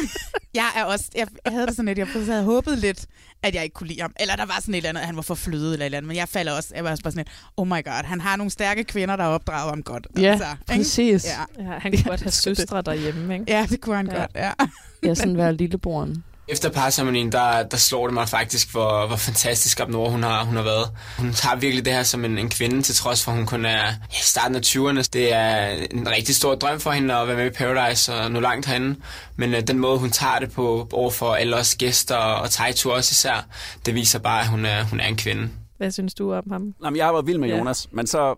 jeg 0.54 0.66
er 0.76 0.84
også, 0.84 1.04
jeg, 1.16 1.26
jeg 1.44 1.52
havde 1.52 1.66
det 1.66 1.76
sådan 1.76 1.94
lidt, 1.94 1.98
jeg 1.98 2.06
havde 2.26 2.44
håbet 2.44 2.78
lidt, 2.78 3.06
at 3.42 3.54
jeg 3.54 3.64
ikke 3.64 3.74
kunne 3.74 3.86
lide 3.88 4.00
ham. 4.00 4.12
Eller 4.20 4.36
der 4.36 4.46
var 4.46 4.56
sådan 4.60 4.74
et 4.74 4.78
eller 4.78 4.88
andet, 4.88 5.00
at 5.00 5.06
han 5.06 5.16
var 5.16 5.22
for 5.22 5.34
fløde 5.34 5.72
eller 5.72 5.84
et 5.84 5.84
eller 5.86 5.98
andet. 5.98 6.08
Men 6.08 6.16
jeg 6.16 6.28
falder 6.28 6.52
også, 6.52 6.68
jeg 6.74 6.84
var 6.84 6.90
også 6.90 7.02
bare 7.02 7.10
sådan 7.12 7.24
lidt, 7.26 7.28
oh 7.56 7.66
my 7.66 7.84
god, 7.84 8.04
han 8.04 8.20
har 8.20 8.36
nogle 8.36 8.50
stærke 8.50 8.84
kvinder, 8.84 9.16
der 9.16 9.24
opdrager 9.24 9.68
ham 9.68 9.82
godt. 9.82 10.06
Ja, 10.18 10.32
ikke? 10.32 10.44
præcis. 10.66 11.24
Ja. 11.24 11.64
Ja, 11.64 11.78
han 11.78 11.92
kunne 11.92 12.04
godt 12.04 12.22
have 12.26 12.32
søstre 12.32 12.82
derhjemme, 12.82 13.34
ikke? 13.34 13.44
ja, 13.48 13.66
det 13.70 13.80
kunne 13.80 13.96
han 13.96 14.10
Ja. 14.10 14.18
godt, 14.18 14.30
ja. 14.34 14.50
Ja, 15.02 15.14
sådan 15.14 15.36
være 15.36 15.52
lillebroren. 15.54 16.24
Efter 16.50 16.70
parceremonien, 16.70 17.32
der, 17.32 17.62
der 17.62 17.76
slår 17.76 18.06
det 18.06 18.14
mig 18.14 18.28
faktisk, 18.28 18.70
hvor, 18.70 19.06
hvor 19.06 19.16
fantastisk 19.16 19.80
Abnora 19.80 20.10
hun 20.10 20.22
har, 20.22 20.44
hun 20.44 20.56
har 20.56 20.62
været. 20.62 20.88
Hun 21.18 21.32
tager 21.32 21.56
virkelig 21.56 21.84
det 21.84 21.92
her 21.92 22.02
som 22.02 22.24
en, 22.24 22.38
en 22.38 22.50
kvinde, 22.50 22.82
til 22.82 22.94
trods 22.94 23.24
for, 23.24 23.30
at 23.32 23.36
hun 23.36 23.46
kun 23.46 23.64
er 23.64 23.70
ja, 23.86 23.90
i 24.10 24.22
starten 24.22 24.56
af 24.56 24.60
20'erne. 24.66 25.08
Det 25.12 25.32
er 25.34 25.66
en 25.90 26.08
rigtig 26.10 26.36
stor 26.36 26.54
drøm 26.54 26.80
for 26.80 26.90
hende 26.90 27.14
at 27.14 27.28
være 27.28 27.36
med 27.36 27.46
i 27.46 27.50
Paradise 27.50 28.14
og 28.14 28.32
nå 28.32 28.40
langt 28.40 28.66
herinde. 28.66 28.96
Men 29.36 29.54
uh, 29.54 29.60
den 29.60 29.78
måde, 29.78 29.98
hun 29.98 30.10
tager 30.10 30.38
det 30.38 30.52
på 30.52 30.88
over 30.92 31.10
for 31.10 31.34
alle 31.34 31.56
os 31.56 31.74
gæster 31.74 32.16
og 32.16 32.50
Taito 32.50 32.90
også 32.90 33.12
især, 33.12 33.46
det 33.86 33.94
viser 33.94 34.18
bare, 34.18 34.40
at 34.40 34.48
hun 34.48 34.64
er, 34.64 34.82
hun 34.84 35.00
er 35.00 35.06
en 35.06 35.16
kvinde. 35.16 35.48
Hvad 35.78 35.90
synes 35.90 36.14
du 36.14 36.32
om 36.32 36.50
ham? 36.50 36.74
Nå, 36.80 36.90
men 36.90 36.96
jeg 36.96 37.04
har 37.06 37.12
været 37.12 37.26
vild 37.26 37.38
med 37.38 37.48
Ja. 37.48 37.56
Jonas, 37.58 37.88
men 37.92 38.06
så, 38.06 38.34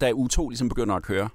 da 0.00 0.12
u 0.12 0.28
2 0.28 0.48
ligesom 0.48 0.68
begynder 0.68 0.94
at 0.94 1.02
køre, 1.02 1.28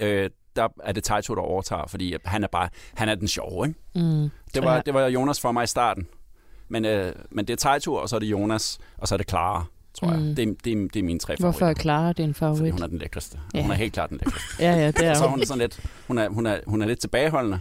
øh, 0.00 0.30
der 0.56 0.68
er 0.84 0.92
det 0.92 1.04
Taito, 1.04 1.34
der 1.34 1.40
overtager, 1.40 1.86
fordi 1.86 2.14
han 2.24 2.44
er 2.44 2.48
bare, 2.48 2.68
han 2.94 3.08
er 3.08 3.14
den 3.14 3.28
sjove, 3.28 3.66
ikke? 3.68 3.80
Mm. 3.94 4.28
Det 4.54 4.62
var, 4.64 4.74
Ja. 4.74 4.80
det 4.86 4.94
var 4.94 5.06
Jonas 5.06 5.40
for 5.40 5.52
mig 5.52 5.64
i 5.64 5.66
starten. 5.66 6.06
Men, 6.68 6.84
øh, 6.84 7.12
men 7.30 7.44
det 7.46 7.52
er 7.52 7.56
Taito, 7.56 7.94
og 7.94 8.08
så 8.08 8.16
er 8.16 8.20
det 8.20 8.26
Jonas, 8.26 8.78
og 8.98 9.08
så 9.08 9.14
er 9.14 9.16
det 9.16 9.28
Clara, 9.30 9.64
tror 9.94 10.10
jeg. 10.10 10.20
Mm. 10.20 10.34
Det, 10.34 10.48
er- 10.48 10.54
det, 10.64 10.72
er, 10.72 10.88
det 10.88 10.96
er 10.96 11.02
mine 11.02 11.18
tre 11.18 11.36
Hvorfor 11.38 11.48
er 11.48 11.52
favoritter. 11.58 11.82
Clara 11.82 12.12
din 12.12 12.34
Fordi 12.34 12.56
favorit? 12.56 12.72
hun 12.72 12.82
er 12.82 12.86
den 12.86 12.98
lækreste. 12.98 13.38
Ja. 13.54 13.62
Hun 13.62 13.70
er 13.70 13.74
helt 13.74 13.92
klart 13.92 14.10
den 14.10 14.18
lækreste. 14.18 14.48
Ja, 14.64 14.72
ja, 14.72 14.86
det 14.90 15.06
er 15.06 15.14
så 15.14 15.24
er 15.24 15.28
hun. 15.28 15.38
hun 15.38 15.46
sådan 15.46 15.58
lidt, 15.58 15.80
hun 16.06 16.18
er, 16.18 16.28
hun 16.28 16.46
er, 16.46 16.58
hun 16.66 16.82
er 16.82 16.86
lidt 16.86 17.00
tilbageholdende, 17.00 17.60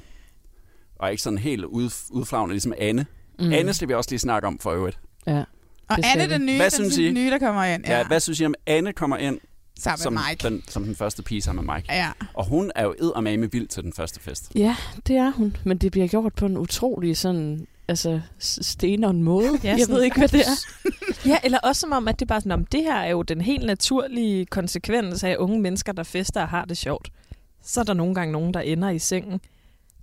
og 0.95 1.11
ikke 1.11 1.23
sådan 1.23 1.37
helt 1.39 1.65
ud, 1.65 1.89
udflagende, 2.11 2.53
ligesom 2.53 2.73
Anne. 2.77 3.05
Mm. 3.39 3.51
Anne 3.51 3.73
skal 3.73 3.87
vi 3.87 3.93
også 3.93 4.09
lige 4.11 4.19
snakke 4.19 4.47
om 4.47 4.59
for 4.59 4.71
øvrigt. 4.71 4.99
Ja. 5.27 5.43
Og 5.89 5.97
Anne, 6.03 6.29
den 6.29 6.45
nye, 6.45 6.55
Hvad 6.55 6.65
den, 6.65 6.71
synes 6.71 6.95
den 6.95 7.03
I? 7.05 7.11
nye, 7.11 7.29
der 7.31 7.39
kommer 7.39 7.63
ind. 7.63 7.83
Ja. 7.87 7.97
ja, 7.97 8.07
hvad 8.07 8.19
synes 8.19 8.39
I 8.39 8.45
om 8.45 8.53
Anne 8.67 8.93
kommer 8.93 9.17
ind 9.17 9.39
Sammen 9.79 10.03
som, 10.03 10.13
med 10.13 10.21
Mike. 10.29 10.49
den, 10.49 10.63
som 10.67 10.83
den 10.83 10.95
første 10.95 11.23
pige 11.23 11.41
sammen 11.41 11.65
med 11.65 11.75
Mike? 11.75 11.87
Ja. 11.93 12.09
Og 12.33 12.45
hun 12.45 12.71
er 12.75 12.83
jo 12.83 12.95
eddermame 12.99 13.51
vild 13.51 13.67
til 13.67 13.83
den 13.83 13.93
første 13.93 14.19
fest. 14.19 14.51
Ja, 14.55 14.75
det 15.07 15.15
er 15.15 15.31
hun. 15.31 15.55
Men 15.65 15.77
det 15.77 15.91
bliver 15.91 16.07
gjort 16.07 16.33
på 16.35 16.45
en 16.45 16.57
utrolig 16.57 17.17
sådan, 17.17 17.67
altså, 17.87 18.21
steneren 18.39 19.23
måde. 19.23 19.59
Ja, 19.63 19.75
jeg 19.79 19.87
ved 19.89 20.03
ikke, 20.03 20.17
hvad 20.17 20.27
det 20.27 20.41
er. 20.41 20.65
Ja, 21.29 21.37
eller 21.43 21.57
også 21.59 21.79
som 21.79 21.91
om, 21.91 22.07
at 22.07 22.19
det 22.19 22.25
er 22.25 22.27
bare 22.27 22.41
sådan, 22.41 22.51
om 22.51 22.65
det 22.65 22.83
her 22.83 22.95
er 22.95 23.09
jo 23.09 23.21
den 23.21 23.41
helt 23.41 23.65
naturlige 23.65 24.45
konsekvens 24.45 25.23
af 25.23 25.35
unge 25.39 25.59
mennesker, 25.59 25.91
der 25.91 26.03
fester 26.03 26.41
og 26.41 26.47
har 26.49 26.65
det 26.65 26.77
sjovt. 26.77 27.09
Så 27.63 27.79
er 27.79 27.83
der 27.83 27.93
nogle 27.93 28.15
gange 28.15 28.31
nogen, 28.31 28.53
der 28.53 28.59
ender 28.59 28.89
i 28.89 28.99
sengen. 28.99 29.39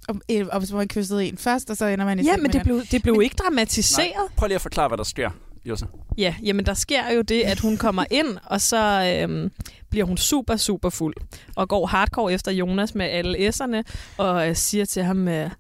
Og, 0.09 0.17
øh, 0.31 0.47
og 0.53 0.59
hvis 0.59 0.73
man 0.73 0.89
kyssede 0.89 1.27
en 1.27 1.39
først, 1.39 1.71
og 1.71 1.77
så 1.77 1.87
ender 1.87 2.05
man 2.05 2.19
i 2.19 2.23
Ja, 2.23 2.27
seng 2.33 2.37
men 2.37 2.43
med 2.43 2.51
det 2.53 2.55
den. 2.55 2.65
blev, 2.65 2.83
det 2.91 3.03
blev 3.03 3.21
ikke 3.23 3.35
dramatiseret. 3.39 4.09
Nej, 4.17 4.27
prøv 4.37 4.47
lige 4.47 4.55
at 4.55 4.61
forklare, 4.63 4.89
hvad 4.89 4.99
der 4.99 5.05
sker, 5.05 5.31
Josse. 5.65 5.87
Ja, 6.19 6.35
jamen 6.43 6.67
der 6.67 6.75
sker 6.75 7.13
jo 7.15 7.23
det, 7.23 7.43
at 7.43 7.61
hun 7.61 7.77
kommer 7.77 8.05
ind, 8.11 8.39
og 8.45 8.61
så 8.61 9.13
øhm, 9.23 9.51
bliver 9.91 10.05
hun 10.05 10.17
super, 10.17 10.57
super 10.57 10.91
fuld, 10.91 11.15
og 11.57 11.69
går 11.69 11.87
hardcore 11.87 12.33
efter 12.33 12.53
Jonas 12.53 12.95
med 12.95 13.07
alle 13.07 13.49
S'erne, 13.49 13.83
og 14.17 14.49
øh, 14.49 14.57
siger 14.57 14.85
til 14.85 15.03
ham, 15.03 15.29
øh, 15.29 15.51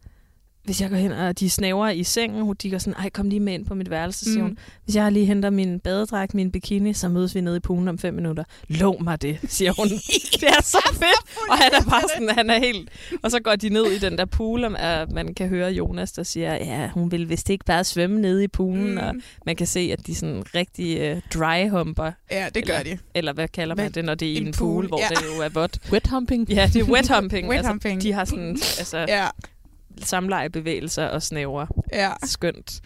hvis 0.69 0.81
jeg 0.81 0.91
går 0.91 0.97
hen, 0.97 1.13
og 1.13 1.39
de 1.41 1.51
snaver 1.51 1.89
i 1.89 2.05
sengen, 2.05 2.43
hun 2.43 2.57
de 2.63 2.71
går 2.71 2.79
sådan, 2.79 2.95
ej, 2.95 3.11
kom 3.11 3.29
lige 3.29 3.41
med 3.41 3.55
ind 3.55 3.67
på 3.67 3.75
mit 3.75 3.91
værelse, 3.91 4.25
siger 4.25 4.37
Mm. 4.39 4.43
hun. 4.43 4.59
Hvis 4.85 4.97
jeg 4.97 5.13
lige 5.13 5.27
henter 5.27 5.51
min 5.51 5.81
badedragt, 5.81 6.35
min 6.35 6.51
bikini, 6.53 6.93
så 6.93 7.09
mødes 7.09 7.35
vi 7.35 7.41
nede 7.41 7.57
i 7.57 7.61
poolen 7.61 7.89
om 7.89 7.99
fem 7.99 8.15
minutter. 8.15 8.45
Lov 8.69 9.03
mig 9.03 9.23
det, 9.23 9.39
siger 9.49 9.73
hun. 9.79 9.89
det 10.41 10.49
er 10.49 10.63
så 10.63 10.89
fedt, 10.93 11.49
og 11.51 11.57
han 11.59 11.71
er 11.75 11.91
bare 11.91 12.03
sådan, 12.15 12.31
han 12.31 12.51
er 12.51 12.59
helt... 12.59 12.89
Og 13.23 13.31
så 13.31 13.41
går 13.41 13.57
de 13.57 13.69
ned 13.69 13.85
i 13.87 13.99
den 13.99 14.19
der 14.19 14.25
pool, 14.25 14.65
og 14.65 14.73
man 15.15 15.35
kan 15.35 15.49
høre 15.49 15.71
Jonas, 15.73 16.13
der 16.13 16.23
siger, 16.23 16.55
ja, 16.55 16.89
hun 16.89 17.11
vil 17.13 17.29
vist 17.29 17.51
ikke 17.51 17.65
bare 17.65 17.85
svømme 17.85 18.21
nede 18.21 18.45
i 18.45 18.49
poolen, 18.49 18.91
Mm. 18.93 18.97
og 18.99 19.15
man 19.47 19.57
kan 19.57 19.67
se, 19.67 19.81
at 19.93 20.07
de 20.07 20.15
sådan 20.15 20.43
rigtig 20.55 21.13
uh, 21.13 21.21
dry 21.35 21.69
humper. 21.71 22.13
Ja, 22.31 22.47
det 22.55 22.67
gør 22.67 22.75
eller, 22.79 22.97
de. 22.97 23.03
Eller 23.15 23.33
hvad 23.33 23.49
kalder 23.49 23.75
man 23.75 23.85
Men 23.85 23.93
det, 23.93 24.05
når 24.05 24.15
det 24.15 24.29
er 24.29 24.33
i 24.33 24.37
en 24.37 24.47
en 24.47 24.53
pool, 24.53 24.73
pool, 24.75 24.87
hvor 24.89 24.99
ja. 25.01 25.09
det 25.09 25.37
jo 25.37 25.43
er 25.43 25.49
vådt? 25.49 25.79
Wet 25.93 26.07
humping. 26.07 26.49
Ja, 26.51 26.71
det 26.73 26.81
er 26.81 26.85
wet 26.91 27.09
humping. 27.09 27.49
Wet 27.49 27.57
altså, 27.57 27.71
humping. 27.73 28.03
De 28.03 28.13
har 28.13 28.25
sådan, 28.25 28.51
altså, 28.79 28.99
Ja. 28.99 29.27
Samlejebevægelser 30.07 31.07
og 31.07 31.23
snæver. 31.23 31.67
Ja. 31.93 32.13
Skønt. 32.25 32.81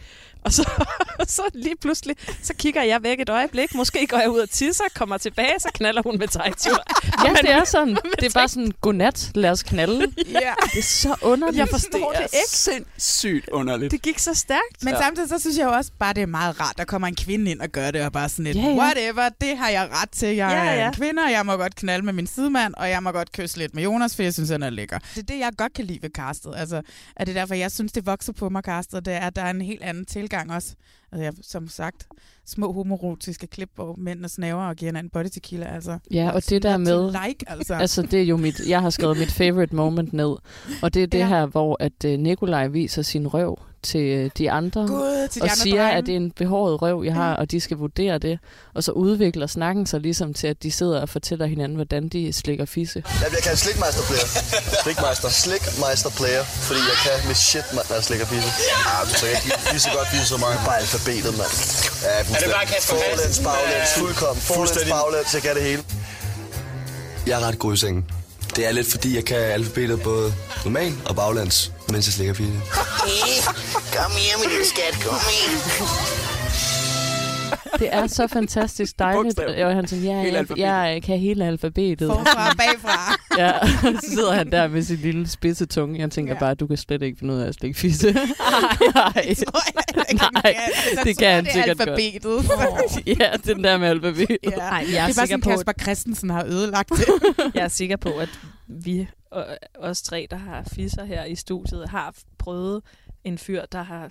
Og 0.45 0.53
så, 0.53 0.70
så 1.28 1.43
lige 1.55 1.76
pludselig, 1.80 2.16
så 2.43 2.55
kigger 2.55 2.82
jeg 2.82 3.03
væk 3.03 3.20
et 3.20 3.28
øjeblik. 3.28 3.74
Måske 3.74 4.07
går 4.07 4.18
jeg 4.18 4.30
ud 4.30 4.38
og 4.38 4.51
tisser, 4.51 4.84
kommer 4.95 5.18
tilbage, 5.18 5.55
så 5.61 5.68
knaller 5.74 6.03
hun 6.03 6.18
med 6.18 6.28
Tejtur. 6.28 6.82
Ja, 7.24 7.32
det 7.43 7.51
er 7.51 7.64
sådan. 7.64 7.97
Det 8.20 8.24
er 8.26 8.30
bare 8.34 8.49
sådan, 8.49 8.72
godnat, 8.80 9.30
lad 9.34 9.51
os 9.51 9.62
knalde. 9.62 10.12
Ja. 10.43 10.53
Det 10.72 10.78
er 10.78 10.82
så 10.82 11.14
underligt. 11.22 11.59
Jeg 11.59 11.68
forstår 11.68 12.11
det, 12.12 12.20
er 12.20 12.24
ikke. 12.24 12.36
sindssygt 12.49 13.49
underligt. 13.49 13.90
Det 13.93 14.03
gik 14.03 14.18
så 14.18 14.34
stærkt. 14.34 14.82
Men 14.84 14.95
Ja. 14.95 15.01
samtidig 15.01 15.28
så 15.28 15.38
synes 15.38 15.59
jeg 15.59 15.64
jo 15.64 15.70
også 15.72 15.90
bare, 15.99 16.12
det 16.14 16.22
er 16.22 16.26
meget 16.26 16.61
rart, 16.61 16.74
der 16.78 16.84
kommer 16.84 17.09
en 17.09 17.14
kvinde 17.16 17.51
ind 17.51 17.61
og 17.61 17.68
gør 17.68 17.90
det, 17.90 18.03
og 18.03 18.12
bare 18.12 18.28
sådan 18.28 18.47
et, 18.47 18.57
Ja, 18.57 18.61
ja, 18.61 18.76
whatever, 18.76 19.28
det 19.40 19.57
har 19.59 19.68
jeg 19.68 19.88
ret 20.03 20.11
til. 20.11 20.28
Jeg 20.28 20.51
Ja, 20.51 20.64
ja, 20.72 20.80
er 20.80 20.88
en 20.88 20.95
kvinde, 20.95 21.22
og 21.22 21.30
jeg 21.32 21.47
må 21.47 21.57
godt 21.57 21.74
knalde 21.76 22.05
med 22.05 22.12
min 22.12 22.26
sidemand, 22.26 22.74
og 22.76 22.88
jeg 22.90 23.03
må 23.03 23.11
godt 23.11 23.32
kysse 23.32 23.59
lidt 23.59 23.74
med 23.74 23.82
Jonas, 23.82 24.16
for 24.16 24.22
jeg 24.22 24.34
synes, 24.34 24.51
han 24.51 24.62
er 24.62 24.70
lækker. 24.70 24.99
Det 24.99 25.18
er 25.18 25.22
det, 25.22 25.38
jeg 25.38 25.51
godt 25.59 25.72
kan 25.74 25.84
lide 25.84 25.99
ved 26.03 26.11
castet. 26.11 26.53
Altså, 26.57 26.82
er 27.16 27.24
det 27.24 27.34
derfor, 27.34 27.55
jeg 27.55 27.72
synes, 27.72 27.93
det 27.93 28.07
vokser 28.07 28.32
på 28.32 28.49
mig, 28.49 28.62
castet, 28.62 29.05
det 29.07 29.14
er, 29.14 29.18
at 29.20 29.36
der 29.36 29.43
er 29.43 29.51
en 29.51 29.61
helt 29.61 29.82
anden 29.82 30.07
tilgang 30.33 30.53
også. 30.53 30.74
Altså, 31.12 31.24
jeg, 31.24 31.33
som 31.43 31.68
sagt, 31.68 32.07
små 32.47 32.72
homorotiske 32.72 33.47
klip, 33.47 33.70
hvor 33.74 33.95
mændene 33.99 34.28
snaver 34.28 34.62
og 34.62 34.76
giver 34.76 34.89
hinanden 34.89 35.11
body 35.11 35.28
tequila. 35.33 35.66
Altså, 35.66 35.99
Ja, 36.11 36.30
og 36.35 36.43
det 36.49 36.62
der 36.62 36.76
med... 36.76 37.12
like, 37.26 37.51
altså. 37.51 37.74
altså, 37.74 38.03
det 38.03 38.20
er 38.20 38.24
jo 38.24 38.37
mit... 38.37 38.61
Jeg 38.68 38.80
har 38.80 38.91
skrevet 38.91 39.18
mit 39.18 39.33
favorite 39.33 39.76
moment 39.76 40.12
ned. 40.12 40.37
Og 40.83 40.95
det 40.95 41.03
er 41.03 41.07
det 41.07 41.18
ja. 41.18 41.28
Her, 41.28 41.47
hvor 41.47 41.76
at 41.80 42.05
uh, 42.05 42.11
Nikolaj 42.11 42.68
viser 42.68 43.03
sin 43.03 43.28
røv 43.28 43.59
til 43.83 44.01
øh, 44.01 44.30
de 44.39 44.51
andre. 44.51 44.80
Gud, 44.87 45.28
til 45.28 45.41
de 45.43 45.45
og 45.45 45.51
andre 45.51 45.57
siger, 45.62 45.83
drenge. 45.83 45.99
at 45.99 46.07
det 46.07 46.12
er 46.12 46.16
en 46.16 46.30
behåret 46.30 46.83
røv, 46.83 47.03
jeg 47.05 47.14
har, 47.14 47.35
og 47.37 47.51
de 47.51 47.61
skal 47.61 47.76
vurdere 47.76 48.18
det. 48.18 48.39
Og 48.74 48.85
så 48.85 48.93
udvikler 48.93 49.47
snakken 49.47 49.87
sig 49.87 50.01
ligesom 50.01 50.35
til, 50.35 50.47
at 50.47 50.62
de 50.62 50.70
sidder 50.72 51.01
og 51.01 51.09
fortæller 51.09 51.47
hinanden, 51.47 51.76
hvordan 51.76 52.09
de 52.09 52.33
slikker 52.33 52.64
fisse. 52.64 53.03
Jeg 53.22 53.28
bliver 53.28 53.41
kaldt 53.49 53.59
slikmeister 53.59 54.03
player. 54.11 54.26
Slikmeister. 54.83 55.28
Slikmeister 55.45 56.11
player. 56.20 56.45
Fordi 56.68 56.80
jeg 56.93 56.99
kan 57.05 57.26
med 57.28 57.35
shit, 57.35 57.64
mand, 57.74 57.87
når 57.89 57.95
jeg 57.97 58.05
slikker 58.05 58.26
fisse. 58.26 58.51
Ja, 58.70 59.05
du 59.09 59.14
så 59.22 59.26
ikke 59.26 59.47
lige 59.70 59.80
så 59.87 59.91
godt 59.97 60.09
fisse 60.12 60.26
så 60.35 60.37
meget. 60.45 60.57
Bare 60.66 60.78
alfabetet, 60.83 61.33
mand. 61.41 61.53
Ja, 62.07 62.09
Er 62.37 62.41
det 62.45 62.51
bare 62.57 62.66
Kasper 62.72 62.97
Forlæns, 63.05 63.39
baglæns, 63.49 63.91
fuldkommen. 64.03 64.41
Forlæns, 64.43 64.57
fuldstændig- 64.59 64.95
baglæns, 64.99 65.30
jeg 65.37 65.43
kan 65.47 65.55
det 65.59 65.62
hele. 65.70 65.83
Jeg 67.28 67.35
er 67.41 67.43
ret 67.49 67.59
god 67.64 67.72
i 67.74 67.76
sengen. 67.85 68.05
Det 68.57 68.66
er 68.66 68.72
lidt 68.72 68.90
fordi, 68.90 69.14
jeg 69.16 69.24
kan 69.24 69.36
alfabetet 69.36 70.03
både 70.03 70.34
normal 70.64 70.92
og 71.07 71.16
baglands, 71.16 71.72
mens 71.88 72.07
jeg 72.07 72.12
slikker 72.12 72.34
fisse. 72.34 72.53
Kom 73.96 74.11
her, 74.11 74.38
min 74.38 74.48
lille 74.50 74.66
skat, 74.66 74.94
kom 75.05 75.14
her. 75.14 76.82
Det 77.79 77.89
er 77.95 78.07
så 78.07 78.27
fantastisk 78.27 78.99
dejligt. 78.99 79.39
Og 79.39 79.75
han 79.75 79.87
sådan, 79.87 80.05
ja, 80.05 80.16
Hele 80.23 80.33
jeg, 80.33 80.39
alfabetet. 80.39 80.62
jeg 80.66 81.03
kan 81.03 81.18
hele 81.18 81.47
alfabetet. 81.47 82.09
Forfra 82.09 82.51
og 82.51 82.57
bagfra. 82.57 83.14
ja, 83.43 83.53
så 84.01 84.07
sidder 84.09 84.33
han 84.33 84.53
der 84.53 84.68
med 84.68 84.83
sin 84.83 84.97
lille 84.97 85.29
spidse 85.29 85.66
tunge. 85.66 86.01
Jeg 86.01 86.11
tænker 86.11 86.33
ja. 86.35 86.39
bare, 86.39 86.55
du 86.55 86.66
kan 86.66 86.77
slet 86.77 87.03
ikke 87.03 87.18
finde 87.18 87.35
ud 87.35 87.39
af 87.39 87.49
at 87.49 87.55
slikke 87.55 87.79
fisse. 87.79 88.12
Nej, 88.95 89.35
Nej, 90.43 90.57
det 91.05 91.18
kan 91.18 91.31
han 91.35 91.45
det 91.45 91.51
er 91.51 91.53
sikkert 91.53 91.81
alfabetet. 91.81 92.23
godt. 92.23 93.20
ja, 93.20 93.31
den 93.45 93.64
der 93.64 93.79
med 93.79 93.89
alfabetet. 93.89 94.39
Ja. 94.45 94.51
Ej, 94.51 94.77
jeg 94.79 94.87
det 94.87 94.97
er 94.97 95.01
er 95.01 95.07
bare 95.07 95.12
sikker 95.12 95.27
sådan, 95.27 95.41
på, 95.41 95.51
Kasper 95.51 95.73
Christensen 95.83 96.31
har 96.31 96.45
ødelagt 96.45 96.89
det. 96.89 97.09
jeg 97.55 97.64
er 97.64 97.68
sikker 97.68 97.97
på, 97.97 98.09
at 98.11 98.29
vi, 98.68 99.09
og, 99.31 99.47
os 99.79 100.03
tre, 100.03 100.27
der 100.31 100.37
har 100.37 100.62
fisser 100.75 101.05
her 101.05 101.25
i 101.25 101.35
studiet, 101.35 101.89
har 101.89 102.14
prøvet 102.39 102.83
en 103.25 103.39
fyr, 103.39 103.62
der 103.73 103.83
har 103.83 104.11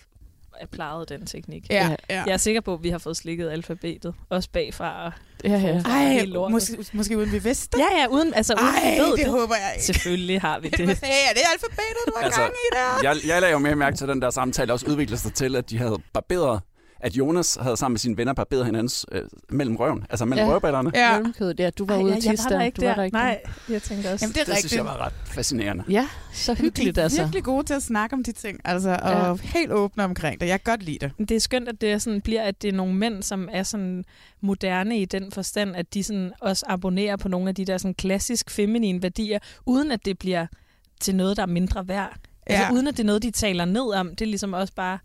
plejet 0.71 1.09
den 1.09 1.25
teknik. 1.25 1.65
Ja, 1.69 1.95
ja. 2.09 2.23
Jeg 2.25 2.33
er 2.33 2.37
sikker 2.37 2.61
på, 2.61 2.73
at 2.73 2.83
vi 2.83 2.89
har 2.89 2.97
fået 2.97 3.17
slikket 3.17 3.49
alfabetet, 3.49 4.13
også 4.29 4.49
bagfra 4.53 5.05
og 5.05 5.11
Ja, 5.43 5.49
ja. 5.49 5.75
forfra, 5.77 5.89
Ej, 5.89 6.49
måske, 6.49 6.85
måske 6.93 7.17
uden 7.17 7.31
vi 7.31 7.43
vidste 7.43 7.77
det. 7.77 7.83
Ja, 7.91 7.99
ja, 8.01 8.07
uden, 8.07 8.33
altså, 8.33 8.53
uden 8.53 8.65
Ej, 8.83 8.91
vi 8.95 8.99
ved 8.99 9.17
det 9.17 9.27
håber 9.27 9.55
jeg 9.55 9.71
ikke. 9.75 9.85
Selvfølgelig 9.85 10.41
har 10.41 10.59
vi 10.59 10.69
Det 10.69 10.87
det. 10.87 10.97
sagde, 10.97 11.13
er 11.29 11.33
det 11.33 11.41
alfabetet, 11.53 12.03
du 12.07 12.13
har 12.17 12.23
Altså, 12.25 12.41
gang 12.41 12.53
i 12.53 12.75
der? 12.75 13.09
jeg, 13.09 13.17
jeg 13.27 13.41
lagde 13.41 13.51
jo 13.53 13.59
mere 13.59 13.75
mærke 13.75 13.97
til, 13.97 14.03
at 14.05 14.09
den 14.09 14.21
der 14.21 14.29
samtale 14.29 14.73
også 14.73 14.85
udviklede 14.89 15.21
sig 15.21 15.33
til, 15.33 15.55
at 15.55 15.69
de 15.69 15.77
havde 15.77 15.97
barberet 16.13 16.61
at 17.03 17.13
Jonas 17.17 17.57
havde 17.61 17.77
sammen 17.77 17.93
med 17.93 17.99
sine 17.99 18.17
venner 18.17 18.33
barberet 18.33 18.65
hinandens 18.65 19.05
øh, 19.11 19.21
mellem 19.49 19.75
røven, 19.75 20.05
altså 20.09 20.25
mellem 20.25 20.45
ja. 20.47 20.53
røvballerne. 20.53 20.91
Ja. 20.95 21.13
Mellemkødet, 21.17 21.59
ja. 21.59 21.69
Du 21.69 21.85
var 21.85 21.95
Ej, 21.95 22.01
ude 22.03 22.15
at 22.15 22.25
jeg 22.25 22.35
var 22.43 22.49
der 22.49 22.57
der. 22.57 22.65
ikke 22.65 22.75
Du 22.75 22.81
var 22.81 22.87
der. 22.89 22.95
der 22.95 23.03
ikke. 23.03 23.17
Nej, 23.17 23.41
jeg 23.69 23.81
tænkte 23.81 24.07
også. 24.13 24.25
Jamen, 24.25 24.33
det 24.33 24.41
er 24.41 24.45
Det 24.45 24.53
synes 24.53 24.63
rigtigt. 24.63 24.75
jeg 24.75 24.85
var 24.85 25.05
ret 25.05 25.13
fascinerende. 25.25 25.83
Ja, 25.89 26.07
så 26.33 26.53
hyggeligt 26.53 26.95
de 26.95 26.99
er 26.99 27.03
altså. 27.03 27.21
virkelig 27.21 27.43
gode 27.43 27.65
til 27.65 27.73
at 27.73 27.83
snakke 27.83 28.13
om 28.13 28.23
de 28.23 28.31
ting, 28.31 28.59
altså, 28.65 28.89
og 29.03 29.11
Ja. 29.11 29.33
helt 29.43 29.71
åbne 29.71 30.03
omkring 30.03 30.41
det. 30.41 30.47
Jeg 30.47 30.63
kan 30.63 30.71
godt 30.73 30.83
lide 30.83 30.97
det. 30.99 31.29
Det 31.29 31.31
er 31.31 31.39
skønt, 31.39 31.67
at 31.67 31.81
det 31.81 31.91
er 31.91 31.97
sådan, 31.97 32.21
bliver, 32.21 32.41
at 32.41 32.61
det 32.61 32.67
er 32.67 32.73
nogle 32.73 32.93
mænd, 32.95 33.23
som 33.23 33.49
er 33.51 33.63
sådan 33.63 34.05
moderne 34.41 34.99
i 34.99 35.05
den 35.05 35.31
forstand, 35.31 35.75
at 35.75 35.93
de 35.93 36.03
sådan 36.03 36.31
også 36.41 36.65
abonnerer 36.69 37.15
på 37.15 37.27
nogle 37.27 37.49
af 37.49 37.55
de 37.55 37.65
der 37.65 37.77
sådan 37.77 37.93
klassisk 37.93 38.49
feminine 38.49 39.01
værdier, 39.03 39.39
uden 39.65 39.91
at 39.91 40.05
det 40.05 40.19
bliver 40.19 40.45
til 40.99 41.15
noget, 41.15 41.37
der 41.37 41.43
er 41.43 41.47
mindre 41.47 41.87
værd. 41.87 42.13
Ja. 42.49 42.53
Altså 42.53 42.65
Ja. 42.67 42.73
uden 42.73 42.87
at 42.87 42.93
det 42.97 43.03
er 43.03 43.07
noget, 43.07 43.23
de 43.23 43.31
taler 43.31 43.65
ned 43.65 43.93
om. 43.93 44.09
Det 44.09 44.21
er 44.21 44.25
ligesom 44.25 44.53
også 44.53 44.73
bare, 44.75 44.99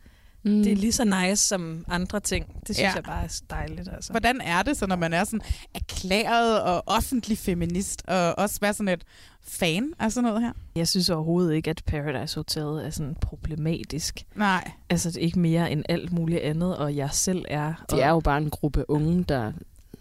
mm. 0.47 0.63
det 0.63 0.73
er 0.73 0.77
lige 0.77 0.93
så 0.93 1.05
nice 1.05 1.37
som 1.49 1.85
andre 1.89 2.21
ting. 2.21 2.47
Det 2.67 2.77
synes 2.77 2.79
Ja. 2.79 2.93
jeg 2.95 3.05
bare 3.05 3.25
er 3.25 3.41
dejligt. 3.51 3.89
Altså. 3.93 4.13
Hvordan 4.13 4.41
er 4.41 4.63
det 4.63 4.77
så, 4.77 4.87
når 4.87 4.97
man 4.97 5.13
er 5.13 5.25
sådan 5.25 5.41
erklæret 5.75 6.63
og 6.63 6.83
offentlig 6.87 7.39
feminist, 7.39 8.03
og 8.09 8.39
også 8.39 8.59
være 8.61 8.75
sådan 8.75 8.89
et 8.89 9.05
fan 9.49 9.93
af 9.99 10.13
sådan 10.13 10.29
noget 10.29 10.43
her? 10.43 10.53
Jeg 10.77 10.89
synes 10.89 11.11
overhovedet 11.11 11.55
ikke, 11.55 11.71
at 11.71 11.83
Paradise 11.87 12.37
Hotel 12.39 12.87
er 12.87 12.91
sådan 12.91 13.15
problematisk. 13.21 14.23
Nej. 14.35 14.71
Altså 14.91 15.11
det 15.11 15.17
er 15.17 15.21
ikke 15.21 15.39
mere 15.39 15.71
end 15.73 15.85
alt 15.89 16.13
muligt 16.13 16.41
andet, 16.41 16.77
og 16.77 16.97
jeg 16.97 17.09
selv 17.13 17.45
er. 17.49 17.85
Det 17.91 18.03
er 18.03 18.09
jo 18.09 18.21
bare 18.21 18.39
en 18.39 18.51
gruppe 18.51 18.91
unge, 18.91 19.25
der 19.25 19.53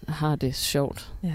har 0.08 0.36
det 0.36 0.56
sjovt. 0.56 1.14
Ja. 1.24 1.30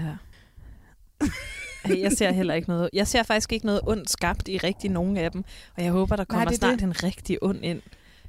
Jeg 1.97 2.11
ser 2.11 2.31
heller 2.31 2.53
ikke 2.53 2.69
noget. 2.69 2.89
Jeg 2.93 3.07
ser 3.07 3.23
faktisk 3.23 3.51
ikke 3.51 3.65
noget 3.65 3.81
ondt 3.83 4.09
skabt 4.09 4.47
i 4.47 4.57
rigtig 4.57 4.89
nogen 4.91 5.17
af 5.17 5.31
dem, 5.31 5.43
og 5.77 5.83
jeg 5.83 5.91
håber, 5.91 6.15
der 6.15 6.23
kommer 6.23 6.45
det 6.45 6.53
er 6.53 6.57
snart 6.57 6.73
det. 6.79 6.83
en 6.83 7.03
rigtig 7.03 7.37
ond 7.43 7.59
ind. 7.65 7.81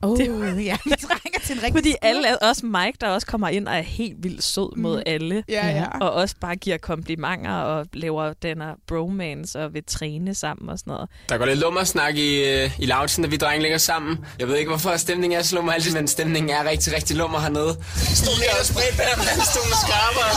Oh, 0.03 0.17
Det- 0.17 0.65
ja, 0.65 0.77
vi 0.85 0.91
trænger 1.01 1.41
til 1.47 1.57
en 1.57 1.63
rigtig 1.63 1.75
Fordi 1.79 1.95
alle, 2.03 2.29
er- 2.29 2.37
også 2.37 2.67
Mike, 2.67 2.99
der 3.01 3.09
også 3.09 3.27
kommer 3.27 3.49
ind 3.49 3.69
og 3.69 3.75
er 3.77 3.81
helt 3.83 4.17
vildt 4.23 4.45
sød 4.45 4.77
mod 4.77 4.97
Mm. 4.97 5.03
alle. 5.07 5.45
Ja, 5.49 5.67
ja. 5.69 5.87
Og 6.01 6.11
også 6.13 6.35
bare 6.41 6.57
giver 6.57 6.79
komplimenter 6.79 7.51
og 7.55 7.87
laver 7.93 8.33
den 8.43 8.61
her 8.61 8.73
bromance 8.89 9.59
og 9.65 9.75
vil 9.75 9.83
træne 9.87 10.35
sammen 10.35 10.69
og 10.69 10.79
sådan 10.79 10.91
noget. 10.93 11.09
Der 11.29 11.39
går 11.39 11.47
lidt 11.47 11.59
lummersnak 11.59 12.15
i, 12.17 12.45
øh, 12.45 12.71
i 12.79 12.87
loungen, 12.87 13.09
når 13.23 13.29
vi 13.29 13.37
drenge 13.37 13.63
ligger 13.63 13.79
sammen. 13.79 14.19
Jeg 14.39 14.49
ved 14.49 14.57
ikke, 14.57 14.69
hvorfor 14.69 14.97
stemningen 14.97 15.39
er 15.39 15.43
så 15.43 15.55
lummer 15.57 15.73
altid, 15.73 15.93
men 15.95 16.09
stemningen 16.09 16.51
er 16.51 16.65
rigtig, 16.71 16.93
rigtig 16.97 17.17
lummer 17.17 17.41
hernede. 17.41 17.77
Stod 18.15 18.37
lige 18.39 18.51
og 18.61 18.67
spredt 18.67 18.97
bag 18.97 19.07
med 19.17 19.25
stolen 19.53 19.77
skarper. 19.87 20.29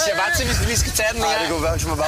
Så 0.00 0.04
jeg 0.10 0.16
bare 0.22 0.32
til, 0.38 0.46
hvis 0.46 0.70
vi 0.70 0.76
skal 0.76 0.92
tage 0.92 1.08
den 1.14 1.22
her. 1.22 1.38
det 1.42 1.48
kunne 1.50 1.62
være, 1.62 1.78
som 1.78 1.90
er. 1.90 2.00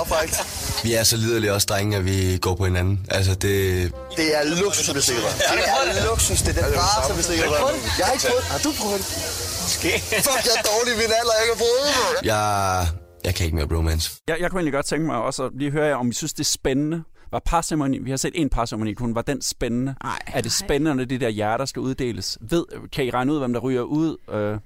Vi 0.85 0.93
er 0.95 1.03
så 1.03 1.17
liderlige 1.17 1.53
også, 1.55 1.67
drenge, 1.67 1.97
at 1.97 2.05
vi 2.05 2.39
går 2.41 2.55
på 2.55 2.65
hinanden. 2.65 3.07
Altså, 3.11 3.35
det... 3.35 3.93
Det 4.17 4.29
er 4.39 4.43
luksus 4.63 4.89
at 4.89 4.93
blive 4.95 5.03
sikret. 5.03 5.35
Det 5.39 6.01
er 6.01 6.05
luksus. 6.11 6.43
Det 6.43 6.59
er 6.59 6.67
den 6.67 6.79
rareste 6.79 7.13
blive 7.13 7.25
sikret. 7.25 7.55
Jeg 7.99 8.07
har 8.07 8.13
ikke 8.13 8.25
prøvet 8.33 8.45
det. 8.45 8.51
Har 8.53 8.59
du 8.67 8.71
prøvet 8.81 8.99
det? 8.99 9.07
Fuck, 10.27 10.43
jeg 10.49 10.55
er 10.61 10.65
dårlig 10.73 10.93
i 10.95 10.97
min 11.03 11.13
alder. 11.21 11.35
Jeg 11.41 11.47
kan 11.51 11.57
prøve 11.63 11.79
det. 11.85 12.27
Jeg, 12.27 12.87
jeg 13.25 13.35
kan 13.35 13.45
ikke 13.47 13.57
mere 13.57 13.69
bromance. 13.69 14.07
Jeg, 14.29 14.37
jeg 14.41 14.51
kunne 14.51 14.59
egentlig 14.61 14.73
godt 14.73 14.87
tænke 14.87 15.07
mig 15.07 15.17
også 15.17 15.45
at 15.45 15.51
lige 15.55 15.71
høre 15.71 15.87
jer, 15.87 15.95
om 15.95 16.09
I 16.11 16.13
synes, 16.13 16.33
det 16.33 16.41
er 16.41 16.45
spændende. 16.45 17.03
Var 17.33 17.43
parceremoni, 17.47 17.99
vi 17.99 18.11
har 18.11 18.17
set 18.17 18.33
en 18.35 18.49
parceremoni 18.51 18.93
kun, 18.95 19.15
var 19.15 19.23
den 19.23 19.43
spændende? 19.43 19.95
Ej. 20.05 20.19
Er 20.27 20.41
det 20.41 20.53
spændende, 20.53 20.95
når 20.95 21.05
de 21.05 21.19
der 21.19 21.29
hjerter 21.29 21.65
skal 21.65 21.81
uddeles? 21.81 22.39
Ved, 22.41 22.65
kan 22.93 23.05
I 23.05 23.11
regne 23.11 23.33
ud, 23.33 23.39
hvem 23.39 23.53
der 23.53 23.61
ryger 23.61 23.83
ud? 23.83 24.17
Øh, 24.33 24.59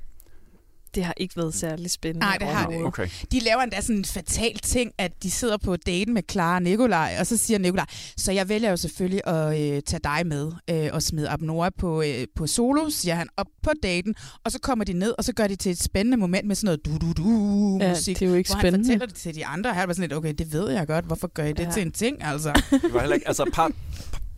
Det 0.94 1.04
har 1.04 1.14
ikke 1.16 1.36
været 1.36 1.54
særlig 1.54 1.90
spændende. 1.90 2.26
Nej, 2.26 2.36
det 2.38 2.46
har 2.48 2.66
det 2.66 2.74
ikke. 2.74 2.86
okay. 2.86 3.08
De 3.32 3.40
laver 3.40 3.60
endda 3.62 3.80
sådan 3.80 3.96
en 3.96 4.04
fatal 4.04 4.58
ting, 4.58 4.92
at 4.98 5.22
de 5.22 5.30
sidder 5.30 5.56
på 5.56 5.76
daten 5.76 6.14
med 6.14 6.22
Clara 6.30 6.54
og 6.54 6.62
Nikolaj, 6.62 7.16
og 7.20 7.26
så 7.26 7.36
siger 7.36 7.58
Nikolaj, 7.58 7.86
så 8.16 8.32
jeg 8.32 8.48
vælger 8.48 8.70
jo 8.70 8.76
selvfølgelig 8.76 9.20
at 9.26 9.60
øh, 9.60 9.82
tage 9.82 10.00
dig 10.04 10.26
med 10.26 10.52
øh, 10.70 10.88
og 10.92 11.02
smide 11.02 11.28
Abnora 11.28 11.70
på, 11.78 12.02
øh, 12.02 12.26
på 12.36 12.46
solo, 12.46 12.90
siger 12.90 13.14
han, 13.14 13.28
op 13.36 13.46
på 13.62 13.70
daten, 13.82 14.14
og 14.44 14.52
så 14.52 14.58
kommer 14.58 14.84
de 14.84 14.92
ned, 14.92 15.14
og 15.18 15.24
så 15.24 15.32
gør 15.32 15.46
de 15.46 15.56
til 15.56 15.72
et 15.72 15.82
spændende 15.82 16.16
moment 16.16 16.46
med 16.46 16.56
sådan 16.56 16.66
noget 16.66 16.86
du-du-du 16.86 17.78
Ja, 17.80 17.88
musik, 17.88 18.18
det 18.18 18.26
er 18.26 18.30
jo 18.30 18.36
ikke 18.36 18.50
hvor 18.50 18.60
spændende. 18.60 18.88
han 18.88 19.00
fortæller 19.00 19.06
det 19.06 19.14
til 19.16 19.34
de 19.34 19.46
andre, 19.46 19.70
og 19.70 19.76
her 19.76 19.86
var 19.86 19.92
sådan 19.92 20.02
lidt, 20.02 20.12
okay, 20.12 20.34
det 20.38 20.52
ved 20.52 20.70
jeg 20.70 20.86
godt, 20.86 21.04
hvorfor 21.04 21.26
gør 21.26 21.44
I 21.44 21.52
det 21.52 21.64
ja. 21.64 21.70
til 21.70 21.82
en 21.82 21.92
ting, 21.92 22.16
altså? 22.24 22.62
Det 22.70 22.92
var 22.94 23.00
heller 23.00 23.14
ikke, 23.14 23.28
altså 23.28 23.50
par, 23.52 23.70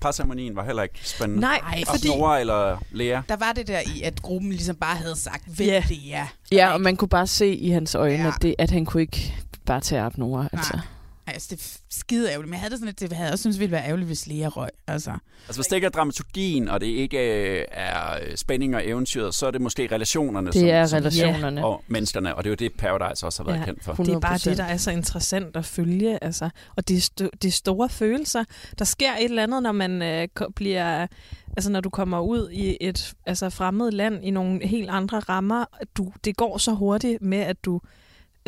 parceremonien 0.00 0.56
var 0.56 0.64
heller 0.64 0.82
ikke 0.82 0.98
spændende. 1.02 1.40
Nej, 1.40 1.60
Ej, 1.72 1.82
Og 1.88 1.94
fordi 1.94 2.08
Nora 2.08 2.40
eller 2.40 2.78
Lea? 2.90 3.20
der 3.28 3.36
var 3.36 3.52
det 3.52 3.66
der 3.68 3.80
i, 3.96 4.02
at 4.02 4.22
gruppen 4.22 4.50
ligesom 4.50 4.76
bare 4.76 4.96
havde 4.96 5.16
sagt, 5.16 5.58
vælg 5.58 5.70
Ja. 5.70 5.84
det 5.88 6.06
ja. 6.06 6.26
Ja, 6.52 6.72
og 6.72 6.80
man 6.80 6.96
kunne 6.96 7.08
bare 7.08 7.26
se 7.26 7.54
i 7.54 7.70
hans 7.70 7.94
øjne, 7.94 8.22
Ja. 8.22 8.28
at, 8.28 8.42
det, 8.42 8.54
at 8.58 8.70
han 8.70 8.84
kunne 8.84 9.00
ikke 9.02 9.34
bare 9.66 9.80
tage 9.80 10.02
op 10.04 10.18
Nora. 10.18 10.48
Altså. 10.52 10.72
Nej. 10.74 10.82
Ej, 11.28 11.32
altså, 11.34 11.48
det 11.50 11.60
er 11.60 11.78
skide 11.90 12.28
ærgerligt, 12.30 12.48
men 12.48 12.52
jeg 12.54 12.60
havde 12.60 12.70
det 12.70 12.78
sådan 12.78 12.86
lidt, 12.86 13.00
det 13.00 13.12
havde 13.12 13.24
jeg 13.26 13.32
også 13.32 13.42
synes, 13.42 13.56
det 13.56 13.60
ville 13.60 13.72
være 13.72 13.84
ærgerligt, 13.86 14.06
hvis 14.06 14.26
Lea 14.26 14.48
røg, 14.48 14.68
altså. 14.86 15.10
Altså 15.48 15.60
hvis 15.60 15.66
det 15.66 15.76
ikke 15.76 15.84
er 15.84 15.90
dramaturgien, 15.90 16.68
og 16.68 16.80
det 16.80 16.86
ikke 16.86 17.18
øh, 17.58 17.64
er 17.72 18.14
øh, 18.14 18.36
spænding 18.36 18.76
og 18.76 18.86
eventyret, 18.88 19.34
så 19.34 19.46
er 19.46 19.50
det 19.50 19.60
måske 19.60 19.88
relationerne 19.92 20.46
Det 20.46 20.54
som, 20.54 20.68
er 20.68 20.86
som, 20.86 20.96
relationerne. 20.96 21.64
og 21.64 21.84
menneskerne, 21.88 22.34
og 22.34 22.44
det 22.44 22.48
er 22.48 22.52
jo 22.52 22.54
det, 22.68 22.72
Paradise 22.78 23.26
også 23.26 23.42
har 23.42 23.50
været 23.50 23.60
Ja. 23.60 23.64
kendt 23.64 23.84
for. 23.84 23.94
Det 23.94 24.14
er 24.14 24.18
bare 24.20 24.34
100%. 24.36 24.50
det, 24.50 24.58
der 24.58 24.64
er 24.64 24.76
så 24.76 24.90
interessant 24.90 25.56
at 25.56 25.64
følge. 25.64 26.24
Altså. 26.24 26.50
Og 26.76 26.88
det 26.88 26.98
sto- 27.10 27.28
det 27.42 27.48
er 27.48 27.52
store 27.52 27.88
følelser. 27.88 28.44
Der 28.78 28.84
sker 28.84 29.12
et 29.12 29.24
eller 29.24 29.42
andet, 29.42 29.62
når 29.62 29.72
man 29.72 30.02
øh, 30.02 30.28
bliver... 30.56 31.06
Altså 31.56 31.70
når 31.70 31.80
du 31.80 31.90
kommer 31.90 32.20
ud 32.20 32.50
i 32.50 32.76
et 32.80 33.14
altså, 33.26 33.50
fremmed 33.50 33.90
land 33.92 34.24
i 34.24 34.30
nogle 34.30 34.66
helt 34.66 34.90
andre 34.90 35.18
rammer. 35.18 35.64
Du, 35.96 36.12
det 36.24 36.36
går 36.36 36.58
så 36.58 36.72
hurtigt 36.72 37.22
med, 37.22 37.38
at 37.38 37.64
du 37.64 37.80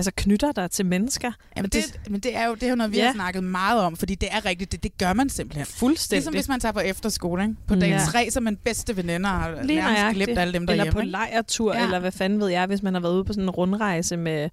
altså, 0.00 0.12
knytter 0.16 0.52
dig 0.52 0.70
til 0.70 0.86
mennesker. 0.86 1.32
Jamen 1.56 1.64
Og 1.66 1.72
det, 1.72 2.00
men 2.10 2.20
det 2.20 2.36
er 2.36 2.46
jo 2.46 2.54
det 2.54 2.62
er 2.62 2.68
jo 2.70 2.74
noget, 2.74 2.92
vi 2.92 2.96
ja. 2.96 3.02
Ja. 3.02 3.08
har 3.08 3.14
snakket 3.14 3.44
meget 3.44 3.80
om, 3.82 3.96
fordi 3.96 4.14
det 4.14 4.28
er 4.32 4.44
rigtigt, 4.44 4.72
det, 4.72 4.82
det 4.82 4.98
gør 4.98 5.12
man 5.12 5.28
simpelthen. 5.28 5.66
Fuldstændig. 5.66 6.16
Ligesom 6.18 6.34
hvis 6.34 6.48
man 6.48 6.60
tager 6.60 6.72
på 6.72 6.80
efterskole, 6.80 7.42
ikke? 7.42 7.54
På 7.66 7.74
Mm. 7.74 7.80
dag 7.80 7.88
Ja. 7.90 7.98
tre, 7.98 8.30
så 8.30 8.40
man 8.40 8.56
bedste 8.56 8.96
veninder 8.96 9.30
og 9.30 9.64
Lige 9.64 9.76
nærmest 9.80 10.16
glemt 10.16 10.38
alle 10.38 10.52
dem 10.52 10.62
Eller 10.62 10.74
derhjemme. 10.76 10.92
på 10.92 11.00
ikke? 11.00 11.10
lejrtur, 11.10 11.72
Ja. 11.74 11.78
ja. 11.78 11.84
eller 11.84 11.98
hvad 11.98 12.12
fanden 12.12 12.40
ved 12.40 12.48
jeg, 12.48 12.66
hvis 12.66 12.82
man 12.82 12.94
har 12.94 13.00
været 13.00 13.14
ude 13.14 13.24
på 13.24 13.32
sådan 13.32 13.44
en 13.44 13.50
rundrejse 13.50 14.16
med 14.16 14.50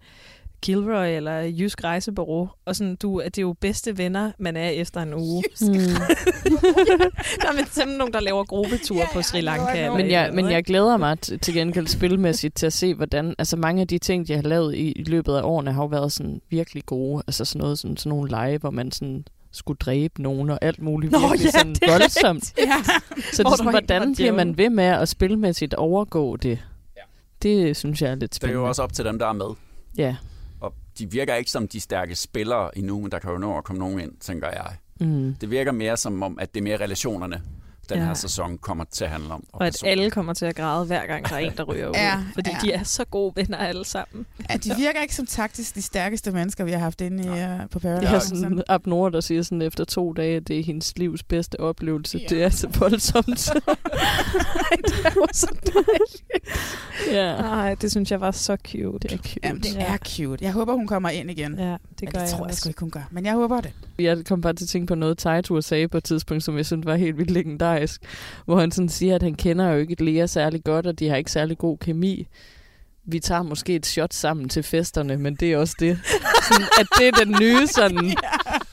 Gilroy 0.61 1.05
eller 1.07 1.39
Jysk 1.39 1.83
Rejsebureau. 1.83 2.49
Og 2.65 2.75
sådan, 2.75 2.95
du, 2.95 3.21
det 3.25 3.37
er 3.37 3.41
jo 3.41 3.53
bedste 3.61 3.97
venner, 3.97 4.31
man 4.39 4.57
er 4.57 4.69
efter 4.69 5.01
en 5.01 5.13
uge. 5.13 5.43
Mm. 5.61 5.67
der 7.41 7.47
er 7.47 7.55
simpelthen 7.55 7.87
nogen, 7.97 8.13
der 8.13 8.19
laver 8.19 8.43
gruppeture 8.43 9.05
på 9.13 9.21
Sri 9.21 9.41
Lanka. 9.41 9.77
eller 9.85 9.97
Men 9.97 10.11
jeg, 10.11 10.31
men 10.33 10.51
jeg 10.51 10.63
glæder 10.63 10.97
mig 10.97 11.19
til 11.19 11.53
gengæld 11.53 11.87
spilmæssigt 11.87 12.55
til 12.55 12.65
at 12.65 12.73
se, 12.73 12.93
hvordan... 12.93 13.35
Altså 13.37 13.57
mange 13.57 13.81
af 13.81 13.87
de 13.87 13.97
ting, 13.97 14.27
de 14.27 14.33
har 14.35 14.41
lavet 14.41 14.75
i, 14.75 14.91
i 14.91 15.03
løbet 15.03 15.33
af 15.33 15.41
årene, 15.43 15.71
har 15.73 15.81
jo 15.83 15.87
været 15.87 16.11
sådan 16.11 16.41
virkelig 16.49 16.85
gode. 16.85 17.23
Altså 17.27 17.45
sådan 17.45 17.59
noget, 17.61 17.79
sådan, 17.79 17.97
sådan 17.97 18.09
nogle 18.09 18.29
lege, 18.29 18.57
hvor 18.57 18.69
man 18.69 18.91
sådan 18.91 19.25
skulle 19.51 19.77
dræbe 19.77 20.21
nogen 20.21 20.49
og 20.49 20.59
alt 20.61 20.81
muligt 20.81 21.11
Nå, 21.11 21.19
virkelig 21.19 21.45
ja, 21.45 21.51
sådan 21.59 21.73
det 21.73 21.83
er 21.83 21.91
voldsomt. 21.91 22.43
rigtigt. 22.57 22.67
Ja. 22.67 22.83
Så 23.33 23.43
det 23.43 23.51
er 23.51 23.55
sådan, 23.55 23.71
hvordan 23.71 24.15
bliver 24.15 24.31
man 24.33 24.57
ved 24.57 24.69
med 24.69 24.83
at 24.83 25.09
spilmæssigt 25.09 25.73
overgå 25.73 26.35
det? 26.35 26.59
Det 27.41 27.77
synes 27.77 28.01
jeg 28.01 28.11
er 28.11 28.15
lidt 28.15 28.21
Det 28.21 28.35
er 28.35 28.35
spændende. 28.35 28.61
jo 28.61 28.67
også 28.67 28.81
op 28.83 28.93
til 28.93 29.05
dem, 29.05 29.19
der 29.19 29.27
er 29.27 29.33
med. 29.33 29.45
Ja. 29.97 30.15
De 30.99 31.11
virker 31.11 31.35
ikke 31.35 31.51
som 31.51 31.67
de 31.67 31.79
stærke 31.79 32.15
spillere 32.15 32.77
endnu, 32.77 33.01
men 33.01 33.11
der 33.11 33.19
kan 33.19 33.31
jo 33.31 33.37
nå 33.37 33.57
at 33.57 33.63
komme 33.63 33.79
nogen 33.79 33.99
ind, 33.99 34.11
tænker 34.19 34.47
jeg. 34.47 34.75
Mm. 34.99 35.35
Det 35.41 35.51
virker 35.51 35.71
mere 35.71 35.97
som 35.97 36.23
om, 36.23 36.39
at 36.39 36.53
det 36.53 36.59
er 36.59 36.63
mere 36.63 36.77
relationerne, 36.77 37.41
den 37.89 37.97
Ja. 37.97 38.05
her 38.05 38.13
sæson 38.13 38.57
kommer 38.57 38.83
til 38.91 39.03
at 39.03 39.09
handle 39.09 39.33
om. 39.33 39.43
Og 39.53 39.67
at 39.67 39.83
alle 39.85 40.11
kommer 40.11 40.33
til 40.33 40.45
at 40.45 40.55
græde 40.55 40.85
hver 40.85 41.05
gang, 41.05 41.29
der 41.29 41.35
er 41.35 41.39
en, 41.39 41.51
der 41.57 41.63
ryger 41.63 41.87
ud. 41.89 41.93
Ja, 41.95 42.19
fordi 42.33 42.49
ja. 42.49 42.57
de 42.61 42.71
er 42.73 42.83
så 42.83 43.05
gode 43.05 43.33
venner 43.35 43.57
alle 43.57 43.85
sammen. 43.85 44.25
Ja, 44.49 44.57
de 44.57 44.71
virker 44.77 45.01
ikke 45.01 45.15
som 45.15 45.25
taktisk 45.25 45.75
de 45.75 45.81
stærkeste 45.81 46.31
mennesker, 46.31 46.63
vi 46.63 46.71
har 46.71 46.79
haft 46.79 47.01
inde 47.01 47.23
i, 47.23 47.29
uh, 47.29 47.69
på 47.71 47.79
Paradise. 47.79 48.09
Det 48.11 48.15
er 48.15 48.19
sådan 48.19 48.63
Ab 48.67 48.85
Nord, 48.87 49.11
der 49.11 49.21
siger 49.21 49.43
sådan 49.43 49.61
efter 49.61 49.85
to 49.85 50.13
dage, 50.13 50.35
at 50.35 50.47
det 50.47 50.59
er 50.59 50.63
hendes 50.63 50.97
livs 50.97 51.23
bedste 51.23 51.59
oplevelse. 51.59 52.17
Ja. 52.17 52.25
Det 52.35 52.43
er 52.43 52.49
så 52.49 52.67
voldsomt. 52.79 53.27
det 54.87 55.05
er 55.05 55.11
jo 55.15 55.27
så 55.33 55.47
dejligt. 55.65 56.23
ja. 57.11 57.41
Nej, 57.41 57.75
det 57.75 57.91
synes 57.91 58.11
jeg 58.11 58.21
var 58.21 58.31
så 58.31 58.57
cute. 58.67 59.07
Det 59.07 59.11
er 59.11 59.17
cute. 59.17 59.39
Jamen, 59.43 59.61
det 59.63 59.81
er 59.81 59.97
cute. 59.97 60.43
Jeg 60.45 60.51
håber, 60.53 60.73
hun 60.73 60.87
kommer 60.87 61.09
ind 61.09 61.31
igen. 61.31 61.55
Ja, 61.59 61.63
det 61.71 61.79
Men 62.01 62.11
gør 62.11 62.19
det 62.19 62.19
jeg 62.25 62.29
tror 62.29 62.37
jeg 62.37 62.45
også. 62.47 62.59
sgu 62.59 62.69
ikke, 62.69 62.79
hun 62.79 62.89
gør. 62.91 63.07
Men 63.11 63.25
jeg 63.25 63.33
håber 63.33 63.61
det. 63.61 63.71
Jeg 63.99 64.25
kom 64.25 64.41
bare 64.41 64.53
til 64.53 64.65
at 64.65 64.69
tænke 64.69 64.87
på 64.87 64.95
noget, 64.95 65.17
Taitur 65.17 65.61
sagde 65.61 65.87
på 65.87 65.97
et 65.97 66.03
tidspunkt, 66.03 66.43
som 66.43 66.57
jeg 66.57 66.65
synes 66.65 66.85
var 66.85 66.95
helt 66.95 67.17
vildt 67.17 67.31
legendarisk. 67.31 68.01
Hvor 68.45 68.59
han 68.59 68.71
sådan 68.71 68.89
siger, 68.89 69.15
at 69.15 69.23
han 69.23 69.35
kender 69.35 69.69
jo 69.71 69.77
ikke 69.77 70.03
Lea 70.03 70.25
særlig 70.25 70.63
godt, 70.63 70.87
og 70.87 70.99
de 70.99 71.09
har 71.09 71.15
ikke 71.15 71.31
særlig 71.31 71.57
god 71.57 71.77
kemi. 71.77 72.27
Vi 73.09 73.19
tager 73.19 73.43
måske 73.43 73.75
et 73.75 73.85
shot 73.85 74.13
sammen 74.13 74.49
til 74.49 74.63
festerne, 74.63 75.17
men 75.17 75.35
det 75.35 75.53
er 75.53 75.57
også 75.57 75.75
det. 75.79 75.99
Sådan, 76.47 76.67
at 76.79 76.87
det 76.97 77.07
er 77.07 77.11
den 77.11 77.35
nye 77.39 77.67
sådan... 77.77 78.17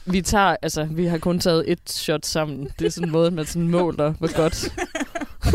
Vi 0.07 0.23
tager, 0.23 0.57
altså, 0.63 0.85
vi 0.91 1.07
har 1.07 1.19
kun 1.19 1.39
taget 1.39 1.65
et 1.71 1.79
shot 1.91 2.27
sammen. 2.27 2.69
Det 2.79 2.87
er 2.87 2.91
sådan 2.91 3.09
en 3.09 3.13
måde, 3.13 3.31
man 3.31 3.47
sådan 3.47 3.69
måler, 3.69 4.13
hvor 4.13 4.37
godt. 4.37 4.55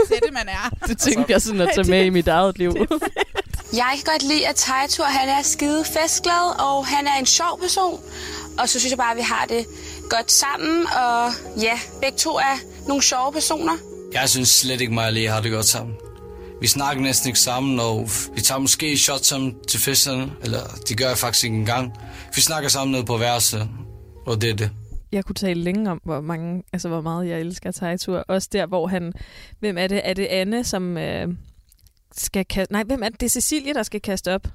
Sætte 0.09 0.31
man 0.31 0.47
er. 0.47 0.69
Det 0.87 0.97
tænkte 0.97 1.33
jeg 1.33 1.41
sådan 1.41 1.61
at 1.61 1.69
tage 1.75 1.89
med 1.89 2.05
i 2.05 2.09
mit 2.09 2.27
eget 2.27 2.57
liv. 2.57 2.71
Jeg 3.73 3.91
kan 3.95 4.03
godt 4.13 4.23
lide, 4.23 4.47
at 4.47 4.55
Tejtur 4.55 5.03
han 5.03 5.29
er 5.29 5.41
skide 5.41 5.83
festglad, 5.85 6.45
og 6.59 6.85
han 6.85 7.07
er 7.07 7.19
en 7.19 7.25
sjov 7.25 7.59
person. 7.61 7.99
Og 8.59 8.69
så 8.69 8.79
synes 8.79 8.91
jeg 8.91 8.97
bare, 8.97 9.11
at 9.11 9.17
vi 9.17 9.21
har 9.21 9.45
det 9.45 9.65
godt 10.09 10.31
sammen, 10.31 10.87
og 10.87 11.31
ja, 11.61 11.79
begge 12.01 12.17
to 12.17 12.29
er 12.35 12.55
nogle 12.87 13.03
sjove 13.03 13.31
personer. 13.33 13.77
Jeg 14.13 14.29
synes 14.29 14.49
slet 14.49 14.81
ikke, 14.81 14.93
mig 14.93 15.05
og 15.07 15.13
Lea 15.13 15.31
har 15.31 15.41
det 15.41 15.51
godt 15.51 15.65
sammen. 15.65 15.95
Vi 16.61 16.67
snakker 16.67 17.03
næsten 17.03 17.27
ikke 17.27 17.39
sammen, 17.39 17.79
og 17.79 18.09
vi 18.35 18.41
tager 18.41 18.59
måske 18.59 18.91
et 18.91 18.99
shot 18.99 19.25
sammen 19.25 19.55
til 19.67 19.79
festerne, 19.79 20.31
eller 20.43 20.59
det 20.87 20.97
gør 20.97 21.07
jeg 21.07 21.17
faktisk 21.17 21.43
ikke 21.43 21.57
engang. 21.57 21.93
Vi 22.35 22.41
snakker 22.41 22.69
sammen 22.69 22.91
nede 22.91 23.05
på 23.05 23.17
værelset, 23.17 23.69
og 24.25 24.41
det 24.41 24.49
er 24.49 24.55
det. 24.55 24.71
Jeg 25.11 25.25
kunne 25.25 25.35
tale 25.35 25.61
længe 25.61 25.91
om, 25.91 26.01
hvor, 26.05 26.21
mange, 26.21 26.63
altså, 26.73 26.87
hvor 26.87 27.01
meget 27.01 27.29
jeg 27.29 27.39
elsker 27.39 27.71
Tejtur. 27.71 28.25
Også 28.27 28.49
der, 28.51 28.65
hvor 28.65 28.87
han... 28.87 29.13
Hvem 29.59 29.77
er 29.77 29.87
det? 29.87 30.01
Er 30.03 30.13
det 30.13 30.25
Anne, 30.25 30.63
som 30.63 30.97
øh, 30.97 31.27
skal 32.15 32.45
kaste... 32.45 32.73
Nej, 32.73 32.83
hvem 32.83 33.03
er 33.03 33.09
det? 33.09 33.19
Det 33.19 33.25
er 33.25 33.29
Cecilie, 33.29 33.73
der 33.73 33.83
skal 33.83 34.01
kaste 34.01 34.33
op. 34.33 34.47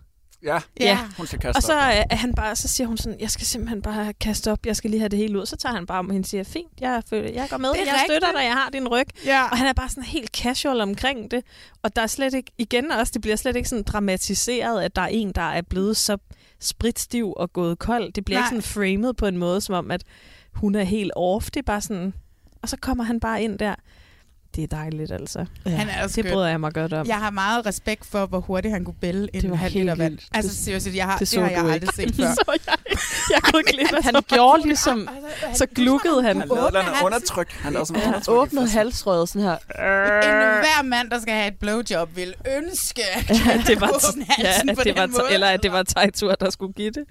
Ja, 0.44 0.58
Ja. 0.80 0.98
hun 1.16 1.26
skal 1.26 1.38
kaste 1.38 1.58
Og 1.58 1.62
så 1.62 1.72
op. 1.72 1.78
er 1.78 2.04
er 2.10 2.16
han 2.16 2.34
bare, 2.34 2.56
så 2.56 2.68
siger 2.68 2.86
hun 2.86 2.96
sådan, 2.96 3.20
jeg 3.20 3.30
skal 3.30 3.46
simpelthen 3.46 3.82
bare 3.82 4.12
kaste 4.12 4.52
op, 4.52 4.66
jeg 4.66 4.76
skal 4.76 4.90
lige 4.90 5.00
have 5.00 5.08
det 5.08 5.18
hele 5.18 5.40
ud. 5.40 5.46
Så 5.46 5.56
tager 5.56 5.74
han 5.74 5.86
bare 5.86 5.98
om, 5.98 6.06
og 6.06 6.12
hende 6.12 6.28
siger, 6.28 6.44
fint, 6.44 6.72
jeg, 6.80 7.02
føler, 7.10 7.30
jeg 7.32 7.46
går 7.50 7.56
med, 7.58 7.68
Det 7.70 7.76
jeg 7.78 7.86
støtter 8.06 8.14
rigtigt. 8.28 8.36
dig, 8.40 8.44
jeg 8.44 8.52
har 8.52 8.70
din 8.70 8.88
ryg. 8.88 9.06
Ja. 9.24 9.42
Og 9.50 9.58
han 9.58 9.66
er 9.66 9.72
bare 9.72 9.88
sådan 9.88 10.02
helt 10.04 10.30
casual 10.36 10.80
omkring 10.80 11.30
det. 11.30 11.44
Og 11.82 11.96
der 11.96 12.02
er 12.02 12.06
slet 12.06 12.34
ikke, 12.34 12.52
igen 12.58 12.90
også, 12.90 13.10
det 13.12 13.22
bliver 13.22 13.36
slet 13.36 13.56
ikke 13.56 13.68
sådan 13.68 13.82
dramatiseret, 13.82 14.82
at 14.82 14.96
der 14.96 15.02
er 15.02 15.06
en, 15.06 15.32
der 15.32 15.42
er 15.42 15.62
blevet 15.62 15.96
så 15.96 16.16
spritstiv 16.60 17.32
og 17.36 17.52
gået 17.52 17.78
kold. 17.78 18.12
Det 18.12 18.24
bliver 18.24 18.38
Nej. 18.40 18.46
ikke 18.46 18.62
sådan 18.64 18.74
framed 18.74 19.14
på 19.14 19.26
en 19.26 19.38
måde, 19.38 19.60
som 19.60 19.74
om, 19.74 19.90
at 19.90 20.02
hun 20.54 20.74
er 20.74 20.84
helt 20.84 21.12
off. 21.16 21.44
Det 21.46 21.56
er 21.56 21.62
bare 21.62 21.80
sådan, 21.80 22.14
og 22.62 22.68
så 22.68 22.76
kommer 22.76 23.04
han 23.04 23.20
bare 23.20 23.42
ind 23.42 23.58
der. 23.58 23.74
Det 24.56 24.64
er 24.64 24.66
dejligt, 24.76 25.12
altså. 25.12 25.46
Ja. 25.66 25.70
Han 25.70 25.88
er 25.88 26.02
det 26.02 26.10
skøn. 26.12 26.24
bryder 26.32 26.48
jeg 26.48 26.60
mig 26.60 26.74
godt 26.74 26.92
om. 26.92 27.06
Jeg 27.06 27.16
har 27.16 27.30
meget 27.30 27.66
respekt 27.66 28.06
for, 28.06 28.26
hvor 28.26 28.40
hurtigt 28.40 28.72
han 28.74 28.84
kunne 28.84 28.94
bælge 29.00 29.28
en 29.32 29.54
halv 29.56 29.74
liter 29.74 29.94
vand. 29.94 30.18
Altså 30.34 30.48
Det- 30.50 30.58
seriøst, 30.58 30.88
jeg 30.94 31.04
har, 31.04 31.12
det 31.12 31.20
det, 31.20 31.28
så 31.28 31.36
det 31.40 31.42
har 31.44 31.50
jeg 31.50 31.58
aldrig 31.72 31.82
ikke. 31.82 31.94
set 31.94 32.14
før. 32.26 32.34
Så 32.34 32.58
jeg, 32.66 32.74
jeg 33.34 33.42
kunne 33.42 33.60
ikke 33.60 33.72
glip 33.72 33.92
af 33.92 34.02
Han 34.04 34.14
gjorde 34.28 34.62
ligesom... 34.66 35.08
Så 35.54 35.66
glukkede 35.74 36.22
han. 36.22 36.40
Han 36.40 36.48
lavede 36.48 36.80
en 36.80 37.04
undertryk. 37.06 37.52
Han 37.52 37.72
lavede 37.72 37.86
sådan 37.86 38.02
Han 38.02 38.08
undertryk. 38.08 38.34
åbnede 38.36 38.68
halsrøret 38.70 39.28
sådan 39.28 39.42
her. 39.42 39.52
En 39.52 40.58
hver 40.60 40.82
mand, 40.82 41.10
der 41.10 41.20
skal 41.20 41.34
have 41.34 41.48
et 41.48 41.58
blowjob, 41.58 42.16
vil 42.16 42.34
ønske, 42.56 43.02
at 43.16 43.30
Ja, 43.46 43.62
det 43.66 43.80
var, 43.80 43.86
halsen 43.86 44.26
ja, 44.68 44.74
på 44.74 44.82
det 44.84 44.96
var, 44.96 45.06
måde. 45.06 45.22
eller 45.30 45.46
at 45.46 45.62
det 45.62 45.72
var 45.72 45.82
Tejtur, 45.82 46.34
der 46.34 46.50
skulle 46.50 46.72
give 46.72 46.90
det. 46.90 47.04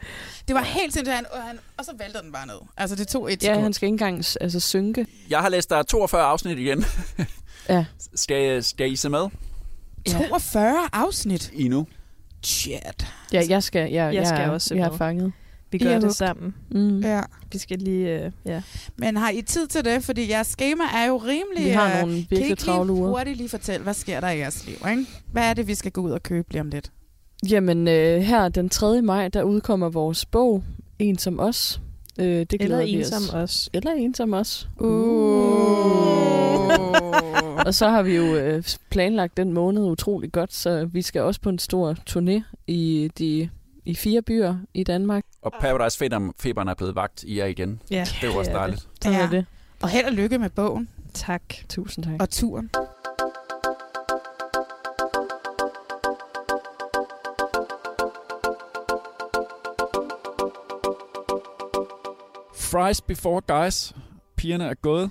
Det 0.47 0.55
var 0.55 0.61
helt 0.61 0.93
sindssygt, 0.93 1.15
han, 1.15 1.25
og, 1.31 1.41
han, 1.43 1.59
og 1.77 1.85
så 1.85 1.91
væltede 1.99 2.23
den 2.23 2.31
bare 2.31 2.47
ned. 2.47 2.55
Altså, 2.77 2.95
det 2.95 3.07
tog 3.07 3.33
et 3.33 3.43
Ja, 3.43 3.59
han 3.59 3.73
skal 3.73 3.85
ikke 3.87 3.93
engang 3.93 4.23
altså, 4.41 4.59
synke. 4.59 5.05
Jeg 5.29 5.39
har 5.39 5.49
læst, 5.49 5.69
der 5.69 5.75
er 5.77 5.83
42 5.83 6.21
afsnit 6.23 6.57
igen. 6.59 6.85
Ja. 7.69 7.85
Skal, 8.15 8.63
skal 8.63 8.91
I 8.91 8.95
se 8.95 9.09
med? 9.09 9.27
42 10.09 10.75
afsnit? 10.93 11.51
Endnu. 11.53 11.87
Shit. 12.43 13.07
Ja, 13.33 13.43
jeg 13.49 13.63
skal, 13.63 13.91
jeg, 13.91 14.13
Jeg 14.13 14.27
skal 14.27 14.41
jeg, 14.41 14.49
også 14.49 14.67
se 14.67 14.75
jeg 14.75 14.85
har 14.85 14.97
fanget. 14.97 15.31
Vi 15.71 15.77
I 15.77 15.83
gør 15.83 15.99
det 15.99 16.15
sammen. 16.15 16.55
Mm. 16.71 16.99
Ja. 16.99 17.21
Vi 17.51 17.57
skal 17.57 17.79
lige, 17.79 18.23
øh, 18.25 18.31
ja. 18.45 18.61
Men 18.97 19.17
har 19.17 19.29
I 19.29 19.41
tid 19.41 19.67
til 19.67 19.85
det? 19.85 20.03
Fordi 20.03 20.29
jeres 20.29 20.47
schema 20.47 20.83
er 20.95 21.05
jo 21.05 21.17
rimelig... 21.17 21.65
Vi 21.65 21.69
har 21.69 21.93
øh, 21.95 21.99
nogle 22.01 22.13
kan 22.13 22.13
I 22.13 22.15
virkelig 22.15 22.37
ikke 22.39 22.49
lige 22.49 22.55
travle 22.55 22.93
uger. 22.93 23.09
hurtigt 23.09 23.37
lige 23.37 23.49
fortælle, 23.49 23.83
hvad 23.83 23.93
sker 23.93 24.19
der 24.19 24.29
i 24.29 24.37
jeres 24.37 24.65
liv? 24.65 24.75
Ikke? 24.91 25.05
Hvad 25.31 25.43
er 25.43 25.53
det, 25.53 25.67
vi 25.67 25.75
skal 25.75 25.91
gå 25.91 26.01
ud 26.01 26.11
og 26.11 26.23
købe 26.23 26.51
lige 26.51 26.61
om 26.61 26.69
lidt? 26.69 26.91
Jamen, 27.49 27.87
øh, 27.87 28.21
her 28.21 28.49
den 28.49 28.69
3. 28.69 29.01
maj, 29.01 29.27
der 29.27 29.43
udkommer 29.43 29.89
vores 29.89 30.25
bog, 30.25 30.63
En 30.99 31.17
som 31.17 31.39
os. 31.39 31.81
Øh, 32.19 32.25
det 32.25 32.53
Eller 32.61 32.83
vi 32.83 32.91
en 32.91 33.01
os. 33.01 33.07
som 33.07 33.35
os. 33.39 33.69
Eller 33.73 33.91
en 33.91 34.13
som 34.13 34.33
os. 34.33 34.67
Uh. 34.79 36.03
Og 37.65 37.73
så 37.73 37.89
har 37.89 38.03
vi 38.03 38.15
jo 38.15 38.23
øh, 38.35 38.63
planlagt 38.89 39.37
den 39.37 39.53
måned 39.53 39.81
utrolig 39.83 40.31
godt, 40.31 40.53
så 40.53 40.85
vi 40.85 41.01
skal 41.01 41.21
også 41.21 41.41
på 41.41 41.49
en 41.49 41.59
stor 41.59 41.95
turné 42.09 42.41
i 42.67 43.11
de 43.17 43.49
i 43.85 43.95
fire 43.95 44.21
byer 44.21 44.55
i 44.73 44.83
Danmark. 44.83 45.23
Og 45.41 45.53
Paradise 45.61 45.97
Feber- 46.05 46.31
Feberen 46.39 46.67
er 46.67 46.73
blevet 46.73 46.95
vagt 46.95 47.23
i 47.23 47.37
jer 47.39 47.45
igen. 47.45 47.81
Ja, 47.91 48.05
det 48.21 48.27
er 48.27 48.31
jo 48.33 48.39
også 48.39 48.51
det 48.51 48.57
dejligt. 48.59 48.87
det. 49.03 49.15
Er 49.15 49.29
det. 49.29 49.45
Og 49.81 49.89
held 49.89 50.05
og 50.05 50.11
lykke 50.13 50.37
med 50.37 50.49
bogen. 50.49 50.89
Tak. 51.13 51.41
Tusind 51.69 52.05
tak. 52.05 52.15
Og 52.19 52.29
turen. 52.29 52.69
Fries 62.73 63.01
before 63.01 63.41
guys. 63.47 63.93
Pigerne 64.37 64.63
er 64.65 64.73
gået. 64.73 65.09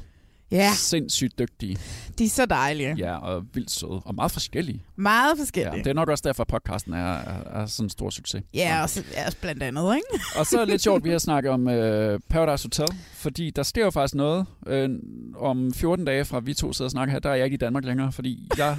Ja. 0.50 0.72
Sindssygt 0.74 1.38
dygtige. 1.38 1.78
De 2.18 2.24
er 2.24 2.28
så 2.28 2.46
dejlige. 2.46 2.94
Ja, 2.98 3.16
og 3.16 3.44
vildt 3.54 3.70
søde. 3.70 4.02
Og 4.04 4.14
meget 4.14 4.30
forskellige. 4.32 4.84
Meget 4.96 5.36
Ja, 5.36 5.42
forskellige. 5.42 5.84
det 5.84 5.86
er 5.90 5.94
nok 5.94 6.08
også 6.08 6.22
derfor, 6.26 6.42
at 6.42 6.46
podcasten 6.48 6.92
er, 6.92 7.12
er, 7.14 7.60
er 7.60 7.66
sådan 7.66 7.86
en 7.86 7.90
stor 7.90 8.10
succes. 8.10 8.42
Ja, 8.54 8.82
og 8.82 8.90
så, 8.90 9.04
ja, 9.12 9.24
blandt 9.40 9.62
andet, 9.62 9.94
ikke? 9.94 10.06
Og 10.38 10.46
så 10.46 10.56
er 10.56 10.60
det 10.60 10.68
lidt 10.68 10.82
sjovt, 10.82 10.96
at 10.96 11.04
vi 11.04 11.10
har 11.10 11.18
snakket 11.18 11.50
om 11.52 11.68
øh, 11.68 12.20
Paradise 12.30 12.64
Hotel, 12.64 12.96
fordi 13.14 13.50
der 13.50 13.62
sker 13.62 13.84
jo 13.84 13.90
faktisk 13.90 14.14
noget 14.14 14.46
øh, 14.66 14.90
om 15.36 15.72
14 15.74 16.04
dage 16.04 16.24
fra 16.24 16.40
vi 16.40 16.54
to 16.54 16.72
sidder 16.72 16.86
og 16.86 16.90
snakker 16.90 17.12
her, 17.12 17.18
der 17.20 17.30
er 17.30 17.34
jeg 17.34 17.44
ikke 17.44 17.54
i 17.54 17.58
Danmark 17.58 17.84
længere, 17.84 18.12
fordi 18.12 18.50
jeg 18.58 18.76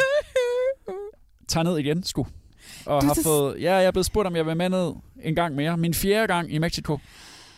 tager 1.48 1.64
ned 1.64 1.78
igen, 1.78 2.04
sgu. 2.04 2.28
Og 2.86 3.02
Du 3.02 3.08
har 3.08 3.18
fået, 3.24 3.62
ja, 3.62 3.74
jeg 3.74 3.86
er 3.86 3.92
blevet 3.92 4.06
spurgt, 4.06 4.28
om 4.28 4.36
jeg 4.36 4.46
vil 4.46 4.58
med 4.58 4.70
ned 4.70 4.92
en 5.24 5.36
gang 5.36 5.56
mere. 5.56 5.78
Min 5.78 5.94
fjerde 5.94 6.28
gang 6.28 6.54
i 6.54 6.58
Mexico. 6.58 7.00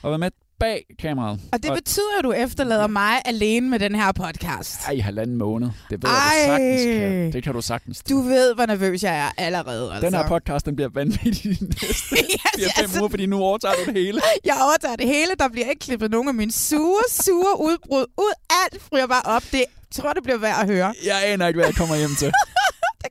Og 0.02 0.10
være 0.12 0.20
med 0.20 0.32
bag 0.60 0.86
kameraet. 1.00 1.40
Og 1.54 1.64
det 1.64 1.72
betyder, 1.74 2.18
at 2.20 2.24
du 2.24 2.32
efterlader 2.32 2.88
mig 2.88 3.22
alene 3.26 3.70
med 3.70 3.80
den 3.80 3.96
her 3.96 4.12
podcast. 4.12 4.80
Ej, 4.88 4.92
i 4.94 5.00
halvanden 5.00 5.36
måned. 5.38 5.70
Det 5.90 6.04
ved 6.04 6.10
jeg, 6.10 6.20
Ej. 6.20 6.48
du 6.48 6.52
sagtens 6.52 6.84
kan. 6.84 7.34
Det 7.34 7.44
kan 7.44 7.54
du 7.54 7.62
sagtens. 7.62 8.04
Du 8.10 8.22
ved, 8.22 8.56
hvor 8.56 8.66
nervøs 8.66 9.04
jeg 9.04 9.20
er 9.20 9.44
allerede. 9.44 9.94
Altså. 9.94 10.06
Den 10.06 10.14
her 10.14 10.28
podcast, 10.28 10.66
den 10.66 10.76
bliver 10.76 10.90
vanvittig 10.94 11.60
de 11.60 11.66
næste 11.66 12.16
yes, 12.60 12.96
4-5 12.96 13.00
uger, 13.00 13.10
fordi 13.10 13.26
nu 13.26 13.38
overtager 13.40 13.76
du 13.76 13.86
det 13.86 13.94
hele. 14.04 14.22
Jeg 14.46 14.56
overtager 14.64 14.96
det 14.96 15.08
hele. 15.08 15.32
Der 15.40 15.48
bliver 15.50 15.70
ikke 15.70 15.80
klippet 15.80 16.12
nogen 16.12 16.28
af 16.28 16.34
mine 16.34 16.52
sure, 16.52 17.04
sure 17.10 17.60
udbrud 17.60 18.06
ud. 18.18 18.34
Alt 18.50 18.82
fryger 18.82 19.08
bare 19.08 19.22
op. 19.26 19.44
Det 19.52 19.64
tror, 19.96 20.14
det 20.14 20.24
bliver 20.24 20.38
værd 20.38 20.56
at 20.62 20.68
høre. 20.68 20.94
Jeg 21.06 21.22
aner 21.26 21.48
ikke, 21.48 21.58
hvad 21.58 21.68
jeg 21.68 21.76
kommer 21.76 21.96
hjem 21.96 22.16
til. 22.20 22.32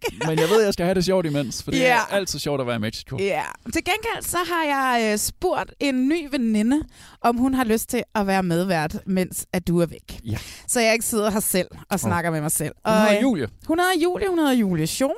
Men 0.28 0.38
jeg 0.38 0.48
ved, 0.48 0.60
at 0.60 0.64
jeg 0.64 0.72
skal 0.72 0.84
have 0.86 0.94
det 0.94 1.04
sjovt 1.04 1.26
imens, 1.26 1.62
for 1.62 1.70
det 1.70 1.78
Ja. 1.80 1.96
er 1.96 2.00
altid 2.00 2.38
sjovt 2.38 2.60
at 2.60 2.66
være 2.66 2.76
i 2.76 2.78
Mexico. 2.78 3.16
Ja. 3.20 3.42
Til 3.72 3.84
gengæld 3.84 4.22
så 4.22 4.38
har 4.48 4.64
jeg 4.64 5.12
øh, 5.12 5.18
spurgt 5.18 5.72
en 5.80 6.08
ny 6.08 6.28
veninde, 6.30 6.82
om 7.20 7.36
hun 7.36 7.54
har 7.54 7.64
lyst 7.64 7.88
til 7.88 8.02
at 8.14 8.26
være 8.26 8.42
medvært, 8.42 8.96
mens 9.06 9.46
at 9.52 9.68
du 9.68 9.80
er 9.80 9.86
væk. 9.86 10.20
Ja. 10.24 10.36
Så 10.68 10.80
jeg 10.80 10.92
ikke 10.92 11.04
sidder 11.04 11.30
her 11.30 11.40
selv 11.40 11.68
og 11.90 12.00
snakker 12.00 12.30
med 12.30 12.40
mig 12.40 12.52
selv. 12.52 12.72
Hun 12.86 12.94
hedder 12.96 13.16
øh, 13.16 13.22
Julie. 13.22 13.48
Hun 13.66 13.78
hedder 13.78 14.02
Julie, 14.02 14.28
hun 14.28 14.38
hedder 14.38 14.52
Julie 14.52 14.86
Schoen. 14.86 15.14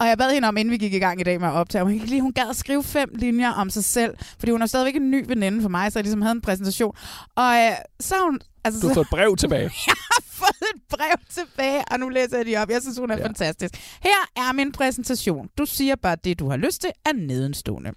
Og 0.00 0.08
jeg 0.08 0.18
bad 0.18 0.32
hende 0.32 0.48
om, 0.48 0.56
inden 0.56 0.72
vi 0.72 0.76
gik 0.78 0.94
i 0.94 0.98
gang 0.98 1.20
i 1.20 1.24
dag 1.24 1.40
med 1.40 1.48
at 1.48 1.54
optage, 1.54 1.82
om 1.82 1.86
hun, 1.88 1.94
ikke 1.94 2.06
lige, 2.06 2.20
hun 2.22 2.32
gad 2.32 2.48
at 2.50 2.56
skrive 2.56 2.82
fem 2.84 3.08
linjer 3.14 3.50
om 3.52 3.70
sig 3.70 3.84
selv, 3.84 4.14
fordi 4.38 4.52
hun 4.52 4.62
er 4.62 4.66
stadigvæk 4.66 4.96
en 4.96 5.10
ny 5.10 5.24
veninde 5.28 5.62
for 5.62 5.68
mig, 5.68 5.92
så 5.92 5.98
jeg 5.98 6.04
ligesom 6.04 6.22
havde 6.22 6.32
en 6.32 6.40
præsentation. 6.40 6.94
Og 7.36 7.54
øh, 7.56 7.72
så 8.00 8.14
hun... 8.24 8.40
Altså, 8.64 8.80
Du 8.80 8.86
har 8.86 8.94
fået 8.94 9.04
et 9.04 9.10
brev 9.10 9.36
tilbage. 9.36 9.70
har 9.86 10.21
fået 10.42 10.68
et 10.74 10.82
brev 10.88 11.16
tilbage, 11.30 11.84
og 11.90 12.00
nu 12.00 12.08
læser 12.08 12.36
jeg 12.36 12.46
det 12.46 12.58
op. 12.58 12.70
Jeg 12.70 12.82
synes, 12.82 12.98
hun 12.98 13.10
er 13.10 13.18
ja. 13.18 13.24
fantastisk. 13.24 13.74
Her 14.02 14.30
er 14.36 14.52
min 14.52 14.72
præsentation. 14.72 15.48
Du 15.58 15.66
siger 15.66 15.96
bare 15.96 16.16
det, 16.24 16.38
du 16.38 16.48
har 16.48 16.56
lyst 16.56 16.80
til, 16.80 16.90
er 17.04 17.12
nedenstående. 17.12 17.90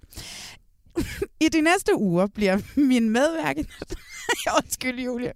I 1.46 1.50
de 1.50 1.62
næste 1.62 1.96
uger 1.96 2.28
bliver 2.28 2.58
min 2.76 3.10
medværk... 3.10 3.56
Undskyld, 4.58 5.00
Julie. 5.00 5.34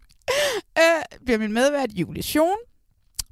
Øh, 0.78 1.20
bliver 1.26 1.38
min 1.38 1.53
medvært 1.53 1.89
Julie 1.93 2.24
Schoen. 2.24 2.57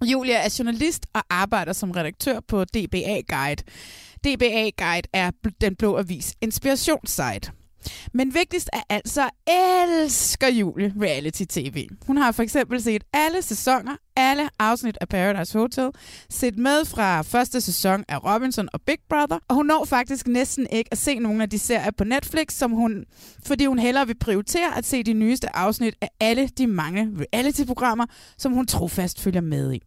Julie 0.05 0.34
er 0.34 0.55
journalist 0.59 1.05
og 1.13 1.23
arbejder 1.30 1.73
som 1.73 1.91
redaktør 1.91 2.39
på 2.39 2.63
DBA 2.63 3.21
Guide. 3.28 3.63
DBA 4.23 4.69
Guide 4.78 5.07
er 5.13 5.32
den 5.61 5.75
blå 5.75 5.97
avis 5.97 6.34
inspirationssite. 6.41 7.51
Men 8.13 8.34
vigtigst 8.34 8.69
er 8.73 8.82
altså, 8.89 9.30
elsker 9.47 10.47
Julie 10.47 10.93
reality-tv. 11.01 11.88
Hun 12.07 12.17
har 12.17 12.32
for 12.32 12.43
eksempel 12.43 12.82
set 12.82 13.03
alle 13.13 13.41
sæsoner, 13.41 13.95
alle 14.15 14.49
afsnit 14.59 14.97
af 15.01 15.07
Paradise 15.09 15.59
Hotel, 15.59 15.89
set 16.30 16.57
med 16.57 16.86
fra 16.86 17.21
første 17.21 17.61
sæson 17.61 18.03
af 18.07 18.23
Robinson 18.23 18.69
og 18.73 18.82
Big 18.82 18.97
Brother, 19.09 19.39
og 19.47 19.55
hun 19.55 19.65
når 19.65 19.86
faktisk 19.86 20.28
næsten 20.28 20.67
ikke 20.71 20.88
at 20.91 20.97
se 20.97 21.19
nogle 21.19 21.43
af 21.43 21.49
de 21.49 21.59
serier 21.59 21.91
på 21.91 22.03
Netflix, 22.03 22.53
som 22.53 22.71
hun, 22.71 23.05
fordi 23.45 23.65
hun 23.65 23.80
hellere 23.80 24.07
vil 24.07 24.17
prioritere 24.19 24.78
at 24.78 24.86
se 24.86 25.03
de 25.03 25.13
nyeste 25.13 25.55
afsnit 25.55 25.95
af 26.01 26.09
alle 26.19 26.47
de 26.47 26.67
mange 26.67 27.09
reality-programmer, 27.19 28.05
som 28.38 28.51
hun 28.51 28.67
trofast 28.67 29.21
følger 29.21 29.41
med 29.41 29.73
i. 29.73 29.82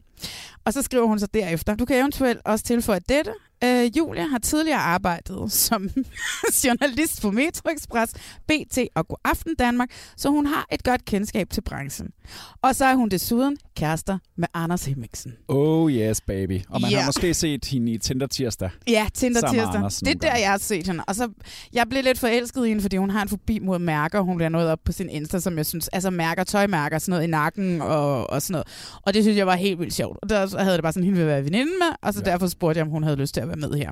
Og 0.64 0.72
så 0.72 0.82
skriver 0.82 1.07
hun 1.07 1.18
så 1.18 1.26
derefter, 1.26 1.74
du 1.74 1.84
kan 1.84 1.97
eventuelt 1.97 2.41
også 2.45 2.64
tilføje 2.64 3.01
dette. 3.09 3.32
Øh, 3.65 3.97
Julia 3.99 4.27
har 4.27 4.39
tidligere 4.39 4.79
arbejdet 4.79 5.53
som 5.53 5.91
journalist 6.65 7.23
på 7.23 7.31
Metro 7.31 7.71
Express, 7.77 8.13
BT 8.49 8.79
og 8.95 9.09
God 9.09 9.17
Aften 9.25 9.55
Danmark, 9.59 9.89
så 10.17 10.29
hun 10.31 10.47
har 10.47 10.67
et 10.73 10.85
godt 10.85 11.05
kendskab 11.05 11.51
til 11.51 11.61
branchen. 11.61 12.09
Og 12.63 12.75
så 12.77 12.85
er 12.85 12.95
hun 12.95 13.09
desuden 13.09 13.57
kærester 13.77 14.19
med 14.37 14.49
Anders 14.55 14.85
Hemmingsen. 14.85 15.33
Oh 15.49 15.93
yes, 15.93 16.21
baby. 16.21 16.61
Og 16.69 16.81
man 16.81 16.91
Ja. 16.91 16.99
har 16.99 17.07
måske 17.07 17.35
set 17.35 17.65
hende 17.65 17.93
i 17.93 17.99
Tinder 17.99 18.27
tirsdag. 18.27 18.71
Ja, 18.89 19.07
Tinder 19.15 19.41
tirsdag. 19.51 19.83
Det 20.15 20.25
er 20.25 20.31
der, 20.31 20.37
jeg 20.37 20.51
har 20.51 20.59
set 20.59 20.87
hende. 20.87 21.05
Og 21.07 21.15
så, 21.15 21.29
jeg 21.73 21.87
blev 21.91 22.03
lidt 22.05 22.19
forelsket 22.19 22.67
i 22.67 22.69
hende, 22.69 22.83
fordi 22.83 22.97
hun 22.97 23.11
har 23.11 23.23
en 23.23 23.29
fobi 23.29 23.59
mod 23.59 23.79
mærker. 23.79 24.21
Hun 24.21 24.37
bliver 24.37 24.49
noget 24.49 24.69
op 24.69 24.79
på 24.85 24.93
sin 24.93 25.09
Insta, 25.11 25.41
som 25.41 25.57
jeg 25.57 25.67
synes, 25.67 25.89
altså 25.89 26.11
mærker, 26.11 26.45
tøjmærker, 26.45 26.99
sådan 26.99 27.11
noget 27.11 27.25
i 27.25 27.31
nakken 27.31 27.83
og, 27.83 28.31
og 28.31 28.43
sådan 28.43 28.53
noget. 28.53 28.67
Og 29.03 29.15
det 29.15 29.25
synes 29.25 29.37
jeg 29.39 29.47
var 29.47 29.57
helt 29.57 29.79
vildt 29.81 29.95
sjovt. 29.95 30.19
Og 30.23 30.29
der 30.29 30.59
havde 30.63 30.75
det 30.75 30.83
bare 30.83 30.93
sådan, 30.93 31.05
hende 31.05 31.19
vil 31.19 31.27
være 31.27 31.45
veninde 31.45 31.73
med, 31.81 31.89
og 32.03 32.15
så 32.15 32.23
ja. 32.27 32.31
derfor 32.31 32.47
spurgte 32.47 32.79
jeg, 32.79 32.87
om 32.87 32.91
hun 32.91 33.03
havde 33.03 33.17
lyst 33.17 33.35
til 33.35 33.41
at 33.41 33.49
være 33.51 33.69
med 33.69 33.79
her. 33.79 33.91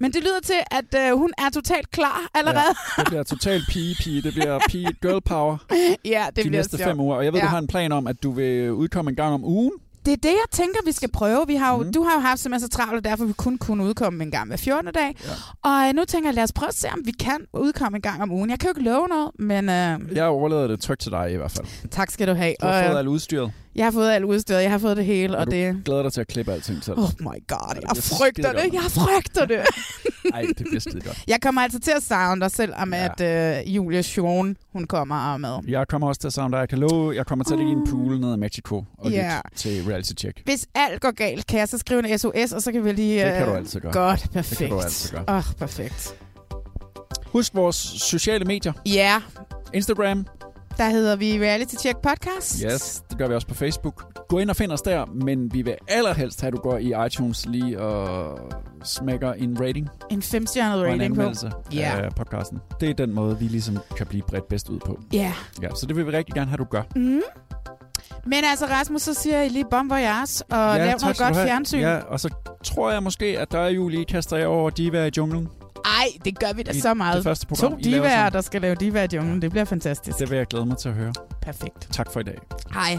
Men 0.00 0.12
det 0.12 0.22
lyder 0.22 0.40
til, 0.44 0.60
at 0.70 1.10
øh, 1.10 1.18
hun 1.18 1.32
er 1.38 1.50
totalt 1.50 1.90
klar 1.90 2.20
allerede. 2.34 2.74
Ja, 2.98 3.02
det 3.02 3.06
bliver 3.08 3.22
totalt 3.22 3.64
pige-pige. 3.68 4.22
Det 4.22 4.32
bliver 4.34 4.58
pige 4.68 4.92
girl 5.02 5.20
power 5.20 5.56
Ja, 6.04 6.24
det 6.26 6.36
de 6.36 6.42
bliver 6.42 6.50
næste 6.50 6.76
sjovt. 6.76 6.88
fem 6.88 7.00
uger. 7.00 7.16
Og 7.16 7.24
jeg 7.24 7.32
ved, 7.32 7.40
Ja. 7.40 7.46
du 7.46 7.50
har 7.50 7.58
en 7.58 7.66
plan 7.66 7.92
om, 7.92 8.06
at 8.06 8.22
du 8.22 8.30
vil 8.32 8.72
udkomme 8.72 9.08
en 9.10 9.16
gang 9.16 9.34
om 9.34 9.44
ugen. 9.44 9.72
Det 10.04 10.12
er 10.12 10.16
det, 10.16 10.28
jeg 10.30 10.50
tænker, 10.52 10.78
vi 10.86 10.92
skal 10.92 11.10
prøve. 11.12 11.44
Vi 11.46 11.54
har 11.54 11.76
jo, 11.76 11.82
mm. 11.82 11.92
Du 11.92 12.02
har 12.02 12.14
jo 12.14 12.20
haft 12.20 12.40
simpelthen 12.40 12.70
så 12.70 12.76
travlt, 12.76 12.94
og 12.98 13.04
derfor 13.04 13.24
vi 13.24 13.32
kun 13.32 13.58
kunne 13.58 13.84
udkomme 13.84 14.24
en 14.24 14.30
gang 14.30 14.46
hver 14.48 14.56
14. 14.56 14.92
dag. 14.92 15.16
Ja. 15.24 15.30
Og 15.70 15.88
øh, 15.88 15.94
nu 15.94 16.04
tænker 16.04 16.28
jeg, 16.28 16.34
lad 16.34 16.44
os 16.44 16.52
prøve 16.52 16.68
at 16.68 16.74
se, 16.74 16.88
om 16.92 17.00
vi 17.04 17.10
kan 17.10 17.46
udkomme 17.52 17.96
en 17.98 18.02
gang 18.02 18.22
om 18.22 18.32
ugen. 18.32 18.50
Jeg 18.50 18.58
kan 18.58 18.66
jo 18.68 18.70
ikke 18.78 18.90
love 18.90 19.08
noget, 19.08 19.30
men 19.38 19.68
øh, 19.68 20.16
Jeg 20.16 20.24
overlader 20.24 20.66
det 20.66 20.80
trygt 20.80 21.00
til 21.00 21.10
dig 21.10 21.32
i 21.32 21.36
hvert 21.36 21.50
fald. 21.50 21.66
tak 21.90 22.10
skal 22.10 22.28
du 22.28 22.34
have. 22.34 22.54
Du 22.60 22.66
har 22.66 22.78
Og, 22.78 22.84
fået 22.84 22.92
øh, 22.92 22.98
alt 22.98 23.08
udstyret. 23.08 23.52
Jeg 23.76 23.86
har 23.86 23.90
fået 23.90 24.10
alt 24.10 24.24
udstyret, 24.24 24.62
jeg 24.62 24.70
har 24.70 24.78
fået 24.78 24.96
det 24.96 25.04
hele, 25.04 25.36
og, 25.36 25.40
Og 25.40 25.46
du 25.46 25.50
det... 25.50 25.82
glæder 25.84 26.02
dig 26.02 26.12
til 26.12 26.20
at 26.20 26.26
klippe 26.26 26.52
alting 26.52 26.84
selv. 26.84 26.98
Oh 26.98 27.08
my 27.20 27.46
god, 27.48 27.74
jeg 27.82 27.96
frygter 27.96 28.52
det, 28.52 28.72
jeg 28.72 28.82
frygter 28.82 29.44
det. 29.44 29.60
Nej, 30.30 30.42
det 30.58 30.66
bliver 30.68 30.80
skide 30.80 31.00
godt. 31.00 31.24
Jeg 31.26 31.40
kommer 31.42 31.60
altså 31.60 31.80
til 31.80 31.90
at 31.96 32.02
savne 32.02 32.40
dig, 32.40 32.50
selvom 32.50 32.94
ja. 32.94 33.08
at 33.18 33.60
øh, 33.66 33.76
Julia 33.76 34.02
Schoen, 34.02 34.56
hun 34.72 34.84
kommer 34.86 35.16
og 35.32 35.40
med. 35.40 35.58
Jeg 35.68 35.88
kommer 35.88 36.08
også 36.08 36.20
til 36.20 36.26
at 36.26 36.32
savne 36.32 36.52
dig. 36.52 36.58
Jeg 36.60 36.68
kan 36.68 36.78
love, 36.78 37.14
jeg 37.16 37.26
kommer 37.26 37.44
til 37.44 37.52
at 37.52 37.58
ligge 37.58 37.72
i 37.72 37.74
en 37.74 37.86
pool 37.90 38.20
nede 38.20 38.34
i 38.34 38.38
Mexico 38.38 38.84
og 38.98 39.10
lytte 39.10 39.24
til 39.56 39.84
reality 39.88 40.12
check. 40.18 40.40
Hvis 40.44 40.66
alt 40.74 41.00
går 41.00 41.10
galt, 41.10 41.46
kan 41.46 41.58
jeg 41.58 41.68
så 41.68 41.78
skrive 41.78 42.08
en 42.12 42.18
SOS, 42.18 42.52
og 42.52 42.62
så 42.62 42.72
kan 42.72 42.84
vi 42.84 42.92
lige... 42.92 43.24
Det 43.24 43.32
kan 43.32 43.42
øh, 43.42 43.48
du 43.48 43.54
altid 43.54 43.80
gøre. 43.80 43.92
Godt, 43.92 44.22
Det 44.22 44.30
perfekt. 44.30 44.58
kan 44.58 44.70
du 44.70 44.80
altid 44.80 45.10
gøre. 45.10 45.24
Åh, 45.28 45.36
oh, 45.36 45.42
perfekt. 45.58 46.14
Husk 47.26 47.54
vores 47.54 47.76
sociale 47.76 48.44
medier. 48.44 48.72
Ja, 48.86 49.22
Instagram. 49.74 50.26
Der 50.76 50.88
hedder 50.88 51.16
vi 51.16 51.40
Reality 51.40 51.74
Check 51.74 51.98
Podcast. 51.98 52.60
Yes, 52.60 53.02
det 53.10 53.18
gør 53.18 53.28
vi 53.28 53.34
også 53.34 53.46
på 53.46 53.54
Facebook. 53.54 54.26
Gå 54.28 54.38
ind 54.38 54.50
og 54.50 54.56
find 54.56 54.72
os 54.72 54.82
der, 54.82 55.06
men 55.06 55.54
vi 55.54 55.62
vil 55.62 55.74
allerhelst 55.88 56.40
have, 56.40 56.48
at 56.48 56.52
du 56.52 56.58
går 56.58 56.78
i 56.78 57.06
iTunes 57.06 57.46
lige 57.46 57.80
og 57.80 58.38
smækker 58.84 59.32
en 59.32 59.60
rating. 59.60 59.88
En 60.10 60.22
femstjernet 60.22 60.80
og 60.80 60.92
en 60.92 61.00
rating 61.00 61.16
på. 61.16 61.48
Ja. 61.72 62.00
af 62.00 62.14
podcasten. 62.16 62.58
Det 62.80 62.90
er 62.90 62.94
den 62.94 63.14
måde, 63.14 63.38
vi 63.38 63.44
ligesom 63.44 63.78
kan 63.96 64.06
blive 64.06 64.22
bredt 64.22 64.48
bedst 64.48 64.68
ud 64.68 64.78
på. 64.78 64.98
Ja. 65.12 65.32
ja. 65.62 65.68
Så 65.74 65.86
det 65.86 65.96
vil 65.96 66.06
vi 66.06 66.10
rigtig 66.10 66.34
gerne 66.34 66.50
have, 66.50 66.56
du 66.56 66.64
gør. 66.64 66.82
Mm. 66.96 67.22
Men 68.26 68.44
altså, 68.50 68.66
Rasmus, 68.66 69.02
så 69.02 69.14
siger 69.14 69.38
jeg 69.38 69.50
lige 69.50 69.64
bon 69.70 69.90
voyage, 69.90 70.44
og 70.50 70.76
ja, 70.76 70.86
lav 70.86 70.98
noget 71.02 71.18
godt 71.18 71.34
fjernsyn. 71.34 71.78
Ja, 71.80 71.96
og 71.98 72.20
så 72.20 72.34
tror 72.64 72.90
jeg 72.90 73.02
måske, 73.02 73.40
at 73.40 73.52
der 73.52 73.58
er 73.58 73.68
Julie 73.68 74.04
kaster 74.04 74.36
jeg 74.36 74.46
over 74.46 74.70
Diva 74.70 75.06
i 75.06 75.10
junglen. 75.16 75.48
Ej, 75.94 76.08
det 76.24 76.38
gør 76.38 76.52
vi 76.52 76.62
da 76.62 76.72
I 76.72 76.80
så 76.80 76.94
meget. 76.94 77.16
det 77.16 77.24
første 77.24 77.46
program, 77.46 77.72
to 77.72 77.78
divaer, 77.78 78.30
der 78.30 78.40
skal 78.40 78.60
lave 78.60 78.74
divaer 78.74 79.06
i 79.12 79.16
junglen. 79.16 79.42
Det 79.42 79.50
bliver 79.50 79.64
fantastisk. 79.64 80.18
Det 80.18 80.30
vil 80.30 80.36
jeg 80.36 80.46
glæde 80.46 80.66
mig 80.66 80.78
til 80.78 80.88
at 80.88 80.94
høre. 80.94 81.12
Perfekt. 81.42 81.88
Tak 81.92 82.12
for 82.12 82.20
i 82.20 82.22
dag. 82.22 82.38
Hej. 82.72 82.98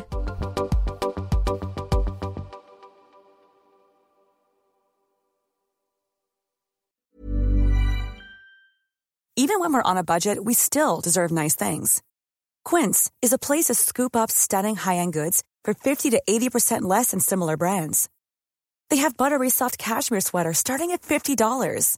Even 9.38 9.60
when 9.60 9.74
we're 9.74 9.90
on 9.92 9.98
a 9.98 10.04
budget, 10.04 10.46
we 10.46 10.54
still 10.54 11.02
deserve 11.02 11.32
nice 11.32 11.56
things. 11.56 12.02
Quince 12.64 13.12
is 13.22 13.34
a 13.34 13.38
place 13.38 13.66
to 13.66 13.74
scoop 13.74 14.16
up 14.16 14.32
stunning 14.32 14.76
high-end 14.76 15.14
goods 15.14 15.44
for 15.66 15.74
50 15.74 16.12
to 16.12 16.22
80% 16.28 16.84
less 16.84 17.12
than 17.12 17.20
similar 17.20 17.58
brands. 17.58 18.10
They 18.90 18.98
have 18.98 19.18
buttery 19.18 19.50
soft 19.50 19.78
cashmere 19.78 20.22
sweaters 20.22 20.58
starting 20.58 20.92
at 20.92 21.02
$50, 21.02 21.98